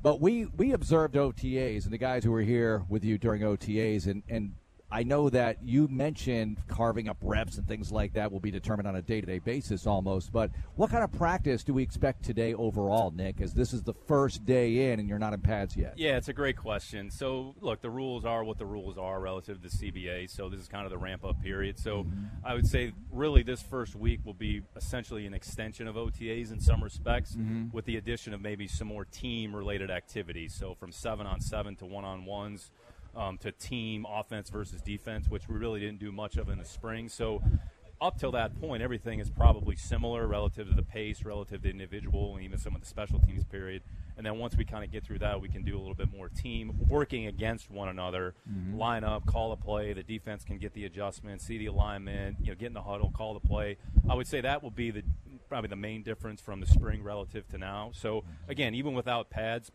But 0.00 0.20
we 0.20 0.46
we 0.46 0.72
observed 0.72 1.14
OTAs 1.14 1.84
and 1.84 1.92
the 1.92 1.98
guys 1.98 2.24
who 2.24 2.30
were 2.30 2.42
here 2.42 2.84
with 2.88 3.04
you 3.04 3.18
during 3.18 3.42
OTAs, 3.42 4.06
and 4.06 4.22
and 4.28 4.54
I 4.90 5.02
know 5.02 5.28
that 5.28 5.58
you 5.62 5.86
mentioned 5.88 6.62
carving 6.66 7.10
up 7.10 7.18
reps 7.20 7.58
and 7.58 7.68
things 7.68 7.92
like 7.92 8.14
that 8.14 8.32
will 8.32 8.40
be 8.40 8.50
determined 8.50 8.88
on 8.88 8.96
a 8.96 9.02
day 9.02 9.20
to 9.20 9.26
day 9.26 9.38
basis 9.38 9.86
almost. 9.86 10.32
But 10.32 10.50
what 10.76 10.90
kind 10.90 11.04
of 11.04 11.12
practice 11.12 11.62
do 11.62 11.74
we 11.74 11.82
expect 11.82 12.24
today 12.24 12.54
overall, 12.54 13.10
Nick? 13.10 13.42
As 13.42 13.52
this 13.52 13.74
is 13.74 13.82
the 13.82 13.92
first 14.06 14.46
day 14.46 14.90
in 14.90 14.98
and 14.98 15.06
you're 15.06 15.18
not 15.18 15.34
in 15.34 15.40
pads 15.40 15.76
yet. 15.76 15.94
Yeah, 15.98 16.16
it's 16.16 16.28
a 16.28 16.32
great 16.32 16.56
question. 16.56 17.10
So, 17.10 17.54
look, 17.60 17.82
the 17.82 17.90
rules 17.90 18.24
are 18.24 18.42
what 18.44 18.56
the 18.56 18.64
rules 18.64 18.96
are 18.96 19.20
relative 19.20 19.60
to 19.62 19.68
the 19.68 19.76
CBA. 19.76 20.30
So, 20.30 20.48
this 20.48 20.58
is 20.60 20.68
kind 20.68 20.86
of 20.86 20.90
the 20.90 20.98
ramp 20.98 21.22
up 21.22 21.42
period. 21.42 21.78
So, 21.78 22.06
I 22.42 22.54
would 22.54 22.66
say 22.66 22.92
really 23.10 23.42
this 23.42 23.60
first 23.60 23.94
week 23.94 24.20
will 24.24 24.32
be 24.32 24.62
essentially 24.74 25.26
an 25.26 25.34
extension 25.34 25.86
of 25.86 25.96
OTAs 25.96 26.50
in 26.50 26.60
some 26.60 26.82
respects, 26.82 27.36
Mhm. 27.36 27.74
with 27.74 27.84
the 27.84 27.96
addition 27.96 28.32
of 28.32 28.40
maybe 28.40 28.66
some 28.66 28.88
more 28.88 29.04
team 29.04 29.54
related 29.54 29.90
activities. 29.90 30.54
So, 30.54 30.74
from 30.74 30.92
seven 30.92 31.26
on 31.26 31.42
seven 31.42 31.76
to 31.76 31.84
one 31.84 32.06
on 32.06 32.24
ones. 32.24 32.70
Um, 33.16 33.36
to 33.38 33.50
team 33.50 34.06
offense 34.08 34.48
versus 34.50 34.80
defense, 34.80 35.28
which 35.28 35.48
we 35.48 35.56
really 35.56 35.80
didn't 35.80 35.98
do 35.98 36.12
much 36.12 36.36
of 36.36 36.48
in 36.48 36.58
the 36.58 36.64
spring. 36.64 37.08
So, 37.08 37.42
up 38.00 38.16
till 38.16 38.30
that 38.32 38.60
point, 38.60 38.80
everything 38.80 39.18
is 39.18 39.28
probably 39.28 39.74
similar 39.74 40.26
relative 40.28 40.68
to 40.68 40.74
the 40.74 40.84
pace, 40.84 41.24
relative 41.24 41.62
to 41.62 41.70
individual, 41.70 42.36
and 42.36 42.44
even 42.44 42.58
some 42.58 42.76
of 42.76 42.80
the 42.80 42.86
special 42.86 43.18
teams 43.18 43.42
period. 43.44 43.82
And 44.16 44.24
then 44.24 44.38
once 44.38 44.56
we 44.56 44.64
kind 44.64 44.84
of 44.84 44.92
get 44.92 45.02
through 45.04 45.18
that, 45.20 45.40
we 45.40 45.48
can 45.48 45.64
do 45.64 45.76
a 45.76 45.80
little 45.80 45.96
bit 45.96 46.12
more 46.12 46.28
team 46.28 46.78
working 46.88 47.26
against 47.26 47.70
one 47.72 47.88
another, 47.88 48.34
Mhm. 48.48 48.76
line 48.78 49.02
up, 49.02 49.26
call 49.26 49.50
a 49.50 49.56
play. 49.56 49.92
The 49.92 50.04
defense 50.04 50.44
can 50.44 50.58
get 50.58 50.74
the 50.74 50.84
adjustment, 50.84 51.40
see 51.40 51.58
the 51.58 51.66
alignment, 51.66 52.36
you 52.40 52.48
know, 52.48 52.54
get 52.54 52.66
in 52.66 52.72
the 52.74 52.82
huddle, 52.82 53.10
call 53.10 53.34
the 53.34 53.40
play. 53.40 53.78
I 54.08 54.14
would 54.14 54.28
say 54.28 54.40
that 54.42 54.62
will 54.62 54.70
be 54.70 54.90
the 54.92 55.02
probably 55.48 55.68
the 55.68 55.76
main 55.76 56.02
difference 56.02 56.40
from 56.42 56.60
the 56.60 56.66
spring 56.66 57.02
relative 57.02 57.48
to 57.48 57.58
now. 57.58 57.90
So 57.94 58.22
again, 58.48 58.74
even 58.74 58.92
without 58.94 59.30
pads, 59.30 59.72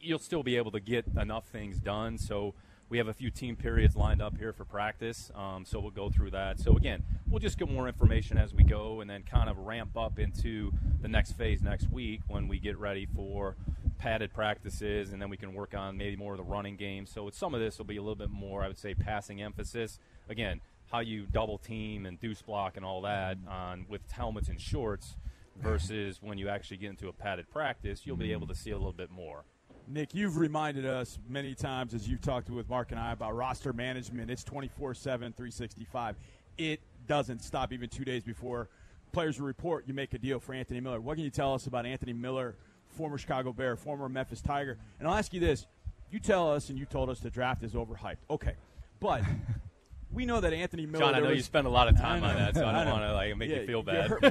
you'll 0.00 0.18
still 0.18 0.42
be 0.42 0.56
able 0.56 0.70
to 0.72 0.80
get 0.80 1.06
enough 1.20 1.46
things 1.46 1.78
done. 1.78 2.18
So 2.18 2.54
we 2.88 2.98
have 2.98 3.08
a 3.08 3.14
few 3.14 3.30
team 3.30 3.56
periods 3.56 3.96
lined 3.96 4.22
up 4.22 4.36
here 4.38 4.52
for 4.52 4.64
practice. 4.64 5.30
Um, 5.34 5.64
so 5.64 5.80
we'll 5.80 5.90
go 5.90 6.08
through 6.08 6.30
that. 6.30 6.60
So 6.60 6.76
again, 6.76 7.02
we'll 7.28 7.40
just 7.40 7.58
get 7.58 7.68
more 7.68 7.88
information 7.88 8.38
as 8.38 8.54
we 8.54 8.62
go, 8.62 9.00
and 9.00 9.10
then 9.10 9.22
kind 9.22 9.50
of 9.50 9.58
ramp 9.58 9.96
up 9.96 10.18
into 10.18 10.72
the 11.00 11.08
next 11.08 11.32
phase 11.32 11.62
next 11.62 11.90
week 11.90 12.20
when 12.28 12.48
we 12.48 12.58
get 12.58 12.78
ready 12.78 13.06
for 13.06 13.56
padded 13.98 14.32
practices, 14.32 15.12
and 15.12 15.20
then 15.20 15.30
we 15.30 15.36
can 15.36 15.54
work 15.54 15.74
on 15.74 15.96
maybe 15.96 16.16
more 16.16 16.32
of 16.32 16.38
the 16.38 16.44
running 16.44 16.76
game. 16.76 17.06
So 17.06 17.24
with 17.24 17.34
some 17.34 17.54
of 17.54 17.60
this, 17.60 17.78
will 17.78 17.86
be 17.86 17.96
a 17.96 18.02
little 18.02 18.14
bit 18.14 18.30
more, 18.30 18.62
I 18.62 18.68
would 18.68 18.78
say, 18.78 18.94
passing 18.94 19.42
emphasis. 19.42 19.98
Again, 20.28 20.60
how 20.92 21.00
you 21.00 21.26
double 21.32 21.58
team 21.58 22.06
and 22.06 22.20
deuce 22.20 22.42
block 22.42 22.76
and 22.76 22.84
all 22.84 23.00
that 23.02 23.38
on 23.48 23.86
with 23.88 24.02
helmets 24.12 24.48
and 24.48 24.60
shorts 24.60 25.16
versus 25.60 26.18
when 26.20 26.38
you 26.38 26.48
actually 26.48 26.76
get 26.76 26.90
into 26.90 27.08
a 27.08 27.12
padded 27.12 27.50
practice, 27.50 28.02
you'll 28.04 28.16
be 28.16 28.32
able 28.32 28.46
to 28.46 28.54
see 28.54 28.70
a 28.70 28.76
little 28.76 28.92
bit 28.92 29.10
more. 29.10 29.44
Nick, 29.88 30.14
you've 30.14 30.36
reminded 30.36 30.84
us 30.84 31.18
many 31.28 31.54
times 31.54 31.94
as 31.94 32.08
you've 32.08 32.20
talked 32.20 32.50
with 32.50 32.68
Marc 32.68 32.90
and 32.90 32.98
I 33.00 33.12
about 33.12 33.36
roster 33.36 33.72
management. 33.72 34.30
It's 34.30 34.42
24 34.44 34.94
7, 34.94 35.32
365. 35.32 36.16
It 36.58 36.80
doesn't 37.06 37.42
stop 37.42 37.72
even 37.72 37.88
two 37.88 38.04
days 38.04 38.22
before 38.22 38.68
players 39.12 39.40
report 39.40 39.84
you 39.86 39.94
make 39.94 40.12
a 40.12 40.18
deal 40.18 40.40
for 40.40 40.52
Anthony 40.54 40.80
Miller. 40.80 41.00
What 41.00 41.14
can 41.14 41.24
you 41.24 41.30
tell 41.30 41.54
us 41.54 41.66
about 41.66 41.86
Anthony 41.86 42.12
Miller, 42.12 42.54
former 42.88 43.16
Chicago 43.16 43.52
Bear, 43.52 43.76
former 43.76 44.08
Memphis 44.08 44.40
Tiger? 44.40 44.76
And 44.98 45.08
I'll 45.08 45.14
ask 45.14 45.32
you 45.32 45.40
this. 45.40 45.66
You 46.10 46.18
tell 46.18 46.52
us, 46.52 46.68
and 46.68 46.78
you 46.78 46.84
told 46.84 47.10
us 47.10 47.20
the 47.20 47.30
draft 47.30 47.62
is 47.62 47.72
overhyped. 47.72 48.16
Okay. 48.30 48.54
But 49.00 49.22
we 50.12 50.26
know 50.26 50.40
that 50.40 50.52
Anthony 50.52 50.86
Miller. 50.86 51.04
John, 51.04 51.14
I 51.14 51.20
know 51.20 51.30
you 51.30 51.42
spend 51.42 51.66
a 51.66 51.70
lot 51.70 51.88
of 51.88 51.96
time 51.96 52.22
on 52.24 52.34
that, 52.34 52.54
so 52.54 52.66
I 52.66 52.84
don't 52.84 52.92
wanna, 52.92 53.12
like, 53.12 53.36
make 53.36 53.50
you 53.50 53.66
feel 53.66 53.82
bad. 53.82 54.10
you, 54.10 54.16
hurt- 54.16 54.22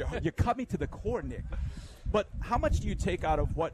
you 0.00 0.06
hurt- 0.06 0.24
you 0.24 0.32
cut 0.32 0.56
me 0.56 0.64
to 0.66 0.76
the 0.76 0.86
core, 0.86 1.22
Nick. 1.22 1.42
But 2.10 2.28
how 2.40 2.58
much 2.58 2.80
do 2.80 2.88
you 2.88 2.94
take 2.94 3.24
out 3.24 3.38
of 3.38 3.56
what 3.56 3.72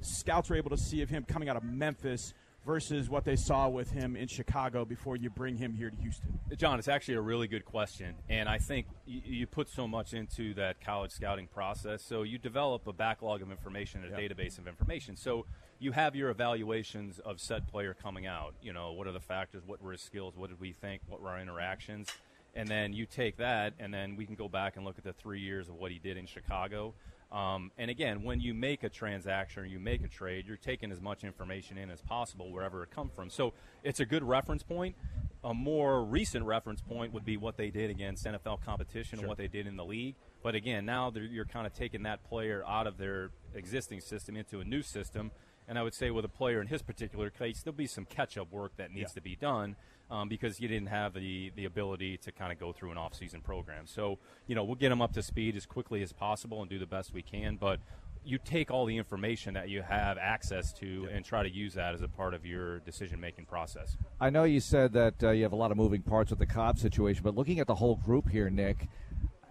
scouts 0.00 0.50
were 0.50 0.56
able 0.56 0.70
to 0.70 0.76
see 0.78 1.02
of 1.02 1.10
him 1.10 1.24
coming 1.24 1.48
out 1.48 1.56
of 1.56 1.64
Memphis 1.64 2.34
versus 2.66 3.08
what 3.08 3.24
they 3.24 3.36
saw 3.36 3.68
with 3.68 3.90
him 3.90 4.16
in 4.16 4.28
Chicago 4.28 4.84
before 4.84 5.16
you 5.16 5.30
bring 5.30 5.56
him 5.56 5.72
here 5.72 5.88
to 5.90 5.96
Houston? 5.96 6.38
John, 6.56 6.78
it's 6.78 6.88
actually 6.88 7.14
a 7.14 7.20
really 7.20 7.48
good 7.48 7.64
question, 7.64 8.14
and 8.28 8.48
I 8.48 8.58
think 8.58 8.86
you, 9.06 9.22
you 9.24 9.46
put 9.46 9.68
so 9.68 9.88
much 9.88 10.12
into 10.12 10.52
that 10.54 10.80
college 10.80 11.10
scouting 11.10 11.46
process. 11.46 12.02
So 12.02 12.22
you 12.22 12.36
develop 12.36 12.86
a 12.86 12.92
backlog 12.92 13.40
of 13.40 13.50
information, 13.50 14.04
a 14.04 14.10
Yep. 14.10 14.36
database 14.36 14.58
of 14.58 14.68
information. 14.68 15.16
So 15.16 15.46
you 15.78 15.92
have 15.92 16.14
your 16.14 16.28
evaluations 16.28 17.18
of 17.20 17.40
said 17.40 17.66
player 17.66 17.94
coming 17.94 18.26
out. 18.26 18.54
You 18.60 18.74
know, 18.74 18.92
what 18.92 19.06
are 19.06 19.12
the 19.12 19.20
factors? 19.20 19.62
What 19.66 19.80
were 19.80 19.92
his 19.92 20.02
skills? 20.02 20.36
What 20.36 20.50
did 20.50 20.60
we 20.60 20.72
think? 20.72 21.00
What 21.08 21.22
were 21.22 21.30
our 21.30 21.40
interactions? 21.40 22.08
And 22.54 22.68
then 22.68 22.92
you 22.92 23.06
take 23.06 23.36
that, 23.38 23.74
and 23.78 23.94
then 23.94 24.16
we 24.16 24.26
can 24.26 24.34
go 24.34 24.48
back 24.48 24.76
and 24.76 24.84
look 24.84 24.98
at 24.98 25.04
the 25.04 25.12
three 25.12 25.40
years 25.40 25.68
of 25.68 25.76
what 25.76 25.92
he 25.92 25.98
did 25.98 26.16
in 26.18 26.26
Chicago. 26.26 26.94
Um, 27.32 27.70
and 27.78 27.90
again, 27.90 28.24
when 28.24 28.40
you 28.40 28.54
make 28.54 28.82
a 28.82 28.88
transaction 28.88 29.62
or 29.62 29.66
you 29.66 29.78
make 29.78 30.02
a 30.02 30.08
trade, 30.08 30.46
you're 30.48 30.56
taking 30.56 30.90
as 30.90 31.00
much 31.00 31.22
information 31.22 31.78
in 31.78 31.88
as 31.90 32.00
possible 32.02 32.50
wherever 32.50 32.82
it 32.82 32.90
comes 32.90 33.12
from. 33.14 33.30
So 33.30 33.52
it's 33.84 34.00
a 34.00 34.04
good 34.04 34.24
reference 34.24 34.62
point. 34.64 34.96
A 35.44 35.54
more 35.54 36.04
recent 36.04 36.44
reference 36.44 36.82
point 36.82 37.12
would 37.14 37.24
be 37.24 37.36
what 37.36 37.56
they 37.56 37.70
did 37.70 37.88
against 37.88 38.26
NFL 38.26 38.64
competition 38.64 39.20
and 39.20 39.28
what 39.28 39.38
they 39.38 39.46
did 39.48 39.66
in 39.66 39.76
the 39.76 39.84
league. 39.84 40.16
But 40.42 40.54
again, 40.54 40.84
now 40.84 41.12
you're 41.14 41.44
kind 41.44 41.66
of 41.66 41.72
taking 41.72 42.02
that 42.02 42.24
player 42.28 42.64
out 42.66 42.86
of 42.86 42.98
their 42.98 43.30
existing 43.54 44.00
system 44.00 44.36
into 44.36 44.60
a 44.60 44.64
new 44.64 44.82
system. 44.82 45.30
And 45.68 45.78
I 45.78 45.82
would 45.82 45.94
say 45.94 46.10
with 46.10 46.24
a 46.24 46.28
player 46.28 46.60
in 46.60 46.66
his 46.66 46.82
particular 46.82 47.30
case, 47.30 47.62
there'll 47.62 47.76
be 47.76 47.86
some 47.86 48.06
catch-up 48.06 48.50
work 48.50 48.72
that 48.76 48.90
needs 48.90 49.12
Yeah. 49.12 49.14
to 49.14 49.20
be 49.20 49.36
done 49.36 49.76
um, 50.10 50.28
because 50.28 50.60
you 50.60 50.68
didn't 50.68 50.88
have 50.88 51.14
the, 51.14 51.52
the 51.56 51.64
ability 51.64 52.16
to 52.18 52.32
kind 52.32 52.52
of 52.52 52.58
go 52.58 52.72
through 52.72 52.90
an 52.90 52.98
off-season 52.98 53.40
program. 53.40 53.86
So, 53.86 54.18
you 54.46 54.54
know, 54.54 54.64
we'll 54.64 54.76
get 54.76 54.88
them 54.88 55.00
up 55.00 55.12
to 55.14 55.22
speed 55.22 55.56
as 55.56 55.66
quickly 55.66 56.02
as 56.02 56.12
possible 56.12 56.60
and 56.60 56.68
do 56.68 56.78
the 56.78 56.86
best 56.86 57.14
we 57.14 57.22
can. 57.22 57.56
But 57.56 57.80
you 58.24 58.38
take 58.38 58.70
all 58.70 58.84
the 58.84 58.98
information 58.98 59.54
that 59.54 59.70
you 59.70 59.82
have 59.82 60.18
access 60.18 60.72
to 60.74 61.08
and 61.10 61.24
try 61.24 61.42
to 61.42 61.50
use 61.50 61.74
that 61.74 61.94
as 61.94 62.02
a 62.02 62.08
part 62.08 62.34
of 62.34 62.44
your 62.44 62.80
decision-making 62.80 63.46
process. 63.46 63.96
I 64.20 64.28
know 64.30 64.44
you 64.44 64.60
said 64.60 64.92
that 64.92 65.22
uh, 65.22 65.30
you 65.30 65.42
have 65.44 65.52
a 65.52 65.56
lot 65.56 65.70
of 65.70 65.76
moving 65.78 66.02
parts 66.02 66.30
with 66.30 66.38
the 66.38 66.46
Cobb 66.46 66.78
situation, 66.78 67.22
but 67.24 67.34
looking 67.34 67.60
at 67.60 67.66
the 67.66 67.76
whole 67.76 67.96
group 67.96 68.28
here, 68.28 68.50
Nick, 68.50 68.88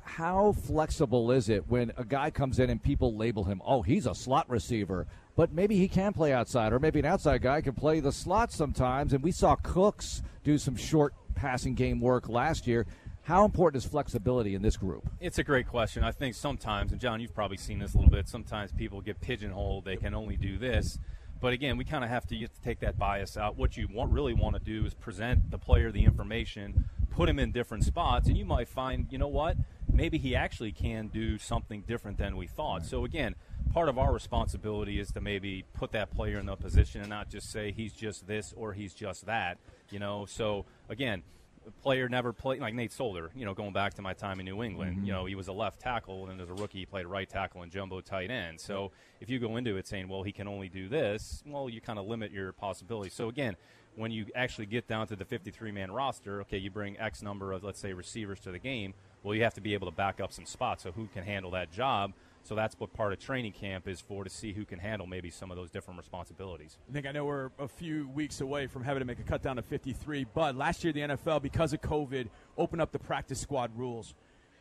how 0.04 0.52
flexible 0.52 1.32
is 1.32 1.50
it 1.50 1.68
when 1.68 1.92
a 1.98 2.04
guy 2.04 2.30
comes 2.30 2.60
in 2.60 2.70
and 2.70 2.82
people 2.82 3.16
label 3.16 3.44
him, 3.44 3.62
oh, 3.66 3.82
he's 3.82 4.06
a 4.06 4.14
slot 4.14 4.50
receiver, 4.50 5.08
but 5.40 5.54
maybe 5.54 5.78
he 5.78 5.88
can 5.88 6.12
play 6.12 6.34
outside, 6.34 6.74
or 6.74 6.80
maybe 6.80 7.00
an 7.00 7.06
outside 7.06 7.42
guy 7.42 7.62
can 7.62 7.74
play 7.74 8.02
the 8.02 8.12
slot 8.12 8.52
sometimes. 8.52 9.14
And 9.14 9.24
we 9.24 9.32
saw 9.32 9.56
Cooks 9.56 10.22
do 10.44 10.58
some 10.58 10.76
short 10.76 11.14
passing 11.34 11.76
game 11.76 12.02
work 12.02 12.28
last 12.28 12.68
year. 12.68 12.86
How 13.22 13.46
important 13.46 13.82
is 13.82 13.90
flexibility 13.90 14.54
in 14.54 14.62
this 14.62 14.76
group? 14.76 15.10
It's 15.22 15.38
a 15.38 15.44
great 15.46 15.66
question. 15.66 16.04
I 16.04 16.12
think 16.12 16.36
sometimes, 16.36 16.92
and 16.92 17.00
John, 17.00 17.22
you've 17.22 17.34
probably 17.34 17.56
seen 17.56 17.80
this 17.80 17.94
a 17.94 17.98
little 17.98 18.12
bit. 18.12 18.28
Sometimes 18.28 18.74
people 18.74 19.00
get 19.00 19.22
pigeonholed; 19.22 19.86
they 19.86 19.96
can 19.96 20.14
only 20.14 20.36
do 20.36 20.58
this. 20.58 21.00
But 21.40 21.54
again, 21.54 21.78
we 21.78 21.86
kind 21.86 22.04
of 22.04 22.10
have 22.10 22.28
to, 22.28 22.38
have 22.40 22.52
to 22.52 22.62
take 22.62 22.82
that 22.82 22.98
bias 22.98 23.38
out. 23.38 23.56
What 23.56 23.78
you 23.78 23.88
want, 23.90 24.12
really 24.12 24.34
want 24.34 24.58
to 24.58 24.62
do 24.62 24.86
is 24.86 24.94
present 24.94 25.52
the 25.52 25.58
player 25.58 25.90
the 25.90 26.04
information, 26.04 26.84
put 27.10 27.30
him 27.30 27.40
in 27.40 27.52
different 27.52 27.84
spots, 27.84 28.28
and 28.28 28.38
you 28.38 28.46
might 28.46 28.68
find, 28.68 29.08
you 29.12 29.18
know 29.18 29.28
what, 29.28 29.58
maybe 29.92 30.18
he 30.18 30.36
actually 30.36 30.72
can 30.72 31.08
do 31.08 31.38
something 31.38 31.82
different 31.82 32.18
than 32.18 32.38
we 32.38 32.48
thought. 32.48 32.86
So 32.86 33.06
again, 33.06 33.36
part 33.74 33.90
of 33.90 33.98
our 33.98 34.14
responsibility 34.14 35.00
is 35.00 35.12
to 35.12 35.22
maybe 35.22 35.66
put 35.74 35.92
that 35.92 36.12
player 36.12 36.40
in 36.40 36.46
the 36.46 36.56
position 36.56 37.02
and 37.02 37.10
not 37.10 37.30
just 37.30 37.52
say 37.52 37.72
he's 37.72 37.94
just 37.94 38.28
this 38.28 38.54
or 38.56 38.74
he's 38.74 38.94
just 38.94 39.26
that. 39.26 39.58
You 39.92 40.00
know, 40.00 40.26
so 40.26 40.66
again, 40.88 41.24
player 41.82 42.08
never 42.10 42.32
played 42.34 42.62
like 42.62 42.74
Nate 42.74 42.92
Solder. 42.92 43.32
You 43.36 43.46
know, 43.46 43.54
going 43.54 43.74
back 43.74 43.96
to 43.96 44.02
my 44.02 44.14
time 44.14 44.40
in 44.40 44.46
New 44.46 44.64
England, 44.64 45.00
Mhm. 45.00 45.06
you 45.06 45.12
know, 45.12 45.26
he 45.26 45.36
was 45.36 45.48
a 45.50 45.54
left 45.54 45.80
tackle, 45.80 46.28
and 46.30 46.40
as 46.42 46.50
a 46.50 46.54
rookie, 46.54 46.80
he 46.80 46.86
played 46.86 47.06
right 47.06 47.30
tackle 47.30 47.62
and 47.62 47.72
jumbo 47.72 48.02
tight 48.02 48.32
end. 48.32 48.60
So 48.60 48.92
if 49.20 49.30
you 49.30 49.40
go 49.40 49.58
into 49.58 49.78
it 49.78 49.88
saying, 49.88 50.08
well, 50.08 50.24
he 50.24 50.32
can 50.32 50.48
only 50.48 50.70
do 50.70 50.88
this, 50.88 51.44
well, 51.46 51.70
you 51.70 51.82
kind 51.82 52.00
of 52.00 52.08
limit 52.08 52.32
your 52.32 52.54
possibilities. 52.54 53.14
So 53.14 53.28
again, 53.30 53.56
when 54.00 54.12
you 54.12 54.26
actually 54.34 54.66
get 54.66 54.88
down 54.88 55.08
to 55.08 55.16
the 55.18 55.26
53 55.26 55.72
man 55.72 55.92
roster, 55.92 56.40
okay, 56.42 56.58
you 56.58 56.72
bring 56.72 56.98
X 56.98 57.22
number 57.22 57.52
of, 57.52 57.66
let's 57.66 57.82
say, 57.82 57.92
receivers 57.92 58.40
to 58.40 58.52
the 58.52 58.58
game. 58.58 58.94
Well, 59.24 59.36
you 59.36 59.44
have 59.44 59.56
to 59.56 59.62
be 59.62 59.74
able 59.74 59.92
to 59.92 59.96
back 59.96 60.22
up 60.22 60.32
some 60.32 60.46
spots. 60.46 60.84
So 60.84 60.94
who 60.94 61.08
can 61.08 61.26
handle 61.26 61.52
that 61.52 61.70
job? 61.70 62.14
So 62.44 62.56
that's 62.56 62.80
what 62.80 62.94
part 62.94 63.12
of 63.12 63.20
training 63.20 63.52
camp 63.52 63.90
is 63.90 64.00
for 64.00 64.24
to 64.24 64.30
see 64.30 64.54
who 64.54 64.64
can 64.64 64.80
handle 64.80 65.06
maybe 65.06 65.30
some 65.30 65.52
of 65.52 65.58
those 65.58 65.70
different 65.70 66.00
responsibilities. 66.00 66.78
I 66.90 66.94
think 66.94 67.08
I 67.08 67.12
know 67.12 67.26
we're 67.26 67.50
a 67.60 67.68
few 67.68 68.08
weeks 68.08 68.40
away 68.40 68.68
from 68.68 68.86
having 68.86 69.02
to 69.02 69.06
make 69.06 69.20
a 69.20 69.24
cut 69.24 69.42
down 69.42 69.58
to 69.58 69.62
53, 69.62 70.26
but 70.34 70.56
last 70.56 70.82
year 70.86 70.94
the 70.94 71.02
NFL, 71.02 71.42
because 71.42 71.74
of 71.74 71.82
COVID, 71.82 72.30
opened 72.58 72.82
up 72.82 72.94
the 72.94 73.00
practice 73.00 73.42
squad 73.42 73.78
rules. 73.78 74.16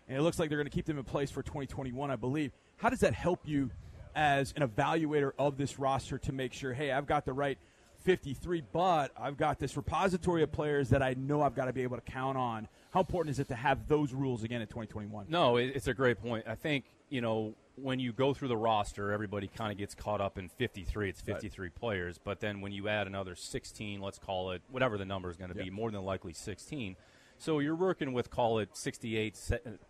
And 0.09 0.19
it 0.19 0.23
looks 0.23 0.41
like 0.41 0.49
they're 0.49 0.59
going 0.59 0.69
to 0.69 0.75
keep 0.75 0.87
them 0.87 0.99
in 0.99 1.05
place 1.05 1.31
for 1.31 1.45
2021, 1.45 2.11
I 2.11 2.17
believe. 2.17 2.51
How 2.79 2.89
does 2.89 3.01
that 3.01 3.15
help 3.15 3.47
you 3.47 3.71
as 4.17 4.53
an 4.57 4.67
evaluator 4.67 5.31
of 5.39 5.57
this 5.57 5.79
roster 5.79 6.19
to 6.19 6.33
make 6.33 6.53
sure, 6.53 6.73
hey, 6.73 6.91
I've 6.91 7.07
got 7.07 7.25
the 7.25 7.33
right 7.33 7.57
53, 8.01 8.63
but 8.73 9.13
I've 9.19 9.37
got 9.37 9.59
this 9.59 9.77
repository 9.77 10.43
of 10.43 10.53
players 10.53 10.91
that 10.91 11.03
I 11.03 11.15
know 11.15 11.43
I've 11.43 11.55
got 11.55 11.67
to 11.67 11.73
be 11.73 11.83
able 11.83 11.97
to 11.97 12.03
count 12.03 12.39
on? 12.39 12.69
How 12.93 13.01
important 13.01 13.33
is 13.33 13.39
it 13.39 13.49
to 13.49 13.55
have 13.55 13.87
those 13.89 14.13
rules 14.13 14.45
again 14.45 14.61
in 14.61 14.67
2021? 14.69 15.27
No, 15.29 15.57
it's 15.57 15.89
a 15.89 15.95
great 15.95 16.21
point. 16.23 16.45
I 16.49 16.55
think 16.55 16.85
you 17.11 17.21
know 17.21 17.55
when 17.77 18.01
you 18.01 18.13
go 18.13 18.35
through 18.35 18.49
the 18.49 18.57
roster, 18.57 19.13
everybody 19.13 19.47
kind 19.47 19.71
of 19.71 19.79
gets 19.79 19.95
caught 19.95 20.21
up 20.21 20.39
in 20.39 20.49
53. 20.49 21.11
It's 21.11 21.23
Right. 21.27 21.35
53 21.37 21.69
players, 21.71 22.19
but 22.19 22.41
then 22.41 22.61
when 22.61 22.73
you 22.73 22.89
add 22.89 23.07
another 23.07 23.35
16, 23.37 24.01
let's 24.01 24.19
call 24.19 24.51
it 24.53 24.63
whatever 24.71 24.99
the 24.99 25.05
number 25.05 25.31
is 25.31 25.37
going 25.37 25.51
to 25.51 25.55
be, 25.57 25.71
more 25.71 25.91
than 25.91 26.03
likely 26.05 26.33
16. 26.33 26.97
So 27.41 27.61
you're 27.61 27.77
working 27.77 28.13
with 28.13 28.31
call 28.31 28.59
it 28.59 28.77
68, 28.77 29.39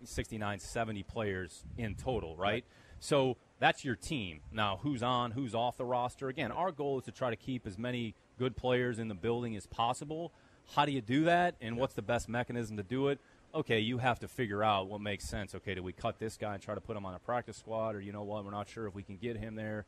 69, 0.05 0.59
70 0.59 1.03
players 1.05 1.65
in 1.79 1.95
total, 1.95 2.37
right? 2.37 2.65
So 3.01 3.37
that's 3.61 3.85
your 3.85 3.97
team. 3.97 4.41
Now, 4.53 4.81
who's 4.83 5.03
on, 5.03 5.33
who's 5.33 5.55
off 5.55 5.77
the 5.77 5.85
roster? 5.85 6.29
Again, 6.29 6.53
our 6.53 6.73
goal 6.73 6.99
is 6.99 7.05
to 7.05 7.13
try 7.13 7.31
to 7.31 7.37
keep 7.37 7.67
as 7.67 7.79
many 7.79 8.15
good 8.39 8.57
players 8.57 8.99
in 8.99 9.09
the 9.09 9.15
building 9.15 9.57
as 9.57 9.67
possible. 9.67 10.33
How 10.75 10.85
do 10.85 10.93
you 10.93 11.01
do 11.01 11.25
that, 11.25 11.55
and 11.61 11.77
what's 11.77 11.95
the 11.95 12.03
best 12.03 12.29
mechanism 12.29 12.77
to 12.77 12.83
do 12.83 13.09
it? 13.09 13.19
Okay, 13.55 13.81
you 13.81 13.99
have 13.99 14.19
to 14.21 14.29
figure 14.29 14.63
out 14.63 14.89
what 14.89 15.01
makes 15.01 15.25
sense. 15.25 15.55
Okay, 15.55 15.75
do 15.75 15.83
we 15.83 15.93
cut 15.93 16.19
this 16.19 16.37
guy 16.37 16.55
and 16.55 16.63
try 16.63 16.75
to 16.75 16.81
put 16.81 16.97
him 16.97 17.07
on 17.07 17.15
a 17.15 17.19
practice 17.19 17.57
squad, 17.57 17.95
or 17.95 18.01
you 18.01 18.13
know 18.13 18.23
what, 18.23 18.45
we're 18.45 18.51
not 18.51 18.69
sure 18.69 18.87
if 18.87 18.95
we 18.95 19.03
can 19.03 19.17
get 19.17 19.39
him 19.39 19.55
there. 19.55 19.87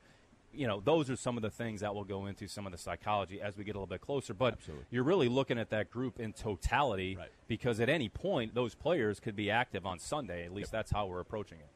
You 0.52 0.66
know, 0.66 0.80
those 0.80 1.08
are 1.10 1.16
some 1.16 1.36
of 1.36 1.42
the 1.42 1.50
things 1.50 1.82
that 1.82 1.94
will 1.94 2.02
go 2.02 2.26
into 2.26 2.48
some 2.48 2.66
of 2.66 2.72
the 2.72 2.78
psychology 2.78 3.40
as 3.40 3.56
we 3.56 3.62
get 3.62 3.76
a 3.76 3.78
little 3.78 3.86
bit 3.86 4.00
closer. 4.00 4.34
But 4.34 4.58
you're 4.90 5.04
really 5.04 5.28
looking 5.28 5.58
at 5.60 5.70
that 5.70 5.92
group 5.92 6.18
in 6.18 6.32
totality 6.32 7.16
because 7.46 7.78
at 7.78 7.88
any 7.88 8.08
point, 8.08 8.52
those 8.52 8.74
players 8.74 9.20
could 9.20 9.36
be 9.36 9.48
active 9.48 9.86
on 9.86 10.00
Sunday. 10.00 10.44
At 10.44 10.52
least 10.52 10.72
that's 10.72 10.90
how 10.90 11.06
we're 11.06 11.20
approaching 11.20 11.58
it. 11.58 11.68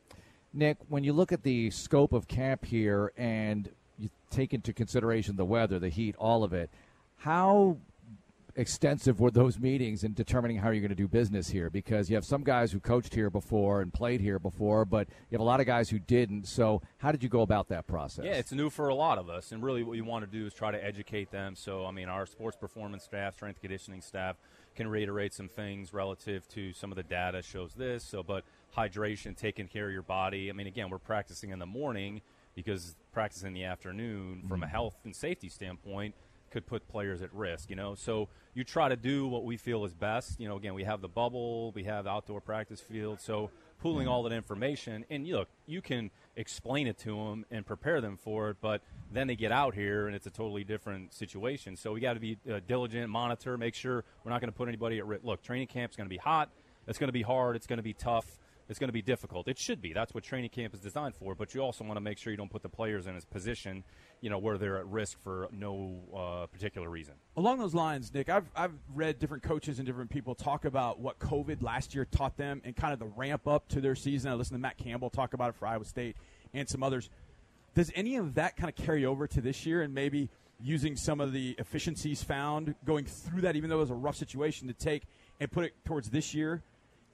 Nick, 0.54 0.78
when 0.88 1.02
you 1.02 1.12
look 1.12 1.32
at 1.32 1.42
the 1.42 1.70
scope 1.70 2.12
of 2.12 2.28
camp 2.28 2.64
here 2.64 3.12
and 3.16 3.68
you 3.98 4.08
take 4.30 4.54
into 4.54 4.72
consideration 4.72 5.36
the 5.36 5.44
weather, 5.44 5.78
the 5.78 5.88
heat, 5.88 6.14
all 6.16 6.44
of 6.44 6.52
it, 6.52 6.70
how 7.18 7.76
extensive 8.56 9.18
were 9.18 9.32
those 9.32 9.58
meetings 9.58 10.04
in 10.04 10.14
determining 10.14 10.56
how 10.56 10.70
you're 10.70 10.80
going 10.80 10.88
to 10.90 10.94
do 10.94 11.08
business 11.08 11.48
here? 11.48 11.70
Because 11.70 12.08
you 12.08 12.14
have 12.14 12.24
some 12.24 12.44
guys 12.44 12.70
who 12.70 12.78
coached 12.78 13.14
here 13.14 13.30
before 13.30 13.80
and 13.80 13.92
played 13.92 14.20
here 14.20 14.38
before, 14.38 14.84
but 14.84 15.08
you 15.08 15.34
have 15.34 15.40
a 15.40 15.44
lot 15.44 15.58
of 15.58 15.66
guys 15.66 15.90
who 15.90 15.98
didn't. 15.98 16.46
So, 16.46 16.82
how 16.98 17.10
did 17.10 17.24
you 17.24 17.28
go 17.28 17.40
about 17.40 17.68
that 17.68 17.88
process? 17.88 18.24
Yeah, 18.24 18.34
it's 18.34 18.52
new 18.52 18.70
for 18.70 18.88
a 18.88 18.94
lot 18.94 19.18
of 19.18 19.28
us, 19.28 19.50
and 19.50 19.60
really 19.60 19.82
what 19.82 19.96
you 19.96 20.04
want 20.04 20.24
to 20.24 20.30
do 20.30 20.46
is 20.46 20.54
try 20.54 20.70
to 20.70 20.82
educate 20.84 21.32
them. 21.32 21.56
So, 21.56 21.84
I 21.84 21.90
mean, 21.90 22.08
our 22.08 22.26
sports 22.26 22.56
performance 22.56 23.02
staff, 23.02 23.34
strength 23.34 23.60
conditioning 23.60 24.02
staff, 24.02 24.36
can 24.76 24.88
reiterate 24.88 25.32
some 25.32 25.48
things 25.48 25.92
relative 25.92 26.48
to 26.48 26.72
some 26.72 26.92
of 26.92 26.96
the 26.96 27.02
data 27.02 27.42
shows 27.42 27.74
this. 27.74 28.04
So, 28.04 28.22
but 28.22 28.44
hydration, 28.76 29.36
taking 29.36 29.68
care 29.68 29.86
of 29.86 29.92
your 29.92 30.02
body. 30.02 30.50
I 30.50 30.52
mean, 30.52 30.66
again, 30.66 30.90
we're 30.90 30.98
practicing 30.98 31.50
in 31.50 31.58
the 31.58 31.66
morning 31.66 32.20
because 32.54 32.96
practicing 33.12 33.48
in 33.48 33.54
the 33.54 33.64
afternoon, 33.64 34.44
from 34.48 34.62
a 34.62 34.66
Mhm. 34.66 34.70
health 34.70 34.96
and 35.04 35.14
safety 35.14 35.48
standpoint, 35.48 36.14
could 36.50 36.66
put 36.66 36.86
players 36.86 37.20
at 37.20 37.34
risk. 37.34 37.68
You 37.68 37.74
know, 37.76 37.94
so 37.96 38.28
you 38.54 38.62
try 38.62 38.88
to 38.88 38.94
do 38.96 39.26
what 39.26 39.44
we 39.44 39.56
feel 39.56 39.84
is 39.84 39.92
best. 39.92 40.38
You 40.38 40.46
know, 40.46 40.56
again, 40.56 40.74
we 40.74 40.84
have 40.84 41.00
the 41.00 41.08
bubble, 41.08 41.72
we 41.72 41.82
have 41.84 42.06
outdoor 42.06 42.40
practice 42.40 42.80
field, 42.80 43.20
so 43.20 43.50
pooling 43.80 44.06
all 44.06 44.22
that 44.22 44.32
information 44.32 45.04
and 45.10 45.26
you 45.26 45.36
look, 45.36 45.48
you 45.66 45.82
can 45.82 46.10
explain 46.36 46.86
it 46.86 46.96
to 46.96 47.16
them 47.16 47.44
and 47.50 47.66
prepare 47.66 48.00
them 48.00 48.16
for 48.16 48.50
it, 48.50 48.56
but 48.60 48.80
then 49.12 49.26
they 49.26 49.34
get 49.36 49.50
out 49.52 49.74
here 49.74 50.06
and 50.06 50.14
it's 50.16 50.26
a 50.26 50.30
totally 50.30 50.62
different 50.64 51.12
situation. 51.12 51.76
So 51.76 51.92
we 51.92 52.00
got 52.00 52.14
to 52.14 52.20
be 52.20 52.38
uh, 52.50 52.60
diligent, 52.66 53.10
monitor, 53.10 53.58
make 53.58 53.74
sure 53.74 54.04
we're 54.22 54.30
not 54.30 54.40
going 54.40 54.50
to 54.50 54.56
put 54.56 54.68
anybody 54.68 54.98
at 54.98 55.06
risk. 55.06 55.24
Look, 55.24 55.42
training 55.42 55.66
camp's 55.66 55.96
going 55.96 56.06
to 56.06 56.10
be 56.10 56.16
hot, 56.18 56.50
it's 56.86 56.98
going 56.98 57.08
to 57.08 57.12
be 57.12 57.22
hard, 57.22 57.56
it's 57.56 57.66
going 57.66 57.78
to 57.78 57.82
be 57.82 57.92
tough. 57.94 58.38
It's 58.68 58.78
going 58.78 58.88
to 58.88 58.94
be 58.94 59.02
difficult. 59.02 59.46
It 59.46 59.58
should 59.58 59.82
be. 59.82 59.92
That's 59.92 60.14
what 60.14 60.24
training 60.24 60.50
camp 60.50 60.72
is 60.74 60.80
designed 60.80 61.14
for. 61.14 61.34
But 61.34 61.54
you 61.54 61.60
also 61.60 61.84
want 61.84 61.96
to 61.96 62.00
make 62.00 62.16
sure 62.18 62.30
you 62.30 62.36
don't 62.36 62.50
put 62.50 62.62
the 62.62 62.68
players 62.68 63.06
in 63.06 63.16
a 63.16 63.20
position, 63.20 63.84
you 64.20 64.30
know, 64.30 64.38
where 64.38 64.56
they're 64.56 64.78
at 64.78 64.86
risk 64.86 65.22
for 65.22 65.48
no 65.52 66.00
uh, 66.16 66.46
particular 66.46 66.88
reason. 66.88 67.14
Along 67.36 67.58
those 67.58 67.74
lines, 67.74 68.12
Nick, 68.14 68.28
I've, 68.28 68.48
I've 68.56 68.72
read 68.94 69.18
different 69.18 69.42
coaches 69.42 69.78
and 69.78 69.86
different 69.86 70.10
people 70.10 70.34
talk 70.34 70.64
about 70.64 70.98
what 70.98 71.18
COVID 71.18 71.62
last 71.62 71.94
year 71.94 72.06
taught 72.06 72.36
them 72.36 72.62
and 72.64 72.74
kind 72.74 72.92
of 72.92 72.98
the 72.98 73.06
ramp 73.06 73.46
up 73.46 73.68
to 73.68 73.80
their 73.80 73.94
season. 73.94 74.30
I 74.30 74.34
listened 74.34 74.56
to 74.56 74.62
Matt 74.62 74.78
Campbell 74.78 75.10
talk 75.10 75.34
about 75.34 75.50
it 75.50 75.56
for 75.56 75.66
Iowa 75.66 75.84
State 75.84 76.16
and 76.54 76.68
some 76.68 76.82
others. 76.82 77.10
Does 77.74 77.90
any 77.94 78.16
of 78.16 78.34
that 78.34 78.56
kind 78.56 78.70
of 78.70 78.76
carry 78.76 79.04
over 79.04 79.26
to 79.26 79.40
this 79.40 79.66
year 79.66 79.82
and 79.82 79.92
maybe 79.92 80.30
using 80.62 80.96
some 80.96 81.20
of 81.20 81.32
the 81.32 81.54
efficiencies 81.58 82.22
found 82.22 82.74
going 82.86 83.04
through 83.04 83.42
that, 83.42 83.56
even 83.56 83.68
though 83.68 83.76
it 83.76 83.80
was 83.80 83.90
a 83.90 83.94
rough 83.94 84.16
situation 84.16 84.68
to 84.68 84.74
take 84.74 85.02
and 85.40 85.50
put 85.50 85.64
it 85.64 85.74
towards 85.84 86.08
this 86.10 86.32
year? 86.32 86.62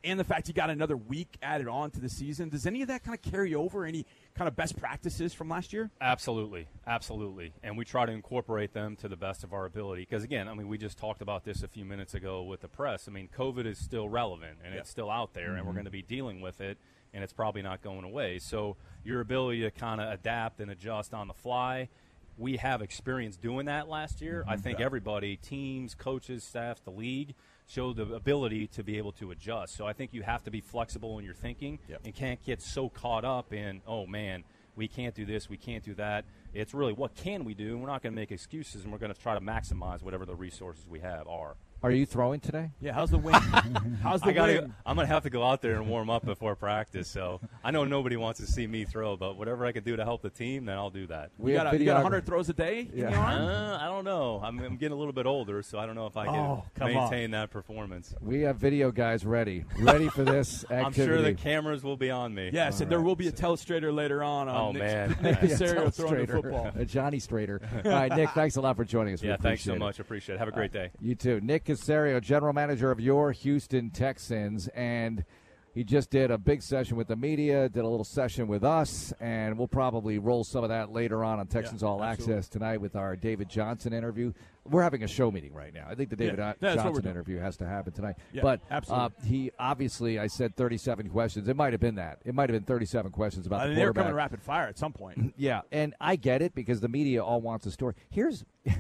And 0.03 0.19
the 0.19 0.25
fact 0.25 0.49
you 0.49 0.55
got 0.55 0.71
another 0.71 0.97
week 0.97 1.37
added 1.43 1.69
on 1.69 1.91
to 1.91 2.01
the 2.01 2.09
season, 2.09 2.49
does 2.49 2.65
any 2.67 2.81
of 2.81 2.89
that 2.89 3.05
kind 3.05 3.15
of 3.15 3.21
carry 3.31 3.55
over? 3.55 3.85
Any 3.85 4.07
kind 4.35 4.49
of 4.49 4.57
best 4.57 4.79
practices 4.79 5.35
from 5.35 5.51
last 5.51 5.75
year? 5.75 5.91
Absolutely, 6.01 6.69
absolutely, 6.87 7.53
and 7.63 7.77
we 7.77 7.85
try 7.85 8.07
to 8.07 8.13
incorporate 8.13 8.73
them 8.73 8.97
to 8.97 9.09
the 9.09 9.17
best 9.17 9.45
of 9.45 9.53
our 9.53 9.67
ability. 9.67 10.07
Because 10.09 10.25
again, 10.25 10.49
I 10.49 10.55
mean, 10.55 10.69
we 10.69 10.79
just 10.79 10.97
talked 10.97 11.21
about 11.21 11.45
this 11.45 11.63
a 11.63 11.69
few 11.69 11.85
minutes 11.85 12.15
ago 12.15 12.43
with 12.43 12.63
the 12.63 12.69
press. 12.69 13.09
I 13.09 13.11
mean, 13.11 13.29
COVID 13.37 13.67
is 13.67 13.77
still 13.79 14.09
relevant 14.09 14.59
and 14.65 14.73
Yeah. 14.73 14.81
it's 14.81 14.91
still 14.91 15.11
out 15.11 15.35
there, 15.35 15.55
and 15.55 15.67
we're 15.67 15.73
Mhm. 15.73 15.77
going 15.77 15.85
to 15.85 15.91
be 15.91 16.03
dealing 16.03 16.41
with 16.41 16.63
it, 16.63 16.79
and 17.13 17.23
it's 17.23 17.35
probably 17.35 17.61
not 17.61 17.83
going 17.83 18.05
away. 18.05 18.39
So 18.39 18.79
your 19.05 19.21
ability 19.21 19.61
to 19.63 19.71
kind 19.71 20.01
of 20.01 20.11
adapt 20.11 20.61
and 20.61 20.71
adjust 20.71 21.13
on 21.13 21.29
the 21.29 21.35
fly. 21.35 21.91
We 22.39 22.57
have 22.57 22.81
experience 22.81 23.37
doing 23.37 23.67
that 23.67 23.87
last 23.87 24.23
year. 24.23 24.45
I 24.49 24.57
Mhm. 24.57 24.61
think 24.63 24.79
Yeah. 24.79 24.87
everybody, 24.87 25.37
teams, 25.37 25.95
coaches, 25.95 26.43
staff, 26.43 26.83
the 26.83 26.91
league, 26.91 27.35
showed 27.71 27.97
the 27.97 28.15
ability 28.15 28.67
to 28.67 28.83
be 28.83 28.99
able 28.99 29.13
to 29.13 29.31
adjust. 29.31 29.77
So 29.77 29.87
I 29.87 29.93
think 29.93 30.13
you 30.13 30.23
have 30.23 30.43
to 30.45 30.51
be 30.51 30.61
flexible 30.61 31.19
in 31.19 31.25
your 31.25 31.35
thinking 31.35 31.79
and 32.05 32.15
can't 32.15 32.43
get 32.45 32.61
so 32.61 32.89
caught 32.89 33.25
up 33.25 33.53
in, 33.53 33.81
oh 33.87 34.07
man, 34.07 34.43
we 34.75 34.89
can't 34.89 35.15
do 35.15 35.25
this, 35.25 35.49
we 35.49 35.57
can't 35.57 35.85
do 35.85 35.95
that. 35.95 36.25
It's 36.53 36.75
really 36.75 36.93
what 36.93 37.15
can 37.15 37.45
we 37.45 37.55
do? 37.55 37.73
And 37.73 37.81
we're 37.81 37.89
not 37.89 38.03
going 38.03 38.13
to 38.13 38.21
make 38.21 38.33
excuses, 38.33 38.83
and 38.83 38.93
we're 38.93 38.99
going 38.99 39.15
to 39.15 39.21
try 39.21 39.35
to 39.35 39.41
maximize 39.41 40.03
whatever 40.03 40.27
the 40.27 40.35
resources 40.35 40.85
we 40.89 41.01
have 41.01 41.29
are. 41.29 41.55
Are 41.83 41.91
you 41.91 42.05
throwing 42.05 42.41
today? 42.41 42.71
Yeah, 42.83 42.93
how's 42.93 43.11
the 43.11 43.17
wind? 43.17 43.37
how's 44.03 44.21
the 44.21 44.29
I 44.29 44.33
gotta, 44.33 44.53
wind? 44.61 44.75
I'm 44.85 44.97
going 44.97 45.07
to 45.09 45.13
have 45.15 45.23
to 45.23 45.31
go 45.31 45.43
out 45.43 45.63
there 45.63 45.77
and 45.77 45.89
warm 45.89 46.11
up 46.11 46.27
before 46.27 46.55
practice. 46.55 47.09
So 47.09 47.41
I 47.65 47.71
know 47.71 47.85
nobody 47.85 48.17
wants 48.19 48.39
to 48.41 48.47
see 48.47 48.67
me 48.67 48.85
throw, 48.85 49.17
but 49.17 49.39
whatever 49.39 49.65
I 49.65 49.73
can 49.73 49.83
do 49.83 49.97
to 49.97 50.05
help 50.05 50.21
the 50.21 50.29
team, 50.29 50.67
then 50.67 50.77
I'll 50.77 50.91
do 50.91 51.07
that. 51.07 51.31
We 51.39 51.53
You 51.53 51.57
got 51.57 51.65
got 51.65 51.75
a- 51.75 51.79
you 51.79 51.85
got 51.87 51.95
100 52.03 52.27
throws 52.27 52.51
a 52.51 52.53
day 52.53 52.91
Yeah. 52.93 53.09
Uh, 53.19 53.79
I 53.81 53.87
don't 53.87 54.05
know. 54.05 54.43
I'm, 54.45 54.59
I'm 54.61 54.77
getting 54.77 54.93
a 54.93 54.99
little 54.99 55.15
bit 55.15 55.25
older, 55.25 55.63
so 55.63 55.79
I 55.79 55.87
don't 55.87 55.95
know 55.95 56.05
if 56.07 56.19
I 56.19 56.27
can 56.27 56.35
Oh, 56.35 56.65
come 56.75 56.93
maintain 56.93 57.31
that 57.31 57.51
performance. 57.51 58.15
We 58.21 58.43
have 58.43 58.57
video 58.57 58.91
guys 58.91 59.25
ready, 59.25 59.65
ready 59.79 60.09
for 60.11 60.23
this 60.23 60.65
activity. 60.65 60.85
I'm 60.85 60.93
sure 60.93 61.23
the 61.23 61.33
cameras 61.33 61.83
will 61.83 61.97
be 61.97 62.11
on 62.11 62.35
me. 62.35 62.51
Yes, 62.53 62.83
and 62.83 62.91
there 62.93 63.01
will 63.01 63.17
be 63.17 63.29
a 63.29 63.33
telestrator 63.33 63.91
later 63.95 64.23
on. 64.23 64.51
on 64.51 64.55
Oh, 64.55 64.73
Nick's- 64.73 64.83
man. 64.83 65.09
Nick 65.23 65.43
Yeah, 65.43 65.49
Caserio 65.57 65.95
throwing 65.95 66.27
the 66.27 66.33
football. 66.33 66.71
Uh, 66.79 66.85
Johnny 66.85 67.19
Strader. 67.21 67.87
All 67.87 67.91
right, 67.91 68.15
Nick, 68.15 68.29
thanks 68.33 68.57
a 68.57 68.61
lot 68.61 68.77
for 68.77 68.85
joining 68.85 69.15
us. 69.15 69.23
We 69.23 69.29
Yeah, 69.29 69.37
thanks 69.39 69.65
so 69.65 69.71
appreciate 69.73 69.77
it. 69.77 69.79
much. 69.79 69.99
Appreciate 69.99 70.35
it. 70.35 70.39
Have 70.41 70.49
a 70.49 70.53
great 70.53 70.73
day. 70.73 70.91
You 71.01 71.15
too. 71.15 71.41
Nick 71.41 71.70
Caserio, 71.71 72.21
general 72.21 72.53
manager 72.53 72.91
of 72.91 72.99
your 72.99 73.31
Houston 73.31 73.91
Texans, 73.91 74.67
and 74.75 75.25
he 75.73 75.85
just 75.85 76.11
did 76.11 76.33
a 76.33 76.37
big 76.39 76.63
session 76.63 76.97
with 76.97 77.07
the 77.07 77.15
media, 77.15 77.69
did 77.69 77.85
a 77.85 77.87
little 77.87 78.03
session 78.03 78.49
with 78.49 78.65
us, 78.65 79.13
and 79.21 79.57
we'll 79.57 79.69
probably 79.69 80.19
roll 80.19 80.43
some 80.43 80.65
of 80.65 80.71
that 80.71 80.91
later 80.91 81.23
on 81.23 81.39
on 81.39 81.47
Texans 81.47 81.85
All 81.85 82.03
absolutely. 82.03 82.35
Access 82.35 82.49
tonight 82.49 82.81
with 82.81 82.97
our 82.97 83.15
David 83.15 83.49
Johnson 83.49 83.93
interview. 83.93 84.33
We're 84.69 84.83
having 84.83 85.05
a 85.05 85.07
show 85.07 85.31
meeting 85.31 85.55
right 85.55 85.73
now. 85.73 85.87
I 85.89 85.95
think 85.95 86.11
the 86.11 86.17
David 86.17 86.39
Yeah, 86.41 86.55
that's 86.59 86.77
what 86.79 86.87
we're 86.87 86.93
Johnson 86.95 87.11
interview 87.13 87.39
has 87.39 87.57
to 87.59 87.67
happen 87.67 87.93
tonight. 87.93 88.17
Yeah, 88.33 88.43
but. 88.43 88.61
Uh, 88.91 89.11
he 89.25 89.53
obviously, 89.61 90.19
I 90.19 90.27
said 90.27 90.57
37 90.57 91.09
questions. 91.09 91.49
It 91.49 91.57
might 91.57 91.73
have 91.73 91.81
been 91.81 91.95
that. 91.95 92.19
It 92.25 92.35
might 92.35 92.51
have 92.51 92.55
been 92.57 92.67
37 92.67 93.13
questions 93.13 93.47
about 93.47 93.61
I 93.61 93.65
the 93.65 93.69
mean, 93.69 93.77
they 93.77 93.83
were 93.85 93.93
quarterback. 93.93 94.05
coming 94.07 94.17
rapid 94.17 94.43
fire 94.43 94.67
at 94.67 94.77
some 94.77 94.93
point. 94.93 95.35
Yeah, 95.37 95.61
and 95.71 95.95
I 96.01 96.17
get 96.17 96.43
it 96.43 96.53
because 96.55 96.81
the 96.81 96.89
media 96.89 97.23
all 97.25 97.41
wants 97.41 97.65
a 97.65 97.71
story. 97.71 97.95
Here's, 98.11 98.45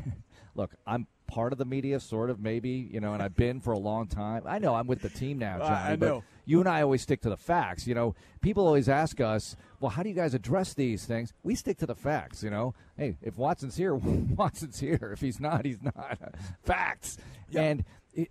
look, 0.54 0.72
I'm 0.86 1.06
part 1.30 1.52
of 1.52 1.58
the 1.58 1.64
media, 1.64 2.00
sort 2.00 2.28
of, 2.28 2.40
maybe, 2.40 2.88
you 2.90 3.00
know, 3.00 3.14
and 3.14 3.22
I've 3.22 3.36
been 3.36 3.60
for 3.60 3.72
a 3.72 3.78
long 3.78 4.06
time. 4.06 4.42
I 4.46 4.58
know 4.58 4.74
I'm 4.74 4.86
with 4.86 5.00
the 5.00 5.08
team 5.08 5.38
now, 5.38 5.58
Johnny, 5.58 5.92
I 5.92 5.96
but 5.96 6.06
know. 6.06 6.24
you 6.44 6.60
and 6.60 6.68
I 6.68 6.82
always 6.82 7.02
stick 7.02 7.20
to 7.22 7.30
the 7.30 7.36
facts. 7.36 7.86
You 7.86 7.94
know, 7.94 8.14
people 8.40 8.66
always 8.66 8.88
ask 8.88 9.20
us, 9.20 9.56
well, 9.78 9.90
how 9.90 10.02
do 10.02 10.08
you 10.08 10.14
guys 10.14 10.34
address 10.34 10.74
these 10.74 11.04
things? 11.06 11.32
We 11.42 11.54
stick 11.54 11.78
to 11.78 11.86
the 11.86 11.94
facts, 11.94 12.42
you 12.42 12.50
know. 12.50 12.74
Hey, 12.96 13.16
if 13.22 13.36
Watson's 13.38 13.76
here, 13.76 13.94
Watson's 13.94 14.80
here. 14.80 15.10
If 15.12 15.20
he's 15.20 15.40
not, 15.40 15.64
he's 15.64 15.82
not. 15.82 16.18
facts. 16.64 17.16
And 17.54 17.84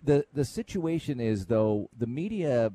the 0.03 0.26
the 0.34 0.45
situation 0.45 1.19
is 1.19 1.45
though 1.45 1.89
the 1.97 2.07
media 2.07 2.73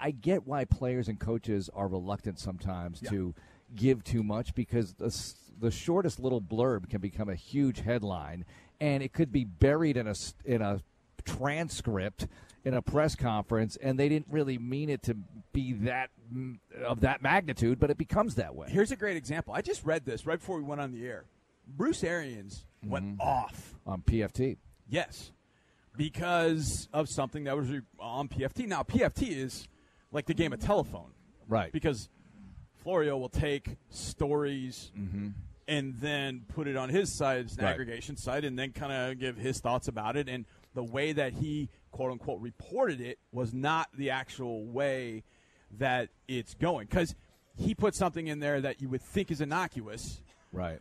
I 0.00 0.10
get 0.10 0.46
why 0.46 0.64
players 0.64 1.08
and 1.08 1.18
coaches 1.20 1.68
are 1.74 1.86
reluctant 1.86 2.38
sometimes 2.38 3.00
to 3.02 3.34
give 3.76 4.02
too 4.04 4.22
much 4.22 4.54
because 4.54 4.94
the 4.94 5.14
the 5.60 5.70
shortest 5.70 6.18
little 6.18 6.40
blurb 6.40 6.88
can 6.88 7.00
become 7.00 7.28
a 7.28 7.34
huge 7.34 7.80
headline 7.80 8.44
and 8.80 9.02
it 9.02 9.12
could 9.12 9.30
be 9.32 9.44
buried 9.44 9.96
in 9.96 10.06
a 10.06 10.14
in 10.44 10.62
a 10.62 10.80
transcript 11.24 12.26
in 12.64 12.74
a 12.74 12.82
press 12.82 13.14
conference 13.14 13.76
and 13.82 13.98
they 13.98 14.08
didn't 14.08 14.26
really 14.30 14.58
mean 14.58 14.90
it 14.90 15.02
to 15.02 15.16
be 15.52 15.72
that 15.72 16.10
of 16.84 17.00
that 17.00 17.22
magnitude 17.22 17.78
but 17.78 17.90
it 17.90 17.98
becomes 17.98 18.34
that 18.36 18.54
way. 18.54 18.68
Here's 18.70 18.90
a 18.90 18.96
great 18.96 19.16
example. 19.16 19.54
I 19.54 19.60
just 19.62 19.84
read 19.84 20.04
this 20.04 20.26
right 20.26 20.38
before 20.38 20.56
we 20.56 20.62
went 20.62 20.80
on 20.80 20.92
the 20.92 21.06
air. 21.06 21.24
Bruce 21.66 22.02
Arians 22.04 22.64
went 22.84 23.18
Mhm. 23.18 23.20
off 23.20 23.74
on 23.86 24.02
PFT. 24.02 24.56
Yes, 24.88 25.30
because 25.96 26.88
of 26.92 27.06
something 27.08 27.44
that 27.44 27.56
was 27.56 27.68
on 27.98 28.28
PFT. 28.28 28.66
Now 28.66 28.82
PFT 28.82 29.28
is 29.30 29.68
like 30.12 30.26
the 30.26 30.34
game 30.34 30.52
of 30.52 30.60
telephone, 30.60 31.12
right? 31.48 31.70
Because 31.72 32.08
Florio 32.82 33.16
will 33.18 33.28
take 33.28 33.76
stories 33.90 34.90
Mhm. 34.96 35.34
And 35.70 35.94
then 36.00 36.42
put 36.48 36.66
it 36.66 36.76
on 36.76 36.88
his 36.88 37.10
side, 37.12 37.44
his 37.48 37.56
Right. 37.56 37.68
aggregation 37.68 38.16
side, 38.16 38.44
and 38.44 38.58
then 38.58 38.72
kind 38.72 38.92
of 38.92 39.18
give 39.20 39.36
his 39.36 39.60
thoughts 39.60 39.86
about 39.88 40.16
it. 40.16 40.28
And 40.28 40.44
the 40.74 40.82
way 40.84 41.12
that 41.12 41.32
he 41.34 41.68
quote 41.92 42.10
unquote 42.10 42.40
reported 42.40 43.00
it 43.00 43.18
was 43.32 43.54
not 43.54 43.88
the 43.96 44.10
actual 44.10 44.64
way 44.64 45.22
that 45.78 46.08
it's 46.26 46.54
going 46.54 46.86
because 46.88 47.14
he 47.56 47.74
put 47.74 47.94
something 47.94 48.26
in 48.26 48.40
there 48.40 48.60
that 48.60 48.80
you 48.82 48.88
would 48.88 49.00
think 49.02 49.30
is 49.30 49.40
innocuous, 49.40 50.20
right? 50.52 50.80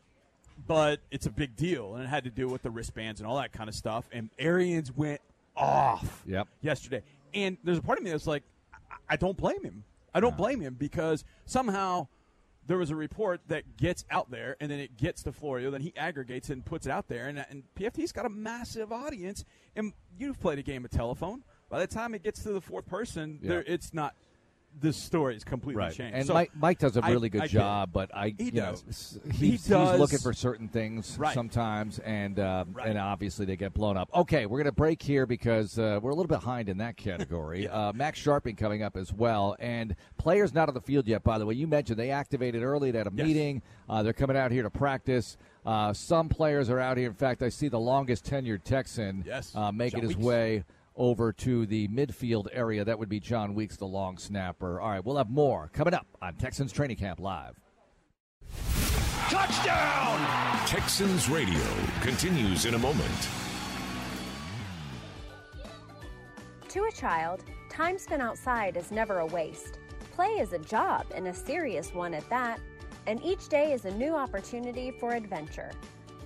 But 0.67 0.99
it's 1.11 1.25
a 1.25 1.31
big 1.31 1.55
deal, 1.55 1.95
and 1.95 2.03
it 2.03 2.07
had 2.07 2.23
to 2.25 2.29
do 2.31 2.47
with 2.47 2.63
the 2.63 2.71
wristbands 2.71 3.21
and 3.21 3.27
all 3.27 3.37
that 3.37 3.51
kind 3.53 3.69
of 3.69 3.75
stuff. 3.75 4.09
And 4.11 4.29
Arians 4.39 4.91
went 4.91 5.21
off 5.55 6.23
Yep. 6.25 6.47
yesterday, 6.61 7.03
and 7.33 7.57
there's 7.63 7.77
a 7.77 7.81
part 7.81 7.97
of 7.99 8.03
me 8.03 8.09
that's 8.11 8.27
like, 8.27 8.43
I, 8.73 8.77
I 9.09 9.15
don't 9.17 9.37
blame 9.37 9.63
him. 9.63 9.83
I 10.13 10.19
don't 10.19 10.35
blame 10.35 10.59
him 10.59 10.73
because 10.79 11.23
somehow 11.45 12.07
there 12.69 12.77
was 12.77 12.91
a 12.91 12.95
report 12.95 13.41
that 13.47 13.77
gets 13.77 14.05
out 14.11 14.29
there, 14.29 14.55
and 14.61 14.69
then 14.71 14.79
it 14.79 14.95
gets 14.95 15.23
to 15.23 15.31
Florio, 15.31 15.71
then 15.71 15.81
he 15.81 15.91
aggregates 15.97 16.51
it 16.51 16.53
and 16.53 16.63
puts 16.63 16.85
it 16.85 16.91
out 16.91 17.07
there, 17.07 17.27
and, 17.27 17.43
and 17.49 17.63
PFT's 17.75 18.11
got 18.11 18.27
a 18.27 18.29
massive 18.29 18.91
audience. 18.91 19.43
And 19.75 19.91
you've 20.19 20.39
played 20.39 20.59
a 20.59 20.61
game 20.61 20.85
of 20.85 20.91
telephone. 20.91 21.43
By 21.67 21.79
the 21.79 21.87
time 21.87 22.13
it 22.13 22.21
gets 22.21 22.43
to 22.43 22.51
the 22.53 22.61
fourth 22.61 22.85
person, 22.85 23.39
Yeah. 23.41 23.49
there 23.49 23.63
it's 23.65 23.91
not. 23.91 24.13
The 24.81 24.93
story 24.93 25.35
is 25.35 25.43
completely 25.43 25.79
Right. 25.81 25.93
changed. 25.93 26.15
And 26.15 26.25
So 26.25 26.33
Mike, 26.33 26.51
Mike 26.55 26.79
does 26.79 26.95
a 26.95 27.01
really 27.01 27.27
good 27.27 27.41
I 27.41 27.47
get 27.47 27.51
it. 27.55 27.57
job, 27.59 27.89
but 27.91 28.15
I, 28.15 28.33
he 28.37 28.45
you 28.45 28.51
does. 28.51 28.83
know, 28.83 28.89
s- 28.89 29.19
he 29.37 29.49
he's, 29.51 29.65
does 29.67 29.91
he's 29.91 29.99
looking 29.99 30.19
for 30.19 30.31
certain 30.31 30.69
things 30.69 31.17
Right. 31.19 31.33
sometimes, 31.33 31.99
and 31.99 32.39
uh, 32.39 32.63
Right. 32.71 32.87
and 32.87 32.97
obviously 32.97 33.45
they 33.45 33.57
get 33.57 33.73
blown 33.73 33.97
up. 33.97 34.09
Okay, 34.15 34.45
we're 34.45 34.59
going 34.59 34.65
to 34.67 34.71
break 34.71 35.01
here 35.01 35.25
because 35.25 35.77
uh, 35.77 35.99
we're 36.01 36.11
a 36.11 36.15
little 36.15 36.29
behind 36.29 36.69
in 36.69 36.77
that 36.77 36.95
category. 36.95 37.67
uh, 37.69 37.91
Max 37.91 38.23
Scharping 38.23 38.57
coming 38.57 38.81
up 38.81 38.95
as 38.95 39.11
well, 39.11 39.57
and 39.59 39.97
players 40.17 40.53
not 40.53 40.69
on 40.69 40.75
the 40.75 40.81
field 40.81 41.07
yet. 41.07 41.23
By 41.23 41.39
the 41.39 41.45
way, 41.45 41.55
you 41.55 41.67
mentioned 41.67 41.99
they 41.99 42.11
activated 42.11 42.63
early 42.63 42.89
at 42.89 43.05
a 43.05 43.11
Yes. 43.13 43.25
meeting. 43.27 43.61
Uh, 43.89 44.01
they're 44.03 44.13
coming 44.13 44.37
out 44.37 44.51
here 44.51 44.63
to 44.63 44.69
practice. 44.69 45.35
Uh, 45.65 45.91
some 45.91 46.29
players 46.29 46.69
are 46.69 46.79
out 46.79 46.95
here. 46.95 47.07
In 47.09 47.15
fact, 47.15 47.43
I 47.43 47.49
see 47.49 47.67
the 47.67 47.79
longest 47.79 48.23
tenured 48.23 48.63
Texan 48.63 49.25
Yes. 49.27 49.53
uh, 49.55 49.73
making 49.73 49.99
Jon 50.01 50.07
his 50.07 50.15
Weeks. 50.15 50.25
way 50.25 50.63
over 50.99 51.33
to 51.33 51.65
the 51.65 51.87
midfield 51.87 52.47
area. 52.51 52.85
That 52.85 52.99
would 52.99 53.09
be 53.09 53.19
Jon 53.19 53.55
Weeks, 53.55 53.77
the 53.77 53.87
long 53.87 54.19
snapper. 54.19 54.79
All 54.79 54.91
right, 54.91 55.03
we'll 55.03 55.17
have 55.17 55.29
more 55.29 55.71
coming 55.73 55.95
up 55.95 56.05
on 56.21 56.35
Texans 56.35 56.71
Training 56.71 56.97
Camp 56.97 57.19
Live. 57.19 57.55
Touchdown! 59.29 60.67
Texans 60.67 61.29
Radio 61.29 61.61
continues 62.01 62.65
in 62.65 62.73
a 62.73 62.77
moment. 62.77 63.29
To 66.69 66.83
a 66.83 66.91
child, 66.91 67.43
time 67.69 67.97
spent 67.97 68.21
outside 68.21 68.77
is 68.77 68.91
never 68.91 69.19
a 69.19 69.25
waste. 69.25 69.79
Play 70.11 70.27
is 70.39 70.53
a 70.53 70.59
job, 70.59 71.05
and 71.15 71.27
a 71.27 71.33
serious 71.33 71.93
one 71.93 72.13
at 72.13 72.29
that, 72.29 72.59
and 73.07 73.23
each 73.23 73.47
day 73.47 73.71
is 73.71 73.85
a 73.85 73.91
new 73.91 74.15
opportunity 74.15 74.91
for 74.91 75.13
adventure. 75.13 75.71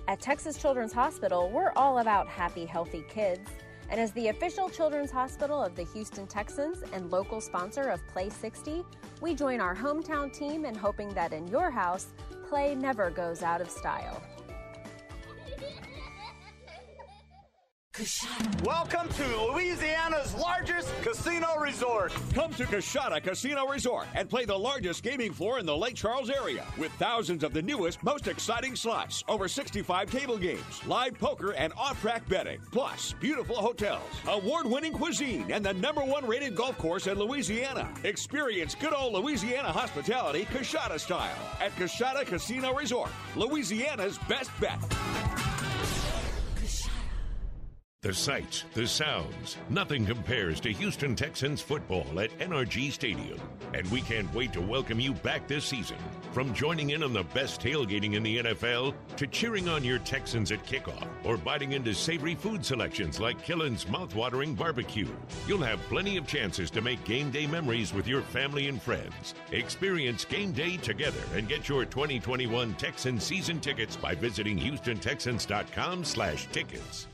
At 0.08 0.20
Texas 0.20 0.58
Children's 0.58 0.92
Hospital, 0.92 1.48
we're 1.50 1.72
all 1.76 1.98
about 1.98 2.26
happy, 2.26 2.66
healthy 2.66 3.04
kids. 3.08 3.48
And 3.90 4.00
as 4.00 4.12
the 4.12 4.28
official 4.28 4.68
children's 4.68 5.10
hospital 5.10 5.62
of 5.62 5.74
the 5.76 5.84
Houston 5.84 6.26
Texans 6.26 6.82
and 6.92 7.10
local 7.10 7.40
sponsor 7.40 7.88
of 7.88 8.06
Play 8.08 8.30
60, 8.30 8.84
we 9.20 9.34
join 9.34 9.60
our 9.60 9.74
hometown 9.74 10.32
team 10.32 10.64
in 10.64 10.74
hoping 10.74 11.08
that 11.10 11.32
in 11.32 11.46
your 11.48 11.70
house, 11.70 12.08
play 12.48 12.74
never 12.74 13.10
goes 13.10 13.42
out 13.42 13.60
of 13.60 13.70
style. 13.70 14.22
Welcome 18.64 19.08
to 19.08 19.52
Louisiana's 19.52 20.34
largest 20.34 20.92
casino 21.02 21.56
resort. 21.60 22.12
Come 22.34 22.52
to 22.54 22.64
Coushatta 22.64 23.22
Casino 23.22 23.68
Resort 23.68 24.08
and 24.16 24.28
play 24.28 24.44
the 24.44 24.58
largest 24.58 25.04
gaming 25.04 25.32
floor 25.32 25.60
in 25.60 25.66
the 25.66 25.76
Lake 25.76 25.94
Charles 25.94 26.28
area 26.28 26.64
with 26.76 26.90
thousands 26.94 27.44
of 27.44 27.52
the 27.52 27.62
newest, 27.62 28.02
most 28.02 28.26
exciting 28.26 28.74
slots, 28.74 29.22
over 29.28 29.46
65 29.46 30.10
table 30.10 30.36
games, 30.36 30.84
live 30.88 31.16
poker, 31.20 31.52
and 31.52 31.72
off 31.76 32.00
track 32.00 32.28
betting. 32.28 32.58
Plus, 32.72 33.14
beautiful 33.20 33.54
hotels, 33.54 34.02
award 34.26 34.66
winning 34.66 34.92
cuisine, 34.92 35.52
and 35.52 35.64
the 35.64 35.74
number 35.74 36.02
one 36.02 36.26
rated 36.26 36.56
golf 36.56 36.76
course 36.78 37.06
in 37.06 37.16
Louisiana. 37.16 37.88
Experience 38.02 38.74
good 38.74 38.92
old 38.92 39.12
Louisiana 39.12 39.70
hospitality 39.70 40.46
Coushatta 40.46 40.98
style 40.98 41.38
at 41.60 41.70
Coushatta 41.76 42.26
Casino 42.26 42.74
Resort, 42.74 43.10
Louisiana's 43.36 44.18
best 44.28 44.50
bet. 44.60 44.80
The 48.04 48.12
sights, 48.12 48.64
the 48.74 48.86
sounds, 48.86 49.56
nothing 49.70 50.04
compares 50.04 50.60
to 50.60 50.70
Houston 50.70 51.16
Texans 51.16 51.62
football 51.62 52.20
at 52.20 52.38
NRG 52.38 52.92
Stadium. 52.92 53.40
And 53.72 53.90
we 53.90 54.02
can't 54.02 54.30
wait 54.34 54.52
to 54.52 54.60
welcome 54.60 55.00
you 55.00 55.14
back 55.14 55.48
this 55.48 55.64
season. 55.64 55.96
From 56.32 56.52
joining 56.52 56.90
in 56.90 57.02
on 57.02 57.14
the 57.14 57.22
best 57.22 57.62
tailgating 57.62 58.12
in 58.12 58.22
the 58.22 58.42
NFL 58.42 58.92
to 59.16 59.26
cheering 59.26 59.70
on 59.70 59.82
your 59.82 60.00
Texans 60.00 60.52
at 60.52 60.62
kickoff 60.66 61.06
or 61.24 61.38
biting 61.38 61.72
into 61.72 61.94
savory 61.94 62.34
food 62.34 62.62
selections 62.62 63.20
like 63.20 63.42
Killen's 63.42 63.86
mouthwatering 63.86 64.54
barbecue. 64.54 65.08
You'll 65.48 65.62
have 65.62 65.80
plenty 65.88 66.18
of 66.18 66.26
chances 66.26 66.70
to 66.72 66.82
make 66.82 67.02
game 67.04 67.30
day 67.30 67.46
memories 67.46 67.94
with 67.94 68.06
your 68.06 68.20
family 68.20 68.68
and 68.68 68.82
friends. 68.82 69.32
Experience 69.50 70.26
game 70.26 70.52
day 70.52 70.76
together 70.76 71.22
and 71.34 71.48
get 71.48 71.70
your 71.70 71.86
2021 71.86 72.74
Texans 72.74 73.24
season 73.24 73.60
tickets 73.60 73.96
by 73.96 74.14
visiting 74.14 74.58
HoustonTexans.com 74.58 76.04
slash 76.04 76.46
tickets. 76.52 77.06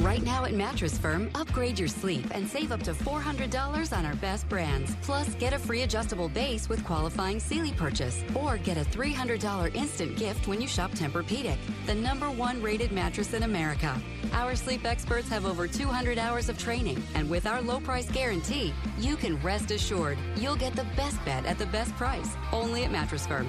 Right 0.00 0.22
now 0.22 0.44
at 0.44 0.52
Mattress 0.52 0.98
Firm, 0.98 1.30
upgrade 1.34 1.78
your 1.78 1.88
sleep 1.88 2.26
and 2.32 2.46
save 2.46 2.72
up 2.72 2.82
to 2.82 2.92
$400 2.92 3.96
on 3.96 4.04
our 4.04 4.14
best 4.16 4.48
brands. 4.48 4.94
Plus, 5.02 5.34
get 5.36 5.52
a 5.52 5.58
free 5.58 5.82
adjustable 5.82 6.28
base 6.28 6.68
with 6.68 6.84
qualifying 6.84 7.38
Sealy 7.38 7.72
purchase. 7.72 8.22
Or 8.34 8.58
get 8.58 8.76
a 8.76 8.84
$300 8.84 9.74
instant 9.74 10.16
gift 10.16 10.48
when 10.48 10.60
you 10.60 10.68
shop 10.68 10.90
Tempur-Pedic, 10.92 11.58
the 11.86 11.94
number 11.94 12.30
one 12.30 12.60
rated 12.60 12.92
mattress 12.92 13.34
in 13.34 13.44
America. 13.44 14.00
Our 14.32 14.56
sleep 14.56 14.84
experts 14.84 15.28
have 15.28 15.46
over 15.46 15.68
200 15.68 16.18
hours 16.18 16.48
of 16.48 16.58
training, 16.58 17.02
and 17.14 17.30
with 17.30 17.46
our 17.46 17.62
low 17.62 17.80
price 17.80 18.10
guarantee, 18.10 18.74
you 18.98 19.16
can 19.16 19.40
rest 19.42 19.70
assured 19.70 20.18
you'll 20.36 20.56
get 20.56 20.74
the 20.74 20.86
best 20.96 21.24
bed 21.24 21.46
at 21.46 21.58
the 21.58 21.66
best 21.66 21.94
price. 21.94 22.36
Only 22.52 22.84
at 22.84 22.90
Mattress 22.90 23.26
Firm. 23.26 23.48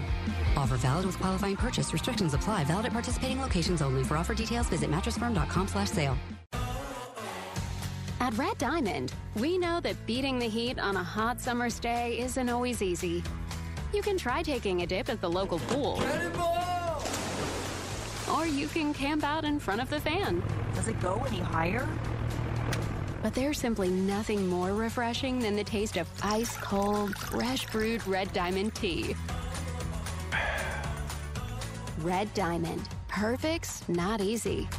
Offer 0.57 0.77
valid 0.77 1.05
with 1.05 1.17
qualifying 1.19 1.55
purchase. 1.55 1.93
Restrictions 1.93 2.33
apply. 2.33 2.63
Valid 2.65 2.87
at 2.87 2.93
participating 2.93 3.41
locations 3.41 3.81
only. 3.81 4.03
For 4.03 4.17
offer 4.17 4.33
details, 4.33 4.67
visit 4.67 4.89
mattressfirm.com 4.89 5.67
slash 5.67 5.89
sale. 5.89 6.17
At 8.19 8.35
Red 8.37 8.57
Diamond, 8.57 9.13
we 9.35 9.57
know 9.57 9.79
that 9.81 10.03
beating 10.07 10.39
the 10.39 10.47
heat 10.47 10.79
on 10.79 10.95
a 10.95 11.03
hot 11.03 11.39
summer's 11.39 11.79
day 11.79 12.17
isn't 12.19 12.49
always 12.49 12.81
easy. 12.81 13.21
You 13.93 14.01
can 14.01 14.17
try 14.17 14.41
taking 14.41 14.81
a 14.81 14.87
dip 14.87 15.09
at 15.09 15.21
the 15.21 15.29
local 15.29 15.59
pool. 15.59 16.01
Or 18.33 18.47
you 18.47 18.67
can 18.67 18.93
camp 18.93 19.23
out 19.23 19.45
in 19.45 19.59
front 19.59 19.81
of 19.81 19.89
the 19.89 19.99
fan. 19.99 20.41
Does 20.73 20.87
it 20.87 20.99
go 21.01 21.23
any 21.27 21.39
higher? 21.39 21.87
But 23.21 23.33
there's 23.33 23.59
simply 23.59 23.89
nothing 23.89 24.47
more 24.47 24.73
refreshing 24.73 25.39
than 25.39 25.55
the 25.55 25.63
taste 25.63 25.97
of 25.97 26.07
ice 26.23 26.55
cold, 26.57 27.15
fresh 27.17 27.65
brewed 27.67 28.05
Red 28.07 28.31
Diamond 28.33 28.73
tea. 28.75 29.15
Red 32.05 32.31
Diamond. 32.35 32.87
Perfect's 33.07 33.89
not 33.89 34.21
easy. 34.21 34.69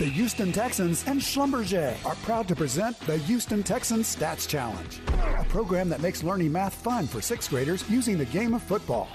The 0.00 0.06
Houston 0.06 0.50
Texans 0.50 1.06
and 1.06 1.20
Schlumberger 1.20 1.94
are 2.06 2.14
proud 2.22 2.48
to 2.48 2.56
present 2.56 2.98
the 3.00 3.18
Houston 3.18 3.62
Texans 3.62 4.16
Stats 4.16 4.48
Challenge. 4.48 4.98
A 5.38 5.44
program 5.50 5.90
that 5.90 6.00
makes 6.00 6.22
learning 6.22 6.52
math 6.52 6.72
fun 6.72 7.06
for 7.06 7.20
sixth 7.20 7.50
graders 7.50 7.84
using 7.86 8.16
the 8.16 8.24
game 8.24 8.54
of 8.54 8.62
football. 8.62 9.08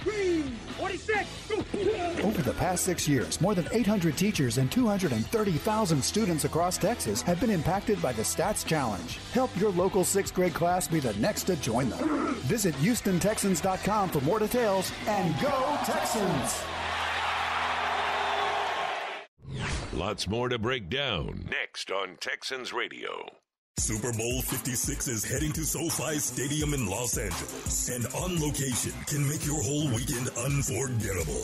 46! 0.78 2.24
Over 2.24 2.40
the 2.44 2.54
past 2.60 2.84
six 2.84 3.08
years, 3.08 3.42
more 3.42 3.56
than 3.56 3.68
800 3.72 4.16
teachers 4.16 4.60
and 4.60 4.72
230,000 4.72 6.04
students 6.04 6.46
across 6.46 6.78
Texas 6.78 7.24
have 7.24 7.40
been 7.40 7.50
impacted 7.50 8.00
by 8.00 8.14
the 8.14 8.22
Stats 8.22 8.64
Challenge. 8.64 9.18
Help 9.34 9.50
your 9.60 9.72
local 9.72 10.04
sixth 10.04 10.36
grade 10.36 10.54
class 10.54 10.88
be 10.88 11.00
the 11.00 11.14
next 11.14 11.46
to 11.46 11.56
join 11.56 11.90
them. 11.90 12.36
Visit 12.44 12.76
HoustonTexans.com 12.76 14.10
for 14.10 14.22
more 14.22 14.38
details 14.38 14.92
and 15.08 15.34
go 15.42 15.80
Texans! 15.84 16.64
Lots 19.96 20.28
more 20.28 20.50
to 20.50 20.60
break 20.60 20.90
down 20.90 21.48
next 21.50 21.90
on 21.90 22.18
Texans 22.20 22.74
Radio. 22.74 23.45
Super 23.78 24.14
Bowl 24.14 24.42
56 24.42 25.10
is 25.10 25.24
heading 25.26 25.52
to 25.52 25.66
SoFi 25.66 26.18
Stadium 26.18 26.74
in 26.74 26.88
Los 26.88 27.18
Angeles. 27.18 27.90
And 27.90 28.08
On 28.16 28.40
Location 28.42 28.94
can 29.06 29.28
make 29.28 29.46
your 29.46 29.62
whole 29.62 29.90
weekend 29.90 30.30
unforgettable. 30.30 31.36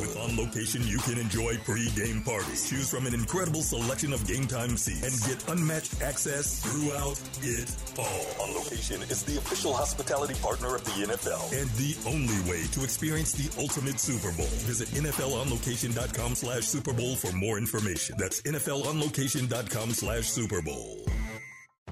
With 0.00 0.16
On 0.18 0.36
Location, 0.36 0.82
you 0.88 0.98
can 0.98 1.18
enjoy 1.18 1.56
pre-game 1.58 2.22
parties. 2.22 2.68
Choose 2.68 2.90
from 2.90 3.06
an 3.06 3.14
incredible 3.14 3.62
selection 3.62 4.12
of 4.12 4.26
game 4.26 4.48
time 4.48 4.76
seats 4.76 5.06
and 5.06 5.30
get 5.38 5.48
unmatched 5.48 6.02
access 6.02 6.58
throughout 6.60 7.18
it 7.42 7.70
all. 7.96 8.26
On 8.48 8.54
Location 8.56 9.00
is 9.02 9.22
the 9.22 9.38
official 9.38 9.72
hospitality 9.72 10.34
partner 10.42 10.74
of 10.74 10.84
the 10.84 10.90
NFL 10.90 11.52
and 11.58 11.70
the 11.78 11.96
only 12.08 12.50
way 12.50 12.66
to 12.72 12.82
experience 12.82 13.32
the 13.32 13.48
ultimate 13.62 14.00
Super 14.00 14.32
Bowl. 14.36 14.50
Visit 14.66 14.88
NFLOnLocation.com 14.88 16.34
slash 16.34 16.64
Super 16.64 16.92
Bowl 16.92 17.14
for 17.14 17.30
more 17.36 17.56
information. 17.56 18.16
That's 18.18 18.42
NFLOnLocation.com 18.42 19.90
slash 19.90 20.24
Super 20.24 20.60
Bowl. 20.60 20.98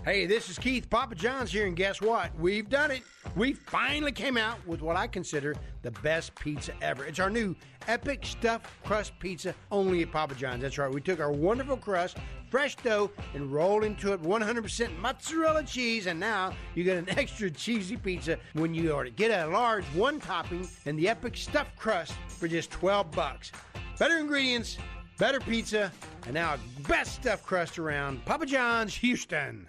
Hey, 0.07 0.25
this 0.25 0.49
is 0.49 0.57
Keith 0.57 0.89
Papa 0.89 1.17
John's 1.17 1.51
here, 1.51 1.67
and 1.67 1.75
guess 1.75 2.01
what? 2.01 2.31
We've 2.39 2.69
done 2.69 2.93
it. 2.93 3.03
We 3.35 3.55
finally 3.55 4.13
came 4.13 4.37
out 4.37 4.65
with 4.65 4.81
what 4.81 4.95
I 4.95 5.09
consider 5.09 5.57
the 5.83 5.91
best 5.91 6.33
pizza 6.37 6.75
ever. 6.81 7.05
It's 7.05 7.19
our 7.19 7.29
new 7.29 7.57
epic 7.89 8.25
stuffed 8.25 8.69
crust 8.85 9.19
pizza 9.19 9.53
only 9.73 10.03
at 10.03 10.13
Papa 10.13 10.37
John's. 10.37 10.63
That's 10.63 10.79
right. 10.79 10.89
We 10.89 11.01
took 11.01 11.19
our 11.19 11.33
wonderful 11.33 11.77
crust, 11.77 12.19
fresh 12.51 12.77
dough, 12.77 13.11
and 13.35 13.53
rolled 13.53 13.83
into 13.83 14.13
it 14.13 14.23
100% 14.23 14.97
mozzarella 15.01 15.65
cheese, 15.65 16.07
and 16.07 16.21
now 16.21 16.53
you 16.77 16.85
get 16.85 16.99
an 16.99 17.11
extra 17.19 17.51
cheesy 17.51 17.97
pizza 17.97 18.39
when 18.53 18.75
you 18.75 18.93
order. 18.93 19.11
Get 19.11 19.33
a 19.33 19.49
large 19.49 19.87
one 19.87 20.21
topping 20.21 20.69
and 20.85 20.97
the 20.97 21.09
epic 21.09 21.37
stuffed 21.37 21.75
crust 21.75 22.13
for 22.29 22.47
just 22.47 22.71
12 22.71 23.11
bucks. 23.11 23.51
Better 23.99 24.19
ingredients, 24.19 24.79
better 25.19 25.41
pizza, 25.41 25.91
and 26.27 26.35
now 26.35 26.59
best 26.87 27.17
stuffed 27.17 27.45
crust 27.45 27.77
around. 27.77 28.25
Papa 28.25 28.47
John's, 28.47 28.95
Houston. 28.95 29.69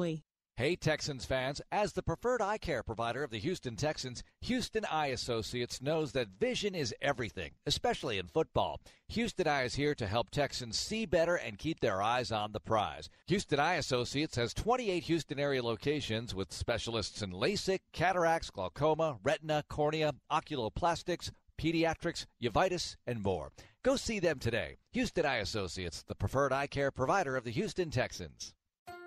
Hey, 0.61 0.75
Texans 0.75 1.25
fans, 1.25 1.59
as 1.71 1.93
the 1.93 2.03
preferred 2.03 2.39
eye 2.39 2.59
care 2.59 2.83
provider 2.83 3.23
of 3.23 3.31
the 3.31 3.39
Houston 3.39 3.75
Texans, 3.75 4.21
Houston 4.41 4.85
Eye 4.85 5.07
Associates 5.07 5.81
knows 5.81 6.11
that 6.11 6.37
vision 6.39 6.75
is 6.75 6.93
everything, 7.01 7.53
especially 7.65 8.19
in 8.19 8.27
football. 8.27 8.79
Houston 9.07 9.47
Eye 9.47 9.63
is 9.63 9.73
here 9.73 9.95
to 9.95 10.05
help 10.05 10.29
Texans 10.29 10.77
see 10.77 11.07
better 11.07 11.35
and 11.35 11.57
keep 11.57 11.79
their 11.79 11.99
eyes 11.99 12.31
on 12.31 12.51
the 12.51 12.59
prize. 12.59 13.09
Houston 13.25 13.59
Eye 13.59 13.73
Associates 13.73 14.35
has 14.35 14.53
28 14.53 15.01
Houston 15.05 15.39
area 15.39 15.63
locations 15.63 16.35
with 16.35 16.53
specialists 16.53 17.23
in 17.23 17.31
LASIK, 17.31 17.79
cataracts, 17.91 18.51
glaucoma, 18.51 19.17
retina, 19.23 19.63
cornea, 19.67 20.13
oculoplastics, 20.31 21.31
pediatrics, 21.59 22.27
uveitis, 22.39 22.97
and 23.07 23.23
more. 23.23 23.51
Go 23.81 23.95
see 23.95 24.19
them 24.19 24.37
today. 24.37 24.77
Houston 24.91 25.25
Eye 25.25 25.37
Associates, 25.37 26.03
the 26.03 26.13
preferred 26.13 26.53
eye 26.53 26.67
care 26.67 26.91
provider 26.91 27.35
of 27.35 27.45
the 27.45 27.51
Houston 27.51 27.89
Texans. 27.89 28.53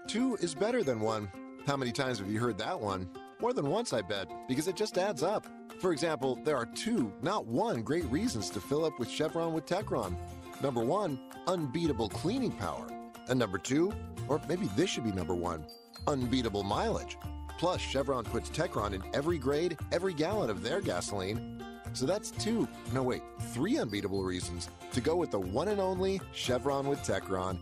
Two 0.06 0.36
is 0.36 0.55
better 0.55 0.82
than 0.82 1.01
one. 1.01 1.31
How 1.66 1.76
many 1.76 1.90
times 1.90 2.18
have 2.18 2.31
you 2.31 2.39
heard 2.39 2.59
that 2.59 2.78
one? 2.78 3.09
More 3.40 3.52
than 3.52 3.68
once, 3.68 3.93
I 3.93 4.02
bet, 4.02 4.28
because 4.47 4.68
it 4.68 4.76
just 4.76 4.98
adds 4.98 5.22
up. 5.22 5.47
For 5.81 5.93
example, 5.93 6.39
there 6.44 6.56
are 6.56 6.66
two, 6.66 7.12
not 7.22 7.47
one, 7.47 7.82
great 7.82 8.05
reasons 8.06 8.51
to 8.51 8.60
fill 8.60 8.85
up 8.85 8.98
with 8.98 9.10
Chevron 9.10 9.55
with 9.55 9.66
Techron. 9.66 10.16
Number 10.62 10.85
one, 10.85 11.18
unbeatable 11.47 12.10
cleaning 12.10 12.52
power. 12.52 12.86
And 13.28 13.39
number 13.39 13.59
two, 13.59 13.93
or 14.28 14.40
maybe 14.48 14.68
this 14.76 14.90
should 14.90 15.05
be 15.05 15.12
number 15.12 15.35
one, 15.35 15.66
unbeatable 16.06 16.62
mileage. 16.62 17.16
Plus, 17.59 17.81
Chevron 17.81 18.24
puts 18.24 18.51
Techron 18.51 18.93
in 18.93 19.02
every 19.14 19.39
grade, 19.39 19.78
every 19.90 20.12
gallon 20.12 20.51
of 20.51 20.62
their 20.62 20.81
gasoline. 20.81 21.64
So 21.94 22.05
that's 22.05 22.31
two, 22.31 22.68
no 22.93 23.02
wait, 23.02 23.22
three 23.52 23.78
unbeatable 23.78 24.22
reasons 24.22 24.68
to 24.93 25.01
go 25.01 25.16
with 25.16 25.31
the 25.31 25.40
one 25.40 25.68
and 25.68 25.81
only 25.81 26.20
Chevron 26.32 26.89
with 26.89 27.01
Techron. 27.01 27.59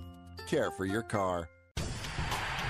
Care 0.49 0.71
for 0.73 0.87
your 0.87 1.03
car. 1.03 1.49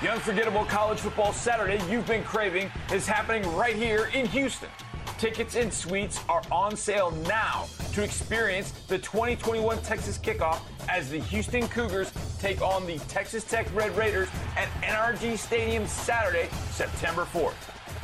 The 0.03 0.11
unforgettable 0.11 0.65
college 0.65 0.99
football 0.99 1.33
Saturday 1.33 1.81
you've 1.89 2.09
been 2.09 2.25
craving 2.25 2.73
is 2.93 3.07
happening 3.07 3.49
right 3.55 3.77
here 3.77 4.11
in 4.13 4.27
Houston. 4.27 4.69
Tickets 5.17 5.55
and 5.55 5.73
suites 5.73 6.19
are 6.29 6.43
on 6.51 6.75
sale 6.75 7.13
now 7.29 7.67
to 7.93 8.03
experience 8.03 8.73
the 8.89 8.99
2021 8.99 9.81
Texas 9.83 10.19
kickoff 10.19 10.59
as 10.89 11.09
the 11.09 11.21
Houston 11.21 11.69
Cougars 11.69 12.13
take 12.41 12.61
on 12.63 12.85
the 12.85 12.99
Texas 13.07 13.45
Tech 13.45 13.73
Red 13.77 13.97
Raiders 13.97 14.27
at 14.57 14.67
NRG 14.83 15.39
Stadium 15.39 15.87
Saturday, 15.87 16.49
September 16.73 17.23
4th. 17.23 17.55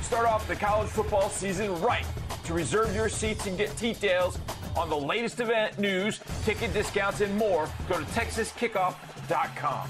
Start 0.00 0.28
off 0.28 0.46
the 0.46 0.54
college 0.54 0.90
football 0.90 1.28
season 1.28 1.80
right. 1.80 2.06
To 2.44 2.54
reserve 2.54 2.94
your 2.94 3.08
seats 3.08 3.48
and 3.48 3.58
get 3.58 3.76
details 3.76 4.38
on 4.76 4.88
the 4.88 4.96
latest 4.96 5.40
event 5.40 5.80
news, 5.80 6.20
ticket 6.44 6.72
discounts, 6.72 7.22
and 7.22 7.36
more, 7.36 7.68
go 7.88 7.98
to 7.98 8.04
texaskickoff.com. 8.04 9.88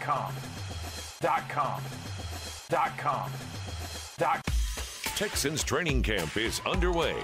Com. 0.00 0.32
Dot 1.20 1.48
com. 1.48 1.80
Dot 2.68 2.98
com. 2.98 3.30
Dot 4.18 4.42
Texans 5.16 5.62
training 5.62 6.02
camp 6.02 6.36
is 6.36 6.60
underway. 6.66 7.16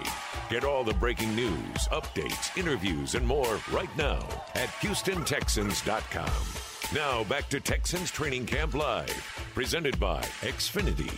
Get 0.48 0.64
all 0.64 0.84
the 0.84 0.94
breaking 0.94 1.34
news, 1.34 1.88
updates, 1.90 2.56
interviews, 2.56 3.16
and 3.16 3.26
more 3.26 3.58
right 3.72 3.94
now 3.96 4.20
at 4.54 4.68
HoustonTexans.com. 4.80 6.94
Now 6.94 7.24
back 7.24 7.48
to 7.50 7.60
Texans 7.60 8.10
Training 8.10 8.46
Camp 8.46 8.74
Live, 8.74 9.10
presented 9.54 9.98
by 9.98 10.22
Xfinity. 10.42 11.12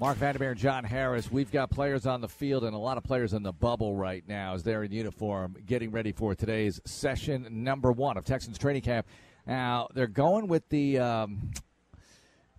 Marc 0.00 0.18
Vandermeer, 0.18 0.50
and 0.50 0.58
John 0.58 0.82
Harris. 0.82 1.30
We've 1.30 1.52
got 1.52 1.70
players 1.70 2.04
on 2.04 2.20
the 2.20 2.28
field 2.28 2.64
and 2.64 2.74
a 2.74 2.78
lot 2.78 2.98
of 2.98 3.04
players 3.04 3.32
in 3.32 3.44
the 3.44 3.52
bubble 3.52 3.94
right 3.94 4.24
now 4.26 4.54
as 4.54 4.64
they're 4.64 4.82
in 4.82 4.90
uniform 4.90 5.54
getting 5.66 5.92
ready 5.92 6.10
for 6.10 6.34
today's 6.34 6.80
session 6.84 7.46
number 7.50 7.92
one 7.92 8.16
of 8.16 8.24
Texans 8.24 8.58
training 8.58 8.82
camp. 8.82 9.06
Now, 9.46 9.88
they're 9.94 10.06
going 10.06 10.48
with 10.48 10.68
the. 10.68 10.98
Um, 10.98 11.50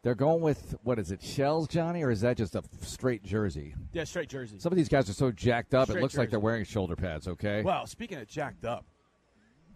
they're 0.03 0.13
going 0.13 0.41
with 0.41 0.75
what 0.83 0.99
is 0.99 1.09
it, 1.09 1.23
shells, 1.23 1.67
Johnny, 1.67 2.03
or 2.03 2.11
is 2.11 2.21
that 2.21 2.37
just 2.37 2.53
a 2.55 2.61
straight 2.81 3.23
jersey? 3.23 3.73
Yeah, 3.91 4.03
straight 4.03 4.29
jersey. 4.29 4.59
Some 4.59 4.71
of 4.71 4.77
these 4.77 4.87
guys 4.87 5.09
are 5.09 5.13
so 5.13 5.31
jacked 5.31 5.73
up, 5.73 5.87
Straight 5.87 5.97
it 5.97 6.01
looks 6.03 6.15
like 6.15 6.29
they're 6.29 6.39
wearing 6.39 6.63
shoulder 6.63 6.95
pads. 6.95 7.27
Okay. 7.27 7.63
Well, 7.63 7.87
speaking 7.87 8.19
of 8.19 8.27
jacked 8.27 8.65
up, 8.65 8.85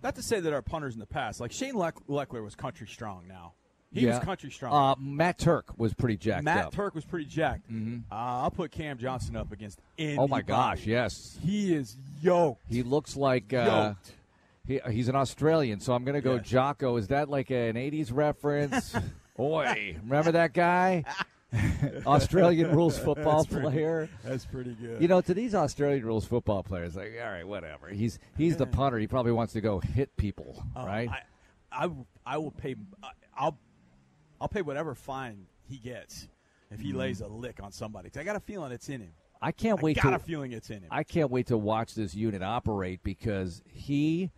not 0.03 0.13
to 0.17 0.21
say 0.21 0.39
that 0.39 0.53
our 0.53 0.61
punters 0.61 0.93
in 0.93 0.99
the 0.99 1.07
past, 1.07 1.39
like 1.39 1.51
Shane 1.51 1.73
Leck- 1.73 2.05
Lechler 2.07 2.43
was 2.43 2.53
country 2.53 2.85
strong 2.87 3.27
now. 3.27 3.53
He 3.91 4.05
was 4.05 4.19
country 4.19 4.51
strong. 4.51 4.71
Uh, 4.71 4.95
Matt 5.01 5.39
Turk 5.39 5.73
was 5.77 5.95
pretty 5.95 6.15
jacked 6.15 6.43
Matt 6.43 6.65
up. 6.67 6.73
Turk 6.75 6.93
was 6.93 7.05
pretty 7.05 7.25
jacked. 7.25 7.63
Uh, 7.71 8.03
I'll 8.11 8.51
put 8.51 8.69
Cam 8.69 8.99
Johnston 8.99 9.35
up 9.35 9.51
against 9.51 9.79
anybody. 9.97 10.19
Oh 10.19 10.27
my 10.27 10.43
gosh, 10.43 10.85
yes. 10.85 11.39
He 11.43 11.73
is 11.73 11.97
yoked. 12.21 12.61
He 12.69 12.83
looks 12.83 13.17
like 13.17 13.51
uh, 13.51 13.95
Yoked. 13.97 14.13
He, 14.69 14.79
he's 14.91 15.07
an 15.09 15.15
Australian, 15.15 15.79
so 15.79 15.93
I'm 15.93 16.03
going 16.05 16.13
to 16.13 16.21
go 16.21 16.37
Jacko. 16.37 16.95
Is 16.97 17.07
that 17.07 17.27
like 17.27 17.49
an 17.49 17.73
'80s 17.75 18.11
reference? 18.13 18.95
Boy, 19.35 19.97
remember 20.03 20.31
that 20.33 20.53
guy? 20.53 21.03
Australian 22.05 22.75
rules 22.75 22.97
football 22.99 23.37
That's 23.43 23.47
pretty- 23.53 23.67
player. 23.69 24.09
that's 24.23 24.45
pretty 24.45 24.73
good. 24.73 25.01
You 25.01 25.07
know, 25.07 25.21
to 25.21 25.33
these 25.33 25.55
Australian 25.55 26.05
rules 26.05 26.25
football 26.25 26.61
players, 26.61 26.95
like, 26.95 27.13
all 27.19 27.31
right, 27.31 27.47
whatever. 27.47 27.87
He's 27.89 28.19
he's 28.37 28.57
the 28.57 28.67
punter. 28.77 28.99
He 28.99 29.07
probably 29.07 29.31
wants 29.31 29.53
to 29.53 29.61
go 29.61 29.79
hit 29.79 30.15
people, 30.17 30.63
Oh, 30.75 30.85
right? 30.85 31.09
I, 31.71 31.85
I, 31.85 31.89
I 32.25 32.37
will 32.37 32.51
pay. 32.51 32.75
I'll, 33.35 33.57
I'll 34.39 34.47
pay 34.49 34.61
whatever 34.61 34.93
fine 34.93 35.47
he 35.67 35.77
gets 35.77 36.27
if 36.69 36.79
he 36.79 36.91
Mhm. 36.93 36.97
lays 36.97 37.21
a 37.21 37.27
lick 37.27 37.59
on 37.63 37.71
somebody. 37.71 38.11
I 38.15 38.23
got 38.23 38.35
a 38.35 38.39
feeling 38.39 38.71
it's 38.71 38.89
in 38.89 39.01
him. 39.01 39.13
I 39.41 39.51
can't 39.51 39.81
wait. 39.81 39.97
I 39.97 40.01
got 40.03 40.09
to, 40.11 40.15
a 40.17 40.19
feeling 40.19 40.51
it's 40.51 40.69
in 40.69 40.77
him. 40.83 40.89
I 40.91 41.03
can't 41.03 41.31
wait 41.31 41.47
to 41.47 41.57
watch 41.57 41.95
this 41.95 42.13
unit 42.13 42.43
operate 42.43 43.01
because 43.03 43.63
he 43.65 44.29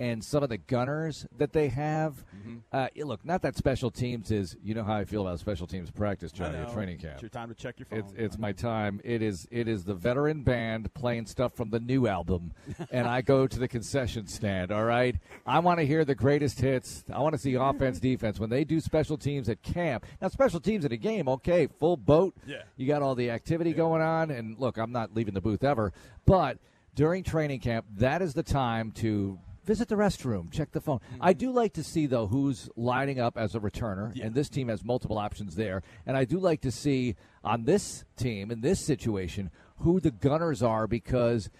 and 0.00 0.24
some 0.24 0.42
of 0.42 0.48
the 0.48 0.56
gunners 0.56 1.26
that 1.36 1.52
they 1.52 1.68
have. 1.68 2.24
Mm-hmm. 2.34 2.56
Uh, 2.72 2.88
look, 3.04 3.22
not 3.22 3.42
that 3.42 3.54
special 3.54 3.90
teams 3.90 4.30
is. 4.30 4.56
You 4.64 4.74
know 4.74 4.82
how 4.82 4.94
I 4.94 5.04
feel 5.04 5.26
about 5.26 5.38
special 5.38 5.66
teams 5.66 5.90
practice, 5.90 6.32
Johnny, 6.32 6.56
at 6.56 6.72
training 6.72 6.98
camp. 6.98 7.14
It's 7.14 7.22
your 7.22 7.28
time 7.28 7.50
to 7.50 7.54
check 7.54 7.78
your 7.78 7.86
phone. 7.86 7.98
It's, 7.98 8.12
it's 8.16 8.38
my 8.38 8.52
time. 8.52 9.02
It 9.04 9.20
is 9.20 9.46
it 9.50 9.68
is 9.68 9.84
the 9.84 9.92
veteran 9.94 10.42
band 10.42 10.92
playing 10.94 11.26
stuff 11.26 11.54
from 11.54 11.68
the 11.68 11.78
new 11.78 12.06
album, 12.06 12.52
and 12.90 13.06
I 13.06 13.20
go 13.20 13.46
to 13.46 13.58
the 13.58 13.68
concession 13.68 14.26
stand. 14.26 14.72
All 14.72 14.84
right, 14.84 15.16
I 15.46 15.58
want 15.58 15.80
to 15.80 15.86
hear 15.86 16.06
the 16.06 16.14
greatest 16.14 16.60
hits. 16.60 17.04
I 17.12 17.20
want 17.20 17.34
to 17.34 17.38
see 17.38 17.54
offense, 17.54 18.00
defense. 18.00 18.40
When 18.40 18.48
they 18.48 18.64
do 18.64 18.80
special 18.80 19.18
teams 19.18 19.50
at 19.50 19.62
camp, 19.62 20.06
now 20.22 20.28
special 20.28 20.60
teams 20.60 20.86
at 20.86 20.92
a 20.92 20.96
game, 20.96 21.28
okay, 21.28 21.66
full 21.66 21.98
boat. 21.98 22.34
Yeah. 22.46 22.62
you 22.78 22.88
got 22.88 23.02
all 23.02 23.14
the 23.14 23.30
activity 23.30 23.74
going 23.74 24.00
on, 24.00 24.30
and 24.30 24.58
look, 24.58 24.78
I'm 24.78 24.92
not 24.92 25.14
leaving 25.14 25.34
the 25.34 25.42
booth 25.42 25.62
ever, 25.62 25.92
but 26.24 26.56
during 26.94 27.22
training 27.22 27.60
camp, 27.60 27.84
that 27.98 28.22
is 28.22 28.32
the 28.32 28.42
time 28.42 28.92
to. 28.92 29.38
Visit 29.70 29.86
the 29.86 29.94
restroom, 29.94 30.50
check 30.50 30.72
the 30.72 30.80
phone. 30.80 30.98
Mm. 30.98 31.18
I 31.20 31.32
do 31.32 31.52
like 31.52 31.74
to 31.74 31.84
see, 31.84 32.06
though, 32.06 32.26
who's 32.26 32.68
lining 32.74 33.20
up 33.20 33.38
as 33.38 33.54
a 33.54 33.60
returner, 33.60 34.20
and 34.20 34.34
this 34.34 34.48
team 34.48 34.66
has 34.66 34.82
multiple 34.82 35.16
options 35.16 35.54
there. 35.54 35.84
And 36.04 36.16
I 36.16 36.24
do 36.24 36.40
like 36.40 36.60
to 36.62 36.72
see 36.72 37.14
on 37.44 37.66
this 37.66 38.04
team, 38.16 38.50
in 38.50 38.62
this 38.62 38.84
situation, 38.84 39.52
who 39.76 40.00
the 40.00 40.10
gunners 40.10 40.60
are 40.60 40.88
because, 40.88 41.50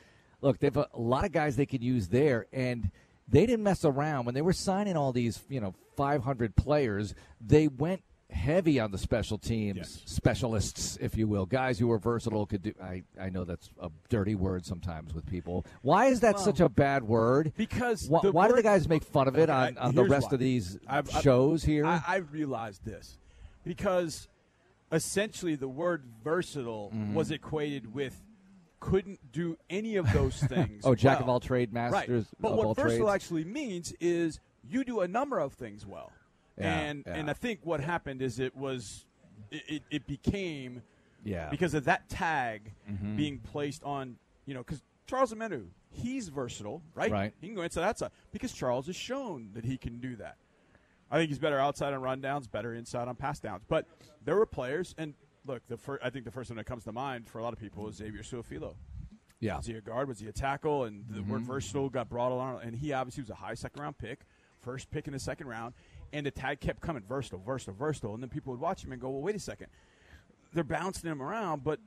look, 0.41 0.59
they 0.59 0.67
have 0.67 0.77
a, 0.77 0.89
a 0.93 1.01
lot 1.01 1.25
of 1.25 1.31
guys 1.31 1.55
they 1.55 1.67
could 1.67 1.85
use 1.85 2.09
there, 2.09 2.47
and 2.53 2.91
they 3.29 3.47
didn't 3.47 3.63
mess 3.63 3.85
around. 3.85 4.25
When 4.25 4.35
they 4.35 4.43
were 4.43 4.55
signing 4.55 4.97
all 4.97 5.13
these, 5.13 5.45
you 5.49 5.61
know, 5.61 5.75
500 5.97 6.57
players, 6.57 7.15
they 7.41 7.69
went 7.69 8.03
heavy 8.33 8.79
on 8.81 8.91
the 8.91 8.99
special 8.99 9.39
teams 9.39 10.03
specialists, 10.07 10.97
if 11.01 11.17
you 11.17 11.27
will, 11.29 11.47
guys 11.47 11.79
who 11.79 11.87
were 11.89 11.99
versatile. 11.99 12.47
Could 12.47 12.63
do. 12.63 12.73
I 12.83 13.03
I 13.21 13.29
know 13.31 13.45
that's 13.45 13.71
a 13.81 13.91
dirty 14.09 14.35
word 14.35 14.65
sometimes 14.65 15.13
with 15.15 15.27
people. 15.27 15.65
Why 15.83 16.07
is 16.07 16.21
that 16.21 16.37
Well, 16.37 16.45
such 16.45 16.61
a 16.61 16.69
bad 16.69 17.03
word? 17.05 17.53
Because 17.57 18.09
why, 18.09 18.21
why 18.21 18.49
do 18.49 18.55
the 18.55 18.63
guys 18.63 18.89
make 18.89 19.05
fun 19.05 19.29
of 19.29 19.39
it 19.39 19.51
on, 19.51 19.77
on 19.79 19.95
the 19.95 20.05
rest 20.05 20.31
why. 20.31 20.35
of 20.35 20.41
these 20.41 20.79
I've- 20.89 21.11
I've- 21.13 21.23
shows 21.23 21.65
here? 21.65 21.85
I, 21.87 22.03
I 22.07 22.17
realized 22.17 22.85
this 22.85 23.19
because 23.65 24.29
essentially 24.93 25.55
the 25.55 25.69
word 25.69 26.03
versatile 26.25 26.91
Mhm. 26.95 27.15
was 27.15 27.31
equated 27.31 27.93
with 27.95 28.21
couldn't 28.81 29.31
do 29.33 29.57
any 29.69 29.97
of 29.97 30.11
those 30.13 30.37
things. 30.43 30.83
Oh, 30.85 30.95
jack 30.95 31.21
of 31.21 31.29
all 31.29 31.39
trade, 31.41 31.73
masters 31.73 32.25
Right. 32.27 32.41
But 32.41 32.53
of 32.53 32.59
what 32.59 32.77
versatile 32.77 33.07
trades. 33.09 33.15
actually 33.25 33.45
means 33.45 33.93
is 34.01 34.41
you 34.69 34.85
do 34.85 35.01
a 35.01 35.09
number 35.09 35.39
of 35.39 35.53
things 35.53 35.87
well. 35.87 36.11
Yeah, 36.59 36.79
and 36.81 37.05
yeah. 37.07 37.15
and 37.15 37.31
I 37.31 37.33
think 37.35 37.61
what 37.65 37.81
happened 37.81 38.23
is 38.23 38.39
it 38.39 38.55
was 38.57 39.07
it, 39.51 39.63
it, 39.69 39.83
it 39.91 40.07
became 40.07 40.83
Yeah. 41.25 41.49
because 41.51 41.75
of 41.75 41.85
that 41.85 42.09
tag 42.09 42.73
Mhm. 42.91 43.17
being 43.17 43.39
placed 43.39 43.83
on 43.85 44.17
you 44.47 44.55
know 44.55 44.61
because 44.61 44.83
Charles 45.07 45.33
Omenihu 45.33 45.69
he's 45.91 46.29
versatile 46.29 46.83
right 46.95 47.11
Right. 47.11 47.35
he 47.41 47.49
can 47.49 47.57
go 47.57 47.63
inside 47.63 47.85
outside 47.85 48.11
because 48.33 48.53
Charles 48.53 48.87
has 48.87 48.97
shown 48.97 49.51
that 49.55 49.65
he 49.65 49.77
can 49.77 49.99
do 50.01 50.17
that. 50.17 50.37
I 51.11 51.17
think 51.19 51.29
he's 51.31 51.41
better 51.41 51.59
outside 51.59 51.93
on 51.93 52.01
rundowns, 52.03 52.49
better 52.49 52.73
inside 52.75 53.09
on 53.09 53.17
pass 53.17 53.41
downs. 53.41 53.65
But 53.67 53.87
there 54.25 54.37
were 54.37 54.47
players, 54.47 54.95
and 54.97 55.15
look, 55.45 55.67
the 55.67 55.77
fir- 55.77 55.99
I 56.05 56.11
think 56.11 56.25
the 56.25 56.31
first 56.31 56.51
one 56.51 56.57
that 56.59 56.67
comes 56.67 56.85
to 56.85 56.93
mind 56.93 57.27
for 57.29 57.41
a 57.41 57.43
lot 57.43 57.53
of 57.53 57.59
people 57.59 57.89
is 57.89 57.97
Xavier 57.97 58.23
Su'a-Filo. 58.23 58.77
Yeah. 59.41 59.57
Was 59.57 59.67
he 59.67 59.75
a 59.75 59.81
guard? 59.81 60.07
Was 60.07 60.21
he 60.21 60.29
a 60.29 60.33
tackle? 60.33 60.85
And 60.85 61.05
the 61.09 61.23
word 61.23 61.41
Mhm. 61.43 61.47
versatile 61.47 61.89
got 61.91 62.09
brought 62.09 62.31
along, 62.31 62.61
and 62.63 62.77
he 62.77 62.93
obviously 62.93 63.23
was 63.25 63.31
a 63.31 63.35
high 63.35 63.55
second 63.55 63.83
round 63.83 63.99
pick, 63.99 64.21
first 64.61 64.89
pick 64.93 65.09
in 65.09 65.13
the 65.13 65.19
second 65.19 65.49
round, 65.49 65.75
and 66.13 66.27
the 66.27 66.31
tag 66.31 66.61
kept 66.61 66.81
coming 66.81 67.03
versatile, 67.03 67.39
versatile, 67.39 67.75
versatile, 67.75 68.15
and 68.15 68.23
then 68.23 68.31
people 68.31 68.53
would 68.53 68.61
watch 68.61 68.85
him 68.85 68.93
and 68.93 69.01
go, 69.01 69.11
well, 69.11 69.23
wait 69.23 69.37
a 69.37 69.39
second, 69.41 69.69
they're 70.53 70.65
bouncing 70.65 71.09
him 71.11 71.23
around, 71.23 71.63
but 71.65 71.79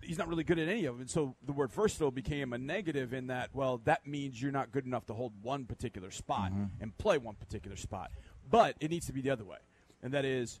he's 0.00 0.18
not 0.18 0.28
really 0.28 0.44
good 0.44 0.58
at 0.58 0.68
any 0.68 0.84
of 0.84 1.00
it. 1.00 1.10
So 1.10 1.34
the 1.44 1.52
word 1.52 1.72
versatile 1.72 2.10
became 2.10 2.52
a 2.52 2.58
negative 2.58 3.12
in 3.12 3.28
that, 3.28 3.50
well, 3.52 3.78
that 3.84 4.06
means 4.06 4.40
you're 4.40 4.52
not 4.52 4.70
good 4.72 4.86
enough 4.86 5.06
to 5.06 5.14
hold 5.14 5.32
one 5.42 5.64
particular 5.64 6.10
spot 6.10 6.52
Mhm. 6.52 6.70
and 6.80 6.96
play 6.98 7.18
one 7.18 7.34
particular 7.34 7.76
spot. 7.76 8.10
But 8.50 8.76
it 8.80 8.90
needs 8.90 9.06
to 9.06 9.12
be 9.12 9.20
the 9.20 9.30
other 9.30 9.44
way, 9.44 9.58
and 10.02 10.12
that 10.14 10.24
is, 10.24 10.60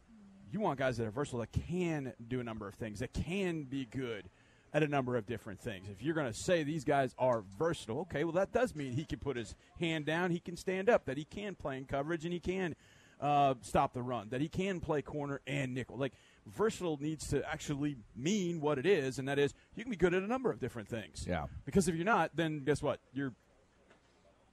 you 0.50 0.60
want 0.60 0.78
guys 0.78 0.96
that 0.96 1.06
are 1.06 1.10
versatile 1.10 1.40
that 1.40 1.52
can 1.52 2.14
do 2.26 2.40
a 2.40 2.44
number 2.44 2.66
of 2.66 2.74
things, 2.74 3.00
that 3.00 3.12
can 3.12 3.64
be 3.64 3.84
good 3.84 4.30
at 4.72 4.82
a 4.82 4.86
number 4.88 5.16
of 5.16 5.24
different 5.26 5.58
things. 5.60 5.88
If 5.88 6.02
you're 6.02 6.14
going 6.14 6.30
to 6.30 6.38
say 6.38 6.62
these 6.62 6.84
guys 6.84 7.14
are 7.18 7.40
versatile, 7.42 8.00
okay, 8.00 8.24
well 8.24 8.34
that 8.34 8.52
does 8.52 8.74
mean 8.74 8.92
he 8.92 9.04
can 9.04 9.18
put 9.18 9.36
his 9.36 9.54
hand 9.80 10.04
down, 10.04 10.30
he 10.30 10.40
can 10.40 10.56
stand 10.56 10.90
up, 10.90 11.06
that 11.06 11.16
he 11.16 11.24
can 11.24 11.54
play 11.54 11.78
in 11.78 11.86
coverage, 11.86 12.24
and 12.24 12.32
he 12.34 12.40
can 12.40 12.76
uh, 13.20 13.54
stop 13.62 13.94
the 13.94 14.02
run, 14.02 14.28
that 14.30 14.40
he 14.40 14.48
can 14.48 14.80
play 14.80 15.02
corner 15.02 15.40
and 15.46 15.74
nickel. 15.74 15.96
Like 15.96 16.12
versatile 16.46 16.98
needs 17.00 17.28
to 17.28 17.48
actually 17.48 17.96
mean 18.16 18.60
what 18.60 18.78
it 18.78 18.86
is, 18.86 19.18
and 19.18 19.28
that 19.28 19.38
is 19.38 19.54
you 19.74 19.84
can 19.84 19.90
be 19.90 19.96
good 19.96 20.14
at 20.14 20.22
a 20.22 20.26
number 20.26 20.50
of 20.50 20.60
different 20.60 20.88
things. 20.88 21.26
Yeah. 21.28 21.46
Because 21.64 21.88
if 21.88 21.94
you're 21.94 22.04
not, 22.04 22.30
then 22.34 22.60
guess 22.64 22.82
what? 22.82 23.00
You're 23.12 23.32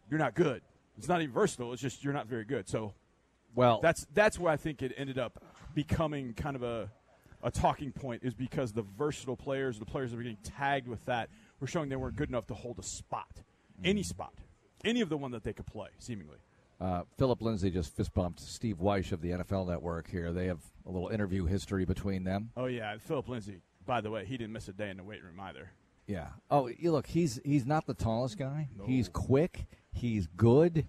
you're 0.09 0.19
not 0.19 0.35
good. 0.35 0.61
It's 0.97 1.07
not 1.07 1.21
even 1.21 1.33
versatile. 1.33 1.73
It's 1.73 1.81
just 1.81 2.03
you're 2.03 2.13
not 2.13 2.27
very 2.27 2.45
good. 2.45 2.69
So, 2.69 2.93
well, 3.53 3.79
that's 3.81 4.05
that's 4.13 4.39
where 4.39 4.51
I 4.51 4.57
think 4.57 4.81
it 4.81 4.93
ended 4.97 5.17
up 5.17 5.43
becoming 5.73 6.33
kind 6.33 6.55
of 6.55 6.63
a 6.63 6.89
a 7.43 7.51
talking 7.51 7.91
point 7.91 8.23
is 8.23 8.33
because 8.33 8.73
the 8.73 8.81
versatile 8.97 9.37
players, 9.37 9.77
the 9.77 9.85
players 9.85 10.11
that 10.11 10.17
were 10.17 10.23
getting 10.23 10.37
tagged 10.43 10.87
with 10.87 11.05
that, 11.05 11.29
were 11.59 11.67
showing 11.67 11.89
they 11.89 11.95
weren't 11.95 12.15
good 12.15 12.29
enough 12.29 12.47
to 12.47 12.55
hold 12.55 12.79
a 12.79 12.83
spot, 12.83 13.43
any 13.83 14.01
spot, 14.01 14.33
any 14.83 15.01
of 15.01 15.09
the 15.09 15.17
one 15.17 15.31
that 15.31 15.43
they 15.43 15.53
could 15.53 15.67
play, 15.67 15.89
seemingly. 15.99 16.37
Uh, 16.79 17.03
Phillip 17.17 17.41
Lindsay 17.41 17.69
just 17.69 17.95
fist 17.95 18.13
bumped 18.13 18.39
Steve 18.39 18.77
Wyche 18.77 19.11
of 19.11 19.21
the 19.21 19.31
NFL 19.31 19.67
Network 19.67 20.09
here. 20.09 20.33
They 20.33 20.47
have 20.47 20.59
a 20.85 20.91
little 20.91 21.09
interview 21.09 21.45
history 21.45 21.85
between 21.85 22.23
them. 22.23 22.51
Oh 22.57 22.65
yeah, 22.65 22.97
Phillip 22.97 23.29
Lindsay. 23.29 23.61
By 23.85 24.01
the 24.01 24.11
way, 24.11 24.25
he 24.25 24.37
didn't 24.37 24.53
miss 24.53 24.67
a 24.67 24.73
day 24.73 24.89
in 24.89 24.97
the 24.97 25.03
weight 25.03 25.23
room 25.23 25.39
either. 25.39 25.69
Yeah. 26.07 26.27
Oh, 26.51 26.67
you 26.67 26.91
look, 26.91 27.07
he's 27.07 27.39
he's 27.43 27.65
not 27.65 27.85
the 27.87 27.93
tallest 27.93 28.37
guy. 28.37 28.69
He's 28.85 29.09
quick. 29.09 29.65
He's 29.91 30.27
good. 30.27 30.87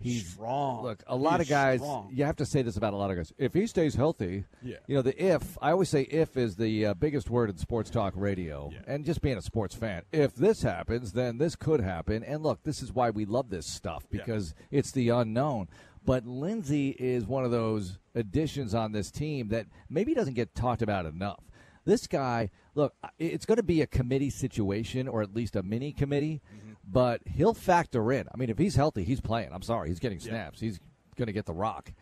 He's 0.00 0.26
strong. 0.28 0.82
Look, 0.82 1.02
a 1.06 1.16
lot 1.16 1.40
He's 1.40 1.48
of 1.48 1.50
guys. 1.50 1.80
strong. 1.80 2.10
You 2.12 2.24
have 2.24 2.36
to 2.36 2.46
say 2.46 2.62
this 2.62 2.76
about 2.76 2.92
a 2.92 2.96
lot 2.96 3.10
of 3.10 3.16
guys. 3.16 3.32
If 3.38 3.54
he 3.54 3.66
stays 3.66 3.94
healthy, 3.94 4.44
Yeah. 4.62 4.76
You 4.86 4.96
know 4.96 5.02
the 5.02 5.22
if. 5.24 5.56
I 5.62 5.70
always 5.70 5.88
say 5.88 6.02
if 6.02 6.36
is 6.36 6.56
the 6.56 6.86
uh, 6.86 6.94
biggest 6.94 7.30
word 7.30 7.50
in 7.50 7.56
sports 7.56 7.90
talk 7.90 8.12
radio, 8.16 8.70
and 8.86 9.04
just 9.04 9.22
being 9.22 9.38
a 9.38 9.42
sports 9.42 9.74
fan. 9.74 10.02
If 10.12 10.34
this 10.34 10.62
happens, 10.62 11.12
then 11.12 11.38
this 11.38 11.56
could 11.56 11.80
happen. 11.80 12.22
And 12.22 12.42
look, 12.42 12.62
this 12.64 12.82
is 12.82 12.92
why 12.92 13.10
we 13.10 13.24
love 13.24 13.50
this 13.50 13.66
stuff 13.66 14.04
because 14.10 14.54
it's 14.70 14.90
the 14.92 15.08
unknown. 15.10 15.68
But 16.06 16.26
Lindsay 16.26 16.90
is 16.90 17.24
one 17.24 17.44
of 17.46 17.50
those 17.50 17.98
additions 18.14 18.74
on 18.74 18.92
this 18.92 19.10
team 19.10 19.48
that 19.48 19.66
maybe 19.88 20.12
doesn't 20.12 20.34
get 20.34 20.54
talked 20.54 20.82
about 20.82 21.06
enough. 21.06 21.40
This 21.84 22.06
guy, 22.06 22.50
look, 22.74 22.94
it's 23.18 23.44
going 23.46 23.56
to 23.56 23.62
be 23.62 23.82
a 23.82 23.86
committee 23.86 24.30
situation 24.30 25.06
or 25.08 25.22
at 25.22 25.34
least 25.34 25.54
a 25.56 25.62
mini 25.62 25.92
committee, 25.92 26.40
but 26.86 27.20
he'll 27.26 27.54
factor 27.54 28.10
in. 28.12 28.26
I 28.32 28.36
mean, 28.38 28.48
if 28.50 28.58
he's 28.58 28.74
healthy, 28.76 29.04
he's 29.04 29.20
playing. 29.20 29.50
I'm 29.52 29.62
sorry, 29.62 29.88
he's 29.90 29.98
getting 30.00 30.18
Yeah. 30.18 30.28
snaps. 30.30 30.60
He's 30.60 30.80
going 31.16 31.26
to 31.26 31.32
get 31.32 31.44
the 31.46 31.52
rock. 31.54 31.92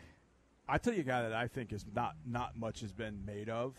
I 0.69 0.79
tell 0.79 0.95
you, 0.95 1.01
a 1.01 1.05
guy 1.05 1.23
that 1.23 1.33
I 1.35 1.49
think 1.49 1.73
is 1.73 1.85
not 1.95 2.15
not 2.25 2.57
much 2.57 2.81
has 2.81 2.93
been 2.93 3.25
made 3.27 3.49
of, 3.49 3.75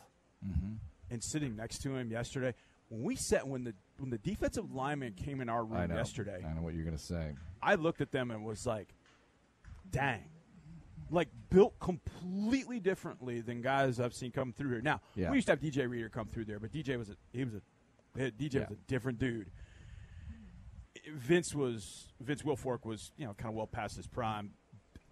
Mm-hmm. 0.46 0.74
and 1.10 1.24
sitting 1.24 1.56
next 1.56 1.82
to 1.84 1.96
him 1.96 2.12
yesterday 2.12 2.54
when 2.90 3.02
we 3.04 3.16
sat 3.16 3.48
when 3.48 3.64
the 3.64 3.74
when 3.98 4.10
the 4.10 4.18
defensive 4.18 4.74
lineman 4.74 5.14
came 5.14 5.40
in 5.40 5.48
our 5.48 5.64
room 5.64 5.80
I 5.80 5.86
know. 5.88 5.96
yesterday. 5.96 6.44
I 6.46 6.54
know 6.54 6.62
what 6.62 6.74
you're 6.74 6.84
going 6.84 6.98
to 6.98 7.02
say. 7.04 7.32
I 7.62 7.76
looked 7.76 8.02
at 8.02 8.12
them 8.12 8.30
and 8.30 8.44
was 8.44 8.66
like, 8.66 8.94
"Dang." 9.90 10.26
Like 11.14 11.30
built 11.50 11.80
completely 11.80 12.80
differently 12.80 13.42
than 13.42 13.62
guys 13.62 14.00
I've 14.00 14.14
seen 14.16 14.32
come 14.32 14.52
through 14.52 14.72
here. 14.72 14.82
Now 14.82 15.00
Yeah. 15.16 15.30
we 15.30 15.38
used 15.38 15.48
to 15.48 15.52
have 15.52 15.60
DJ 15.60 15.88
Reader 15.90 16.10
come 16.10 16.28
through 16.28 16.46
there, 16.46 16.60
but 16.60 16.72
DJ 16.72 16.98
was 16.98 17.10
a 17.10 17.16
he 17.32 17.44
was 17.46 17.54
a 17.54 17.62
DJ 18.32 18.68
was 18.68 18.72
a 18.72 18.82
different 18.88 19.20
dude. 19.20 19.52
Vince 21.14 21.54
was 21.54 22.08
Vince 22.20 22.42
Wilfork 22.44 22.86
was 22.86 23.12
you 23.18 23.26
know 23.26 23.34
kind 23.34 23.50
of 23.50 23.56
well 23.56 23.68
past 23.68 23.96
his 23.98 24.08
prime. 24.08 24.52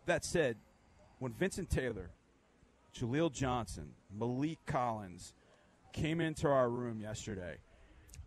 That 0.06 0.24
said, 0.26 0.58
when 1.20 1.34
Vincent 1.34 1.70
Taylor, 1.70 2.10
Jaleel 2.96 3.32
Johnson, 3.32 3.94
Maliek 4.18 4.58
Collins 4.66 5.34
came 5.94 6.20
into 6.22 6.48
our 6.48 6.70
room 6.70 7.00
yesterday, 7.00 7.58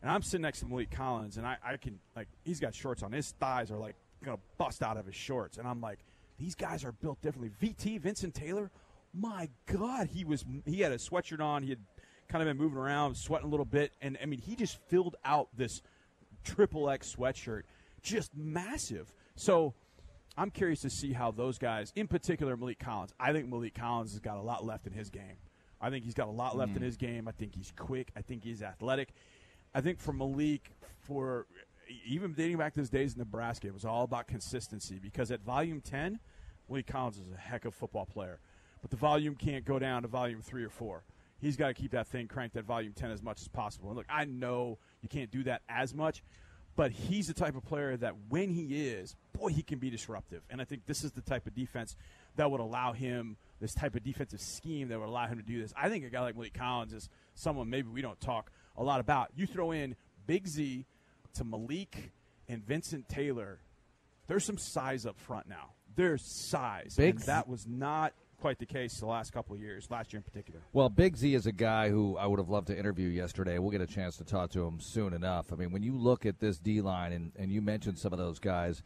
and 0.02 0.10
I'm 0.10 0.22
sitting 0.22 0.42
next 0.42 0.60
to 0.60 0.66
Maliek 0.66 0.90
Collins, 0.90 1.38
and 1.38 1.46
I, 1.46 1.56
I 1.64 1.76
can 1.76 1.98
like 2.14 2.28
he's 2.44 2.60
got 2.60 2.74
shorts 2.74 3.02
on, 3.02 3.12
his 3.12 3.32
thighs 3.40 3.70
are 3.70 3.78
like 3.78 3.96
gonna 4.24 4.38
bust 4.58 4.82
out 4.82 4.96
of 4.96 5.06
his 5.06 5.16
shorts, 5.16 5.58
and 5.58 5.66
I'm 5.66 5.80
like, 5.80 5.98
these 6.38 6.54
guys 6.54 6.84
are 6.84 6.92
built 6.92 7.20
differently. 7.22 7.50
VT 7.62 8.00
Vincent 8.00 8.34
Taylor, 8.34 8.70
my 9.12 9.48
God, 9.66 10.08
he 10.12 10.24
was 10.24 10.44
he 10.66 10.80
had 10.80 10.92
a 10.92 10.96
sweatshirt 10.98 11.40
on, 11.40 11.62
he 11.62 11.70
had 11.70 11.80
kind 12.28 12.42
of 12.42 12.48
been 12.48 12.56
moving 12.62 12.78
around, 12.78 13.14
sweating 13.16 13.46
a 13.46 13.50
little 13.50 13.66
bit, 13.66 13.92
and 14.02 14.18
I 14.22 14.26
mean 14.26 14.40
he 14.40 14.56
just 14.56 14.78
filled 14.88 15.16
out 15.24 15.48
this 15.56 15.82
triple 16.44 16.90
X 16.90 17.14
sweatshirt, 17.16 17.62
just 18.02 18.34
massive. 18.36 19.12
So 19.36 19.74
I'm 20.36 20.50
curious 20.50 20.80
to 20.80 20.90
see 20.90 21.12
how 21.12 21.30
those 21.30 21.58
guys, 21.58 21.92
in 21.94 22.08
particular 22.08 22.56
Maliek 22.56 22.78
Collins, 22.78 23.12
I 23.20 23.32
think 23.32 23.48
Maliek 23.48 23.74
Collins 23.74 24.10
has 24.12 24.20
got 24.20 24.36
a 24.36 24.42
lot 24.42 24.64
left 24.64 24.86
in 24.86 24.92
his 24.92 25.10
game. 25.10 25.36
I 25.80 25.90
think 25.90 26.04
he's 26.04 26.14
got 26.14 26.28
a 26.28 26.32
lot 26.32 26.56
left 26.56 26.72
in 26.76 26.82
Mm. 26.82 26.86
his 26.86 26.96
game. 26.96 27.28
I 27.28 27.32
think 27.32 27.54
he's 27.54 27.72
quick. 27.76 28.10
I 28.16 28.22
think 28.22 28.42
he's 28.42 28.62
athletic. 28.62 29.10
I 29.74 29.80
think 29.80 30.00
for 30.00 30.12
Maliek, 30.12 30.60
for 31.00 31.46
even 32.06 32.32
dating 32.32 32.58
back 32.58 32.74
to 32.74 32.80
his 32.80 32.90
days 32.90 33.14
in 33.14 33.18
Nebraska, 33.18 33.66
it 33.66 33.74
was 33.74 33.84
all 33.84 34.04
about 34.04 34.26
consistency 34.26 34.98
because 35.02 35.30
at 35.30 35.40
volume 35.40 35.80
10, 35.80 36.18
Willie 36.68 36.82
Collins 36.82 37.18
is 37.18 37.32
a 37.32 37.36
heck 37.36 37.64
of 37.64 37.74
a 37.74 37.76
football 37.76 38.06
player. 38.06 38.40
But 38.82 38.90
the 38.90 38.96
volume 38.96 39.34
can't 39.34 39.64
go 39.64 39.78
down 39.78 40.02
to 40.02 40.08
volume 40.08 40.42
three 40.42 40.64
or 40.64 40.68
four. 40.68 41.04
He's 41.40 41.56
got 41.56 41.68
to 41.68 41.74
keep 41.74 41.92
that 41.92 42.06
thing 42.06 42.28
cranked 42.28 42.56
at 42.56 42.64
volume 42.64 42.92
10 42.92 43.10
as 43.10 43.22
much 43.22 43.40
as 43.40 43.48
possible. 43.48 43.88
And 43.88 43.96
look, 43.96 44.06
I 44.08 44.24
know 44.24 44.78
you 45.02 45.08
can't 45.08 45.30
do 45.30 45.42
that 45.44 45.62
as 45.68 45.94
much, 45.94 46.22
but 46.76 46.90
he's 46.90 47.28
the 47.28 47.34
type 47.34 47.56
of 47.56 47.64
player 47.64 47.96
that 47.96 48.14
when 48.28 48.50
he 48.50 48.88
is, 48.88 49.14
boy, 49.32 49.48
he 49.48 49.62
can 49.62 49.78
be 49.78 49.90
disruptive. 49.90 50.42
And 50.50 50.60
I 50.60 50.64
think 50.64 50.86
this 50.86 51.04
is 51.04 51.12
the 51.12 51.20
type 51.20 51.46
of 51.46 51.54
defense 51.54 51.96
that 52.36 52.50
would 52.50 52.60
allow 52.60 52.92
him 52.92 53.36
this 53.60 53.74
type 53.74 53.94
of 53.94 54.02
defensive 54.02 54.40
scheme 54.40 54.88
that 54.88 54.98
would 54.98 55.08
allow 55.08 55.26
him 55.26 55.38
to 55.38 55.44
do 55.44 55.60
this. 55.60 55.72
I 55.76 55.88
think 55.88 56.04
a 56.04 56.10
guy 56.10 56.20
like 56.20 56.36
Maliek 56.36 56.54
Collins 56.54 56.92
is 56.92 57.08
someone 57.34 57.70
maybe 57.70 57.88
we 57.88 58.02
don't 58.02 58.20
talk 58.20 58.50
a 58.76 58.82
lot 58.82 59.00
about. 59.00 59.28
You 59.36 59.46
throw 59.46 59.70
in 59.70 59.96
Big 60.26 60.48
Z 60.48 60.86
to 61.34 61.44
Maliek 61.44 62.10
and 62.48 62.64
Vincent 62.64 63.08
Taylor. 63.08 63.60
There's 64.26 64.44
some 64.44 64.58
size 64.58 65.06
up 65.06 65.18
front 65.18 65.48
now. 65.48 65.72
There's 65.96 66.22
size. 66.22 66.94
Big 66.96 67.16
and 67.16 67.24
that 67.24 67.48
was 67.48 67.66
not 67.66 68.14
quite 68.40 68.58
the 68.58 68.66
case 68.66 68.98
the 68.98 69.06
last 69.06 69.32
couple 69.32 69.54
of 69.54 69.60
years, 69.60 69.90
last 69.90 70.12
year 70.12 70.18
in 70.18 70.22
particular. 70.22 70.60
Well, 70.72 70.88
Big 70.88 71.16
Z 71.16 71.34
is 71.34 71.46
a 71.46 71.52
guy 71.52 71.88
who 71.88 72.16
I 72.16 72.26
would 72.26 72.38
have 72.38 72.48
loved 72.48 72.66
to 72.66 72.78
interview 72.78 73.08
yesterday. 73.08 73.58
We'll 73.58 73.70
get 73.70 73.80
a 73.80 73.86
chance 73.86 74.16
to 74.18 74.24
talk 74.24 74.50
to 74.50 74.66
him 74.66 74.80
soon 74.80 75.14
enough. 75.14 75.52
I 75.52 75.56
mean, 75.56 75.70
when 75.70 75.82
you 75.82 75.96
look 75.96 76.26
at 76.26 76.40
this 76.40 76.58
D 76.58 76.80
line, 76.80 77.12
and, 77.12 77.32
and 77.36 77.50
you 77.50 77.62
mentioned 77.62 77.98
some 77.98 78.12
of 78.12 78.18
those 78.18 78.38
guys, 78.38 78.82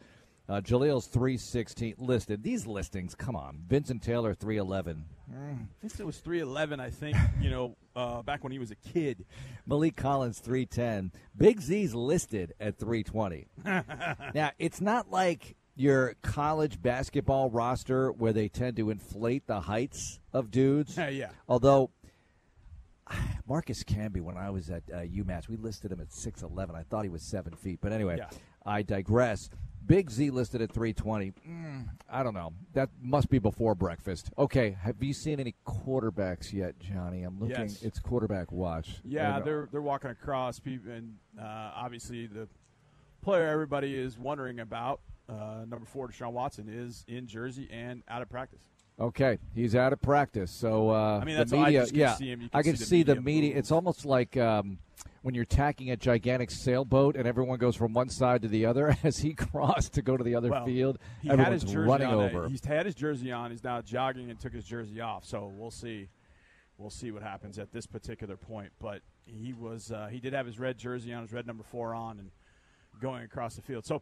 uh, 0.47 0.61
Jaleel's 0.61 1.07
316 1.07 1.95
listed. 1.97 2.41
These 2.41 2.65
listings, 2.65 3.15
come 3.15 3.35
on. 3.35 3.59
Vincent 3.67 4.01
Taylor, 4.01 4.33
311. 4.33 5.05
Vincent 5.81 6.05
was 6.05 6.17
311, 6.17 6.79
I 6.79 6.89
think, 6.89 7.17
you 7.41 7.49
know, 7.49 7.75
uh, 7.95 8.21
back 8.21 8.43
when 8.43 8.51
he 8.51 8.59
was 8.59 8.71
a 8.71 8.75
kid. 8.75 9.25
Maliek 9.67 9.95
Collins, 9.95 10.39
310. 10.39 11.11
Big 11.37 11.61
Z's 11.61 11.93
listed 11.93 12.53
at 12.59 12.77
320. 12.77 13.47
now, 14.33 14.51
it's 14.57 14.81
not 14.81 15.09
like 15.11 15.55
your 15.75 16.15
college 16.21 16.81
basketball 16.81 17.49
roster 17.49 18.11
where 18.11 18.33
they 18.33 18.49
tend 18.49 18.75
to 18.77 18.89
inflate 18.89 19.47
the 19.47 19.61
heights 19.61 20.19
of 20.33 20.51
dudes. 20.51 20.97
yeah. 20.97 21.29
Although 21.47 21.91
Marcus 23.47 23.83
Camby, 23.83 24.21
when 24.21 24.37
I 24.37 24.49
was 24.49 24.69
at 24.69 24.83
uh, 24.93 24.97
UMass, 24.97 25.47
we 25.47 25.55
listed 25.55 25.91
him 25.91 25.99
at 26.01 26.11
six 26.11 26.43
eleven. 26.43 26.75
I 26.75 26.83
thought 26.83 27.03
he 27.03 27.09
was 27.09 27.23
seven 27.23 27.53
feet, 27.55 27.79
but 27.81 27.91
anyway, 27.91 28.17
Yeah. 28.17 28.29
I 28.65 28.83
digress. 28.83 29.49
Big 29.89 30.11
Z 30.11 30.29
listed 30.29 30.61
at 30.61 30.71
three 30.71 30.93
twenty. 30.93 31.33
Mm, 31.49 31.89
I 32.07 32.21
don't 32.21 32.35
know. 32.35 32.53
That 32.73 32.89
must 33.01 33.27
be 33.27 33.39
before 33.39 33.73
breakfast. 33.73 34.29
Okay, 34.37 34.77
have 34.83 35.01
you 35.01 35.13
seen 35.13 35.39
any 35.39 35.55
quarterbacks 35.67 36.53
yet, 36.53 36.77
Johnny? 36.79 37.23
I'm 37.23 37.39
looking. 37.39 37.55
Yes. 37.55 37.81
It's 37.81 37.99
quarterback 37.99 38.51
watch. 38.51 39.01
Yeah, 39.03 39.39
they're 39.39 39.67
they're 39.71 39.81
walking 39.81 40.11
across, 40.11 40.59
people, 40.59 40.91
and 40.91 41.15
uh, 41.41 41.71
obviously 41.75 42.27
the 42.27 42.47
player 43.23 43.47
everybody 43.47 43.95
is 43.95 44.15
wondering 44.19 44.59
about, 44.59 45.01
uh, 45.27 45.65
number 45.67 45.87
four, 45.87 46.07
Deshaun 46.07 46.33
Watson, 46.33 46.69
is 46.69 47.03
in 47.07 47.25
Jersey 47.25 47.67
and 47.71 48.03
out 48.07 48.21
of 48.21 48.29
practice. 48.29 48.61
Okay, 48.99 49.39
he's 49.55 49.75
out 49.75 49.91
of 49.91 49.99
practice. 50.03 50.51
So 50.51 50.91
uh, 50.91 51.17
I 51.19 51.25
mean, 51.25 51.35
the 51.35 51.39
that's 51.39 51.53
I 51.53 51.63
media, 51.63 51.87
can 51.87 51.95
yeah, 51.95 52.13
see 52.13 52.29
him. 52.29 52.41
You 52.41 52.49
I 52.53 52.61
can 52.61 52.75
see 52.75 52.83
the 52.83 52.85
see 52.85 53.03
the 53.03 53.15
media 53.15 53.41
media. 53.41 53.57
It's 53.57 53.71
almost 53.71 54.05
like 54.05 54.37
um, 54.37 54.77
when 55.21 55.35
you're 55.35 55.45
tacking 55.45 55.91
a 55.91 55.97
gigantic 55.97 56.49
sailboat 56.51 57.15
and 57.15 57.27
everyone 57.27 57.57
goes 57.59 57.75
from 57.75 57.93
one 57.93 58.09
side 58.09 58.41
to 58.43 58.47
the 58.47 58.65
other. 58.65 58.95
As 59.03 59.17
he 59.19 59.33
crossed 59.33 59.93
to 59.93 60.01
go 60.01 60.15
to 60.17 60.23
the 60.23 60.35
other 60.35 60.49
Well, 60.49 60.65
field, 60.65 60.97
he 61.21 61.27
had 61.29 61.39
everyone's 61.39 61.63
his 61.63 61.71
jersey 61.73 61.89
running 61.89 62.07
on. 62.07 62.13
over. 62.15 62.47
He's 62.49 62.63
had 62.65 62.85
his 62.85 62.95
jersey 62.95 63.31
on. 63.31 63.51
He's 63.51 63.63
now 63.63 63.81
jogging 63.81 64.29
and 64.29 64.39
took 64.39 64.53
his 64.53 64.65
jersey 64.65 65.01
off. 65.01 65.25
So 65.25 65.51
we'll 65.55 65.71
see. 65.71 66.09
We'll 66.77 66.89
see 66.89 67.11
what 67.11 67.23
happens 67.23 67.59
at 67.59 67.73
this 67.73 67.85
particular 67.85 68.37
point. 68.37 68.71
But 68.79 69.01
he 69.25 69.51
was 69.53 69.91
uh, 69.91 70.07
he 70.11 70.19
did 70.19 70.33
have 70.33 70.45
his 70.45 70.59
red 70.59 70.77
jersey 70.77 71.13
on, 71.13 71.23
his 71.23 71.33
red 71.33 71.45
number 71.45 71.63
four 71.63 71.93
on, 71.93 72.19
and 72.19 72.31
going 73.01 73.23
across 73.23 73.55
the 73.55 73.61
field. 73.61 73.85
So 73.85 74.01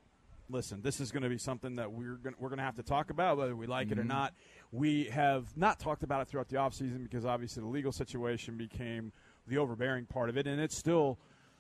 listen, 0.50 0.82
this 0.82 1.00
is 1.02 1.12
going 1.12 1.24
to 1.24 1.30
be 1.30 1.38
something 1.40 1.76
that 1.78 1.92
we're 1.92 2.16
going 2.16 2.36
we're 2.40 2.50
going 2.50 2.60
to 2.60 2.64
have 2.64 2.76
to 2.76 2.84
talk 2.84 3.10
about 3.10 3.38
whether 3.38 3.56
we 3.56 3.66
like 3.68 3.92
it 3.92 3.98
or 3.98 4.04
Mhm. 4.04 4.08
not. 4.08 4.34
We 4.72 5.06
have 5.06 5.56
not 5.58 5.80
talked 5.80 6.04
about 6.04 6.22
it 6.22 6.28
throughout 6.28 6.50
the 6.50 6.58
offseason 6.58 7.02
because 7.04 7.26
obviously 7.26 7.62
the 7.62 7.68
legal 7.70 7.92
situation 7.92 8.58
became 8.58 9.12
the 9.48 9.58
overbearing 9.58 10.06
part 10.06 10.30
of 10.30 10.38
it, 10.38 10.48
and 10.48 10.60
it's 10.60 10.78
still 10.78 11.18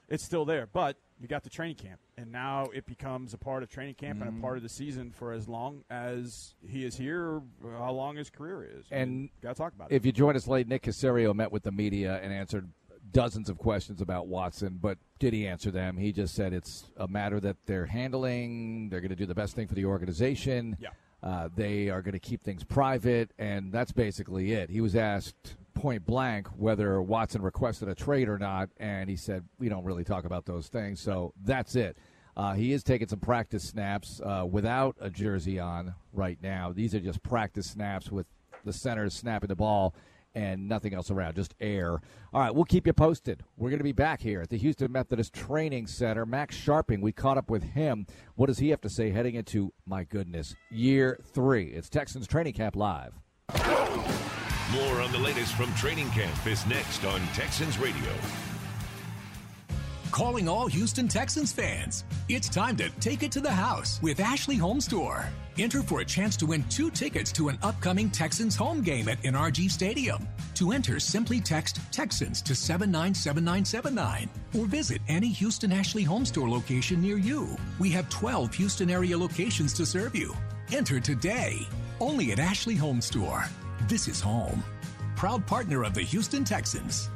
it's 0.09 0.23
still 0.23 0.45
there. 0.45 0.67
But 0.71 0.95
you 1.19 1.27
got 1.27 1.43
the 1.43 1.49
training 1.49 1.75
camp, 1.75 1.99
and 2.17 2.31
now 2.31 2.67
it 2.73 2.85
becomes 2.85 3.33
a 3.33 3.37
part 3.37 3.61
of 3.61 3.69
training 3.69 3.95
camp 3.95 4.21
and 4.21 4.31
Mhm. 4.31 4.37
a 4.37 4.41
part 4.41 4.55
of 4.55 4.63
the 4.63 4.69
season 4.69 5.11
for 5.11 5.33
as 5.33 5.49
long 5.49 5.83
as 5.89 6.53
he 6.65 6.85
is 6.85 6.95
here, 6.95 7.41
how 7.61 7.91
long 7.91 8.15
his 8.15 8.29
career 8.29 8.63
is. 8.63 8.85
And 8.89 9.29
got 9.41 9.49
to 9.49 9.55
talk 9.55 9.73
about 9.73 9.91
it. 9.91 9.95
If 9.95 10.05
you 10.05 10.13
joined 10.13 10.37
us 10.37 10.47
late, 10.47 10.67
Nick 10.67 10.83
Caserio 10.83 11.33
met 11.35 11.51
with 11.51 11.63
the 11.63 11.71
media 11.73 12.21
and 12.21 12.31
answered 12.31 12.69
dozens 13.11 13.49
of 13.49 13.57
questions 13.57 13.99
about 14.01 14.27
Watson. 14.27 14.77
But 14.81 14.97
did 15.19 15.33
he 15.33 15.45
answer 15.47 15.71
them? 15.71 15.97
He 15.97 16.13
just 16.13 16.35
said 16.35 16.53
it's 16.53 16.89
a 16.95 17.07
matter 17.07 17.39
that 17.41 17.57
they're 17.65 17.85
handling. 17.87 18.87
They're 18.89 19.01
going 19.01 19.09
to 19.09 19.15
do 19.15 19.25
the 19.25 19.35
best 19.35 19.55
thing 19.55 19.67
for 19.67 19.75
the 19.75 19.85
organization. 19.85 20.77
Yeah. 20.79 20.89
Uh, 21.23 21.49
they 21.53 21.89
are 21.89 22.01
going 22.01 22.13
to 22.13 22.19
keep 22.19 22.43
things 22.43 22.63
private, 22.63 23.31
and 23.39 23.71
that's 23.73 23.91
basically 23.91 24.53
it. 24.53 24.69
He 24.69 24.79
was 24.81 24.95
asked 24.95 25.55
point 25.77 26.05
blank 26.05 26.47
whether 26.57 27.01
Watson 27.01 27.41
requested 27.41 27.87
a 27.87 27.95
trade 27.95 28.27
or 28.27 28.39
not, 28.39 28.69
and 28.77 29.09
he 29.09 29.15
said, 29.15 29.45
We 29.59 29.69
don't 29.69 29.85
really 29.85 30.03
talk 30.03 30.25
about 30.25 30.45
those 30.45 30.67
things, 30.67 30.99
so 30.99 31.33
that's 31.43 31.75
it. 31.75 31.97
Uh, 32.35 32.53
he 32.53 32.73
is 32.73 32.83
taking 32.83 33.07
some 33.07 33.19
practice 33.19 33.63
snaps 33.63 34.19
uh, 34.23 34.45
without 34.49 34.95
a 34.99 35.09
jersey 35.09 35.59
on 35.59 35.93
right 36.13 36.37
now. 36.41 36.71
These 36.71 36.93
are 36.95 36.99
just 36.99 37.21
practice 37.23 37.67
snaps 37.67 38.11
with 38.11 38.25
the 38.65 38.73
centers 38.73 39.13
snapping 39.13 39.47
the 39.47 39.55
ball 39.55 39.95
and 40.35 40.67
nothing 40.67 40.93
else 40.93 41.09
around, 41.09 41.35
just 41.35 41.55
air. 41.59 41.99
All 42.33 42.41
right, 42.41 42.53
we'll 42.53 42.65
keep 42.65 42.85
you 42.85 42.93
posted. 42.93 43.43
We're 43.55 43.69
going 43.69 43.79
to 43.79 43.83
be 43.83 43.91
back 43.91 44.21
here 44.21 44.41
at 44.41 44.49
the 44.49 44.57
Houston 44.57 44.91
Methodist 44.91 45.33
Training 45.33 45.87
Center. 45.87 46.25
Max 46.27 46.55
Scharping, 46.55 47.01
we 47.01 47.11
caught 47.11 47.39
up 47.39 47.49
with 47.49 47.63
him. 47.63 48.05
What 48.35 48.47
does 48.47 48.59
he 48.59 48.69
have 48.69 48.81
to 48.81 48.89
say 48.89 49.09
heading 49.09 49.33
into, 49.33 49.73
my 49.87 50.03
goodness, 50.03 50.55
year 50.69 51.19
three? 51.23 51.67
It's 51.67 51.89
Texans 51.89 52.27
Training 52.27 52.53
Camp 52.53 52.75
Live. 52.75 53.13
More 54.73 55.01
on 55.01 55.13
the 55.13 55.17
latest 55.17 55.53
from 55.53 55.73
training 55.75 56.09
camp 56.09 56.45
is 56.45 56.65
next 56.65 57.05
on 57.05 57.21
Texans 57.27 57.79
Radio. 57.79 58.11
Calling 60.11 60.49
all 60.49 60.67
Houston 60.67 61.07
Texans 61.07 61.53
fans. 61.53 62.03
It's 62.27 62.49
time 62.49 62.75
to 62.77 62.89
take 62.99 63.23
it 63.23 63.31
to 63.31 63.39
the 63.39 63.51
house 63.51 64.01
with 64.01 64.19
Ashley 64.19 64.57
Home 64.57 64.81
Store. 64.81 65.25
Enter 65.57 65.81
for 65.81 66.01
a 66.01 66.05
chance 66.05 66.35
to 66.37 66.45
win 66.45 66.65
two 66.69 66.89
tickets 66.89 67.31
to 67.33 67.47
an 67.47 67.57
upcoming 67.63 68.09
Texans 68.09 68.57
home 68.57 68.81
game 68.81 69.07
at 69.07 69.21
NRG 69.21 69.71
Stadium. 69.71 70.27
To 70.55 70.73
enter, 70.73 70.99
simply 70.99 71.39
text 71.39 71.79
Texans 71.93 72.41
to 72.41 72.53
797979 72.53 74.29
or 74.59 74.65
visit 74.65 75.01
any 75.07 75.29
Houston 75.29 75.71
Ashley 75.71 76.03
Home 76.03 76.25
Store 76.25 76.49
location 76.49 77.01
near 77.01 77.17
you. 77.17 77.55
We 77.79 77.89
have 77.91 78.09
12 78.09 78.53
Houston 78.55 78.89
area 78.89 79.17
locations 79.17 79.71
to 79.75 79.85
serve 79.85 80.13
you. 80.13 80.35
Enter 80.73 80.99
today. 80.99 81.65
Only 82.01 82.33
at 82.33 82.39
Ashley 82.39 82.75
Home 82.75 82.99
Store. 82.99 83.45
This 83.87 84.09
is 84.09 84.19
home. 84.19 84.65
Proud 85.15 85.47
partner 85.47 85.85
of 85.85 85.93
the 85.93 86.01
Houston 86.01 86.43
Texans. 86.43 87.09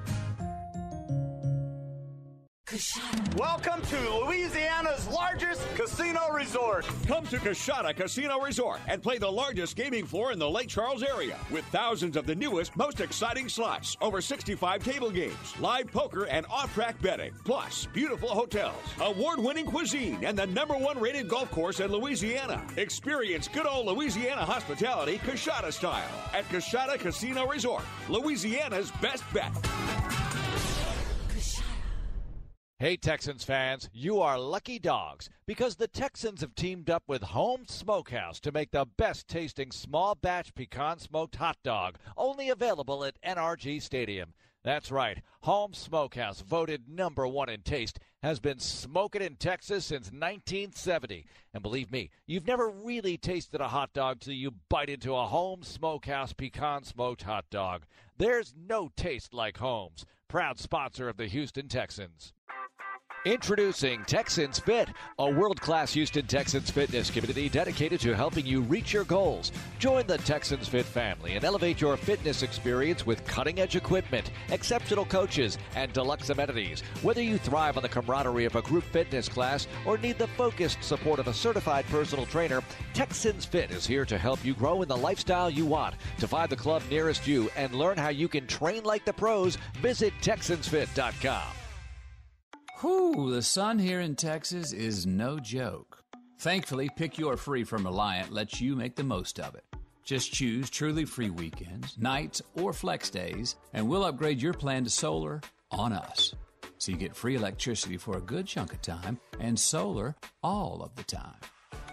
Welcome 3.36 3.82
to 3.82 4.10
Louisiana's 4.24 5.06
largest 5.10 5.62
casino 5.76 6.32
resort. 6.32 6.88
Come 7.06 7.26
to 7.28 7.38
Coushatta 7.38 7.94
Casino 7.94 8.40
Resort 8.40 8.80
and 8.88 9.04
play 9.04 9.18
the 9.18 9.30
largest 9.30 9.76
gaming 9.76 10.06
floor 10.06 10.32
in 10.32 10.40
the 10.40 10.50
Lake 10.50 10.70
Charles 10.70 11.04
area 11.04 11.36
with 11.50 11.66
thousands 11.66 12.16
of 12.16 12.26
the 12.26 12.34
newest, 12.34 12.74
most 12.78 13.02
exciting 13.02 13.50
slots, 13.50 13.98
over 14.00 14.22
65 14.22 14.86
table 14.86 15.12
games, 15.12 15.60
live 15.60 15.92
poker, 15.92 16.28
and 16.28 16.46
off-track 16.50 17.02
betting. 17.02 17.34
Plus, 17.44 17.90
beautiful 17.94 18.30
hotels, 18.30 18.82
award-winning 19.02 19.66
cuisine, 19.66 20.24
and 20.24 20.38
the 20.38 20.48
number 20.48 20.76
one 20.76 20.98
rated 20.98 21.28
golf 21.28 21.52
course 21.52 21.82
in 21.82 21.92
Louisiana. 21.92 22.66
Experience 22.78 23.50
good 23.50 23.68
old 23.68 23.88
Louisiana 23.88 24.46
hospitality 24.46 25.18
Coushatta 25.18 25.74
style 25.74 26.10
at 26.34 26.48
Coushatta 26.48 26.98
Casino 26.98 27.46
Resort, 27.48 27.84
Louisiana's 28.08 28.92
best 29.02 29.26
bet. 29.34 29.52
Hey, 32.82 32.98
Texans 32.98 33.44
fans, 33.44 33.92
you 33.94 34.22
are 34.22 34.40
lucky 34.40 34.80
dogs 34.80 35.30
because 35.46 35.76
the 35.76 35.88
Texans 35.88 36.42
have 36.42 36.56
teamed 36.56 36.90
up 36.90 37.04
with 37.06 37.22
Holmes 37.22 37.72
Smokehouse 37.72 38.40
to 38.40 38.52
make 38.52 38.72
the 38.72 38.88
best 38.98 39.28
tasting 39.28 39.70
small 39.70 40.16
batch 40.16 40.56
pecan 40.56 40.98
smoked 40.98 41.36
hot 41.36 41.58
dog, 41.64 42.00
only 42.18 42.50
available 42.50 43.06
at 43.06 43.22
NRG 43.22 43.84
Stadium. 43.84 44.34
That's 44.64 44.90
right, 44.90 45.22
Holmes 45.42 45.78
Smokehouse, 45.78 46.42
voted 46.42 46.90
number 46.90 47.28
one 47.28 47.50
in 47.50 47.62
taste, 47.62 48.00
has 48.24 48.40
been 48.40 48.58
smoking 48.58 49.22
in 49.22 49.36
Texas 49.36 49.86
since 49.86 50.08
1970. 50.08 51.28
And 51.54 51.62
believe 51.62 51.92
me, 51.92 52.10
you've 52.26 52.48
never 52.48 52.68
really 52.68 53.16
tasted 53.16 53.62
a 53.62 53.68
hot 53.68 53.94
dog 53.94 54.22
till 54.22 54.34
you 54.34 54.56
bite 54.70 54.90
into 54.90 55.16
a 55.16 55.28
Holmes 55.28 55.68
Smokehouse 55.68 56.34
pecan 56.34 56.84
smoked 56.84 57.22
hot 57.22 57.46
dog. 57.52 57.84
There's 58.18 58.56
no 58.58 58.90
taste 58.96 59.36
like 59.36 59.58
Holmes', 59.58 60.04
proud 60.28 60.58
sponsor 60.58 61.10
of 61.10 61.18
the 61.18 61.28
Houston 61.28 61.68
Texans. 61.68 62.34
Introducing 63.24 64.04
Texans 64.06 64.58
Fit, 64.58 64.90
a 65.20 65.30
world 65.30 65.62
class 65.62 65.94
Houston 65.94 66.26
Texans 66.26 66.72
fitness 66.72 67.12
community 67.12 67.50
dedicated 67.50 68.00
to 68.00 68.16
helping 68.16 68.48
you 68.48 68.62
reach 68.62 68.94
your 68.94 69.04
goals. 69.04 69.52
Join 69.78 70.08
the 70.08 70.18
Texans 70.18 70.68
Fit 70.68 70.88
family 70.88 71.36
and 71.36 71.46
elevate 71.46 71.80
your 71.80 71.98
fitness 71.98 72.42
experience 72.42 73.06
with 73.06 73.24
cutting 73.26 73.60
edge 73.60 73.76
equipment, 73.76 74.32
exceptional 74.50 75.06
coaches, 75.06 75.60
and 75.76 75.94
deluxe 75.94 76.32
amenities. 76.32 76.82
Whether 77.04 77.22
you 77.22 77.38
thrive 77.38 77.78
on 77.78 77.84
the 77.84 77.90
camaraderie 77.90 78.46
of 78.46 78.56
a 78.56 78.64
group 78.64 78.86
fitness 78.86 79.30
class 79.30 79.68
or 79.86 80.00
need 80.00 80.18
the 80.18 80.26
focused 80.30 80.84
support 80.84 81.20
of 81.20 81.28
a 81.28 81.34
certified 81.34 81.86
personal 81.90 82.26
trainer, 82.26 82.64
Texans 82.96 83.46
Fit 83.46 83.70
is 83.70 83.86
here 83.86 84.06
to 84.06 84.18
help 84.18 84.44
you 84.44 84.56
grow 84.56 84.82
in 84.82 84.88
the 84.88 84.98
lifestyle 84.98 85.52
you 85.52 85.68
want. 85.68 85.94
To 86.18 86.28
find 86.28 86.50
the 86.50 86.56
club 86.56 86.82
nearest 86.90 87.28
you 87.28 87.52
and 87.56 87.76
learn 87.76 88.00
how 88.00 88.10
you 88.10 88.28
can 88.28 88.48
train 88.48 88.84
like 88.84 89.06
the 89.06 89.14
pros, 89.14 89.60
visit 89.80 90.12
TexansFit.com. 90.24 91.61
Whew, 92.82 93.32
the 93.32 93.44
sun 93.44 93.78
here 93.78 94.00
in 94.00 94.16
Texas 94.16 94.74
is 94.74 95.06
no 95.06 95.40
joke. 95.40 96.04
Thankfully, 96.40 96.90
Pick 96.96 97.20
Your 97.20 97.38
Free 97.38 97.64
from 97.64 97.86
Reliant 97.86 98.34
lets 98.34 98.60
you 98.60 98.76
make 98.76 98.96
the 98.96 99.04
most 99.04 99.40
of 99.40 99.54
it. 99.54 99.64
Just 100.04 100.34
choose 100.34 100.68
truly 100.68 101.06
free 101.06 101.30
weekends, 101.30 101.96
nights, 102.00 102.42
or 102.56 102.74
flex 102.74 103.12
days, 103.12 103.56
and 103.74 103.88
we'll 103.88 104.04
upgrade 104.04 104.42
your 104.42 104.56
plan 104.56 104.84
to 104.84 104.90
solar 104.90 105.42
on 105.70 105.94
us. 105.94 106.34
So 106.80 106.92
you 106.92 106.98
get 106.98 107.16
free 107.16 107.36
electricity 107.36 107.98
for 107.98 108.18
a 108.18 108.22
good 108.22 108.48
chunk 108.48 108.74
of 108.74 108.82
time 108.82 109.20
and 109.40 109.60
solar 109.60 110.16
all 110.42 110.82
of 110.82 110.96
the 110.96 111.04
time. 111.04 111.38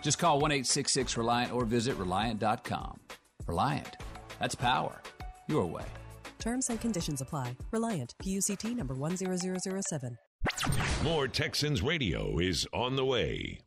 Just 0.00 0.18
call 0.18 0.40
1 0.40 0.52
866 0.52 1.18
Reliant 1.18 1.52
or 1.52 1.66
visit 1.66 1.96
Reliant.com. 1.96 2.98
Reliant, 3.46 3.94
that's 4.40 4.54
power 4.54 5.02
your 5.48 5.66
way. 5.66 5.84
Terms 6.38 6.70
and 6.70 6.80
conditions 6.80 7.20
apply. 7.20 7.58
Reliant, 7.72 8.14
PUCT 8.22 8.74
number 8.74 8.94
10007. 8.94 10.16
More 11.02 11.28
Texans 11.28 11.80
radio 11.80 12.38
is 12.38 12.66
on 12.72 12.96
the 12.96 13.04
way. 13.04 13.60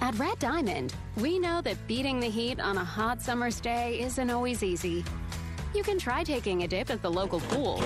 At 0.00 0.16
Red 0.16 0.38
Diamond, 0.38 0.94
we 1.16 1.38
know 1.38 1.60
that 1.62 1.76
beating 1.88 2.20
the 2.20 2.28
heat 2.28 2.60
on 2.60 2.76
a 2.76 2.84
hot 2.84 3.20
summer's 3.20 3.60
day 3.60 4.00
isn't 4.00 4.30
always 4.30 4.62
easy. 4.62 5.04
You 5.74 5.82
can 5.82 5.98
try 5.98 6.22
taking 6.22 6.62
a 6.62 6.68
dip 6.68 6.90
at 6.90 7.02
the 7.02 7.10
local 7.10 7.40
pool. 7.40 7.82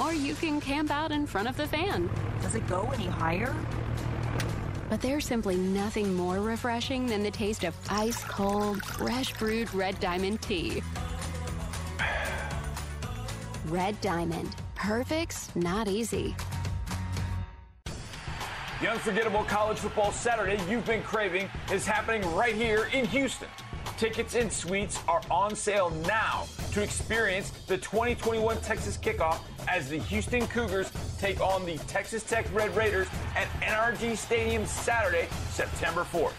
Or 0.00 0.14
you 0.14 0.34
can 0.34 0.60
camp 0.60 0.90
out 0.90 1.12
in 1.12 1.26
front 1.26 1.48
of 1.48 1.56
the 1.58 1.66
fan. 1.66 2.08
Does 2.40 2.54
it 2.54 2.66
go 2.66 2.90
any 2.94 3.06
higher? 3.06 3.54
But 4.88 5.02
there's 5.02 5.26
simply 5.26 5.56
nothing 5.56 6.14
more 6.14 6.40
refreshing 6.40 7.06
than 7.06 7.22
the 7.22 7.30
taste 7.30 7.64
of 7.64 7.76
ice 7.90 8.24
cold, 8.24 8.82
fresh 8.82 9.34
brewed 9.34 9.72
Red 9.74 10.00
Diamond 10.00 10.40
tea. 10.40 10.82
Red 13.68 14.00
Diamond. 14.00 14.56
Perfect's 14.74 15.54
not 15.54 15.88
easy. 15.88 16.34
The 18.80 18.90
unforgettable 18.90 19.44
college 19.44 19.78
football 19.78 20.12
Saturday 20.12 20.58
you've 20.70 20.86
been 20.86 21.02
craving 21.02 21.50
is 21.72 21.84
happening 21.84 22.22
right 22.34 22.54
here 22.54 22.88
in 22.92 23.04
Houston. 23.06 23.48
Tickets 23.96 24.36
and 24.36 24.52
suites 24.52 25.00
are 25.08 25.20
on 25.30 25.56
sale 25.56 25.90
now 26.06 26.46
to 26.70 26.82
experience 26.82 27.50
the 27.66 27.76
2021 27.76 28.60
Texas 28.60 28.96
kickoff 28.96 29.40
as 29.66 29.88
the 29.88 29.98
Houston 29.98 30.46
Cougars 30.46 30.92
take 31.18 31.40
on 31.40 31.66
the 31.66 31.76
Texas 31.88 32.22
Tech 32.22 32.46
Red 32.54 32.74
Raiders 32.76 33.08
at 33.34 33.48
NRG 33.60 34.16
Stadium 34.16 34.64
Saturday, 34.64 35.28
September 35.50 36.04
4th. 36.04 36.32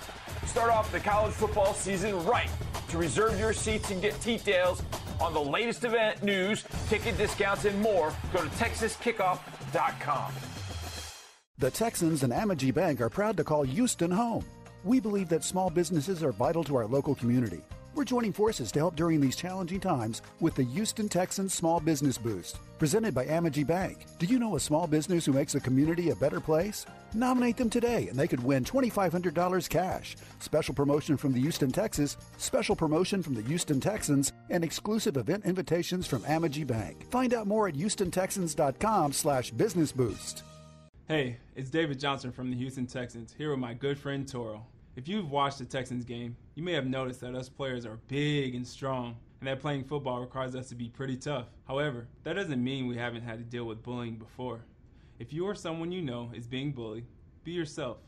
Start 0.48 0.72
off 0.72 0.92
the 0.92 1.00
college 1.00 1.34
football 1.34 1.74
season 1.74 2.26
right. 2.26 2.50
To 2.88 2.98
reserve 2.98 3.38
your 3.38 3.54
seats 3.54 3.92
and 3.92 4.02
get 4.02 4.20
details 4.22 4.82
on 5.20 5.34
the 5.34 5.42
latest 5.42 5.84
event 5.84 6.24
news, 6.24 6.64
ticket 6.88 7.18
discounts, 7.18 7.66
and 7.66 7.80
more, 7.82 8.14
go 8.34 8.42
to 8.42 8.50
texaskickoff.com. 8.50 10.34
The 11.58 11.72
Texans 11.72 12.24
and 12.24 12.32
Amegy 12.32 12.74
Bank 12.74 13.02
are 13.02 13.10
proud 13.10 13.36
to 13.38 13.44
call 13.44 13.64
Houston 13.64 14.12
home. 14.12 14.46
We 14.86 15.02
believe 15.02 15.28
that 15.30 15.44
small 15.44 15.70
businesses 15.70 16.24
are 16.24 16.32
vital 16.32 16.64
to 16.64 16.78
our 16.78 16.86
local 16.86 17.16
community. 17.16 17.62
We're 17.96 18.06
joining 18.06 18.34
forces 18.34 18.72
to 18.72 18.80
help 18.80 18.96
during 18.96 19.20
these 19.20 19.36
challenging 19.36 19.80
times 19.80 20.22
with 20.40 20.56
the 20.56 20.64
Houston 20.64 21.10
Texans 21.10 21.54
Small 21.54 21.80
Business 21.80 22.18
Boost, 22.18 22.60
presented 22.78 23.14
by 23.16 23.26
Amegy 23.26 23.66
Bank. 23.66 24.06
Do 24.20 24.28
you 24.28 24.38
know 24.38 24.56
a 24.56 24.60
small 24.60 24.86
business 24.86 25.26
who 25.26 25.34
makes 25.34 25.56
a 25.56 25.60
community 25.60 26.12
a 26.12 26.16
better 26.16 26.40
place? 26.40 26.86
Nominate 27.16 27.58
them 27.58 27.70
today 27.70 28.08
and 28.08 28.18
they 28.18 28.28
could 28.28 28.44
win 28.44 28.64
$2,500 28.64 29.70
cash. 29.70 30.16
Special 30.40 30.74
promotion 30.76 31.18
from 31.18 31.34
the 31.34 31.42
Houston 31.42 31.72
Texas, 31.72 32.16
special 32.38 32.76
promotion 32.76 33.24
from 33.24 33.34
the 33.34 33.42
Houston 33.42 33.80
Texans, 33.80 34.34
and 34.52 34.64
exclusive 34.64 35.18
event 35.18 35.44
invitations 35.46 36.06
from 36.06 36.22
Amegy 36.22 36.66
Bank. 36.66 37.10
Find 37.10 37.34
out 37.34 37.48
more 37.48 37.68
at 37.68 37.74
HoustonTexans.com 37.74 39.14
slash 39.14 39.52
business 39.52 39.92
boost. 39.92 40.44
Hey, 41.08 41.38
it's 41.56 41.72
David 41.72 42.00
Johnson 42.00 42.32
from 42.32 42.52
the 42.52 42.56
Houston 42.56 42.86
Texans, 42.86 43.34
here 43.36 43.50
with 43.50 43.60
my 43.60 43.74
good 43.74 43.98
friend 43.98 44.28
Toro. 44.28 44.64
If 45.00 45.08
you've 45.08 45.32
watched 45.32 45.60
the 45.60 45.64
Texans 45.64 46.04
game, 46.04 46.36
you 46.56 46.62
may 46.62 46.74
have 46.74 46.86
noticed 46.86 47.22
that 47.22 47.34
us 47.34 47.48
players 47.48 47.86
are 47.86 48.02
big 48.10 48.54
and 48.54 48.68
strong, 48.68 49.16
and 49.40 49.48
that 49.48 49.62
playing 49.62 49.86
football 49.86 50.20
requires 50.20 50.58
us 50.58 50.68
to 50.68 50.76
be 50.76 50.90
pretty 50.90 51.16
tough. 51.16 51.46
However, 51.66 52.10
that 52.26 52.34
doesn't 52.34 52.62
mean 52.62 52.86
we 52.86 52.98
haven't 52.98 53.22
had 53.22 53.38
to 53.38 53.46
deal 53.46 53.64
with 53.64 53.82
bullying 53.82 54.16
before. 54.16 54.60
If 55.18 55.32
you 55.32 55.46
or 55.46 55.56
someone 55.56 55.94
you 55.94 56.02
know 56.02 56.32
is 56.36 56.48
being 56.48 56.74
bullied, 56.74 57.06
be 57.46 57.54
yourself. 57.54 58.00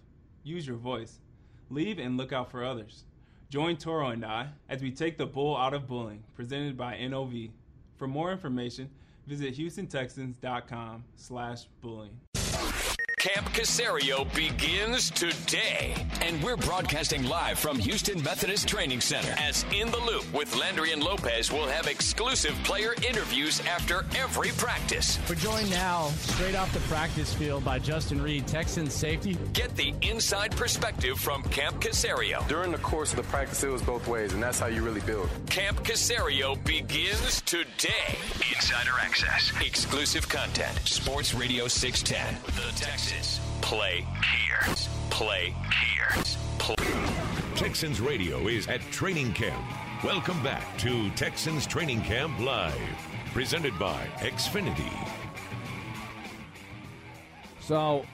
Use 0.44 0.68
your 0.68 0.76
voice. 0.76 1.22
Leave 1.70 1.98
and 1.98 2.18
look 2.18 2.34
out 2.34 2.52
for 2.52 2.62
others. 2.62 3.06
Join 3.50 3.78
Toro 3.78 4.10
and 4.10 4.26
I 4.26 4.50
as 4.68 4.82
we 4.82 4.92
take 4.92 5.18
the 5.18 5.26
bull 5.26 5.56
out 5.56 5.74
of 5.74 5.88
bullying, 5.88 6.26
presented 6.36 6.76
by 6.76 6.98
NOV. 6.98 7.52
For 7.96 8.08
more 8.10 8.34
information, 8.34 8.90
visit 9.26 9.58
HoustonTexans.com 9.58 11.06
slash 11.16 11.68
bullying. 11.80 12.20
Camp 13.22 13.54
Caserio 13.54 14.26
begins 14.34 15.12
today. 15.12 15.94
And 16.22 16.42
we're 16.42 16.58
broadcasting 16.58 17.24
live 17.26 17.60
from 17.60 17.78
Houston 17.78 18.20
Methodist 18.24 18.68
Training 18.68 19.00
Center. 19.00 19.36
As 19.38 19.64
In 19.72 19.92
the 19.92 20.00
Loop 20.00 20.34
with 20.34 20.56
Landry 20.56 20.92
and 20.92 21.04
Lopez 21.04 21.52
will 21.52 21.68
have 21.68 21.86
exclusive 21.86 22.56
player 22.64 22.96
interviews 23.08 23.62
after 23.68 24.06
every 24.18 24.50
practice. 24.58 25.20
We're 25.30 25.36
joined 25.36 25.70
now, 25.70 26.08
straight 26.18 26.56
off 26.56 26.74
the 26.74 26.80
practice 26.80 27.32
field, 27.32 27.64
by 27.64 27.78
Justin 27.78 28.20
Reid, 28.24 28.48
Texans 28.48 28.92
safety. 28.92 29.38
Get 29.54 29.76
the 29.76 29.94
inside 30.02 30.56
perspective 30.58 31.20
from 31.20 31.44
Camp 31.44 31.80
Caserio. 31.80 32.48
During 32.48 32.72
the 32.72 32.80
course 32.80 33.12
of 33.12 33.18
the 33.18 33.30
practice, 33.30 33.64
it 33.64 33.70
was 33.70 33.84
both 33.84 34.08
ways, 34.08 34.34
and 34.34 34.42
that's 34.42 34.58
how 34.58 34.66
you 34.66 34.82
really 34.82 35.02
build. 35.02 35.30
Camp 35.48 35.84
Caserio 35.84 36.56
begins 36.66 37.42
today. 37.42 38.18
Insider 38.52 38.94
access, 39.00 39.52
exclusive 39.62 40.28
content. 40.28 40.76
Sports 40.86 41.36
Radio 41.36 41.68
610. 41.68 42.42
The 42.56 42.72
Texans 43.12 43.42
play 43.60 44.08
here. 44.24 44.76
Play 45.10 45.54
here. 45.84 46.24
Play. 46.60 46.76
Texans 47.56 48.00
Radio 48.00 48.48
is 48.48 48.68
at 48.68 48.80
training 48.84 49.34
camp. 49.34 49.62
Welcome 50.02 50.42
back 50.44 50.78
to 50.78 51.10
Texans 51.12 51.68
Training 51.68 52.02
Camp 52.04 52.40
Live, 52.40 52.74
presented 53.34 53.78
by 53.78 54.08
Xfinity. 54.20 54.90
So, 57.60 58.06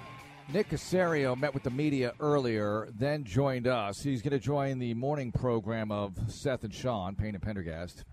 Nick 0.51 0.69
Caserio 0.69 1.37
met 1.37 1.53
with 1.53 1.61
the 1.61 1.69
media 1.69 2.13
earlier, 2.19 2.89
then 2.97 3.23
joined 3.23 3.67
us. 3.67 4.01
He's 4.01 4.23
going 4.23 4.31
to 4.31 4.39
join 4.39 4.79
the 4.79 4.95
morning 4.95 5.31
program 5.31 5.91
of 5.91 6.17
Seth 6.27 6.63
and 6.63 6.73
Sean, 6.73 7.13
Payne 7.15 7.35
and 7.35 7.43
Pendergast. 7.43 8.03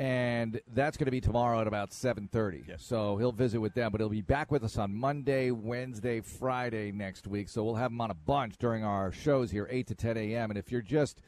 And 0.00 0.62
that's 0.72 0.96
going 0.96 1.04
to 1.08 1.10
be 1.10 1.20
tomorrow 1.20 1.60
at 1.60 1.66
about 1.66 1.90
7.30. 1.90 2.66
Yes. 2.66 2.82
So 2.82 3.18
he'll 3.18 3.32
visit 3.32 3.60
with 3.60 3.74
them, 3.74 3.92
but 3.92 4.00
he'll 4.00 4.08
be 4.08 4.22
back 4.22 4.50
with 4.50 4.64
us 4.64 4.78
on 4.78 4.94
Monday, 4.94 5.50
Wednesday, 5.50 6.22
Friday 6.22 6.90
next 6.90 7.26
week. 7.26 7.50
So 7.50 7.62
we'll 7.62 7.74
have 7.74 7.90
him 7.90 8.00
on 8.00 8.10
a 8.10 8.14
bunch 8.14 8.56
during 8.56 8.82
our 8.82 9.12
shows 9.12 9.50
here, 9.50 9.68
8 9.70 9.86
to 9.88 9.94
10 9.94 10.16
a.m. 10.16 10.50
And 10.50 10.58
if 10.58 10.72
you're 10.72 10.80
just 10.80 11.20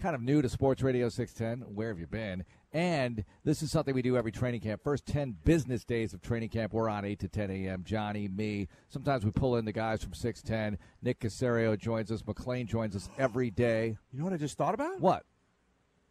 kind 0.00 0.16
of 0.16 0.20
new 0.20 0.42
to 0.42 0.48
Sports 0.48 0.82
Radio 0.82 1.08
610, 1.08 1.72
where 1.76 1.90
have 1.90 2.00
you 2.00 2.08
been? 2.08 2.44
And 2.72 3.24
this 3.44 3.62
is 3.62 3.70
something 3.70 3.94
we 3.94 4.02
do 4.02 4.16
every 4.16 4.32
training 4.32 4.62
camp. 4.62 4.82
First 4.82 5.06
10 5.06 5.36
business 5.44 5.84
days 5.84 6.12
of 6.12 6.20
training 6.20 6.48
camp, 6.48 6.72
we're 6.72 6.88
on 6.88 7.04
8 7.04 7.20
to 7.20 7.28
10 7.28 7.52
a.m. 7.52 7.84
Johnny, 7.84 8.26
me. 8.26 8.66
Sometimes 8.88 9.24
we 9.24 9.30
pull 9.30 9.54
in 9.54 9.64
the 9.64 9.70
guys 9.70 10.02
from 10.02 10.12
610. 10.12 10.76
Nick 11.02 11.20
Caserio 11.20 11.78
joins 11.78 12.10
us. 12.10 12.24
McLean 12.26 12.66
joins 12.66 12.96
us 12.96 13.08
every 13.16 13.52
day. 13.52 13.96
You 14.12 14.18
know 14.18 14.24
what 14.24 14.32
I 14.32 14.38
just 14.38 14.58
thought 14.58 14.74
about? 14.74 15.00
What? 15.00 15.24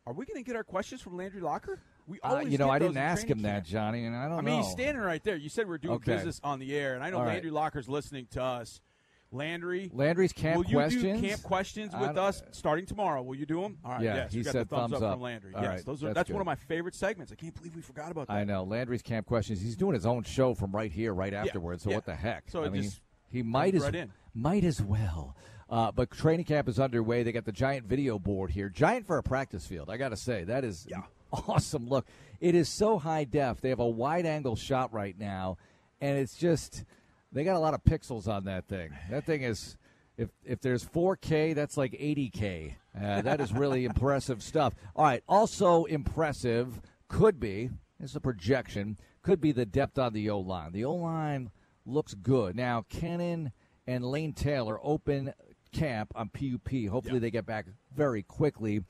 Are 0.06 0.14
we 0.14 0.26
going 0.26 0.42
to 0.42 0.48
get 0.48 0.56
our 0.56 0.64
questions 0.64 1.02
from 1.02 1.18
Landry 1.18 1.42
Locker? 1.42 1.82
We 2.08 2.20
Uh, 2.22 2.40
you 2.40 2.58
know, 2.58 2.70
I 2.70 2.80
didn't 2.80 2.98
ask 2.98 3.28
him 3.28 3.42
that. 3.42 3.66
Johnny, 3.66 4.06
and 4.06 4.16
I 4.16 4.24
don't 4.24 4.32
know. 4.32 4.38
I 4.38 4.42
mean, 4.42 4.56
know. 4.58 4.64
he's 4.64 4.72
standing 4.72 5.04
right 5.04 5.22
there. 5.24 5.36
You 5.36 5.50
said 5.50 5.68
we're 5.68 5.78
doing 5.78 5.96
Okay. 5.96 6.16
business 6.16 6.40
on 6.44 6.60
the 6.60 6.76
air, 6.76 6.96
and 6.96 7.04
I 7.04 7.10
know 7.10 7.18
All 7.18 7.24
right. 7.26 7.34
Landry 7.34 7.52
Locker's 7.52 7.90
listening 7.90 8.28
to 8.32 8.42
us. 8.42 8.82
Landry, 9.30 9.92
Landry's 9.94 10.32
camp 10.32 10.56
will 10.56 10.66
you 10.66 10.78
questions? 10.78 11.20
do 11.22 11.28
camp 11.28 11.44
questions 11.44 11.94
with 12.00 12.18
us 12.18 12.42
starting 12.52 12.86
tomorrow? 12.86 13.22
Will 13.22 13.36
you 13.36 13.46
do 13.46 13.62
them? 13.62 13.78
All 13.84 13.92
right. 13.92 14.02
Yeah, 14.02 14.16
yes, 14.16 14.32
he 14.34 14.42
got 14.42 14.54
said 14.54 14.70
the 14.70 14.76
thumbs, 14.78 14.92
thumbs 14.92 15.04
up 15.04 15.08
up. 15.10 15.14
from 15.16 15.22
Landry. 15.22 15.54
All 15.54 15.62
yes, 15.64 15.70
right, 15.70 15.86
those 15.86 16.02
are 16.02 16.08
that's 16.08 16.16
that's 16.16 16.30
one 16.30 16.40
of 16.40 16.46
my 16.46 16.56
favorite 16.56 16.96
segments. 16.96 17.34
I 17.34 17.36
can't 17.36 17.54
believe 17.54 17.76
we 17.76 17.82
forgot 17.82 18.10
about 18.10 18.28
that. 18.28 18.34
I 18.34 18.46
know 18.46 18.64
Landry's 18.64 19.02
camp 19.02 19.26
questions. 19.28 19.60
He's 19.60 19.76
doing 19.76 19.96
his 19.96 20.06
own 20.06 20.24
show 20.24 20.54
from 20.54 20.72
right 20.72 20.90
here, 20.92 21.14
right 21.14 21.34
Yeah, 21.34 21.42
afterwards. 21.44 21.84
So 21.84 21.90
yeah. 21.90 21.98
what 21.98 22.06
the 22.06 22.16
heck? 22.16 22.50
So 22.50 22.64
I 22.64 22.70
mean, 22.70 22.90
he 23.30 23.44
might 23.44 23.76
as 23.76 23.84
right 23.84 23.96
in. 23.96 24.14
might 24.34 24.64
as 24.64 24.82
well. 24.82 25.36
Uh, 25.70 25.92
but 25.92 26.10
training 26.12 26.46
camp 26.46 26.70
is 26.70 26.80
underway. 26.80 27.24
They 27.24 27.34
got 27.34 27.44
the 27.44 27.52
giant 27.52 27.86
video 27.86 28.18
board 28.18 28.52
here, 28.52 28.70
giant 28.70 29.06
for 29.06 29.18
a 29.18 29.24
practice 29.24 29.68
field. 29.68 29.90
I 29.90 29.98
got 29.98 30.10
to 30.10 30.16
say 30.18 30.46
that 30.46 30.64
is 30.64 30.88
an 30.90 31.04
awesome 31.32 31.88
look. 31.88 32.06
It 32.40 32.56
is 32.56 32.70
so 32.70 33.00
high 33.00 33.24
def. 33.24 33.62
They 33.62 33.70
have 33.70 33.80
a 33.80 33.88
wide 33.88 34.26
angle 34.26 34.56
shot 34.56 34.94
right 34.94 35.18
now, 35.18 35.58
and 36.02 36.18
it's 36.18 36.36
just 36.36 36.86
they 37.32 37.44
got 37.44 37.56
a 37.56 37.60
lot 37.60 37.74
of 37.74 37.84
pixels 37.84 38.28
on 38.28 38.46
that 38.46 38.68
thing. 38.68 38.92
That 39.10 39.26
thing 39.26 39.44
is. 39.44 39.78
If, 40.20 40.30
if 40.44 40.62
there's 40.62 40.84
4K, 40.84 41.54
that's 41.54 41.78
like 41.78 41.92
80K. 41.92 42.74
Uh, 43.00 43.22
that 43.22 43.40
is 43.40 43.54
really 43.54 43.86
impressive 43.86 44.42
stuff. 44.42 44.74
All 44.96 45.06
right, 45.06 45.22
also 45.28 45.86
impressive 45.86 46.82
could 47.08 47.40
be, 47.40 47.70
it's 48.00 48.16
a 48.16 48.20
projection, 48.20 48.98
could 49.22 49.40
be 49.40 49.52
the 49.52 49.68
depth 49.68 50.00
on 50.00 50.14
the 50.14 50.28
O 50.32 50.40
line. 50.40 50.72
The 50.72 50.86
O 50.86 50.96
line 50.96 51.52
looks 51.86 52.14
good. 52.14 52.56
Now, 52.56 52.86
Cannon 52.90 53.52
and 53.86 54.04
Lane 54.04 54.34
Taylor 54.34 54.80
open 54.82 55.34
camp 55.72 56.12
on 56.16 56.30
PUP. 56.30 56.88
Hopefully, 56.90 57.20
they 57.20 57.32
get 57.32 57.46
back 57.46 57.68
very 57.96 58.24
quickly. 58.24 58.82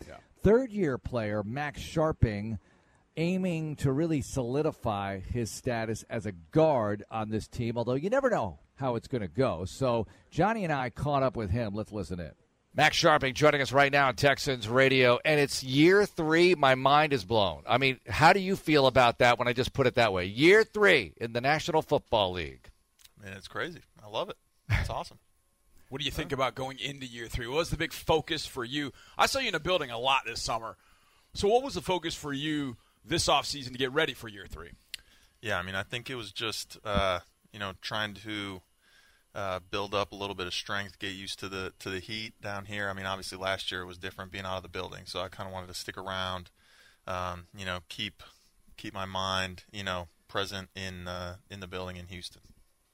Third 0.48 0.72
year 0.72 0.98
player, 0.98 1.44
Max 1.44 1.82
Scharping, 1.82 2.58
aiming 3.18 3.76
to 3.76 3.92
really 3.92 4.22
solidify 4.22 5.20
his 5.20 5.52
status 5.52 6.06
as 6.10 6.26
a 6.26 6.32
guard 6.32 7.04
on 7.12 7.28
this 7.28 7.50
team, 7.50 7.78
although 7.78 7.96
you 7.96 8.10
never 8.10 8.30
know 8.30 8.60
how 8.76 8.96
it's 8.96 9.10
going 9.10 9.24
to 9.24 9.28
go. 9.28 9.66
So 9.66 10.08
Johnny 10.32 10.64
and 10.64 10.72
I 10.72 10.90
caught 10.90 11.22
up 11.22 11.36
with 11.36 11.50
him. 11.50 11.76
Let's 11.76 11.92
listen 11.92 12.22
in. 12.22 12.32
Max 12.74 12.96
Scharping 12.96 13.34
joining 13.34 13.62
us 13.62 13.74
right 13.74 13.92
now 13.92 14.08
on 14.08 14.16
Texans 14.16 14.70
Radio, 14.70 15.20
and 15.26 15.38
it's 15.38 15.66
year 15.66 16.06
three. 16.06 16.56
My 16.56 16.76
mind 16.76 17.12
is 17.12 17.26
blown. 17.26 17.64
I 17.68 17.78
mean, 17.78 18.00
how 18.08 18.32
do 18.32 18.40
you 18.40 18.56
feel 18.56 18.88
about 18.88 19.20
that 19.20 19.38
when 19.38 19.50
I 19.50 19.52
just 19.52 19.74
put 19.74 19.86
it 19.86 19.96
that 19.96 20.14
way? 20.14 20.28
Year 20.28 20.64
three 20.64 21.14
in 21.18 21.34
the 21.34 21.42
National 21.42 21.82
Football 21.82 22.32
League. 22.32 22.70
Man, 23.22 23.34
it's 23.36 23.50
crazy. 23.50 23.82
I 24.02 24.08
love 24.08 24.30
it. 24.30 24.38
It's 24.70 24.90
awesome. 24.90 25.20
What 25.90 26.00
do 26.00 26.06
you 26.06 26.12
think 26.12 26.32
about 26.32 26.56
going 26.56 26.80
into 26.80 27.06
year 27.06 27.28
three? 27.28 27.48
What 27.48 27.58
was 27.58 27.70
the 27.70 27.78
big 27.78 27.94
focus 27.94 28.46
for 28.46 28.66
you? 28.66 28.92
I 29.18 29.26
saw 29.26 29.40
you 29.40 29.50
in 29.50 29.56
a 29.56 29.60
building 29.60 29.90
a 29.90 29.98
lot 29.98 30.24
this 30.26 30.42
summer. 30.42 30.76
So, 31.34 31.48
what 31.48 31.64
was 31.64 31.76
the 31.76 31.82
focus 31.82 32.14
for 32.14 32.34
you 32.34 32.78
this 33.06 33.28
offseason 33.28 33.72
to 33.72 33.78
get 33.78 33.92
ready 33.92 34.14
for 34.14 34.28
year 34.28 34.48
three? 34.50 34.72
Yeah, 35.42 35.58
I 35.58 35.62
mean, 35.62 35.76
I 35.76 35.84
think 35.84 36.10
it 36.10 36.16
was 36.16 36.32
just, 36.32 36.78
uh, 36.84 37.20
you 37.54 37.60
know, 37.60 37.74
trying 37.82 38.16
to 38.16 38.62
uh, 39.36 39.60
build 39.70 39.94
up 39.94 40.12
a 40.12 40.16
little 40.16 40.36
bit 40.36 40.48
of 40.48 40.54
strength, 40.54 41.00
get 41.00 41.14
used 41.14 41.40
to 41.40 41.48
the 41.48 41.72
to 41.80 41.90
the 41.90 42.00
heat 42.00 42.34
down 42.42 42.66
here. 42.66 42.90
I 42.90 42.94
mean, 42.94 43.06
obviously 43.06 43.38
last 43.38 43.72
year 43.72 43.86
was 43.86 43.98
different 43.98 44.32
being 44.32 44.46
out 44.46 44.58
of 44.58 44.64
the 44.64 44.70
building, 44.70 45.04
so 45.06 45.22
I 45.22 45.30
kind 45.30 45.48
of 45.48 45.54
wanted 45.54 45.68
to 45.68 45.74
stick 45.74 45.98
around. 45.98 46.50
Um, 47.06 47.48
you 47.56 47.66
know, 47.66 47.80
keep 47.88 48.24
keep 48.76 48.94
my 48.94 49.06
mind, 49.06 49.64
you 49.72 49.84
know, 49.84 50.08
present 50.28 50.70
in 50.76 51.08
uh, 51.08 51.36
in 51.50 51.60
the 51.60 51.68
building 51.68 51.98
in 51.98 52.08
Houston. 52.08 52.42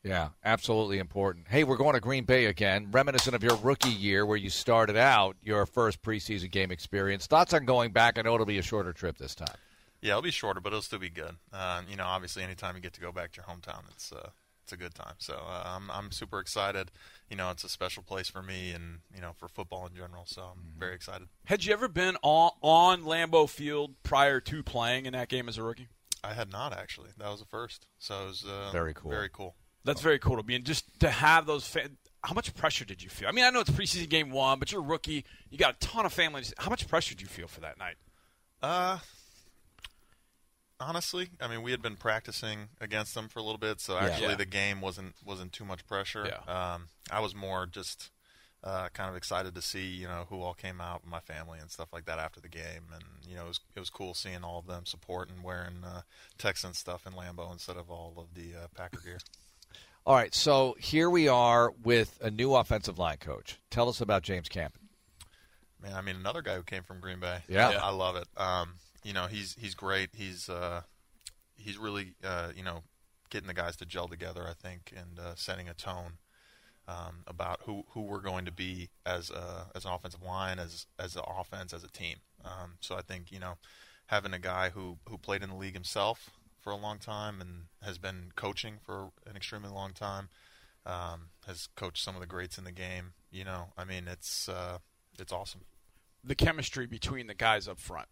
Yeah, 0.03 0.29
absolutely 0.43 0.99
important. 0.99 1.47
Hey, 1.47 1.63
we're 1.63 1.77
going 1.77 1.93
to 1.93 2.01
Green 2.01 2.25
Bay 2.25 2.45
again, 2.45 2.89
reminiscent 2.91 3.35
of 3.35 3.43
your 3.43 3.55
rookie 3.55 3.89
year 3.89 4.25
where 4.25 4.35
you 4.35 4.49
started 4.49 4.97
out 4.97 5.37
your 5.41 5.65
first 5.65 6.01
preseason 6.01 6.51
game 6.51 6.71
experience. 6.71 7.25
Thoughts 7.25 7.53
on 7.53 7.63
going 7.63 7.93
back? 7.93 8.17
I 8.17 8.21
know 8.21 8.33
it'll 8.33 8.45
be 8.45 8.57
a 8.57 8.63
shorter 8.63 8.91
trip 8.91 9.17
this 9.17 9.33
time. 9.33 9.55
Yeah, 10.01 10.11
it'll 10.11 10.23
be 10.23 10.31
shorter, 10.31 10.59
but 10.59 10.73
it'll 10.73 10.81
still 10.81 10.99
be 10.99 11.09
good. 11.09 11.37
Uh, 11.53 11.83
you 11.89 11.95
know, 11.95 12.03
obviously, 12.03 12.43
anytime 12.43 12.75
you 12.75 12.81
get 12.81 12.91
to 12.93 13.01
go 13.01 13.13
back 13.13 13.31
to 13.31 13.37
your 13.37 13.45
hometown, 13.45 13.83
it's 13.91 14.11
uh, 14.11 14.31
it's 14.61 14.73
a 14.73 14.77
good 14.77 14.93
time. 14.93 15.13
So 15.19 15.35
uh, 15.35 15.63
I'm 15.65 15.89
I'm 15.89 16.11
super 16.11 16.41
excited. 16.41 16.91
You 17.29 17.37
know, 17.37 17.49
it's 17.51 17.63
a 17.63 17.69
special 17.69 18.03
place 18.03 18.27
for 18.27 18.41
me, 18.41 18.71
and 18.71 18.99
you 19.15 19.21
know, 19.21 19.31
for 19.37 19.47
football 19.47 19.87
in 19.87 19.95
general. 19.95 20.25
So 20.25 20.41
I'm 20.41 20.59
mm-hmm. 20.59 20.79
very 20.79 20.95
excited. 20.95 21.29
Had 21.45 21.63
you 21.63 21.71
ever 21.71 21.87
been 21.87 22.17
on 22.21 22.51
on 22.61 23.03
Lambeau 23.03 23.47
Field 23.47 23.95
prior 24.03 24.41
to 24.41 24.63
playing 24.63 25.05
in 25.05 25.13
that 25.13 25.29
game 25.29 25.47
as 25.47 25.57
a 25.57 25.63
rookie? 25.63 25.87
I 26.25 26.33
had 26.33 26.51
not 26.51 26.73
actually. 26.73 27.11
That 27.17 27.29
was 27.29 27.39
the 27.39 27.45
first. 27.45 27.87
So 27.99 28.23
it 28.23 28.27
was 28.27 28.45
uh, 28.45 28.71
very 28.73 28.93
cool. 28.93 29.11
Very 29.11 29.29
cool. 29.31 29.55
That's 29.85 30.01
very 30.01 30.19
cool 30.19 30.37
to 30.37 30.43
be, 30.43 30.55
and 30.55 30.63
just 30.65 30.85
to 31.01 31.09
have 31.09 31.45
those. 31.45 31.67
Fa- 31.67 31.89
how 32.23 32.33
much 32.33 32.53
pressure 32.55 32.85
did 32.85 33.03
you 33.03 33.09
feel? 33.09 33.27
I 33.27 33.33
mean, 33.33 33.43
I 33.43 33.49
know 33.49 33.59
it's 33.59 33.69
preseason 33.69 34.07
game 34.07 34.31
one, 34.31 34.57
but 34.57 34.71
you're 34.71 34.79
a 34.79 34.85
rookie. 34.85 35.25
You 35.49 35.57
got 35.57 35.75
a 35.75 35.77
ton 35.79 36.05
of 36.05 36.13
families. 36.13 36.53
How 36.57 36.69
much 36.69 36.87
pressure 36.87 37.13
did 37.15 37.21
you 37.21 37.27
feel 37.27 37.47
for 37.49 37.59
that 37.59 37.77
night? 37.77 37.95
Uh, 38.61 38.99
honestly. 40.79 41.29
I 41.41 41.47
mean, 41.47 41.61
we 41.63 41.71
had 41.71 41.81
been 41.81 41.95
practicing 41.95 42.69
against 42.79 43.13
them 43.13 43.27
for 43.27 43.39
a 43.39 43.43
little 43.43 43.57
bit, 43.57 43.79
so 43.81 43.97
actually 43.97 44.29
Yeah. 44.29 44.35
the 44.35 44.45
game 44.45 44.81
wasn't 44.81 45.15
wasn't 45.25 45.53
too 45.53 45.65
much 45.65 45.85
pressure. 45.87 46.25
Yeah. 46.47 46.73
Um, 46.73 46.87
I 47.11 47.19
was 47.19 47.35
more 47.35 47.65
just 47.65 48.09
uh, 48.63 48.87
kind 48.93 49.09
of 49.09 49.17
excited 49.17 49.53
to 49.55 49.61
see 49.61 49.87
you 49.87 50.07
know 50.07 50.25
who 50.29 50.41
all 50.41 50.53
came 50.53 50.79
out, 50.79 51.05
my 51.05 51.19
family 51.19 51.59
and 51.59 51.69
stuff 51.69 51.89
like 51.91 52.05
that 52.05 52.19
after 52.19 52.39
the 52.39 52.47
game, 52.47 52.85
and 52.93 53.03
you 53.27 53.35
know 53.35 53.43
it 53.45 53.47
was 53.49 53.59
it 53.75 53.79
was 53.79 53.89
cool 53.89 54.13
seeing 54.13 54.43
all 54.43 54.59
of 54.59 54.67
them 54.67 54.85
supporting 54.85 55.43
wearing 55.43 55.83
uh, 55.85 56.01
Texan 56.37 56.73
stuff 56.73 57.05
in 57.05 57.13
Lambeau 57.13 57.51
instead 57.51 57.75
of 57.77 57.91
all 57.91 58.13
of 58.17 58.33
the 58.33 58.55
uh, 58.63 58.67
Packer 58.75 59.01
gear. 59.03 59.19
All 60.05 60.15
right, 60.15 60.35
so 60.35 60.75
here 60.79 61.09
we 61.09 61.29
are 61.29 61.71
with 61.81 62.19
a 62.21 62.29
new 62.29 62.55
offensive 62.55 62.99
line 62.99 63.17
coach. 63.17 63.61
Tell 63.69 63.87
us 63.87 64.01
about 64.01 64.21
James 64.21 64.49
Campen. 64.49 64.89
Man, 65.81 65.93
I 65.93 66.01
mean 66.01 66.17
another 66.17 66.41
guy 66.41 66.55
who 66.55 66.63
came 66.63 66.83
from 66.83 66.99
Green 66.99 67.21
Bay. 67.21 67.37
Yeah. 67.47 67.69
I, 67.69 67.87
I 67.87 67.89
love 67.91 68.17
it. 68.17 68.27
Um, 68.35 68.75
you 69.05 69.13
know, 69.13 69.27
he's 69.27 69.55
he's 69.57 69.75
great. 69.75 70.09
He's 70.13 70.49
uh, 70.49 70.81
he's 71.55 71.77
really 71.77 72.15
uh, 72.21 72.49
you 72.53 72.63
know 72.63 72.83
getting 73.29 73.47
the 73.47 73.53
guys 73.53 73.77
to 73.77 73.85
gel 73.85 74.09
together. 74.09 74.45
I 74.45 74.53
think 74.53 74.91
and 74.93 75.17
uh, 75.19 75.35
setting 75.35 75.69
a 75.69 75.73
tone 75.73 76.17
um, 76.85 77.23
about 77.25 77.61
who, 77.63 77.85
who 77.91 78.01
we're 78.01 78.19
going 78.19 78.43
to 78.43 78.51
be 78.51 78.89
as 79.05 79.29
a, 79.29 79.67
as 79.73 79.85
an 79.85 79.91
offensive 79.91 80.21
line, 80.21 80.59
as 80.59 80.85
as 80.99 81.15
an 81.15 81.23
offense, 81.27 81.73
as 81.73 81.85
a 81.85 81.89
team. 81.89 82.17
Um, 82.43 82.73
so 82.81 82.95
I 82.95 83.01
think 83.01 83.31
you 83.31 83.39
know 83.39 83.53
having 84.07 84.33
a 84.33 84.39
guy 84.39 84.69
who 84.69 84.97
who 85.07 85.17
played 85.17 85.43
in 85.43 85.49
the 85.49 85.55
league 85.55 85.75
himself 85.75 86.29
for 86.63 86.71
a 86.71 86.77
long 86.77 86.97
time 86.97 87.41
and 87.41 87.65
has 87.83 87.97
been 87.97 88.31
coaching 88.35 88.75
for 88.83 89.11
an 89.29 89.35
extremely 89.35 89.69
long 89.69 89.91
time. 89.91 90.29
Um, 90.85 91.29
has 91.47 91.67
coached 91.75 92.03
some 92.03 92.15
of 92.15 92.21
the 92.21 92.27
greats 92.27 92.57
in 92.57 92.63
the 92.63 92.71
game. 92.71 93.13
You 93.31 93.45
know, 93.45 93.67
I 93.77 93.85
mean, 93.85 94.07
it's 94.07 94.49
uh, 94.49 94.79
it's 95.19 95.31
awesome. 95.31 95.61
The 96.23 96.35
chemistry 96.35 96.87
between 96.87 97.27
the 97.27 97.33
guys 97.33 97.67
up 97.67 97.79
front. 97.79 98.07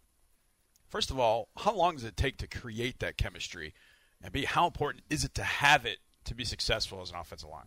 First 0.88 1.10
of 1.10 1.18
all, 1.18 1.48
how 1.56 1.74
long 1.74 1.94
does 1.94 2.04
it 2.04 2.16
take 2.16 2.36
to 2.38 2.46
create 2.46 2.98
that 3.00 3.16
chemistry? 3.16 3.74
And 4.22 4.32
B, 4.32 4.44
how 4.44 4.66
important 4.66 5.04
is 5.10 5.24
it 5.24 5.34
to 5.34 5.42
have 5.42 5.84
it 5.84 5.98
to 6.24 6.34
be 6.34 6.44
successful 6.44 7.00
as 7.02 7.10
an 7.10 7.16
offensive 7.16 7.48
line? 7.48 7.66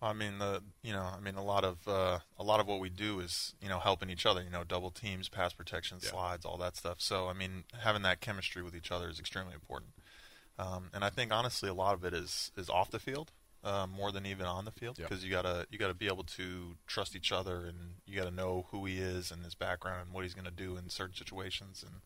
I 0.00 0.12
mean, 0.12 0.38
the 0.38 0.62
you 0.82 0.92
know, 0.92 1.06
I 1.16 1.20
mean, 1.20 1.36
a 1.36 1.44
lot 1.44 1.64
of 1.64 1.86
uh, 1.86 2.18
a 2.36 2.42
lot 2.42 2.58
of 2.58 2.66
what 2.66 2.80
we 2.80 2.90
do 2.90 3.20
is 3.20 3.54
you 3.60 3.68
know 3.68 3.78
helping 3.78 4.10
each 4.10 4.26
other. 4.26 4.42
You 4.42 4.50
know, 4.50 4.64
double 4.64 4.90
teams, 4.90 5.28
pass 5.28 5.52
protection, 5.52 6.00
slides, 6.00 6.44
all 6.44 6.56
that 6.58 6.76
stuff. 6.76 6.96
So 7.00 7.28
I 7.28 7.32
mean, 7.32 7.64
having 7.82 8.02
that 8.02 8.20
chemistry 8.20 8.62
with 8.62 8.74
each 8.74 8.90
other 8.90 9.08
is 9.08 9.20
extremely 9.20 9.54
important. 9.54 9.92
Um, 10.62 10.90
and 10.94 11.02
I 11.04 11.10
think 11.10 11.32
honestly, 11.32 11.68
a 11.68 11.74
lot 11.74 11.94
of 11.94 12.04
it 12.04 12.14
is 12.14 12.50
is 12.56 12.68
off 12.70 12.90
the 12.90 12.98
field 12.98 13.32
uh, 13.64 13.86
more 13.86 14.12
than 14.12 14.26
even 14.26 14.46
on 14.46 14.64
the 14.64 14.70
field 14.70 14.98
Yeah. 14.98 15.06
because 15.08 15.24
you 15.24 15.30
gotta 15.30 15.66
you 15.70 15.78
gotta 15.78 15.94
be 15.94 16.06
able 16.06 16.24
to 16.24 16.76
trust 16.86 17.16
each 17.16 17.32
other 17.32 17.64
and 17.66 17.94
you 18.06 18.16
gotta 18.16 18.30
know 18.30 18.66
who 18.70 18.84
he 18.86 18.98
is 18.98 19.30
and 19.30 19.44
his 19.44 19.54
background 19.54 20.02
and 20.06 20.12
what 20.14 20.24
he's 20.24 20.34
gonna 20.34 20.50
do 20.50 20.76
in 20.76 20.88
certain 20.88 21.14
situations 21.16 21.84
and 21.86 22.00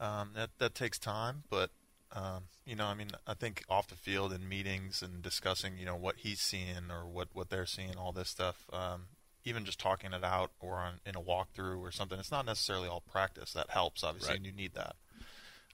um, 0.00 0.30
that 0.34 0.50
that 0.58 0.74
takes 0.74 0.98
time. 0.98 1.44
But 1.50 1.70
um, 2.12 2.44
you 2.64 2.76
know, 2.76 2.86
I 2.86 2.94
mean, 2.94 3.10
I 3.26 3.34
think 3.34 3.64
off 3.68 3.88
the 3.88 3.96
field 3.96 4.32
in 4.32 4.48
meetings 4.48 5.02
and 5.02 5.20
discussing, 5.22 5.76
you 5.78 5.84
know, 5.84 5.96
what 5.96 6.16
he's 6.18 6.40
seeing 6.40 6.90
or 6.90 7.06
what 7.06 7.28
what 7.32 7.50
they're 7.50 7.66
seeing, 7.66 7.96
all 7.96 8.12
this 8.12 8.28
stuff. 8.28 8.66
Um, 8.72 9.06
even 9.46 9.64
just 9.66 9.78
talking 9.78 10.14
it 10.14 10.24
out 10.24 10.52
or 10.58 10.76
on, 10.76 11.00
in 11.04 11.14
a 11.16 11.20
walkthrough 11.20 11.78
or 11.80 11.92
something, 11.92 12.18
it's 12.18 12.30
not 12.30 12.46
necessarily 12.46 12.88
all 12.88 13.02
practice. 13.02 13.52
That 13.52 13.68
helps, 13.68 14.02
obviously, 14.02 14.30
Right. 14.30 14.36
and 14.38 14.46
you 14.46 14.52
need 14.52 14.72
that. 14.72 14.96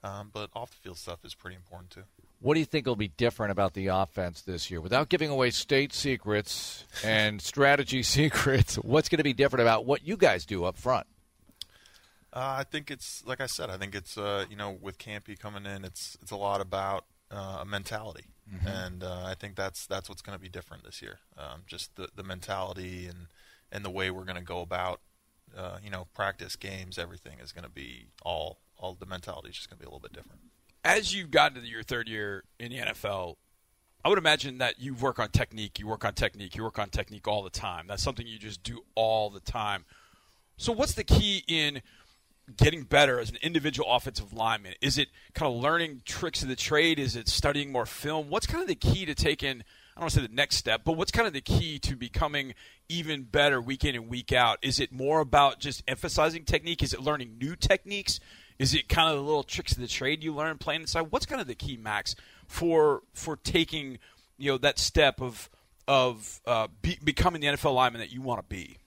Um, 0.03 0.31
but 0.33 0.49
off 0.55 0.71
the 0.71 0.77
field 0.77 0.97
stuff 0.97 1.19
is 1.23 1.35
pretty 1.35 1.55
important 1.55 1.91
too. 1.91 2.03
What 2.39 2.55
do 2.55 2.59
you 2.59 2.65
think 2.65 2.87
will 2.87 2.95
be 2.95 3.09
different 3.09 3.51
about 3.51 3.73
the 3.75 3.87
offense 3.87 4.41
this 4.41 4.71
year? 4.71 4.81
Without 4.81 5.09
giving 5.09 5.29
away 5.29 5.51
state 5.51 5.93
secrets 5.93 6.85
and 7.03 7.39
strategy 7.53 8.01
secrets, 8.01 8.75
what's 8.77 9.09
going 9.09 9.17
to 9.19 9.23
be 9.23 9.33
different 9.33 9.61
about 9.61 9.85
what 9.85 10.03
you 10.07 10.17
guys 10.17 10.43
do 10.45 10.65
up 10.65 10.75
front? 10.75 11.05
Uh, 12.33 12.55
I 12.59 12.63
think 12.63 12.89
it's 12.89 13.23
like 13.27 13.41
I 13.41 13.45
said. 13.45 13.69
I 13.69 13.77
think 13.77 13.93
it's 13.93 14.17
uh, 14.17 14.45
you 14.49 14.55
know 14.55 14.71
with 14.81 14.97
Campy 14.97 15.37
coming 15.37 15.65
in, 15.65 15.83
it's 15.83 16.17
it's 16.21 16.31
a 16.31 16.37
lot 16.37 16.61
about 16.61 17.05
uh, 17.29 17.59
a 17.61 17.65
mentality, 17.65 18.25
Mhm. 18.51 18.65
and 18.85 19.03
uh, 19.03 19.23
I 19.25 19.35
think 19.35 19.55
that's 19.55 19.85
that's 19.85 20.07
what's 20.09 20.21
going 20.21 20.37
to 20.37 20.41
be 20.41 20.49
different 20.49 20.83
this 20.83 21.01
year. 21.01 21.19
Um, 21.37 21.63
just 21.67 21.95
the 21.95 22.07
the 22.15 22.23
mentality 22.23 23.05
and 23.05 23.27
and 23.71 23.83
the 23.85 23.89
way 23.89 24.09
we're 24.11 24.23
going 24.23 24.37
to 24.37 24.43
go 24.43 24.61
about 24.61 25.01
uh, 25.57 25.77
you 25.83 25.89
know 25.89 26.07
practice 26.13 26.55
games, 26.55 26.97
everything 26.97 27.39
is 27.39 27.51
going 27.51 27.65
to 27.65 27.69
be 27.69 28.07
all 28.23 28.59
all 28.81 28.95
the 28.99 29.05
mentality 29.05 29.49
is 29.49 29.55
just 29.55 29.69
going 29.69 29.77
to 29.77 29.81
be 29.81 29.85
a 29.85 29.89
little 29.89 30.01
bit 30.01 30.13
different. 30.13 30.41
As 30.83 31.13
you've 31.13 31.31
gotten 31.31 31.61
to 31.61 31.67
your 31.67 31.83
third 31.83 32.09
year 32.09 32.43
in 32.59 32.71
the 32.71 32.79
NFL, 32.79 33.35
I 34.03 34.09
would 34.09 34.17
imagine 34.17 34.57
that 34.57 34.81
you 34.81 34.95
work 34.95 35.19
on 35.19 35.29
technique, 35.29 35.79
you 35.79 35.85
work 35.85 36.03
on 36.03 36.15
technique, 36.15 36.55
you 36.55 36.63
work 36.63 36.79
on 36.79 36.89
technique 36.89 37.27
all 37.27 37.43
the 37.43 37.51
time. 37.51 37.85
That's 37.87 38.01
something 38.01 38.25
you 38.25 38.39
just 38.39 38.63
do 38.63 38.83
all 38.95 39.29
the 39.29 39.39
time. 39.39 39.85
So, 40.57 40.71
what's 40.71 40.93
the 40.93 41.03
key 41.03 41.43
in 41.47 41.81
getting 42.57 42.83
better 42.83 43.19
as 43.19 43.29
an 43.29 43.37
individual 43.41 43.89
offensive 43.91 44.33
lineman? 44.33 44.73
Is 44.81 44.97
it 44.97 45.09
kind 45.33 45.53
of 45.53 45.61
learning 45.61 46.01
tricks 46.05 46.41
of 46.41 46.49
the 46.49 46.55
trade? 46.55 46.99
Is 46.99 47.15
it 47.15 47.27
studying 47.27 47.71
more 47.71 47.85
film? 47.85 48.29
What's 48.29 48.47
kind 48.47 48.61
of 48.61 48.67
the 48.67 48.75
key 48.75 49.05
to 49.05 49.13
taking, 49.13 49.49
I 49.49 49.53
don't 49.99 50.01
want 50.01 50.13
to 50.13 50.19
say 50.21 50.27
the 50.27 50.33
next 50.33 50.57
step, 50.57 50.81
but 50.83 50.93
what's 50.93 51.11
kind 51.11 51.27
of 51.27 51.33
the 51.33 51.41
key 51.41 51.79
to 51.79 51.95
becoming 51.95 52.53
even 52.89 53.23
better 53.23 53.61
week 53.61 53.85
in 53.85 53.95
and 53.95 54.09
week 54.09 54.33
out? 54.33 54.57
Is 54.61 54.79
it 54.79 54.91
more 54.91 55.19
about 55.19 55.59
just 55.59 55.83
emphasizing 55.87 56.43
technique? 56.43 56.83
Is 56.83 56.93
it 56.93 57.01
learning 57.01 57.37
new 57.39 57.55
techniques? 57.55 58.19
Is 58.61 58.75
it 58.75 58.87
kind 58.87 59.09
of 59.09 59.15
the 59.15 59.23
little 59.23 59.41
tricks 59.41 59.71
of 59.71 59.79
the 59.79 59.87
trade 59.87 60.23
you 60.23 60.35
learn 60.35 60.59
playing 60.59 60.81
inside? 60.81 61.07
What's 61.09 61.25
kind 61.25 61.41
of 61.41 61.47
the 61.47 61.55
key, 61.55 61.77
Max, 61.77 62.15
for 62.45 63.01
for 63.11 63.35
taking 63.35 63.97
you 64.37 64.51
know 64.51 64.59
that 64.59 64.77
step 64.77 65.19
of 65.19 65.49
of 65.87 66.41
uh, 66.45 66.67
be, 66.79 66.99
becoming 67.03 67.41
the 67.41 67.47
NFL 67.47 67.73
lineman 67.73 68.01
that 68.01 68.11
you 68.11 68.21
want 68.21 68.39
to 68.39 68.47
be? 68.47 68.77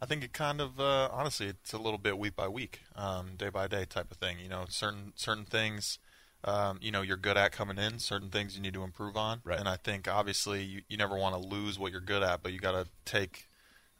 I 0.00 0.06
think 0.06 0.22
it 0.22 0.32
kind 0.32 0.60
of 0.60 0.78
uh, 0.78 1.08
honestly, 1.10 1.48
it's 1.48 1.72
a 1.72 1.78
little 1.78 1.98
bit 1.98 2.16
week 2.16 2.36
by 2.36 2.46
week, 2.46 2.82
um, 2.94 3.30
day 3.36 3.48
by 3.48 3.66
day 3.66 3.86
type 3.86 4.12
of 4.12 4.18
thing. 4.18 4.36
You 4.38 4.48
know, 4.48 4.66
certain 4.68 5.12
certain 5.16 5.46
things, 5.46 5.98
um, 6.44 6.78
you 6.80 6.92
know, 6.92 7.02
you're 7.02 7.16
good 7.16 7.36
at 7.36 7.50
coming 7.50 7.78
in. 7.78 7.98
Certain 7.98 8.30
things 8.30 8.54
you 8.54 8.62
need 8.62 8.74
to 8.74 8.84
improve 8.84 9.16
on. 9.16 9.40
Right. 9.42 9.58
And 9.58 9.68
I 9.68 9.78
think 9.78 10.06
obviously 10.06 10.62
you, 10.62 10.82
you 10.88 10.96
never 10.96 11.16
want 11.16 11.34
to 11.34 11.40
lose 11.40 11.76
what 11.76 11.90
you're 11.90 12.00
good 12.00 12.22
at, 12.22 12.44
but 12.44 12.52
you 12.52 12.60
got 12.60 12.72
to 12.72 12.86
take 13.04 13.48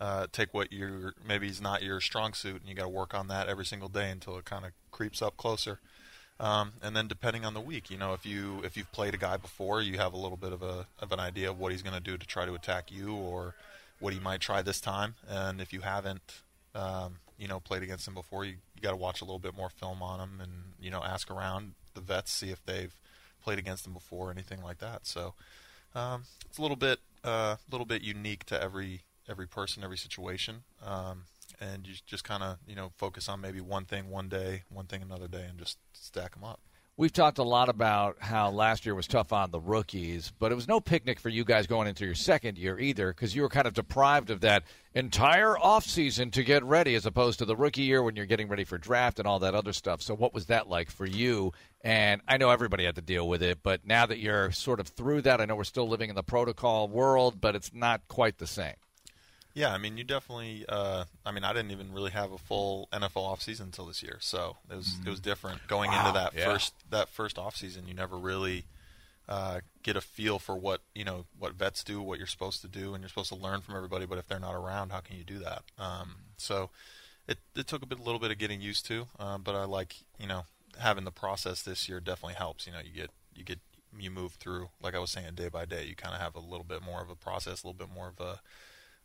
uh, 0.00 0.26
take 0.32 0.52
what 0.52 0.72
you're 0.72 1.14
maybe 1.26 1.48
is 1.48 1.60
not 1.60 1.82
your 1.82 2.00
strong 2.00 2.34
suit, 2.34 2.60
and 2.60 2.68
you 2.68 2.74
got 2.74 2.84
to 2.84 2.88
work 2.88 3.14
on 3.14 3.28
that 3.28 3.48
every 3.48 3.64
single 3.64 3.88
day 3.88 4.10
until 4.10 4.36
it 4.38 4.44
kind 4.44 4.64
of 4.64 4.72
creeps 4.90 5.22
up 5.22 5.36
closer. 5.36 5.78
Um, 6.40 6.72
and 6.82 6.96
then 6.96 7.06
depending 7.06 7.44
on 7.44 7.54
the 7.54 7.60
week, 7.60 7.90
you 7.90 7.96
know, 7.96 8.14
if 8.14 8.26
you 8.26 8.60
if 8.64 8.76
you've 8.76 8.90
played 8.90 9.14
a 9.14 9.18
guy 9.18 9.36
before, 9.36 9.80
you 9.80 9.98
have 9.98 10.12
a 10.12 10.16
little 10.16 10.36
bit 10.36 10.52
of 10.52 10.62
a 10.62 10.86
of 11.00 11.12
an 11.12 11.20
idea 11.20 11.50
of 11.50 11.58
what 11.58 11.72
he's 11.72 11.82
going 11.82 11.94
to 11.94 12.02
do 12.02 12.16
to 12.16 12.26
try 12.26 12.44
to 12.44 12.54
attack 12.54 12.90
you 12.90 13.14
or 13.14 13.54
what 14.00 14.12
he 14.12 14.18
might 14.18 14.40
try 14.40 14.60
this 14.60 14.80
time. 14.80 15.14
And 15.28 15.60
if 15.60 15.72
you 15.72 15.82
haven't, 15.82 16.40
um, 16.74 17.18
you 17.38 17.46
know 17.46 17.60
played 17.60 17.82
against 17.82 18.08
him 18.08 18.14
before, 18.14 18.44
you, 18.44 18.54
you 18.74 18.82
got 18.82 18.90
to 18.90 18.96
watch 18.96 19.20
a 19.20 19.24
little 19.24 19.38
bit 19.38 19.56
more 19.56 19.70
film 19.70 20.02
on 20.02 20.20
him, 20.20 20.40
and 20.40 20.52
you 20.80 20.90
know 20.90 21.02
ask 21.04 21.30
around 21.30 21.74
the 21.94 22.00
vets 22.00 22.32
see 22.32 22.50
if 22.50 22.64
they've 22.64 22.94
played 23.44 23.58
against 23.58 23.86
him 23.86 23.92
before 23.92 24.28
or 24.28 24.30
anything 24.32 24.62
like 24.62 24.78
that. 24.78 25.06
So 25.06 25.34
um, 25.94 26.24
it's 26.48 26.58
a 26.58 26.62
little 26.62 26.76
bit 26.76 26.98
a 27.24 27.28
uh, 27.28 27.56
little 27.70 27.86
bit 27.86 28.02
unique 28.02 28.44
to 28.46 28.60
every 28.60 29.02
every 29.28 29.46
person, 29.46 29.84
every 29.84 29.98
situation. 29.98 30.62
Um, 30.84 31.24
and 31.60 31.86
you 31.86 31.94
just 32.06 32.24
kind 32.24 32.42
of 32.42 32.58
you 32.66 32.74
know 32.74 32.92
focus 32.96 33.28
on 33.28 33.40
maybe 33.40 33.60
one 33.60 33.84
thing 33.84 34.10
one 34.10 34.28
day, 34.28 34.62
one 34.68 34.86
thing 34.86 35.02
another 35.02 35.28
day, 35.28 35.46
and 35.48 35.58
just 35.58 35.78
stack 35.92 36.34
them 36.34 36.44
up. 36.44 36.60
We've 36.94 37.12
talked 37.12 37.38
a 37.38 37.42
lot 37.42 37.70
about 37.70 38.18
how 38.20 38.50
last 38.50 38.84
year 38.84 38.94
was 38.94 39.06
tough 39.06 39.32
on 39.32 39.50
the 39.50 39.58
rookies, 39.58 40.30
but 40.38 40.52
it 40.52 40.54
was 40.54 40.68
no 40.68 40.78
picnic 40.78 41.18
for 41.18 41.30
you 41.30 41.42
guys 41.42 41.66
going 41.66 41.88
into 41.88 42.04
your 42.04 42.14
second 42.14 42.58
year 42.58 42.78
either 42.78 43.14
because 43.14 43.34
you 43.34 43.40
were 43.40 43.48
kind 43.48 43.66
of 43.66 43.72
deprived 43.72 44.28
of 44.28 44.42
that 44.42 44.64
entire 44.94 45.54
offseason 45.54 46.30
to 46.32 46.44
get 46.44 46.62
ready 46.62 46.94
as 46.94 47.06
opposed 47.06 47.38
to 47.38 47.46
the 47.46 47.56
rookie 47.56 47.80
year 47.80 48.02
when 48.02 48.14
you're 48.14 48.26
getting 48.26 48.46
ready 48.46 48.64
for 48.64 48.76
draft 48.76 49.18
and 49.18 49.26
all 49.26 49.38
that 49.38 49.54
other 49.54 49.72
stuff. 49.72 50.02
So, 50.02 50.14
what 50.14 50.34
was 50.34 50.46
that 50.46 50.68
like 50.68 50.90
for 50.90 51.06
you? 51.06 51.54
And 51.80 52.20
I 52.28 52.36
know 52.36 52.50
everybody 52.50 52.84
had 52.84 52.96
to 52.96 53.00
deal 53.00 53.26
with 53.26 53.42
it, 53.42 53.60
but 53.62 53.86
now 53.86 54.04
that 54.04 54.18
you're 54.18 54.52
sort 54.52 54.78
of 54.78 54.88
through 54.88 55.22
that, 55.22 55.40
I 55.40 55.46
know 55.46 55.56
we're 55.56 55.64
still 55.64 55.88
living 55.88 56.10
in 56.10 56.14
the 56.14 56.22
protocol 56.22 56.88
world, 56.88 57.40
but 57.40 57.56
it's 57.56 57.72
not 57.72 58.06
quite 58.06 58.36
the 58.36 58.46
same. 58.46 58.74
Yeah, 59.54 59.72
I 59.72 59.78
mean, 59.78 59.98
you 59.98 60.04
definitely. 60.04 60.64
Uh, 60.68 61.04
I 61.26 61.32
mean, 61.32 61.44
I 61.44 61.52
didn't 61.52 61.72
even 61.72 61.92
really 61.92 62.10
have 62.12 62.32
a 62.32 62.38
full 62.38 62.88
NFL 62.92 63.36
offseason 63.36 63.60
until 63.62 63.86
this 63.86 64.02
year, 64.02 64.16
so 64.20 64.56
it 64.70 64.76
was 64.76 64.96
it 65.04 65.10
was 65.10 65.20
different 65.20 65.66
going 65.68 65.90
Wow, 65.90 66.00
into 66.08 66.12
that 66.18 66.34
yeah. 66.34 66.44
first 66.46 66.74
that 66.90 67.08
first 67.10 67.36
offseason. 67.36 67.86
You 67.86 67.94
never 67.94 68.16
really 68.16 68.64
uh, 69.28 69.60
get 69.82 69.94
a 69.96 70.00
feel 70.00 70.38
for 70.38 70.56
what 70.56 70.80
you 70.94 71.04
know 71.04 71.26
what 71.38 71.52
vets 71.54 71.84
do, 71.84 72.00
what 72.00 72.18
you're 72.18 72.26
supposed 72.26 72.62
to 72.62 72.68
do, 72.68 72.94
and 72.94 73.02
you're 73.02 73.10
supposed 73.10 73.28
to 73.28 73.34
learn 73.36 73.60
from 73.60 73.76
everybody. 73.76 74.06
But 74.06 74.18
if 74.18 74.26
they're 74.26 74.40
not 74.40 74.54
around, 74.54 74.90
how 74.90 75.00
can 75.00 75.16
you 75.16 75.24
do 75.24 75.38
that? 75.40 75.62
Um, 75.78 76.16
so 76.38 76.70
it 77.28 77.38
it 77.54 77.66
took 77.66 77.82
a 77.82 77.86
bit 77.86 77.98
a 77.98 78.02
little 78.02 78.20
bit 78.20 78.30
of 78.30 78.38
getting 78.38 78.60
used 78.62 78.86
to, 78.86 79.06
uh, 79.18 79.36
but 79.38 79.54
I 79.54 79.64
like 79.64 79.96
you 80.18 80.26
know 80.26 80.44
having 80.78 81.04
the 81.04 81.12
process 81.12 81.60
this 81.62 81.88
year 81.90 82.00
definitely 82.00 82.34
helps. 82.34 82.66
You 82.66 82.72
know, 82.72 82.80
you 82.82 82.92
get 82.92 83.10
you 83.34 83.44
get 83.44 83.58
you 83.98 84.10
move 84.10 84.32
through 84.34 84.70
like 84.80 84.94
I 84.94 84.98
was 84.98 85.10
saying 85.10 85.34
day 85.34 85.48
by 85.50 85.66
day. 85.66 85.84
You 85.84 85.94
kind 85.94 86.14
of 86.14 86.22
have 86.22 86.34
a 86.34 86.40
little 86.40 86.64
bit 86.64 86.80
more 86.82 87.02
of 87.02 87.10
a 87.10 87.14
process, 87.14 87.62
a 87.62 87.66
little 87.66 87.78
bit 87.86 87.94
more 87.94 88.08
of 88.08 88.18
a 88.18 88.40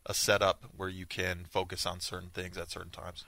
a 0.08 0.14
setup 0.14 0.64
where 0.76 0.88
you 0.88 1.06
can 1.06 1.44
focus 1.48 1.84
on 1.86 2.00
certain 2.00 2.30
things 2.30 2.56
at 2.56 2.70
certain 2.70 2.90
times. 2.90 3.24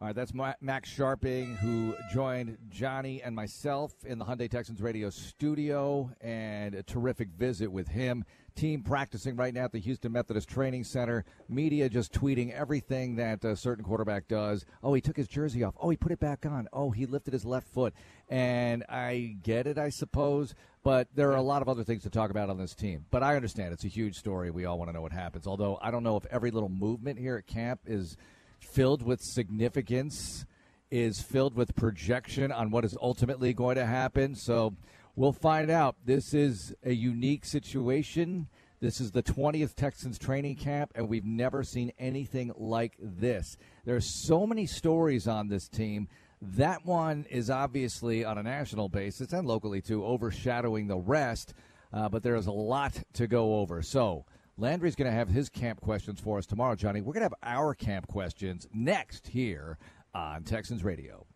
All 0.00 0.06
right, 0.06 0.14
that's 0.14 0.32
Max 0.32 0.96
Scharping 0.96 1.56
who 1.56 1.92
joined 2.12 2.56
Johnny 2.70 3.20
and 3.20 3.34
myself 3.34 3.92
in 4.06 4.20
the 4.20 4.24
Hyundai 4.24 4.48
Texans 4.48 4.80
radio 4.80 5.10
studio, 5.10 6.12
and 6.20 6.76
a 6.76 6.84
terrific 6.84 7.30
visit 7.30 7.66
with 7.72 7.88
him. 7.88 8.24
Team 8.54 8.84
practicing 8.84 9.34
right 9.34 9.52
now 9.52 9.64
at 9.64 9.72
the 9.72 9.80
Houston 9.80 10.12
Methodist 10.12 10.48
Training 10.48 10.84
Center. 10.84 11.24
Media 11.48 11.88
just 11.88 12.12
tweeting 12.12 12.52
everything 12.52 13.16
that 13.16 13.44
a 13.44 13.56
certain 13.56 13.84
quarterback 13.84 14.28
does. 14.28 14.64
Oh, 14.84 14.94
he 14.94 15.00
took 15.00 15.16
his 15.16 15.26
jersey 15.26 15.64
off. 15.64 15.74
Oh, 15.80 15.90
he 15.90 15.96
put 15.96 16.12
it 16.12 16.20
back 16.20 16.46
on. 16.46 16.68
Oh, 16.72 16.92
he 16.92 17.04
lifted 17.04 17.32
his 17.32 17.44
left 17.44 17.66
foot. 17.66 17.92
And 18.28 18.84
I 18.88 19.36
get 19.42 19.66
it, 19.66 19.78
I 19.78 19.90
suppose, 19.90 20.54
but 20.88 21.06
there 21.14 21.30
are 21.30 21.36
a 21.36 21.42
lot 21.42 21.60
of 21.60 21.68
other 21.68 21.84
things 21.84 22.02
to 22.04 22.08
talk 22.08 22.30
about 22.30 22.48
on 22.48 22.56
this 22.56 22.74
team. 22.74 23.04
But 23.10 23.22
I 23.22 23.36
understand 23.36 23.74
it's 23.74 23.84
a 23.84 23.88
huge 23.88 24.16
story. 24.16 24.50
We 24.50 24.64
all 24.64 24.78
want 24.78 24.88
to 24.88 24.94
know 24.94 25.02
what 25.02 25.12
happens. 25.12 25.46
Although 25.46 25.78
I 25.82 25.90
don't 25.90 26.02
know 26.02 26.16
if 26.16 26.24
every 26.30 26.50
little 26.50 26.70
movement 26.70 27.18
here 27.18 27.36
at 27.36 27.46
camp 27.46 27.80
is 27.84 28.16
filled 28.58 29.02
with 29.02 29.20
significance, 29.20 30.46
is 30.90 31.20
filled 31.20 31.54
with 31.56 31.76
projection 31.76 32.50
on 32.50 32.70
what 32.70 32.86
is 32.86 32.96
ultimately 33.02 33.52
going 33.52 33.76
to 33.76 33.84
happen. 33.84 34.34
So 34.34 34.76
we'll 35.14 35.34
find 35.34 35.70
out. 35.70 35.96
This 36.06 36.32
is 36.32 36.74
a 36.82 36.94
unique 36.94 37.44
situation. 37.44 38.48
This 38.80 38.98
is 38.98 39.10
the 39.10 39.22
20th 39.22 39.74
Texans 39.74 40.18
training 40.18 40.56
camp, 40.56 40.92
and 40.94 41.06
we've 41.06 41.22
never 41.22 41.64
seen 41.64 41.92
anything 41.98 42.50
like 42.56 42.94
this. 42.98 43.58
There's 43.84 44.06
so 44.26 44.46
many 44.46 44.64
stories 44.64 45.28
on 45.28 45.48
this 45.48 45.68
team. 45.68 46.08
That 46.40 46.84
one 46.86 47.26
is 47.30 47.50
obviously 47.50 48.24
on 48.24 48.38
a 48.38 48.42
national 48.42 48.88
basis 48.88 49.32
and 49.32 49.46
locally 49.46 49.80
too, 49.80 50.04
overshadowing 50.04 50.86
the 50.86 50.98
rest. 50.98 51.54
Uh, 51.92 52.08
but 52.08 52.22
there 52.22 52.36
is 52.36 52.46
a 52.46 52.52
lot 52.52 53.02
to 53.14 53.26
go 53.26 53.56
over. 53.56 53.82
So 53.82 54.24
Landry's 54.56 54.94
going 54.94 55.10
to 55.10 55.16
have 55.16 55.28
his 55.28 55.48
camp 55.48 55.80
questions 55.80 56.20
for 56.20 56.38
us 56.38 56.46
tomorrow, 56.46 56.74
Johnny. 56.74 57.00
We're 57.00 57.12
going 57.12 57.28
to 57.28 57.34
have 57.34 57.34
our 57.42 57.74
camp 57.74 58.08
questions 58.08 58.66
next 58.72 59.28
here 59.28 59.78
on 60.14 60.44
Texans 60.44 60.84
Radio. 60.84 61.26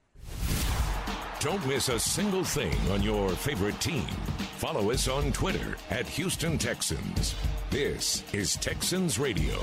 Don't 1.41 1.67
miss 1.67 1.89
a 1.89 1.99
single 1.99 2.45
thing 2.45 2.77
on 2.91 3.03
your 3.03 3.31
favorite 3.31 3.81
team. 3.81 4.07
Follow 4.59 4.93
us 4.93 5.09
on 5.09 5.33
Twitter 5.33 5.77
at 5.91 6.07
Houston 6.07 6.57
Texans. 6.57 7.35
This 7.71 8.23
is 8.33 8.57
Texans 8.57 9.19
Radio. 9.19 9.59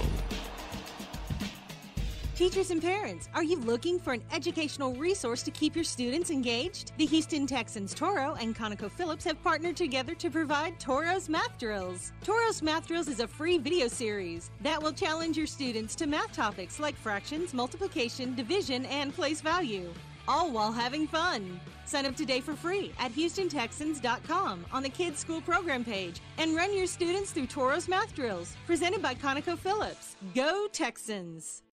Teachers 2.39 2.71
and 2.71 2.81
parents, 2.81 3.27
are 3.33 3.43
you 3.43 3.57
looking 3.57 3.99
for 3.99 4.13
an 4.13 4.23
educational 4.31 4.93
resource 4.93 5.43
to 5.43 5.51
keep 5.51 5.75
your 5.75 5.83
students 5.83 6.29
engaged? 6.29 6.93
The 6.97 7.05
Houston 7.05 7.45
Texans 7.45 7.93
Toro 7.93 8.37
and 8.39 8.55
ConocoPhillips 8.55 9.25
have 9.25 9.43
partnered 9.43 9.75
together 9.75 10.15
to 10.15 10.29
provide 10.29 10.79
Toro's 10.79 11.27
Math 11.27 11.57
Drills. 11.59 12.13
Toro's 12.23 12.61
Math 12.61 12.87
Drills 12.87 13.09
is 13.09 13.19
a 13.19 13.27
free 13.27 13.57
video 13.57 13.89
series 13.89 14.51
that 14.61 14.81
will 14.81 14.93
challenge 14.93 15.35
your 15.35 15.47
students 15.47 15.95
to 15.95 16.07
math 16.07 16.31
topics 16.31 16.79
like 16.79 16.95
fractions, 16.95 17.53
multiplication, 17.53 18.35
division, 18.35 18.85
and 18.85 19.13
place 19.13 19.41
value, 19.41 19.93
all 20.25 20.49
while 20.49 20.71
having 20.71 21.07
fun. 21.07 21.59
Sign 21.83 22.05
up 22.05 22.15
today 22.15 22.39
for 22.39 22.53
free 22.53 22.93
at 22.99 23.11
HoustonTexans.com 23.11 24.65
on 24.71 24.81
the 24.81 24.87
Kids 24.87 25.19
School 25.19 25.41
Program 25.41 25.83
page 25.83 26.21
and 26.37 26.55
run 26.55 26.73
your 26.73 26.87
students 26.87 27.31
through 27.31 27.47
Toro's 27.47 27.89
Math 27.89 28.15
Drills, 28.15 28.55
presented 28.65 29.01
by 29.01 29.13
ConocoPhillips. 29.13 30.15
Go 30.33 30.69
Texans! 30.71 31.63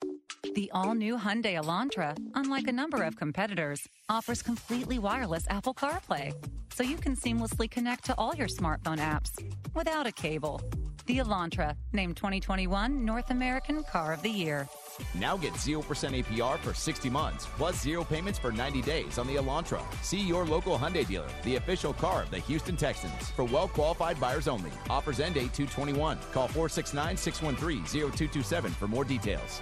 The 0.54 0.70
all 0.72 0.94
new 0.94 1.18
Hyundai 1.18 1.56
Elantra, 1.60 2.16
unlike 2.34 2.68
a 2.68 2.72
number 2.72 3.02
of 3.02 3.16
competitors, 3.16 3.86
offers 4.08 4.42
completely 4.42 4.98
wireless 4.98 5.44
Apple 5.48 5.74
CarPlay, 5.74 6.32
so 6.72 6.82
you 6.82 6.96
can 6.96 7.16
seamlessly 7.16 7.70
connect 7.70 8.04
to 8.06 8.14
all 8.16 8.34
your 8.34 8.48
smartphone 8.48 8.98
apps 8.98 9.30
without 9.74 10.06
a 10.06 10.12
cable. 10.12 10.60
The 11.06 11.18
Elantra, 11.18 11.76
named 11.92 12.16
2021 12.16 13.04
North 13.04 13.30
American 13.30 13.84
Car 13.84 14.12
of 14.12 14.22
the 14.22 14.30
Year. 14.30 14.68
Now 15.14 15.36
get 15.36 15.52
0% 15.52 15.82
APR 15.82 16.58
for 16.58 16.74
60 16.74 17.10
months, 17.10 17.46
plus 17.56 17.80
zero 17.80 18.02
payments 18.02 18.38
for 18.38 18.50
90 18.50 18.82
days 18.82 19.18
on 19.18 19.26
the 19.26 19.36
Elantra. 19.36 19.82
See 20.02 20.20
your 20.20 20.44
local 20.44 20.76
Hyundai 20.76 21.06
dealer, 21.06 21.28
the 21.44 21.56
official 21.56 21.92
car 21.92 22.22
of 22.22 22.30
the 22.30 22.38
Houston 22.40 22.76
Texans. 22.76 23.30
For 23.36 23.44
well 23.44 23.68
qualified 23.68 24.18
buyers 24.18 24.48
only. 24.48 24.72
Offers 24.90 25.20
end 25.20 25.36
date 25.36 25.54
221. 25.54 26.18
Call 26.32 26.48
469 26.48 27.16
613 27.16 27.84
0227 27.84 28.72
for 28.72 28.88
more 28.88 29.04
details. 29.04 29.60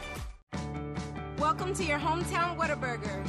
Welcome 1.38 1.74
to 1.74 1.84
your 1.84 1.98
hometown 1.98 2.56
Whataburger. 2.56 3.26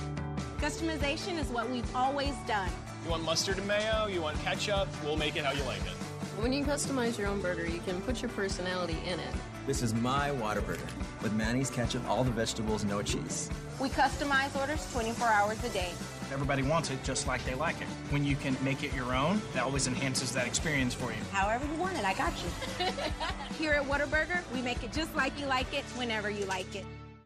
Customization 0.60 1.38
is 1.40 1.48
what 1.50 1.70
we've 1.70 1.96
always 1.96 2.34
done. 2.48 2.70
You 3.04 3.12
want 3.12 3.24
mustard 3.24 3.58
and 3.58 3.68
mayo? 3.68 4.08
You 4.08 4.22
want 4.22 4.40
ketchup? 4.40 4.88
We'll 5.04 5.18
make 5.18 5.36
it 5.36 5.44
how 5.44 5.52
you 5.52 5.64
like 5.64 5.82
it. 5.82 5.94
When 6.40 6.52
you 6.52 6.66
customize 6.66 7.18
your 7.18 7.28
own 7.28 7.42
burger, 7.42 7.66
you 7.66 7.80
can 7.80 8.02
put 8.02 8.22
your 8.22 8.30
personality 8.32 8.98
in 9.06 9.20
it. 9.20 9.34
This 9.66 9.82
is 9.82 9.94
my 9.94 10.30
Whataburger 10.30 10.90
with 11.22 11.34
Manny's 11.34 11.70
ketchup, 11.70 12.08
all 12.10 12.24
the 12.24 12.32
vegetables, 12.32 12.84
no 12.84 13.02
cheese. 13.02 13.50
We 13.80 13.90
customize 13.90 14.56
orders 14.60 14.92
24 14.92 15.28
hours 15.28 15.64
a 15.64 15.70
day. 15.70 15.92
Everybody 16.32 16.62
wants 16.62 16.92
it 16.92 17.04
just 17.04 17.28
like 17.28 17.44
they 17.46 17.56
like 17.56 17.80
it. 17.82 17.88
When 18.10 18.24
you 18.24 18.36
can 18.36 18.58
make 18.64 18.84
it 18.84 18.94
your 18.94 19.16
own, 19.16 19.42
that 19.54 19.64
always 19.64 19.88
enhances 19.88 20.32
that 20.34 20.46
experience 20.46 20.94
for 20.94 21.12
you. 21.12 21.18
However 21.32 21.66
you 21.66 21.80
want 21.80 21.98
it, 21.98 22.06
I 22.06 22.14
got 22.14 22.34
you. 22.44 22.86
Here 23.58 23.74
at 23.74 23.84
Whataburger, 23.84 24.40
we 24.54 24.62
make 24.62 24.84
it 24.84 24.92
just 24.92 25.16
like 25.16 25.40
you 25.40 25.46
like 25.46 25.74
it, 25.74 25.84
whenever 25.96 26.30
you 26.30 26.46
like 26.46 26.76
it. 26.76 26.86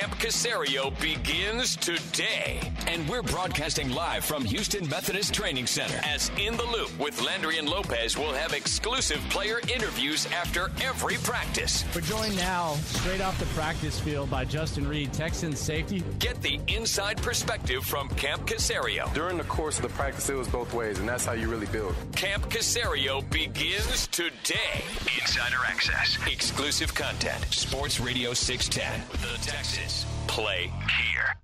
Camp 0.00 0.14
Caserio 0.14 0.98
begins 1.02 1.76
today. 1.76 2.60
And 2.86 3.06
we're 3.06 3.22
broadcasting 3.22 3.90
live 3.90 4.24
from 4.24 4.42
Houston 4.42 4.88
Methodist 4.88 5.34
Training 5.34 5.66
Center. 5.66 6.00
As 6.02 6.30
In 6.40 6.56
the 6.56 6.64
Loop 6.64 6.98
with 6.98 7.20
Landry 7.20 7.58
and 7.58 7.68
Lopez 7.68 8.16
will 8.16 8.32
have 8.32 8.54
exclusive 8.54 9.18
player 9.28 9.60
interviews 9.74 10.24
after 10.32 10.70
every 10.82 11.16
practice. 11.16 11.84
We're 11.94 12.00
joined 12.00 12.36
now, 12.36 12.76
straight 12.86 13.20
off 13.20 13.38
the 13.38 13.44
practice 13.46 14.00
field, 14.00 14.30
by 14.30 14.46
Justin 14.46 14.88
Reid, 14.88 15.12
Texans 15.12 15.58
safety. 15.58 16.02
Get 16.18 16.40
the 16.40 16.58
inside 16.68 17.20
perspective 17.20 17.84
from 17.84 18.08
Camp 18.10 18.46
Caserio. 18.46 19.12
During 19.12 19.36
the 19.36 19.44
course 19.44 19.76
of 19.76 19.82
the 19.82 19.90
practice, 19.90 20.30
it 20.30 20.36
was 20.36 20.48
both 20.48 20.72
ways, 20.72 21.00
and 21.00 21.08
that's 21.08 21.26
how 21.26 21.32
you 21.32 21.50
really 21.50 21.66
build. 21.66 21.94
Camp 22.16 22.48
Caserio 22.48 23.28
begins 23.30 24.06
today. 24.06 24.84
Insider 25.20 25.58
access, 25.66 26.16
exclusive 26.26 26.94
content. 26.94 27.44
Sports 27.50 28.00
Radio 28.00 28.32
610. 28.32 29.02
The 29.20 29.52
Texas 29.82 30.06
play 30.28 30.70
here. 31.00 31.36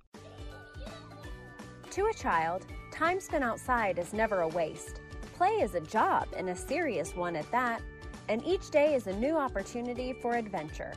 To 1.91 2.05
a 2.05 2.13
child, 2.13 2.65
time 2.91 3.19
spent 3.19 3.43
outside 3.43 3.99
is 3.99 4.13
never 4.13 4.41
a 4.41 4.47
waste. 4.47 5.01
Play 5.35 5.49
is 5.61 5.75
a 5.75 5.81
job 5.81 6.27
and 6.37 6.49
a 6.49 6.55
serious 6.55 7.15
one 7.15 7.35
at 7.35 7.51
that, 7.51 7.81
and 8.29 8.45
each 8.45 8.69
day 8.69 8.95
is 8.95 9.07
a 9.07 9.13
new 9.13 9.35
opportunity 9.35 10.13
for 10.13 10.35
adventure. 10.35 10.93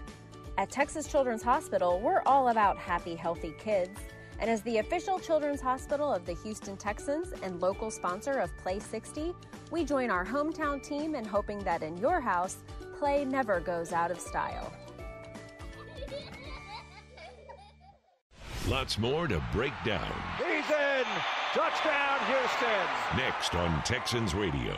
At 0.56 0.70
Texas 0.70 1.08
Children's 1.08 1.42
Hospital, 1.42 2.00
we're 2.00 2.22
all 2.26 2.48
about 2.48 2.76
happy, 2.76 3.16
healthy 3.16 3.54
kids. 3.58 3.98
And 4.38 4.48
as 4.48 4.62
the 4.62 4.78
official 4.78 5.18
children's 5.18 5.60
hospital 5.60 6.12
of 6.12 6.24
the 6.24 6.34
Houston 6.34 6.76
Texans 6.76 7.32
and 7.42 7.60
local 7.60 7.90
sponsor 7.90 8.38
of 8.38 8.56
Play 8.58 8.78
60, 8.78 9.32
we 9.72 9.84
join 9.84 10.10
our 10.10 10.24
hometown 10.24 10.80
team 10.80 11.16
in 11.16 11.24
hoping 11.24 11.58
that 11.64 11.82
in 11.82 11.96
your 11.96 12.20
house, 12.20 12.58
play 12.98 13.24
never 13.24 13.58
goes 13.58 13.92
out 13.92 14.12
of 14.12 14.20
style. 14.20 14.72
Lots 18.68 18.96
more 18.96 19.26
to 19.26 19.42
break 19.52 19.72
down. 19.84 20.12
He's 20.38 20.46
in. 20.48 21.04
Touchdown, 21.52 22.18
Houston. 22.28 23.16
Next 23.16 23.56
on 23.56 23.82
Texans 23.82 24.34
Radio. 24.34 24.76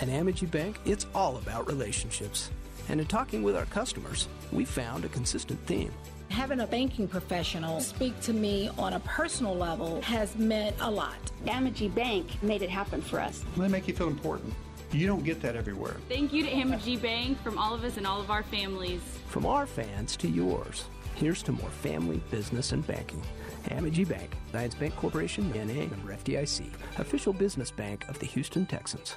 At 0.00 0.08
Amegy 0.08 0.50
Bank, 0.50 0.80
it's 0.84 1.06
all 1.14 1.36
about 1.36 1.68
relationships. 1.68 2.50
And 2.88 3.00
in 3.00 3.06
talking 3.06 3.44
with 3.44 3.56
our 3.56 3.64
customers, 3.66 4.26
we 4.50 4.64
found 4.64 5.04
a 5.04 5.08
consistent 5.08 5.60
theme. 5.66 5.92
Having 6.30 6.60
a 6.60 6.66
banking 6.66 7.06
professional 7.06 7.80
speak 7.80 8.18
to 8.22 8.32
me 8.32 8.70
on 8.76 8.94
a 8.94 9.00
personal 9.00 9.54
level 9.54 10.00
has 10.02 10.34
meant 10.34 10.74
a 10.80 10.90
lot. 10.90 11.14
Amegy 11.44 11.94
Bank 11.94 12.42
made 12.42 12.62
it 12.62 12.70
happen 12.70 13.00
for 13.00 13.20
us. 13.20 13.44
They 13.56 13.68
make 13.68 13.86
you 13.86 13.94
feel 13.94 14.08
important. 14.08 14.52
You 14.90 15.06
don't 15.06 15.24
get 15.24 15.40
that 15.42 15.54
everywhere. 15.54 15.96
Thank 16.08 16.32
you 16.32 16.42
to 16.42 16.50
Amegy 16.50 17.00
Bank 17.00 17.40
from 17.42 17.56
all 17.56 17.72
of 17.72 17.84
us 17.84 17.96
and 17.98 18.06
all 18.06 18.20
of 18.20 18.32
our 18.32 18.42
families. 18.42 19.00
From 19.28 19.46
our 19.46 19.66
fans 19.66 20.16
to 20.16 20.28
yours, 20.28 20.86
here's 21.16 21.42
to 21.42 21.52
more 21.52 21.70
family, 21.70 22.20
business, 22.30 22.72
and 22.72 22.86
banking. 22.86 23.22
Amegy 23.64 24.08
Bank, 24.08 24.36
Zions 24.52 24.78
Bank 24.78 24.94
Corporation, 24.96 25.50
NA, 25.50 25.86
member 25.86 26.14
FDIC, 26.14 26.70
official 26.98 27.32
business 27.32 27.70
bank 27.70 28.06
of 28.08 28.18
the 28.18 28.26
Houston 28.26 28.66
Texans. 28.66 29.16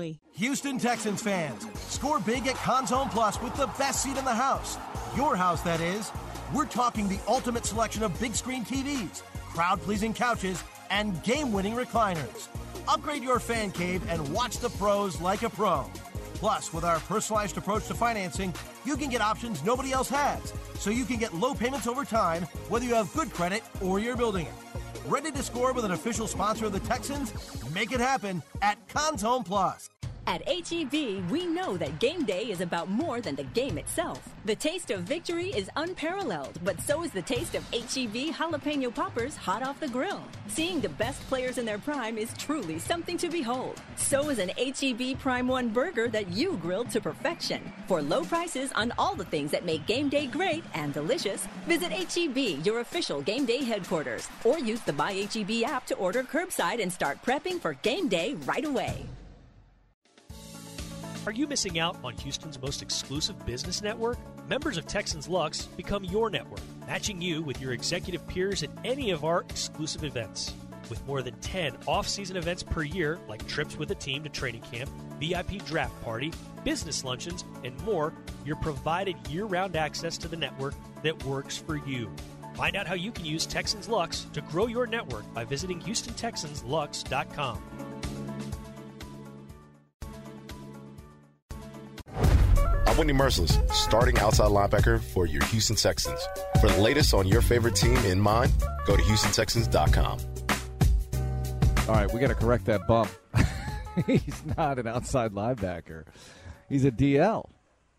Houston 0.33 0.79
Texans 0.79 1.21
fans, 1.21 1.67
score 1.75 2.19
big 2.19 2.47
at 2.47 2.55
Conn's 2.55 2.89
HomePlus 2.89 3.41
with 3.43 3.55
the 3.55 3.67
best 3.77 4.01
seat 4.01 4.17
in 4.17 4.25
the 4.25 4.33
house. 4.33 4.77
Your 5.15 5.35
house, 5.35 5.61
that 5.61 5.79
is. 5.79 6.11
We're 6.53 6.65
talking 6.65 7.07
the 7.07 7.19
ultimate 7.27 7.65
selection 7.65 8.01
of 8.03 8.19
big 8.19 8.33
screen 8.35 8.65
TVs, 8.65 9.21
crowd 9.53 9.79
pleasing 9.81 10.13
couches, 10.13 10.63
and 10.89 11.21
game 11.23 11.53
winning 11.53 11.75
recliners. 11.75 12.47
Upgrade 12.87 13.23
your 13.23 13.39
fan 13.39 13.71
cave 13.71 14.01
and 14.09 14.33
watch 14.33 14.57
the 14.57 14.69
pros 14.71 15.21
like 15.21 15.43
a 15.43 15.49
pro. 15.49 15.89
Plus, 16.35 16.73
with 16.73 16.83
our 16.83 16.99
personalized 17.01 17.57
approach 17.57 17.85
to 17.87 17.93
financing, 17.93 18.53
you 18.83 18.97
can 18.97 19.09
get 19.09 19.21
options 19.21 19.63
nobody 19.63 19.91
else 19.91 20.09
has, 20.09 20.53
so 20.79 20.89
you 20.89 21.05
can 21.05 21.17
get 21.17 21.35
low 21.35 21.53
payments 21.53 21.85
over 21.85 22.03
time, 22.03 22.43
whether 22.67 22.85
you 22.85 22.95
have 22.95 23.13
good 23.13 23.31
credit 23.31 23.61
or 23.81 23.99
you're 23.99 24.17
building 24.17 24.47
it. 24.47 24.70
Ready 25.07 25.31
to 25.31 25.41
score 25.41 25.73
with 25.73 25.83
an 25.83 25.91
official 25.91 26.27
sponsor 26.27 26.65
of 26.67 26.73
the 26.73 26.79
Texans? 26.81 27.33
Make 27.73 27.91
it 27.91 27.99
happen 27.99 28.43
at 28.61 28.77
Conn's 28.87 29.23
HomePlus. 29.23 29.89
At 30.27 30.47
HEB, 30.47 31.29
we 31.31 31.47
know 31.47 31.77
that 31.77 31.99
game 31.99 32.25
day 32.25 32.43
is 32.51 32.61
about 32.61 32.89
more 32.89 33.21
than 33.21 33.35
the 33.35 33.43
game 33.43 33.79
itself. 33.79 34.29
The 34.45 34.55
taste 34.55 34.91
of 34.91 35.01
victory 35.01 35.49
is 35.49 35.69
unparalleled, 35.75 36.59
but 36.63 36.79
so 36.79 37.03
is 37.03 37.11
the 37.11 37.23
taste 37.23 37.55
of 37.55 37.67
HEB 37.71 38.31
jalapeno 38.35 38.93
poppers 38.93 39.35
hot 39.35 39.63
off 39.63 39.79
the 39.79 39.87
grill. 39.87 40.23
Seeing 40.47 40.79
the 40.79 40.89
best 40.89 41.21
players 41.27 41.57
in 41.57 41.65
their 41.65 41.79
prime 41.79 42.19
is 42.19 42.33
truly 42.37 42.77
something 42.77 43.17
to 43.17 43.29
behold. 43.29 43.81
So 43.95 44.29
is 44.29 44.37
an 44.37 44.51
HEB 44.57 45.19
Prime 45.19 45.47
1 45.47 45.69
burger 45.69 46.07
that 46.09 46.31
you 46.31 46.57
grilled 46.61 46.91
to 46.91 47.01
perfection. 47.01 47.61
For 47.87 48.01
low 48.01 48.23
prices 48.23 48.71
on 48.73 48.93
all 48.99 49.15
the 49.15 49.25
things 49.25 49.49
that 49.51 49.65
make 49.65 49.87
game 49.87 50.07
day 50.07 50.27
great 50.27 50.63
and 50.75 50.93
delicious, 50.93 51.47
visit 51.65 51.91
HEB, 51.91 52.63
your 52.65 52.81
official 52.81 53.21
game 53.21 53.45
day 53.45 53.63
headquarters, 53.63 54.29
or 54.43 54.59
use 54.59 54.81
the 54.81 54.93
Buy 54.93 55.13
HEB 55.13 55.63
app 55.63 55.87
to 55.87 55.95
order 55.95 56.23
curbside 56.23 56.81
and 56.81 56.93
start 56.93 57.21
prepping 57.23 57.59
for 57.59 57.73
game 57.73 58.07
day 58.07 58.35
right 58.45 58.65
away. 58.65 59.07
Are 61.27 61.31
you 61.31 61.45
missing 61.45 61.77
out 61.77 61.97
on 62.03 62.15
Houston's 62.15 62.59
most 62.59 62.81
exclusive 62.81 63.45
business 63.45 63.83
network? 63.83 64.17
Members 64.47 64.77
of 64.77 64.87
Texans 64.87 65.27
Lux 65.27 65.65
become 65.65 66.03
your 66.03 66.31
network, 66.31 66.61
matching 66.87 67.21
you 67.21 67.43
with 67.43 67.61
your 67.61 67.73
executive 67.73 68.27
peers 68.27 68.63
at 68.63 68.71
any 68.83 69.11
of 69.11 69.23
our 69.23 69.41
exclusive 69.41 70.03
events. 70.03 70.51
With 70.89 71.05
more 71.05 71.21
than 71.21 71.35
10 71.35 71.77
off 71.85 72.07
season 72.07 72.37
events 72.37 72.63
per 72.63 72.81
year, 72.81 73.19
like 73.29 73.45
trips 73.45 73.77
with 73.77 73.91
a 73.91 73.95
team 73.95 74.23
to 74.23 74.29
training 74.29 74.61
camp, 74.61 74.89
VIP 75.19 75.63
draft 75.63 76.01
party, 76.01 76.33
business 76.63 77.03
luncheons, 77.03 77.45
and 77.63 77.79
more, 77.83 78.15
you're 78.43 78.55
provided 78.55 79.15
year 79.27 79.45
round 79.45 79.75
access 79.75 80.17
to 80.17 80.27
the 80.27 80.35
network 80.35 80.73
that 81.03 81.23
works 81.23 81.55
for 81.55 81.75
you. 81.75 82.09
Find 82.55 82.75
out 82.75 82.87
how 82.87 82.95
you 82.95 83.11
can 83.11 83.25
use 83.25 83.45
Texans 83.45 83.87
Lux 83.87 84.25
to 84.33 84.41
grow 84.41 84.65
your 84.65 84.87
network 84.87 85.31
by 85.35 85.43
visiting 85.43 85.79
HoustonTexansLux.com. 85.81 87.90
I'm 92.87 92.97
Whitney 92.97 93.13
Mercilus, 93.13 93.71
starting 93.71 94.17
outside 94.19 94.49
linebacker 94.49 94.99
for 95.01 95.25
your 95.25 95.43
Houston 95.45 95.75
Texans. 95.75 96.19
For 96.59 96.67
the 96.69 96.81
latest 96.81 97.13
on 97.13 97.27
your 97.27 97.41
favorite 97.41 97.75
team 97.75 97.95
in 98.05 98.19
mind, 98.19 98.51
go 98.85 98.95
to 98.97 99.01
HoustonTexans.com. 99.03 100.19
All 101.87 101.95
right, 101.95 102.11
we 102.13 102.19
got 102.19 102.27
to 102.27 102.35
correct 102.35 102.65
that 102.65 102.85
bump. 102.87 103.09
He's 104.07 104.43
not 104.57 104.77
an 104.79 104.87
outside 104.87 105.31
linebacker. 105.33 106.05
He's 106.69 106.85
a 106.85 106.91
DL. 106.91 107.49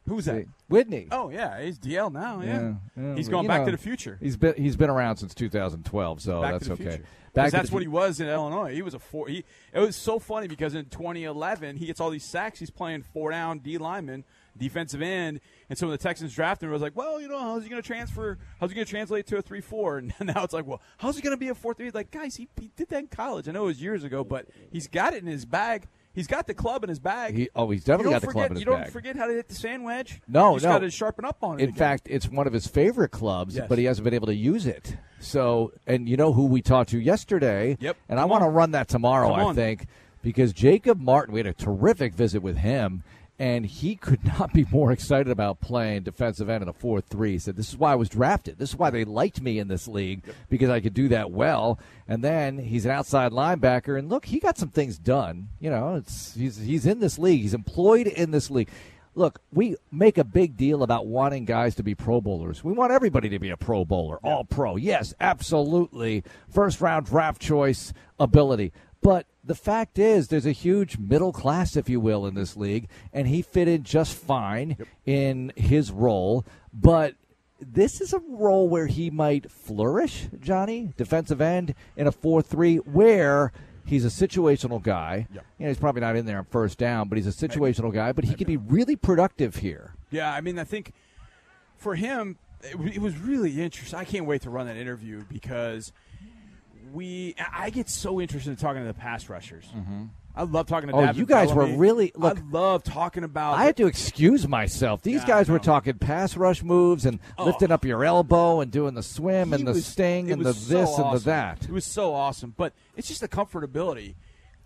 Who's 0.08 0.24
that? 0.24 0.46
Whitney. 0.68 1.06
Oh 1.12 1.28
yeah, 1.30 1.60
he's 1.62 1.78
DL 1.78 2.10
now. 2.12 2.40
Yeah, 2.40 2.46
Yeah, 2.46 2.72
yeah, 3.00 3.14
he's 3.14 3.28
going 3.28 3.46
back 3.46 3.60
know, 3.60 3.66
to 3.66 3.70
the 3.72 3.78
future. 3.78 4.18
He's 4.20 4.36
been 4.36 4.54
he's 4.56 4.74
been 4.74 4.90
around 4.90 5.18
since 5.18 5.32
2012, 5.32 6.20
so 6.22 6.40
back 6.42 6.52
that's 6.54 6.64
to 6.64 6.68
the 6.70 6.74
okay. 6.74 6.82
future. 6.82 7.04
Back 7.34 7.44
'Cause 7.44 7.50
to 7.52 7.56
that's 7.58 7.68
the 7.68 7.74
what 7.74 7.80
fu- 7.80 7.84
he 7.84 7.88
was 7.88 8.18
in 8.18 8.26
Illinois. 8.28 8.74
He 8.74 8.82
was 8.82 8.94
a 8.94 8.98
four. 8.98 9.28
He 9.28 9.44
it 9.72 9.78
was 9.78 9.94
so 9.94 10.18
funny 10.18 10.48
because 10.48 10.74
in 10.74 10.86
2011 10.86 11.76
he 11.76 11.86
gets 11.86 12.00
all 12.00 12.10
these 12.10 12.24
sacks. 12.24 12.58
He's 12.58 12.70
playing 12.70 13.02
four 13.12 13.30
down 13.30 13.60
D 13.60 13.78
lineman, 13.78 14.24
defensive 14.58 15.02
end, 15.02 15.40
and 15.68 15.78
so 15.78 15.86
when 15.86 15.92
the 15.96 16.02
Texans 16.02 16.34
drafted 16.34 16.66
him, 16.66 16.70
it 16.70 16.72
was 16.74 16.82
like, 16.82 16.96
well, 16.96 17.20
you 17.20 17.28
know, 17.28 17.38
how's 17.38 17.62
he 17.62 17.68
going 17.68 17.80
to 17.82 17.86
transfer? 17.86 18.38
How's 18.60 18.70
he 18.70 18.74
going 18.74 18.84
to 18.86 18.90
translate 18.90 19.26
to 19.28 19.36
a 19.38 19.42
three 19.42 19.60
four? 19.60 19.98
And 20.02 20.12
now 20.20 20.44
it's 20.44 20.52
like, 20.54 20.66
well, 20.66 20.80
how's 20.98 21.16
he 21.16 21.22
going 21.22 21.34
to 21.34 21.40
be 21.40 21.48
a 21.48 21.54
four 21.54 21.74
three? 21.74 21.90
Like, 21.90 22.10
guys, 22.10 22.36
he, 22.36 22.48
he 22.60 22.70
did 22.76 22.88
that 22.88 22.98
in 22.98 23.06
college. 23.08 23.48
I 23.48 23.52
know 23.52 23.64
it 23.64 23.66
was 23.66 23.82
years 23.82 24.04
ago, 24.04 24.24
but 24.24 24.46
he's 24.70 24.86
got 24.86 25.14
it 25.14 25.22
in 25.22 25.26
his 25.26 25.44
bag. 25.44 25.86
He's 26.14 26.26
got 26.26 26.46
the 26.46 26.52
club 26.52 26.82
in 26.84 26.90
his 26.90 27.00
bag. 27.00 27.34
He- 27.34 27.48
oh, 27.56 27.70
he's 27.70 27.84
definitely 27.84 28.12
got 28.12 28.20
the 28.20 28.26
forget, 28.26 28.32
club 28.34 28.50
in 28.50 28.56
his 28.56 28.60
bag. 28.64 28.68
You 28.68 28.76
don't 28.76 28.84
bag. 28.84 28.92
forget 28.92 29.16
how 29.16 29.26
to 29.28 29.32
hit 29.32 29.48
the 29.48 29.54
sand 29.54 29.82
wedge. 29.82 30.20
No, 30.28 30.54
just 30.56 30.64
no. 30.66 30.72
got 30.72 30.78
to 30.80 30.90
sharpen 30.90 31.24
up 31.24 31.38
on 31.42 31.58
it. 31.58 31.62
In 31.62 31.68
again. 31.70 31.78
fact, 31.78 32.06
it's 32.10 32.28
one 32.28 32.46
of 32.46 32.52
his 32.52 32.66
favorite 32.66 33.08
clubs, 33.12 33.56
Yes. 33.56 33.64
but 33.66 33.78
he 33.78 33.84
hasn't 33.84 34.04
been 34.04 34.12
able 34.12 34.26
to 34.26 34.34
use 34.34 34.66
it. 34.66 34.94
So, 35.20 35.72
and 35.86 36.06
you 36.06 36.18
know 36.18 36.34
who 36.34 36.44
we 36.46 36.60
talked 36.60 36.90
to 36.90 36.98
yesterday? 36.98 37.78
Yep. 37.80 37.96
And 38.10 38.20
I 38.20 38.26
want 38.26 38.42
to 38.44 38.48
run 38.50 38.72
that 38.72 38.88
tomorrow, 38.88 39.34
Come 39.34 39.46
I 39.46 39.54
think, 39.54 39.86
because 40.20 40.52
Jacob 40.52 41.00
Martin, 41.00 41.32
we 41.32 41.40
had 41.40 41.46
a 41.46 41.54
terrific 41.54 42.12
visit 42.14 42.42
with 42.42 42.58
him, 42.58 43.04
and 43.42 43.66
he 43.66 43.96
could 43.96 44.24
not 44.38 44.52
be 44.52 44.64
more 44.70 44.92
excited 44.92 45.28
about 45.28 45.60
playing 45.60 46.04
defensive 46.04 46.48
end 46.48 46.62
in 46.62 46.68
a 46.68 46.72
4 46.72 47.00
3. 47.00 47.32
He 47.32 47.38
said, 47.40 47.56
This 47.56 47.70
is 47.70 47.76
why 47.76 47.90
I 47.90 47.96
was 47.96 48.08
drafted. 48.08 48.56
This 48.56 48.70
is 48.70 48.76
why 48.76 48.90
they 48.90 49.04
liked 49.04 49.42
me 49.42 49.58
in 49.58 49.66
this 49.66 49.88
league, 49.88 50.22
because 50.48 50.70
I 50.70 50.78
could 50.78 50.94
do 50.94 51.08
that 51.08 51.32
well. 51.32 51.80
And 52.06 52.22
then 52.22 52.56
he's 52.58 52.84
an 52.84 52.92
outside 52.92 53.32
linebacker, 53.32 53.98
and 53.98 54.08
look, 54.08 54.26
he 54.26 54.38
got 54.38 54.58
some 54.58 54.68
things 54.68 54.96
done. 54.96 55.48
You 55.58 55.70
know, 55.70 55.96
it's 55.96 56.36
he's, 56.36 56.56
he's 56.56 56.86
in 56.86 57.00
this 57.00 57.18
league, 57.18 57.42
he's 57.42 57.52
employed 57.52 58.06
in 58.06 58.30
this 58.30 58.48
league. 58.48 58.70
Look, 59.16 59.40
we 59.52 59.76
make 59.90 60.18
a 60.18 60.24
big 60.24 60.56
deal 60.56 60.84
about 60.84 61.06
wanting 61.06 61.44
guys 61.44 61.74
to 61.74 61.82
be 61.82 61.96
Pro 61.96 62.20
Bowlers. 62.20 62.62
We 62.62 62.72
want 62.72 62.92
everybody 62.92 63.28
to 63.30 63.40
be 63.40 63.50
a 63.50 63.56
Pro 63.56 63.84
Bowler, 63.84 64.18
all 64.22 64.44
pro. 64.44 64.76
Yes, 64.76 65.12
absolutely. 65.20 66.22
First 66.48 66.80
round 66.80 67.06
draft 67.06 67.42
choice 67.42 67.92
ability. 68.20 68.72
But 69.02 69.26
the 69.44 69.54
fact 69.56 69.98
is, 69.98 70.28
there's 70.28 70.46
a 70.46 70.52
huge 70.52 70.96
middle 70.96 71.32
class, 71.32 71.76
if 71.76 71.88
you 71.88 71.98
will, 71.98 72.24
in 72.26 72.34
this 72.34 72.56
league, 72.56 72.88
and 73.12 73.26
he 73.26 73.42
fit 73.42 73.66
in 73.68 73.82
just 73.82 74.14
fine 74.14 74.76
in 75.04 75.52
his 75.56 75.90
role. 75.90 76.46
But 76.72 77.16
this 77.60 78.00
is 78.00 78.12
a 78.12 78.20
role 78.20 78.68
where 78.68 78.86
he 78.86 79.10
might 79.10 79.50
flourish, 79.50 80.28
Johnny, 80.40 80.92
defensive 80.96 81.40
end 81.40 81.74
in 81.96 82.06
a 82.06 82.12
4 82.12 82.42
3, 82.42 82.76
where 82.76 83.52
he's 83.84 84.04
a 84.04 84.08
situational 84.08 84.80
guy. 84.80 85.26
You 85.32 85.40
know, 85.58 85.68
he's 85.68 85.78
probably 85.78 86.00
not 86.00 86.14
in 86.14 86.24
there 86.24 86.38
on 86.38 86.44
first 86.44 86.78
down, 86.78 87.08
but 87.08 87.18
he's 87.18 87.26
a 87.26 87.48
situational 87.48 87.92
guy, 87.92 88.12
but 88.12 88.24
he 88.24 88.34
could 88.34 88.46
be 88.46 88.56
really 88.56 88.96
productive 88.96 89.56
here. 89.56 89.94
Yeah, 90.10 90.32
I 90.32 90.40
mean, 90.40 90.58
I 90.58 90.64
think 90.64 90.92
for 91.76 91.96
him, 91.96 92.38
it, 92.62 92.76
it 92.94 93.00
was 93.00 93.18
really 93.18 93.60
interesting. 93.60 93.98
I 93.98 94.04
can't 94.04 94.26
wait 94.26 94.42
to 94.42 94.50
run 94.50 94.66
that 94.66 94.76
interview 94.76 95.24
because 95.28 95.92
we. 96.92 97.34
I 97.52 97.70
get 97.70 97.88
so 97.88 98.20
interested 98.20 98.50
in 98.50 98.56
talking 98.56 98.82
to 98.82 98.86
the 98.88 98.94
pass 98.94 99.28
rushers. 99.28 99.64
Mm-hmm. 99.74 100.04
I 100.34 100.44
love 100.44 100.66
talking 100.66 100.88
to. 100.88 100.94
Oh, 100.94 101.00
David 101.00 101.16
you 101.16 101.26
guys 101.26 101.52
were 101.52 101.66
really- 101.66 102.10
look- 102.16 102.38
I 102.38 102.42
love 102.50 102.82
talking 102.84 103.22
about. 103.22 103.54
I 103.58 103.64
had 103.64 103.76
to 103.76 103.86
excuse 103.86 104.48
myself. 104.48 105.02
These 105.02 105.20
Yeah, 105.22 105.26
guys 105.26 105.48
were 105.50 105.58
talking 105.58 105.98
pass 105.98 106.36
rush 106.38 106.62
moves 106.62 107.04
and 107.04 107.18
Oh. 107.36 107.44
lifting 107.44 107.70
up 107.70 107.84
your 107.84 108.02
elbow 108.04 108.60
and 108.60 108.70
doing 108.72 108.94
the 108.94 109.02
swim 109.02 109.48
He 109.48 109.54
and 109.56 109.66
the 109.66 109.72
was- 109.72 109.84
sting 109.86 110.30
and 110.32 110.42
the 110.42 110.54
so 110.54 110.74
this 110.74 110.98
and 110.98 111.14
the 111.14 111.18
that. 111.26 111.64
It 111.64 111.70
was 111.70 111.84
so 111.84 112.14
awesome, 112.14 112.54
but 112.56 112.72
it's 112.96 113.08
just 113.08 113.20
the 113.20 113.28
comfortability 113.28 114.14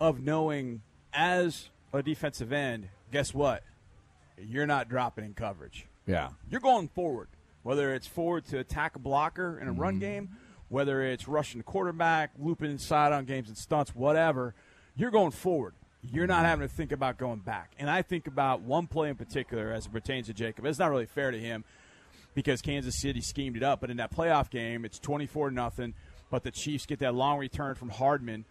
of 0.01 0.21
knowing 0.21 0.83
as 1.13 1.71
a 1.93 2.01
defensive 2.03 2.53
end. 2.53 2.89
Guess 3.11 3.35
what? 3.35 3.65
You're 4.39 4.67
not 4.67 4.89
dropping 4.89 5.25
in 5.25 5.35
coverage. 5.35 5.87
Yeah. 6.07 6.29
You're 6.49 6.61
going 6.61 6.89
forward, 6.89 7.29
whether 7.65 7.93
it's 7.93 8.07
forward 8.07 8.45
to 8.47 8.59
attack 8.61 8.95
a 8.95 8.99
blocker 9.01 9.59
in 9.59 9.67
a 9.67 9.73
Mm-hmm. 9.73 9.81
run 9.81 9.99
game, 9.99 10.29
whether 10.69 11.03
it's 11.03 11.29
rushing 11.29 11.59
the 11.59 11.65
quarterback, 11.65 12.33
looping 12.39 12.71
inside 12.71 13.13
on 13.13 13.25
games 13.25 13.49
and 13.49 13.57
stunts, 13.57 13.95
whatever, 13.95 14.55
you're 14.97 15.11
going 15.11 15.31
forward. 15.31 15.75
You're 16.03 16.27
not 16.27 16.45
having 16.45 16.67
to 16.67 16.73
think 16.73 16.93
about 16.93 17.19
going 17.19 17.41
back. 17.41 17.73
And 17.79 17.91
I 17.91 18.03
think 18.03 18.27
about 18.27 18.61
one 18.61 18.87
play 18.87 19.09
in 19.09 19.17
particular 19.17 19.73
as 19.73 19.87
it 19.87 19.93
pertains 19.93 20.27
to 20.27 20.35
Jacob. 20.35 20.65
It's 20.65 20.79
not 20.79 20.91
really 20.91 21.07
fair 21.07 21.31
to 21.31 21.39
him 21.39 21.65
because 22.35 22.63
Kansas 22.63 23.01
City 23.01 23.21
schemed 23.21 23.57
it 23.57 23.63
up. 23.63 23.81
But 23.81 23.91
in 23.91 23.97
that 23.97 24.15
playoff 24.15 24.51
game, 24.51 24.85
it's 24.85 24.99
24 24.99 25.51
nothing. 25.51 25.95
But 26.31 26.43
the 26.43 26.51
Chiefs 26.51 26.87
get 26.87 27.01
that 27.01 27.15
long 27.15 27.39
return 27.39 27.75
from 27.75 27.89
Hardman, 27.89 28.45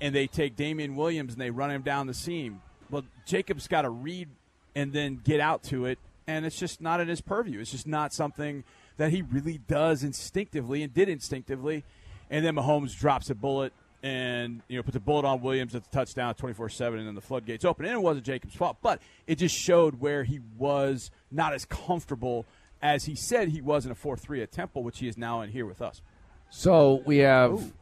and 0.00 0.14
they 0.14 0.26
take 0.26 0.56
Damien 0.56 0.96
Williams 0.96 1.32
and 1.32 1.40
they 1.40 1.50
run 1.50 1.70
him 1.70 1.82
down 1.82 2.06
the 2.06 2.14
seam. 2.14 2.60
Well, 2.90 3.04
Jacob's 3.26 3.68
got 3.68 3.82
to 3.82 3.90
read 3.90 4.28
and 4.74 4.92
then 4.92 5.20
get 5.22 5.40
out 5.40 5.62
to 5.64 5.86
it, 5.86 5.98
and 6.26 6.46
it's 6.46 6.58
just 6.58 6.80
not 6.80 7.00
in 7.00 7.08
his 7.08 7.20
purview. 7.20 7.60
It's 7.60 7.70
just 7.70 7.86
not 7.86 8.12
something 8.12 8.64
that 8.98 9.10
he 9.10 9.22
really 9.22 9.58
does 9.58 10.04
instinctively 10.04 10.82
and 10.82 10.92
did 10.92 11.08
instinctively. 11.08 11.84
And 12.30 12.44
then 12.44 12.54
Mahomes 12.54 12.96
drops 12.96 13.30
a 13.30 13.34
bullet 13.34 13.72
and 14.02 14.62
you 14.68 14.76
know 14.76 14.82
puts 14.82 14.96
a 14.96 15.00
bullet 15.00 15.24
on 15.24 15.40
Williams 15.40 15.74
at 15.74 15.82
the 15.82 15.90
touchdown, 15.90 16.34
twenty 16.34 16.54
four 16.54 16.68
seven, 16.68 16.98
and 16.98 17.08
then 17.08 17.14
the 17.14 17.20
floodgates 17.20 17.64
open. 17.64 17.86
And 17.86 17.94
it 17.94 18.02
wasn't 18.02 18.26
Jacob's 18.26 18.54
fault, 18.54 18.76
but 18.82 19.00
it 19.26 19.36
just 19.36 19.56
showed 19.56 20.00
where 20.00 20.24
he 20.24 20.40
was 20.58 21.10
not 21.30 21.54
as 21.54 21.64
comfortable 21.64 22.46
as 22.80 23.06
he 23.06 23.16
said 23.16 23.48
he 23.48 23.60
was 23.60 23.86
in 23.86 23.92
a 23.92 23.94
four 23.94 24.16
three 24.16 24.42
at 24.42 24.52
Temple, 24.52 24.82
which 24.82 24.98
he 24.98 25.08
is 25.08 25.16
now 25.16 25.40
in 25.40 25.50
here 25.50 25.66
with 25.66 25.82
us. 25.82 26.02
So 26.50 27.02
we 27.06 27.18
have 27.18 27.52
Ooh. 27.52 27.72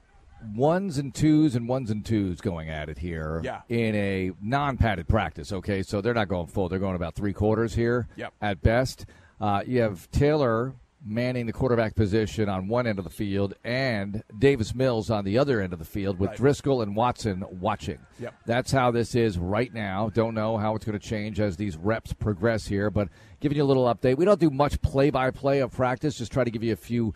ones 0.55 0.98
and 0.98 1.14
twos 1.14 1.55
and 1.55 1.68
ones 1.68 1.90
and 1.90 2.05
twos 2.05 2.40
going 2.40 2.70
at 2.70 2.88
it 2.88 2.98
here 2.98 3.40
yeah. 3.44 3.62
in 3.68 3.94
a 3.94 4.32
non 4.40 4.76
padded 4.76 5.09
practice. 5.09 5.52
Okay, 5.52 5.82
so 5.82 6.01
they're 6.01 6.14
not 6.14 6.28
going 6.28 6.47
full; 6.47 6.68
they're 6.68 6.78
going 6.78 6.97
about 6.97 7.14
three 7.14 7.32
quarters 7.32 7.74
here 7.74 8.09
yep. 8.16 8.32
at 8.40 8.62
best. 8.62 9.06
Uh, 9.38 9.62
you 9.66 9.82
have 9.82 10.10
Taylor 10.12 10.74
manning 11.07 11.47
the 11.47 11.53
quarterback 11.53 11.95
position 11.95 12.49
on 12.49 12.66
one 12.66 12.87
end 12.87 12.99
of 12.99 13.05
the 13.05 13.11
field 13.11 13.55
and 13.62 14.24
Davis 14.39 14.74
Mills 14.74 15.09
on 15.09 15.24
the 15.24 15.39
other 15.39 15.61
end 15.61 15.73
of 15.73 15.78
the 15.78 15.85
field 15.85 16.19
with 16.19 16.31
right. 16.31 16.39
Driskel 16.39 16.83
and 16.83 16.97
Watson 16.97 17.45
watching. 17.61 17.99
Yep. 18.19 18.35
That's 18.45 18.73
how 18.73 18.91
this 18.91 19.15
is 19.15 19.39
right 19.39 19.73
now. 19.73 20.11
Don't 20.12 20.35
know 20.35 20.59
how 20.59 20.74
it's 20.74 20.85
going 20.85 20.99
to 20.99 21.07
change 21.07 21.39
as 21.39 21.57
these 21.57 21.77
reps 21.77 22.12
progress 22.12 22.66
here, 22.66 22.91
but 22.91 23.09
giving 23.41 23.57
you 23.57 23.62
a 23.62 23.65
little 23.65 23.85
update. 23.85 24.16
We 24.16 24.24
don't 24.24 24.41
do 24.41 24.51
much 24.51 24.81
play 24.83 25.11
by 25.11 25.31
play 25.31 25.61
of 25.61 25.70
practice, 25.70 26.19
just 26.19 26.33
try 26.33 26.43
to 26.43 26.51
give 26.51 26.65
you 26.65 26.73
a 26.73 26.77
few 26.77 27.15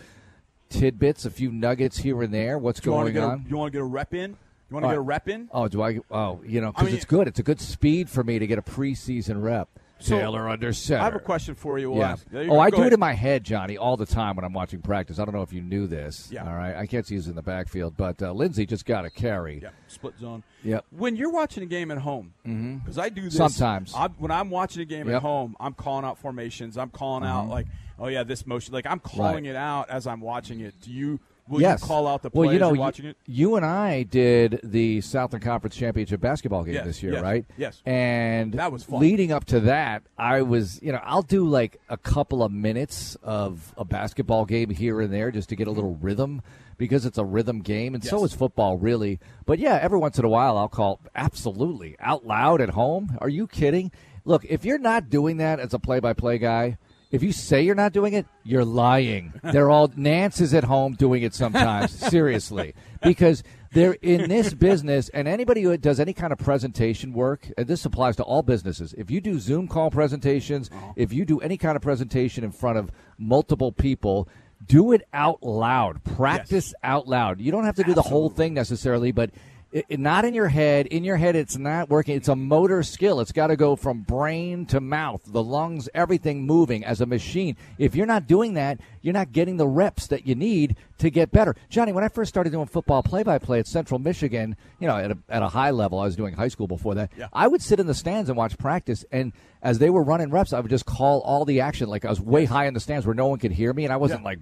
tidbits, 0.69 1.25
a 1.25 1.31
few 1.31 1.51
nuggets 1.51 1.99
here 1.99 2.23
and 2.23 2.33
there. 2.33 2.59
What's 2.59 2.79
you 2.79 2.93
going 2.93 3.19
on? 3.19 3.45
A, 3.45 3.49
you 3.49 3.57
want 3.57 3.73
to 3.73 3.77
get 3.77 3.83
a 3.83 3.85
rep 3.85 4.15
in? 4.15 4.37
You 4.71 4.75
want 4.75 4.85
to 4.85 4.91
get 4.91 4.99
a 4.99 5.01
rep 5.01 5.29
in? 5.29 5.49
Oh, 5.53 5.67
do 5.67 5.83
I? 5.83 5.99
Oh, 6.13 6.41
you 6.47 6.61
know, 6.61 6.71
because 6.71 6.85
I 6.85 6.87
mean, 6.87 6.95
it's 6.95 7.05
good. 7.05 7.27
It's 7.27 7.41
a 7.41 7.43
good 7.43 7.61
speed 7.61 8.09
for 8.09 8.23
me 8.23 8.39
to 8.39 8.47
get 8.47 8.57
a 8.57 8.63
preseason 8.63 9.43
rep. 9.43 9.69
So, 10.01 10.19
Taylor 10.19 10.49
under 10.49 10.73
center. 10.73 11.01
I 11.01 11.05
have 11.05 11.15
a 11.15 11.21
question 11.21 11.55
for 11.55 11.79
you. 11.79 11.91
We'll 11.91 12.01
yeah. 12.01 12.13
ask. 12.13 12.27
Oh, 12.33 12.59
I 12.59 12.71
do 12.71 12.77
ahead. 12.77 12.89
it 12.89 12.95
in 12.95 13.01
my 13.01 13.13
head, 13.13 13.45
Johnny, 13.45 13.77
all 13.77 13.97
the 13.97 14.07
time 14.07 14.37
when 14.37 14.45
I'm 14.45 14.53
watching 14.53 14.81
practice. 14.81 15.19
I 15.19 15.25
don't 15.25 15.35
know 15.35 15.43
if 15.43 15.53
you 15.53 15.61
knew 15.61 15.87
this. 15.87 16.29
Yeah. 16.33 16.49
All 16.49 16.55
right. 16.55 16.75
I 16.75 16.87
can't 16.87 17.07
see 17.07 17.15
who's 17.15 17.29
in 17.29 17.35
the 17.35 17.43
backfield, 17.43 17.97
but 17.97 18.23
uh, 18.23 18.33
Lindsay 18.33 18.67
just 18.67 18.87
got 18.87 19.05
a 19.05 19.11
carry. 19.11 19.61
Yeah. 19.63 19.71
Split 19.89 20.19
zone. 20.19 20.43
Yep. 20.65 20.87
When 20.91 21.17
you're 21.17 21.31
watching 21.31 21.63
a 21.63 21.67
game 21.67 21.91
at 21.91 21.99
home, 21.99 22.33
because 22.43 22.57
mm-hmm. 22.57 23.01
I 23.01 23.09
do 23.11 23.23
this 23.23 23.37
sometimes. 23.37 23.95
I, 23.95 24.09
when 24.09 24.31
I'm 24.31 24.51
watching 24.51 24.83
a 24.83 24.87
game 24.87 25.07
yep. 25.07 25.17
at 25.17 25.23
home, 25.23 25.57
I'm 25.61 25.75
calling 25.75 26.05
out 26.05 26.19
formations. 26.19 26.79
I'm 26.79 26.91
calling 26.91 27.23
mm-hmm. 27.23 27.33
out 27.33 27.49
like, 27.49 27.67
oh 27.99 28.09
yeah, 28.09 28.25
this 28.25 28.47
motion. 28.47 28.73
Like 28.73 28.87
I'm 28.87 29.01
calling 29.01 29.45
right. 29.45 29.51
it 29.51 29.57
out 29.57 29.91
as 29.91 30.07
I'm 30.07 30.21
watching 30.21 30.61
it. 30.61 30.75
Do 30.81 30.91
you? 30.91 31.21
Will 31.49 31.61
yes. 31.61 31.81
you 31.81 31.87
call 31.87 32.07
out 32.07 32.23
the 32.23 32.31
plays 32.31 32.47
well, 32.47 32.53
you 32.55 32.61
know, 32.61 32.73
watching 32.73 33.07
you, 33.07 33.11
it? 33.13 33.17
You 33.27 33.57
and 33.57 33.65
I 33.67 34.05
did 34.05 34.61
the 34.63 35.01
Southern 35.01 35.41
Conference 35.41 35.77
Championship 35.77 36.21
basketball 36.21 36.65
game 36.65 36.75
yes, 36.75 36.85
this 36.85 37.03
year, 37.03 37.15
yes, 37.15 37.23
right? 37.23 37.45
Yes. 37.57 37.83
And 37.85 38.55
that 38.55 38.73
was 38.73 38.85
fun. 38.85 39.01
leading 39.01 39.33
up 39.33 39.45
to 39.47 39.61
that, 39.61 40.03
I 40.19 40.43
was, 40.43 40.81
you 40.83 40.93
know, 40.93 41.01
I'll 41.03 41.23
do 41.23 41.49
like 41.49 41.81
a 41.89 41.97
couple 41.97 42.43
of 42.43 42.53
minutes 42.53 43.17
of 43.23 43.75
a 43.77 43.85
basketball 43.85 44.45
game 44.45 44.71
here 44.71 45.01
and 45.01 45.13
there 45.13 45.31
just 45.31 45.49
to 45.51 45.57
get 45.57 45.67
a 45.69 45.73
little 45.73 45.97
rhythm 45.97 46.43
because 46.79 47.05
it's 47.05 47.19
a 47.19 47.25
rhythm 47.25 47.61
game, 47.61 47.95
and 47.95 48.03
yes. 48.03 48.11
so 48.11 48.25
is 48.25 48.33
football, 48.33 48.79
really. 48.79 49.21
But 49.45 49.59
yeah, 49.59 49.79
every 49.83 49.99
once 49.99 50.19
in 50.19 50.25
a 50.25 50.31
while, 50.31 50.57
I'll 50.57 50.69
call 50.69 50.99
absolutely 51.15 51.95
out 52.01 52.27
loud 52.27 52.63
at 52.63 52.71
home. 52.71 53.19
Are 53.21 53.29
you 53.29 53.47
kidding? 53.47 53.93
Look, 54.25 54.47
if 54.47 54.65
you're 54.65 54.79
not 54.79 55.11
doing 55.11 55.37
that 55.37 55.61
as 55.61 55.75
a 55.75 55.79
play-by-play 55.79 56.39
guy, 56.39 56.79
if 57.11 57.23
you 57.23 57.33
say 57.33 57.63
you're 57.63 57.75
not 57.75 57.93
doing 57.93 58.13
it, 58.13 58.27
you're 58.45 58.65
lying. 58.65 59.33
They're 59.43 59.71
all 59.71 59.91
Nance 59.97 60.41
is 60.41 60.55
at 60.55 60.65
home 60.65 60.95
doing 60.95 61.23
it 61.23 61.35
sometimes. 61.35 61.91
seriously, 61.91 62.75
because 63.03 63.43
they're 63.73 63.95
in 63.95 64.29
this 64.29 64.55
business, 64.69 65.09
and 65.11 65.27
anybody 65.27 65.63
who 65.63 65.77
does 65.77 66.01
any 66.01 66.13
kind 66.13 66.33
of 66.33 66.39
presentation 66.39 67.13
work, 67.13 67.49
and 67.59 67.67
this 67.67 67.85
applies 67.85 68.17
to 68.17 68.23
all 68.23 68.43
businesses. 68.43 68.95
If 68.97 69.11
you 69.11 69.21
do 69.21 69.39
Zoom 69.39 69.69
call 69.69 69.91
presentations, 69.91 70.71
uh-huh. 70.73 70.93
if 70.97 71.13
you 71.13 71.25
do 71.25 71.41
any 71.41 71.57
kind 71.57 71.77
of 71.77 71.83
presentation 71.83 72.45
in 72.45 72.53
front 72.53 72.79
of 72.79 72.91
multiple 73.19 73.73
people, 73.73 74.29
do 74.65 74.93
it 74.93 75.03
out 75.13 75.43
loud. 75.43 76.05
Practice 76.05 76.67
yes. 76.69 76.75
out 76.83 77.09
loud. 77.09 77.41
You 77.41 77.51
don't 77.51 77.65
have 77.65 77.77
to 77.77 77.83
do 77.83 77.93
Absolutely. 77.93 78.09
the 78.09 78.15
whole 78.15 78.29
thing 78.29 78.55
necessarily, 78.55 79.11
but 79.11 79.31
it, 79.73 79.87
it, 79.89 80.01
not 80.01 80.25
in 80.25 80.35
your 80.35 80.49
head. 80.49 80.87
In 80.87 81.05
your 81.05 81.17
head, 81.17 81.37
it's 81.37 81.57
not 81.57 81.89
working. 81.89 82.17
It's 82.17 82.29
a 82.29 82.37
motor 82.37 82.83
skill. 82.83 83.21
It's 83.21 83.33
got 83.33 83.49
to 83.49 83.57
go 83.57 83.77
from 83.77 84.03
brain 84.03 84.67
to 84.67 84.81
mouth, 84.81 85.23
the 85.27 85.43
lungs, 85.43 85.89
everything 85.95 86.45
moving 86.45 86.85
as 86.85 87.01
a 87.01 87.07
machine. 87.07 87.57
If 87.79 87.95
you're 87.95 88.07
not 88.07 88.27
doing 88.27 88.55
that, 88.55 88.81
you're 89.03 89.15
not 89.15 89.33
getting 89.33 89.57
the 89.57 89.67
reps 89.67 90.07
that 90.09 90.27
you 90.27 90.35
need 90.35 90.77
to 90.99 91.11
get 91.11 91.31
better. 91.31 91.55
Johnny, 91.69 91.93
when 91.93 92.05
I 92.05 92.09
first 92.09 92.29
started 92.29 92.51
doing 92.51 92.67
football 92.67 93.03
play-by-play 93.03 93.59
at 93.61 93.67
Central 93.67 93.99
Michigan, 93.99 94.57
you 94.79 94.87
know, 94.87 94.97
at 94.97 95.11
a, 95.13 95.19
at 95.29 95.43
a 95.43 95.49
high 95.49 95.71
level, 95.71 95.99
I 95.99 96.05
was 96.05 96.17
doing 96.17 96.35
high 96.35 96.49
school 96.49 96.67
before 96.67 96.95
that. 96.97 97.11
Yeah. 97.17 97.29
I 97.33 97.49
would 97.49 97.63
sit 97.63 97.81
in 97.81 97.87
the 97.87 97.95
stands 97.95 98.29
and 98.29 98.37
watch 98.37 98.59
practice, 98.59 99.05
and 99.11 99.33
as 99.63 99.79
they 99.79 99.91
were 99.91 100.03
running 100.03 100.31
reps, 100.31 100.53
I 100.53 100.61
would 100.61 100.71
just 100.71 100.87
call 100.87 101.21
all 101.21 101.45
the 101.45 101.61
action. 101.61 101.89
Like 101.89 102.05
I 102.05 102.11
was 102.11 102.21
way 102.21 102.45
high 102.45 102.67
in 102.67 102.75
the 102.75 102.81
stands 102.81 103.07
where 103.07 103.15
no 103.15 103.27
one 103.29 103.39
could 103.39 103.53
hear 103.53 103.73
me, 103.73 103.85
and 103.85 103.93
I 103.93 103.97
wasn't 103.97 104.21
Yeah. 104.21 104.25
like 104.25 104.39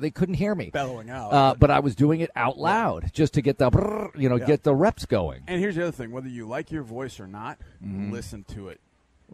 they 0.00 0.10
couldn't 0.12 0.36
hear 0.36 0.54
me 0.54 0.70
Bellowing 0.70 1.10
out. 1.10 1.32
Uh, 1.32 1.54
but 1.58 1.68
I 1.70 1.80
was 1.80 1.96
doing 1.96 2.20
it 2.20 2.30
out 2.36 2.58
loud 2.58 3.10
just 3.12 3.34
to 3.34 3.42
get 3.42 3.58
the 3.58 3.70
brrr, 3.70 4.10
you 4.16 4.28
know 4.28 4.36
Yeah. 4.36 4.46
get 4.46 4.62
the 4.62 4.74
reps 4.74 5.04
going. 5.04 5.42
And 5.48 5.60
here's 5.60 5.74
the 5.74 5.82
other 5.82 5.92
thing: 5.92 6.12
whether 6.12 6.28
you 6.28 6.46
like 6.46 6.70
your 6.70 6.82
voice 6.84 7.18
or 7.18 7.26
not, 7.26 7.58
listen 7.82 8.44
to 8.54 8.68
it. 8.68 8.80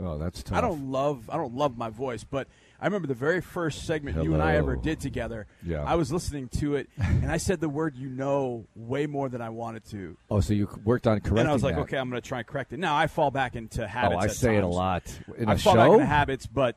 Oh, 0.01 0.17
that's 0.17 0.43
tough. 0.43 0.57
I 0.57 0.61
don't 0.63 0.91
love 0.91 1.29
I 1.29 1.37
don't 1.37 1.55
love 1.55 1.77
my 1.77 1.91
voice, 1.91 2.25
but 2.25 2.49
I 2.81 2.87
remember 2.87 3.09
the 3.09 3.15
very 3.15 3.43
first 3.43 3.85
segment 3.85 4.23
you 4.23 4.33
and 4.33 4.43
I 4.43 4.57
ever 4.57 4.75
did 4.75 5.01
together. 5.01 5.47
Yeah. 5.63 5.85
I 5.85 5.97
was 5.97 6.11
listening 6.11 6.49
to 6.61 6.77
it, 6.77 6.89
and 6.99 7.31
I 7.31 7.37
said 7.37 7.61
the 7.61 7.69
word 7.69 7.97
"you 7.97 8.09
know" 8.09 8.65
way 8.75 9.07
more 9.07 9.29
than 9.29 9.43
I 9.43 9.51
wanted 9.51 9.85
to. 9.91 10.17
Oh, 10.31 10.41
so 10.41 10.55
you 10.55 10.69
worked 10.85 11.07
on 11.07 11.21
correcting 11.21 11.41
and 11.41 11.49
I 11.49 11.53
was 11.53 11.63
like, 11.63 11.75
that. 11.75 11.83
okay, 11.83 11.99
I'm 11.99 12.09
going 12.09 12.21
to 12.21 12.27
try 12.27 12.39
and 12.39 12.47
correct 12.47 12.73
it. 12.73 12.79
Now 12.79 12.97
I 12.97 13.07
fall 13.07 13.31
back 13.31 13.55
into 13.55 13.87
habits. 13.87 14.17
Oh, 14.19 14.25
I 14.25 14.27
say 14.29 14.57
it 14.57 14.65
a 14.65 14.67
lot 14.67 15.03
in 15.37 15.49
I 15.49 15.57
fall 15.57 15.75
back 15.75 15.91
into 15.93 16.07
habits, 16.07 16.47
but 16.47 16.77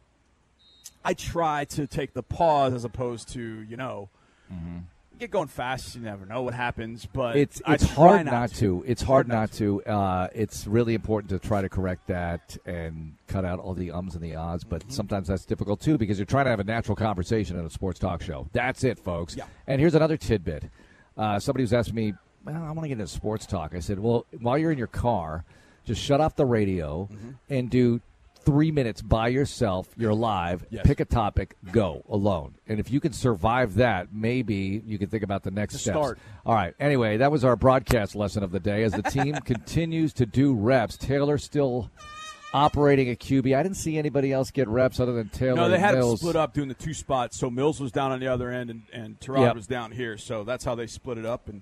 I 1.06 1.14
try 1.14 1.66
to 1.66 1.88
take 1.88 2.14
the 2.14 2.24
pause 2.24 2.74
as 2.74 2.84
opposed 2.84 3.30
to 3.30 3.42
you 3.42 3.78
know. 3.78 4.10
Mm-hmm. 4.52 4.80
Get 5.20 5.30
going 5.32 5.48
fast. 5.48 5.96
You 5.96 6.02
never 6.02 6.26
know 6.26 6.42
what 6.42 6.54
happens, 6.54 7.06
but 7.06 7.36
it's 7.38 7.62
it's 7.68 7.84
hard 7.84 8.26
not, 8.26 8.32
not 8.34 8.50
to. 8.52 8.56
to. 8.82 8.84
It's 8.88 9.02
hard 9.02 9.28
not 9.28 9.52
to. 9.54 9.82
Uh, 9.84 10.28
it's 10.34 10.66
really 10.68 10.96
important 10.96 11.30
to 11.30 11.40
try 11.48 11.62
to 11.62 11.70
correct 11.70 12.08
that 12.08 12.58
and 12.66 13.14
cut 13.28 13.46
out 13.46 13.60
all 13.60 13.74
the 13.74 13.92
ums 13.92 14.16
and 14.16 14.24
the 14.24 14.36
ahs. 14.36 14.64
But 14.64 14.82
Mm-hmm. 14.82 14.90
sometimes 14.92 15.28
that's 15.28 15.46
difficult 15.46 15.80
too 15.82 15.98
because 15.98 16.18
you're 16.18 16.26
trying 16.26 16.46
to 16.46 16.50
have 16.50 16.60
a 16.60 16.64
natural 16.66 16.96
conversation 16.96 17.58
in 17.60 17.66
a 17.66 17.70
sports 17.70 18.00
talk 18.00 18.22
show. 18.22 18.48
That's 18.54 18.84
it, 18.84 18.98
folks. 19.00 19.36
Yeah. 19.36 19.46
And 19.68 19.80
here's 19.80 19.96
another 19.96 20.18
tidbit. 20.18 20.66
Uh, 21.16 21.40
somebody 21.40 21.64
was 21.64 21.74
asking 21.74 21.96
me, 21.96 22.14
well, 22.44 22.56
I 22.64 22.72
want 22.72 22.82
to 22.82 22.88
get 22.90 22.94
into 22.94 23.08
sports 23.08 23.46
talk. 23.46 23.74
I 23.76 23.80
said, 23.80 24.00
well, 24.00 24.26
while 24.42 24.58
you're 24.58 24.72
in 24.72 24.78
your 24.80 24.88
car, 24.88 25.46
just 25.86 26.02
shut 26.02 26.20
off 26.22 26.36
the 26.36 26.46
radio 26.46 27.08
Mm-hmm. 27.14 27.30
and 27.50 27.70
do 27.70 28.02
three 28.46 28.72
minutes 28.72 29.02
by 29.02 29.28
yourself. 29.30 29.88
You're 29.98 30.14
live. 30.14 30.66
Yes. 30.70 30.86
Pick 30.86 31.00
a 31.00 31.06
topic. 31.06 31.56
Go 31.72 32.04
alone. 32.10 32.56
And 32.68 32.80
if 32.80 32.92
you 32.92 33.00
can 33.00 33.14
survive 33.14 33.76
that, 33.76 34.14
maybe 34.14 34.82
you 34.86 34.98
can 34.98 35.10
think 35.10 35.24
about 35.24 35.44
the 35.44 35.52
next 35.52 35.80
start. 35.80 36.20
All 36.46 36.56
right. 36.56 36.74
Anyway, 36.80 37.18
that 37.18 37.32
was 37.32 37.44
our 37.46 37.56
broadcast 37.56 38.16
lesson 38.16 38.44
of 38.44 38.52
the 38.52 38.60
day. 38.60 38.84
As 38.84 38.92
the 38.94 39.04
team 39.04 39.36
continues 39.46 40.14
to 40.14 40.26
do 40.26 40.54
reps, 40.54 40.98
Taylor 40.98 41.38
still 41.38 41.90
operating 42.54 43.10
a 43.10 43.16
QB. 43.16 43.58
I 43.58 43.64
didn't 43.64 43.78
see 43.78 43.98
anybody 43.98 44.32
else 44.32 44.52
get 44.52 44.68
reps 44.68 45.00
other 45.00 45.14
than 45.14 45.30
Taylor. 45.30 45.56
No, 45.56 45.70
they 45.70 45.80
had 45.80 45.96
Mills. 45.96 46.20
it 46.20 46.24
split 46.24 46.36
up 46.36 46.54
doing 46.54 46.68
the 46.68 46.74
two 46.76 46.94
spots. 46.94 47.38
So 47.38 47.50
Mills 47.50 47.80
was 47.80 47.92
down 47.92 48.12
on 48.12 48.20
the 48.20 48.28
other 48.28 48.50
end, 48.52 48.70
and 48.70 48.82
and 48.94 49.20
Tyrod 49.20 49.40
Yep. 49.42 49.56
was 49.56 49.68
down 49.68 49.92
here. 49.92 50.18
So 50.18 50.44
that's 50.44 50.64
how 50.64 50.76
they 50.76 50.86
split 50.88 51.18
it 51.18 51.26
up. 51.26 51.48
And 51.50 51.62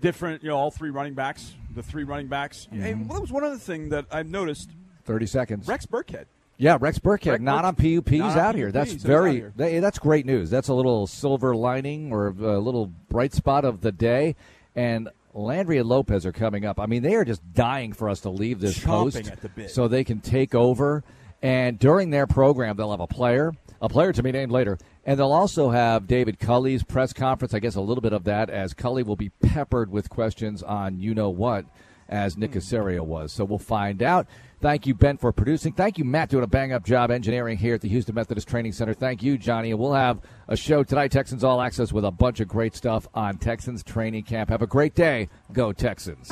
different, 0.00 0.42
you 0.42 0.48
know, 0.50 0.56
all 0.56 0.70
three 0.70 0.90
running 0.90 1.14
backs, 1.14 1.54
the 1.74 1.82
three 1.82 2.04
running 2.04 2.26
backs. 2.26 2.66
Hey, 2.70 2.92
Mm-hmm. 2.92 3.06
well, 3.08 3.14
that 3.16 3.20
was 3.22 3.32
one 3.32 3.44
other 3.44 3.56
thing 3.56 3.88
that 3.90 4.06
I 4.10 4.22
noticed. 4.22 4.70
Thirty 5.04 5.26
seconds. 5.26 5.66
Rex 5.68 5.86
Burkhead. 5.86 6.26
Yeah, 6.58 6.78
Rex 6.80 6.98
Burkhead, 6.98 7.32
Rex 7.32 7.42
not 7.42 7.64
Burkhead. 7.64 7.96
on 7.96 8.02
PUP. 8.02 8.08
He's 8.08 8.20
on 8.20 8.38
out 8.38 8.54
here. 8.54 8.70
That's 8.70 8.92
he's 8.92 9.02
very. 9.02 9.32
here. 9.34 9.52
that- 9.56 9.80
that's 9.80 9.98
great 9.98 10.26
news. 10.26 10.50
That's 10.50 10.68
a 10.68 10.74
little 10.74 11.06
silver 11.06 11.56
lining 11.56 12.12
or 12.12 12.28
a 12.28 12.58
little 12.58 12.86
bright 13.08 13.32
spot 13.32 13.64
of 13.64 13.80
the 13.80 13.90
day. 13.92 14.36
And 14.76 15.08
Landry 15.34 15.78
and 15.78 15.88
Lopez 15.88 16.24
are 16.26 16.32
coming 16.32 16.64
up. 16.64 16.78
I 16.78 16.86
mean, 16.86 17.02
they 17.02 17.14
are 17.14 17.24
just 17.24 17.42
dying 17.54 17.92
for 17.92 18.08
us 18.08 18.20
to 18.20 18.30
leave 18.30 18.60
this 18.60 18.78
Chomping 18.78 18.86
post 18.86 19.54
the 19.56 19.68
so 19.68 19.88
they 19.88 20.04
can 20.04 20.20
take 20.20 20.54
over. 20.54 21.02
And 21.42 21.78
during 21.78 22.10
their 22.10 22.26
program, 22.26 22.76
they'll 22.76 22.92
have 22.92 23.00
a 23.00 23.06
player, 23.08 23.52
a 23.80 23.88
player 23.88 24.12
to 24.12 24.22
be 24.22 24.30
named 24.30 24.52
later, 24.52 24.78
and 25.04 25.18
they'll 25.18 25.32
also 25.32 25.70
have 25.70 26.06
David 26.06 26.38
Culley's 26.38 26.84
press 26.84 27.12
conference. 27.12 27.52
I 27.52 27.58
guess 27.58 27.74
a 27.74 27.80
little 27.80 28.02
bit 28.02 28.12
of 28.12 28.24
that, 28.24 28.48
as 28.48 28.74
Cully 28.74 29.02
will 29.02 29.16
be 29.16 29.30
peppered 29.30 29.90
with 29.90 30.08
questions 30.08 30.62
on 30.62 31.00
you 31.00 31.14
know 31.14 31.30
what 31.30 31.64
as 32.08 32.36
Nick 32.36 32.52
Caserio 32.52 33.00
was. 33.00 33.32
So 33.32 33.44
we'll 33.44 33.58
find 33.58 34.02
out. 34.02 34.26
Thank 34.62 34.86
you, 34.86 34.94
Ben, 34.94 35.16
for 35.16 35.32
producing. 35.32 35.72
Thank 35.72 35.98
you, 35.98 36.04
Matt, 36.04 36.28
doing 36.30 36.44
a 36.44 36.46
bang 36.46 36.72
up 36.72 36.84
job 36.84 37.10
engineering 37.10 37.58
here 37.58 37.74
at 37.74 37.80
the 37.80 37.88
Houston 37.88 38.14
Methodist 38.14 38.46
Training 38.46 38.70
Center. 38.70 38.94
Thank 38.94 39.20
you, 39.20 39.36
Johnny. 39.36 39.72
And 39.72 39.80
we'll 39.80 39.92
have 39.92 40.20
a 40.46 40.56
show 40.56 40.84
tonight, 40.84 41.10
Texans 41.10 41.42
All 41.42 41.60
Access, 41.60 41.92
with 41.92 42.04
a 42.04 42.12
bunch 42.12 42.38
of 42.38 42.46
great 42.46 42.76
stuff 42.76 43.08
on 43.12 43.38
Texans 43.38 43.82
training 43.82 44.22
camp. 44.22 44.50
Have 44.50 44.62
a 44.62 44.68
great 44.68 44.94
day. 44.94 45.28
Go, 45.52 45.72
Texans. 45.72 46.28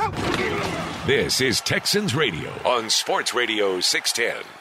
This 1.07 1.41
is 1.41 1.61
Texans 1.61 2.15
Radio 2.15 2.53
on 2.65 2.89
Sports 2.89 3.35
Radio 3.35 3.81
610. 3.81 4.60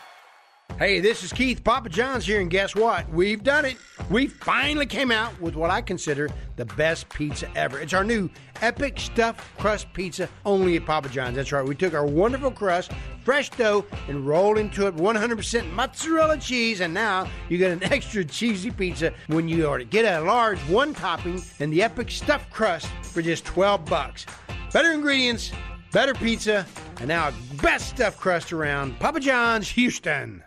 Hey, 0.78 1.02
this 1.02 1.24
is 1.24 1.34
Keith 1.34 1.62
Papa 1.62 1.90
John's 1.90 2.26
here, 2.26 2.40
and 2.40 2.50
guess 2.50 2.74
what? 2.74 3.10
We've 3.10 3.44
done 3.44 3.66
it. 3.66 3.76
We 4.10 4.28
finally 4.28 4.86
came 4.86 5.12
out 5.12 5.38
with 5.41 5.56
what 5.56 5.70
I 5.70 5.82
consider 5.82 6.30
the 6.56 6.64
best 6.64 7.10
pizza 7.10 7.50
ever. 7.54 7.82
It's 7.82 7.91
our 7.94 8.06
new 8.06 8.30
epic 8.62 8.98
stuffed 8.98 9.41
crust 9.58 9.91
pizza 9.91 10.30
only 10.46 10.78
at 10.78 10.86
Papa 10.86 11.10
John's. 11.10 11.36
That's 11.36 11.52
right. 11.52 11.68
We 11.68 11.76
took 11.76 11.94
our 11.94 12.06
wonderful 12.06 12.52
crust, 12.52 12.91
fresh 13.26 13.50
dough, 13.50 13.86
and 14.08 14.26
rolled 14.26 14.58
into 14.58 14.88
it 14.88 14.96
100% 14.96 15.70
mozzarella 15.74 16.38
cheese, 16.38 16.80
and 16.80 16.94
now 16.94 17.28
you 17.50 17.58
get 17.58 17.72
an 17.72 17.84
extra 17.91 18.24
cheesy 18.24 18.72
pizza 18.72 19.14
when 19.28 19.50
you 19.50 19.66
order. 19.66 19.84
Get 19.84 20.06
a 20.06 20.22
large 20.22 20.60
one 20.70 20.94
topping 20.94 21.44
and 21.60 21.74
the 21.74 21.84
epic 21.84 22.10
stuffed 22.10 22.50
crust 22.52 22.88
for 23.04 23.22
just 23.22 23.44
12 23.44 23.84
bucks. 23.84 24.26
Better 24.72 24.94
ingredients, 24.94 25.52
better 25.91 26.14
pizza, 26.14 26.66
and 27.00 27.10
now 27.10 27.34
best 27.62 27.90
stuffed 27.90 28.18
crust 28.18 28.54
around. 28.54 28.98
Papa 28.98 29.20
John's, 29.20 29.68
Houston. 29.72 30.41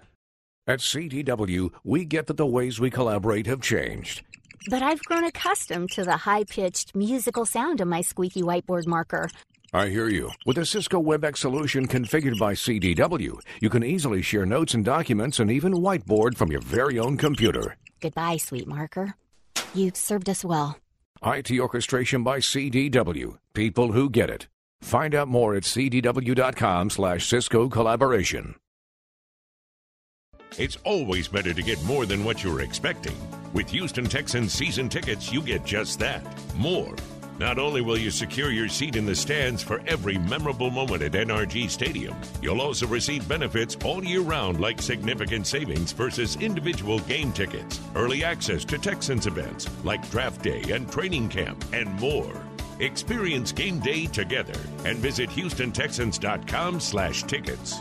At 0.67 0.79
CDW, 0.79 1.71
we 1.83 2.05
get 2.05 2.29
that 2.29 2.37
the 2.37 2.47
ways 2.47 2.79
we 2.79 2.89
collaborate 2.89 3.47
have 3.47 3.61
changed. 3.61 4.23
But 4.71 4.81
I've 4.81 5.03
grown 5.03 5.25
accustomed 5.25 5.91
to 5.93 6.05
the 6.05 6.19
high 6.19 6.45
pitched 6.45 6.95
musical 6.95 7.45
sound 7.45 7.81
of 7.81 7.89
my 7.89 8.01
squeaky 8.01 8.43
whiteboard 8.43 8.87
marker. 8.87 9.29
I 9.73 9.89
hear 9.89 10.09
you. 10.09 10.31
With 10.47 10.59
a 10.59 10.65
Cisco 10.67 11.03
WebEx 11.03 11.39
solution 11.39 11.89
configured 11.89 12.39
by 12.39 12.53
CDW, 12.55 13.41
you 13.61 13.71
can 13.71 13.83
easily 13.83 14.23
share 14.23 14.47
notes 14.47 14.75
and 14.75 14.85
documents 14.85 15.41
and 15.41 15.51
even 15.51 15.73
whiteboard 15.73 16.37
from 16.37 16.53
your 16.53 16.61
very 16.61 16.97
own 16.97 17.17
computer. 17.17 17.77
Goodbye, 18.01 18.37
sweet 18.37 18.69
marker. 18.69 19.17
You've 19.75 19.97
served 19.97 20.29
us 20.29 20.45
well. 20.45 20.79
IT 21.25 21.51
orchestration 21.59 22.23
by 22.23 22.39
CDW. 22.39 23.37
People 23.55 23.93
who 23.93 24.09
get 24.11 24.31
it. 24.31 24.47
Find 24.81 25.15
out 25.15 25.27
more 25.29 25.57
at 25.57 25.65
cdw.com 25.65 26.91
slash 26.91 27.27
Cisco 27.27 27.69
collaboration. 27.69 28.55
It's 30.59 30.77
always 30.85 31.29
better 31.29 31.55
to 31.55 31.63
get 31.63 31.83
more 31.85 32.07
than 32.07 32.25
what 32.25 32.45
you 32.45 32.53
were 32.53 32.61
expecting. 32.61 33.17
With 33.53 33.71
Houston 33.71 34.05
Texans 34.05 34.53
season 34.53 34.89
tickets, 34.89 35.33
you 35.33 35.41
get 35.41 35.65
just 35.65 35.99
that 36.01 36.23
more. 36.55 36.95
Not 37.39 37.59
only 37.59 37.81
will 37.81 37.97
you 37.97 38.11
secure 38.11 38.51
your 38.51 38.69
seat 38.69 38.95
in 38.95 39.07
the 39.07 39.15
stands 39.15 39.63
for 39.63 39.83
every 39.87 40.19
memorable 40.19 40.71
moment 40.71 41.03
at 41.03 41.13
NRG 41.13 41.71
Stadium, 41.71 42.15
you'll 42.43 42.61
also 42.61 42.87
receive 42.87 43.27
benefits 43.27 43.77
all 43.85 44.05
year 44.05 44.21
round 44.21 44.61
like 44.61 44.81
significant 44.83 45.47
savings 45.47 45.93
versus 45.93 46.37
individual 46.37 46.99
game 47.01 47.33
tickets, 47.33 47.81
early 47.97 48.23
access 48.23 48.65
to 48.67 48.79
Texans 48.79 49.27
events 49.27 49.69
like 49.85 50.09
draft 50.11 50.43
day 50.43 50.63
and 50.71 50.91
training 50.93 51.29
camp, 51.29 51.65
and 51.73 51.89
more. 51.99 52.45
Experience 52.79 53.53
game 53.53 53.81
day 53.81 54.07
together 54.07 54.59
and 54.85 54.99
visit 54.99 55.31
HoustonTexans.com 55.31 56.81
slash 56.81 57.23
tickets. 57.25 57.81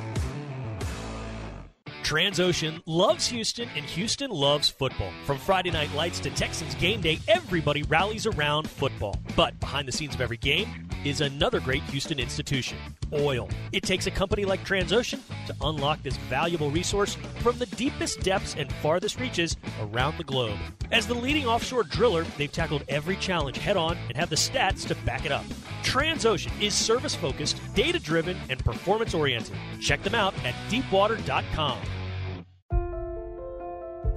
Transocean 2.03 2.81
loves 2.85 3.27
Houston 3.27 3.69
and 3.75 3.85
Houston 3.85 4.31
loves 4.31 4.69
football. 4.69 5.11
From 5.25 5.37
Friday 5.37 5.71
night 5.71 5.93
lights 5.93 6.19
to 6.21 6.29
Texans 6.31 6.75
game 6.75 7.01
day, 7.01 7.19
everybody 7.27 7.83
rallies 7.83 8.25
around 8.25 8.69
football. 8.69 9.15
But 9.35 9.59
behind 9.59 9.87
the 9.87 9.91
scenes 9.91 10.15
of 10.15 10.21
every 10.21 10.37
game 10.37 10.90
is 11.05 11.21
another 11.21 11.59
great 11.59 11.83
Houston 11.83 12.19
institution 12.19 12.77
oil. 13.13 13.49
It 13.71 13.83
takes 13.83 14.07
a 14.07 14.11
company 14.11 14.45
like 14.45 14.65
Transocean 14.65 15.19
to 15.47 15.55
unlock 15.61 16.01
this 16.03 16.17
valuable 16.17 16.71
resource 16.71 17.15
from 17.39 17.57
the 17.57 17.65
deepest 17.67 18.21
depths 18.21 18.55
and 18.57 18.71
farthest 18.75 19.19
reaches 19.19 19.57
around 19.81 20.17
the 20.17 20.23
globe. 20.23 20.57
As 20.91 21.07
the 21.07 21.13
leading 21.13 21.45
offshore 21.45 21.83
driller, 21.83 22.23
they've 22.37 22.51
tackled 22.51 22.83
every 22.87 23.15
challenge 23.17 23.57
head 23.57 23.77
on 23.77 23.97
and 24.07 24.17
have 24.17 24.29
the 24.29 24.35
stats 24.35 24.87
to 24.87 24.95
back 25.05 25.25
it 25.25 25.31
up. 25.31 25.45
Transocean 25.83 26.51
is 26.61 26.73
service 26.73 27.15
focused, 27.15 27.59
data 27.73 27.99
driven, 27.99 28.37
and 28.49 28.63
performance 28.63 29.13
oriented. 29.13 29.55
Check 29.79 30.03
them 30.03 30.15
out 30.15 30.33
at 30.45 30.55
deepwater.com. 30.69 31.79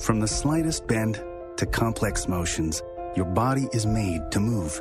From 0.00 0.20
the 0.20 0.28
slightest 0.28 0.86
bend 0.86 1.22
to 1.56 1.66
complex 1.66 2.26
motions, 2.28 2.82
your 3.16 3.26
body 3.26 3.68
is 3.72 3.86
made 3.86 4.30
to 4.32 4.40
move. 4.40 4.80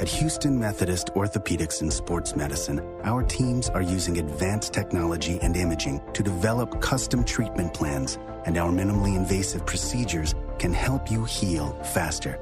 At 0.00 0.08
Houston 0.08 0.58
Methodist 0.58 1.10
Orthopedics 1.14 1.80
and 1.80 1.92
Sports 1.92 2.34
Medicine, 2.34 2.80
our 3.04 3.22
teams 3.22 3.68
are 3.68 3.80
using 3.80 4.18
advanced 4.18 4.72
technology 4.72 5.38
and 5.40 5.56
imaging 5.56 6.02
to 6.14 6.22
develop 6.24 6.80
custom 6.80 7.22
treatment 7.22 7.72
plans, 7.72 8.18
and 8.44 8.58
our 8.58 8.72
minimally 8.72 9.14
invasive 9.14 9.64
procedures 9.64 10.34
can 10.58 10.72
help 10.72 11.12
you 11.12 11.24
heal 11.24 11.72
faster. 11.94 12.40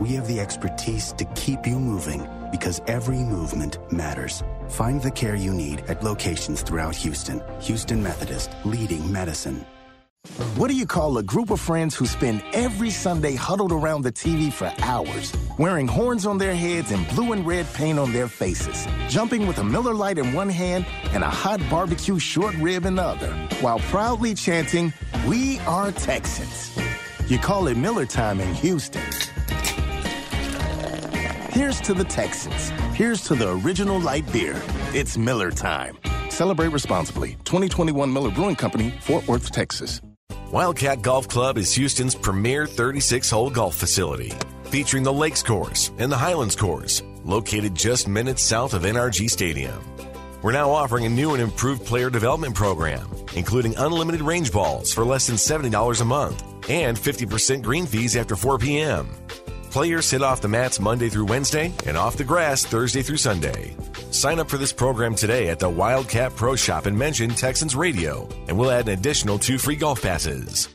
We 0.00 0.10
have 0.10 0.28
the 0.28 0.38
expertise 0.38 1.12
to 1.14 1.24
keep 1.34 1.66
you 1.66 1.80
moving 1.80 2.28
because 2.52 2.80
every 2.86 3.18
movement 3.18 3.78
matters. 3.92 4.44
Find 4.68 5.02
the 5.02 5.10
care 5.10 5.34
you 5.34 5.52
need 5.52 5.80
at 5.88 6.04
locations 6.04 6.62
throughout 6.62 6.94
Houston. 6.94 7.42
Houston 7.62 8.00
Methodist, 8.00 8.50
leading 8.64 9.10
medicine. 9.10 9.66
What 10.54 10.68
do 10.68 10.76
you 10.76 10.86
call 10.86 11.18
a 11.18 11.22
group 11.22 11.50
of 11.50 11.58
friends 11.58 11.96
who 11.96 12.06
spend 12.06 12.44
every 12.52 12.90
Sunday 12.90 13.34
huddled 13.34 13.72
around 13.72 14.02
the 14.02 14.12
TV 14.12 14.52
for 14.52 14.72
hours, 14.84 15.34
wearing 15.58 15.88
horns 15.88 16.26
on 16.26 16.38
their 16.38 16.54
heads 16.54 16.92
and 16.92 17.08
blue 17.08 17.32
and 17.32 17.44
red 17.44 17.66
paint 17.72 17.98
on 17.98 18.12
their 18.12 18.28
faces, 18.28 18.86
jumping 19.08 19.48
with 19.48 19.58
a 19.58 19.64
Miller 19.64 19.94
Lite 19.94 20.18
in 20.18 20.32
one 20.32 20.48
hand 20.48 20.86
and 21.10 21.24
a 21.24 21.28
hot 21.28 21.60
barbecue 21.68 22.20
short 22.20 22.54
rib 22.56 22.86
in 22.86 22.94
the 22.94 23.02
other, 23.02 23.32
while 23.60 23.80
proudly 23.90 24.32
chanting, 24.32 24.92
We 25.26 25.58
are 25.60 25.90
Texans? 25.90 26.70
You 27.26 27.38
call 27.38 27.66
it 27.66 27.76
Miller 27.76 28.06
time 28.06 28.38
in 28.38 28.54
Houston. 28.54 29.02
Here's 31.50 31.80
to 31.80 31.94
the 31.94 32.04
Texans. 32.04 32.70
Here's 32.94 33.22
to 33.22 33.34
the 33.34 33.50
original 33.64 33.98
light 33.98 34.30
beer. 34.32 34.62
It's 34.94 35.18
Miller 35.18 35.50
time. 35.50 35.98
Celebrate 36.28 36.68
responsibly. 36.68 37.32
2021 37.44 38.12
Miller 38.12 38.30
Brewing 38.30 38.56
Company, 38.56 38.94
Fort 39.00 39.26
Worth, 39.26 39.50
Texas. 39.50 40.00
Wildcat 40.52 41.00
Golf 41.00 41.28
Club 41.28 41.56
is 41.56 41.74
Houston's 41.76 42.14
premier 42.14 42.66
36 42.66 43.30
hole 43.30 43.48
golf 43.48 43.74
facility, 43.74 44.34
featuring 44.64 45.02
the 45.02 45.10
Lakes 45.10 45.42
Course 45.42 45.92
and 45.96 46.12
the 46.12 46.16
Highlands 46.18 46.56
Course, 46.56 47.02
located 47.24 47.74
just 47.74 48.06
minutes 48.06 48.42
south 48.42 48.74
of 48.74 48.82
NRG 48.82 49.30
Stadium. 49.30 49.82
We're 50.42 50.52
now 50.52 50.70
offering 50.70 51.06
a 51.06 51.08
new 51.08 51.32
and 51.32 51.42
improved 51.42 51.86
player 51.86 52.10
development 52.10 52.54
program, 52.54 53.08
including 53.34 53.74
unlimited 53.78 54.20
range 54.20 54.52
balls 54.52 54.92
for 54.92 55.06
less 55.06 55.26
than 55.26 55.36
$70 55.36 56.02
a 56.02 56.04
month 56.04 56.42
and 56.68 56.98
50% 56.98 57.62
green 57.62 57.86
fees 57.86 58.14
after 58.14 58.36
4 58.36 58.58
p.m. 58.58 59.08
Players 59.72 60.10
hit 60.10 60.20
off 60.20 60.42
the 60.42 60.48
mats 60.48 60.78
Monday 60.78 61.08
through 61.08 61.24
Wednesday 61.24 61.72
and 61.86 61.96
off 61.96 62.18
the 62.18 62.24
grass 62.24 62.62
Thursday 62.62 63.00
through 63.00 63.16
Sunday. 63.16 63.74
Sign 64.10 64.38
up 64.38 64.50
for 64.50 64.58
this 64.58 64.70
program 64.70 65.14
today 65.14 65.48
at 65.48 65.58
the 65.58 65.70
Wildcat 65.70 66.36
Pro 66.36 66.54
Shop 66.56 66.84
and 66.84 66.98
mention 66.98 67.30
Texans 67.30 67.74
Radio, 67.74 68.28
and 68.48 68.58
we'll 68.58 68.70
add 68.70 68.86
an 68.88 68.98
additional 68.98 69.38
two 69.38 69.56
free 69.56 69.76
golf 69.76 70.02
passes. 70.02 70.68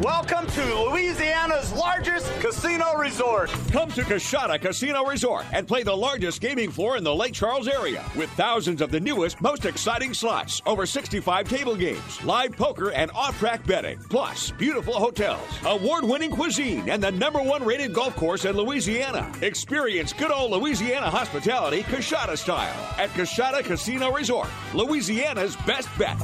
Welcome 0.00 0.46
to 0.46 0.88
Louisiana's 0.88 1.70
largest 1.74 2.26
casino 2.40 2.96
resort. 2.96 3.50
Come 3.70 3.90
to 3.90 4.00
Coushatta 4.00 4.58
Casino 4.58 5.04
Resort 5.04 5.44
and 5.52 5.68
play 5.68 5.82
the 5.82 5.94
largest 5.94 6.40
gaming 6.40 6.70
floor 6.70 6.96
in 6.96 7.04
the 7.04 7.14
Lake 7.14 7.34
Charles 7.34 7.68
area 7.68 8.02
with 8.16 8.30
thousands 8.30 8.80
of 8.80 8.90
the 8.90 8.98
newest, 8.98 9.38
most 9.42 9.66
exciting 9.66 10.14
slots, 10.14 10.62
over 10.64 10.86
65 10.86 11.50
table 11.50 11.76
games, 11.76 12.24
live 12.24 12.52
poker, 12.52 12.92
and 12.92 13.10
off 13.10 13.38
track 13.38 13.66
betting. 13.66 13.98
Plus, 14.08 14.52
beautiful 14.52 14.94
hotels, 14.94 15.46
award 15.66 16.04
winning 16.04 16.30
cuisine, 16.30 16.88
and 16.88 17.02
the 17.02 17.12
number 17.12 17.42
one 17.42 17.62
rated 17.62 17.92
golf 17.92 18.16
course 18.16 18.46
in 18.46 18.56
Louisiana. 18.56 19.30
Experience 19.42 20.14
good 20.14 20.30
old 20.30 20.52
Louisiana 20.52 21.10
hospitality 21.10 21.82
Coushatta 21.82 22.38
style 22.38 22.94
at 22.96 23.10
Coushatta 23.10 23.62
Casino 23.62 24.10
Resort, 24.10 24.48
Louisiana's 24.72 25.56
best 25.66 25.90
bet. 25.98 26.16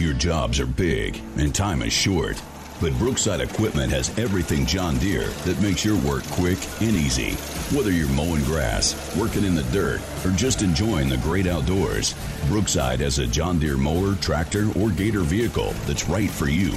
Your 0.00 0.14
jobs 0.14 0.58
are 0.58 0.66
big 0.66 1.20
and 1.36 1.54
time 1.54 1.82
is 1.82 1.92
short. 1.92 2.42
But 2.80 2.94
Brookside 2.94 3.42
Equipment 3.42 3.92
has 3.92 4.18
everything 4.18 4.64
John 4.64 4.96
Deere 4.96 5.28
that 5.44 5.60
makes 5.60 5.84
your 5.84 5.98
work 5.98 6.24
quick 6.28 6.58
and 6.80 6.96
easy. 6.96 7.32
Whether 7.76 7.92
you're 7.92 8.08
mowing 8.08 8.42
grass, 8.44 9.14
working 9.14 9.44
in 9.44 9.54
the 9.54 9.62
dirt, 9.64 10.00
or 10.24 10.30
just 10.30 10.62
enjoying 10.62 11.10
the 11.10 11.18
great 11.18 11.46
outdoors, 11.46 12.14
Brookside 12.46 13.00
has 13.00 13.18
a 13.18 13.26
John 13.26 13.58
Deere 13.58 13.76
mower, 13.76 14.14
tractor, 14.14 14.70
or 14.78 14.88
gator 14.88 15.20
vehicle 15.20 15.72
that's 15.84 16.08
right 16.08 16.30
for 16.30 16.48
you. 16.48 16.72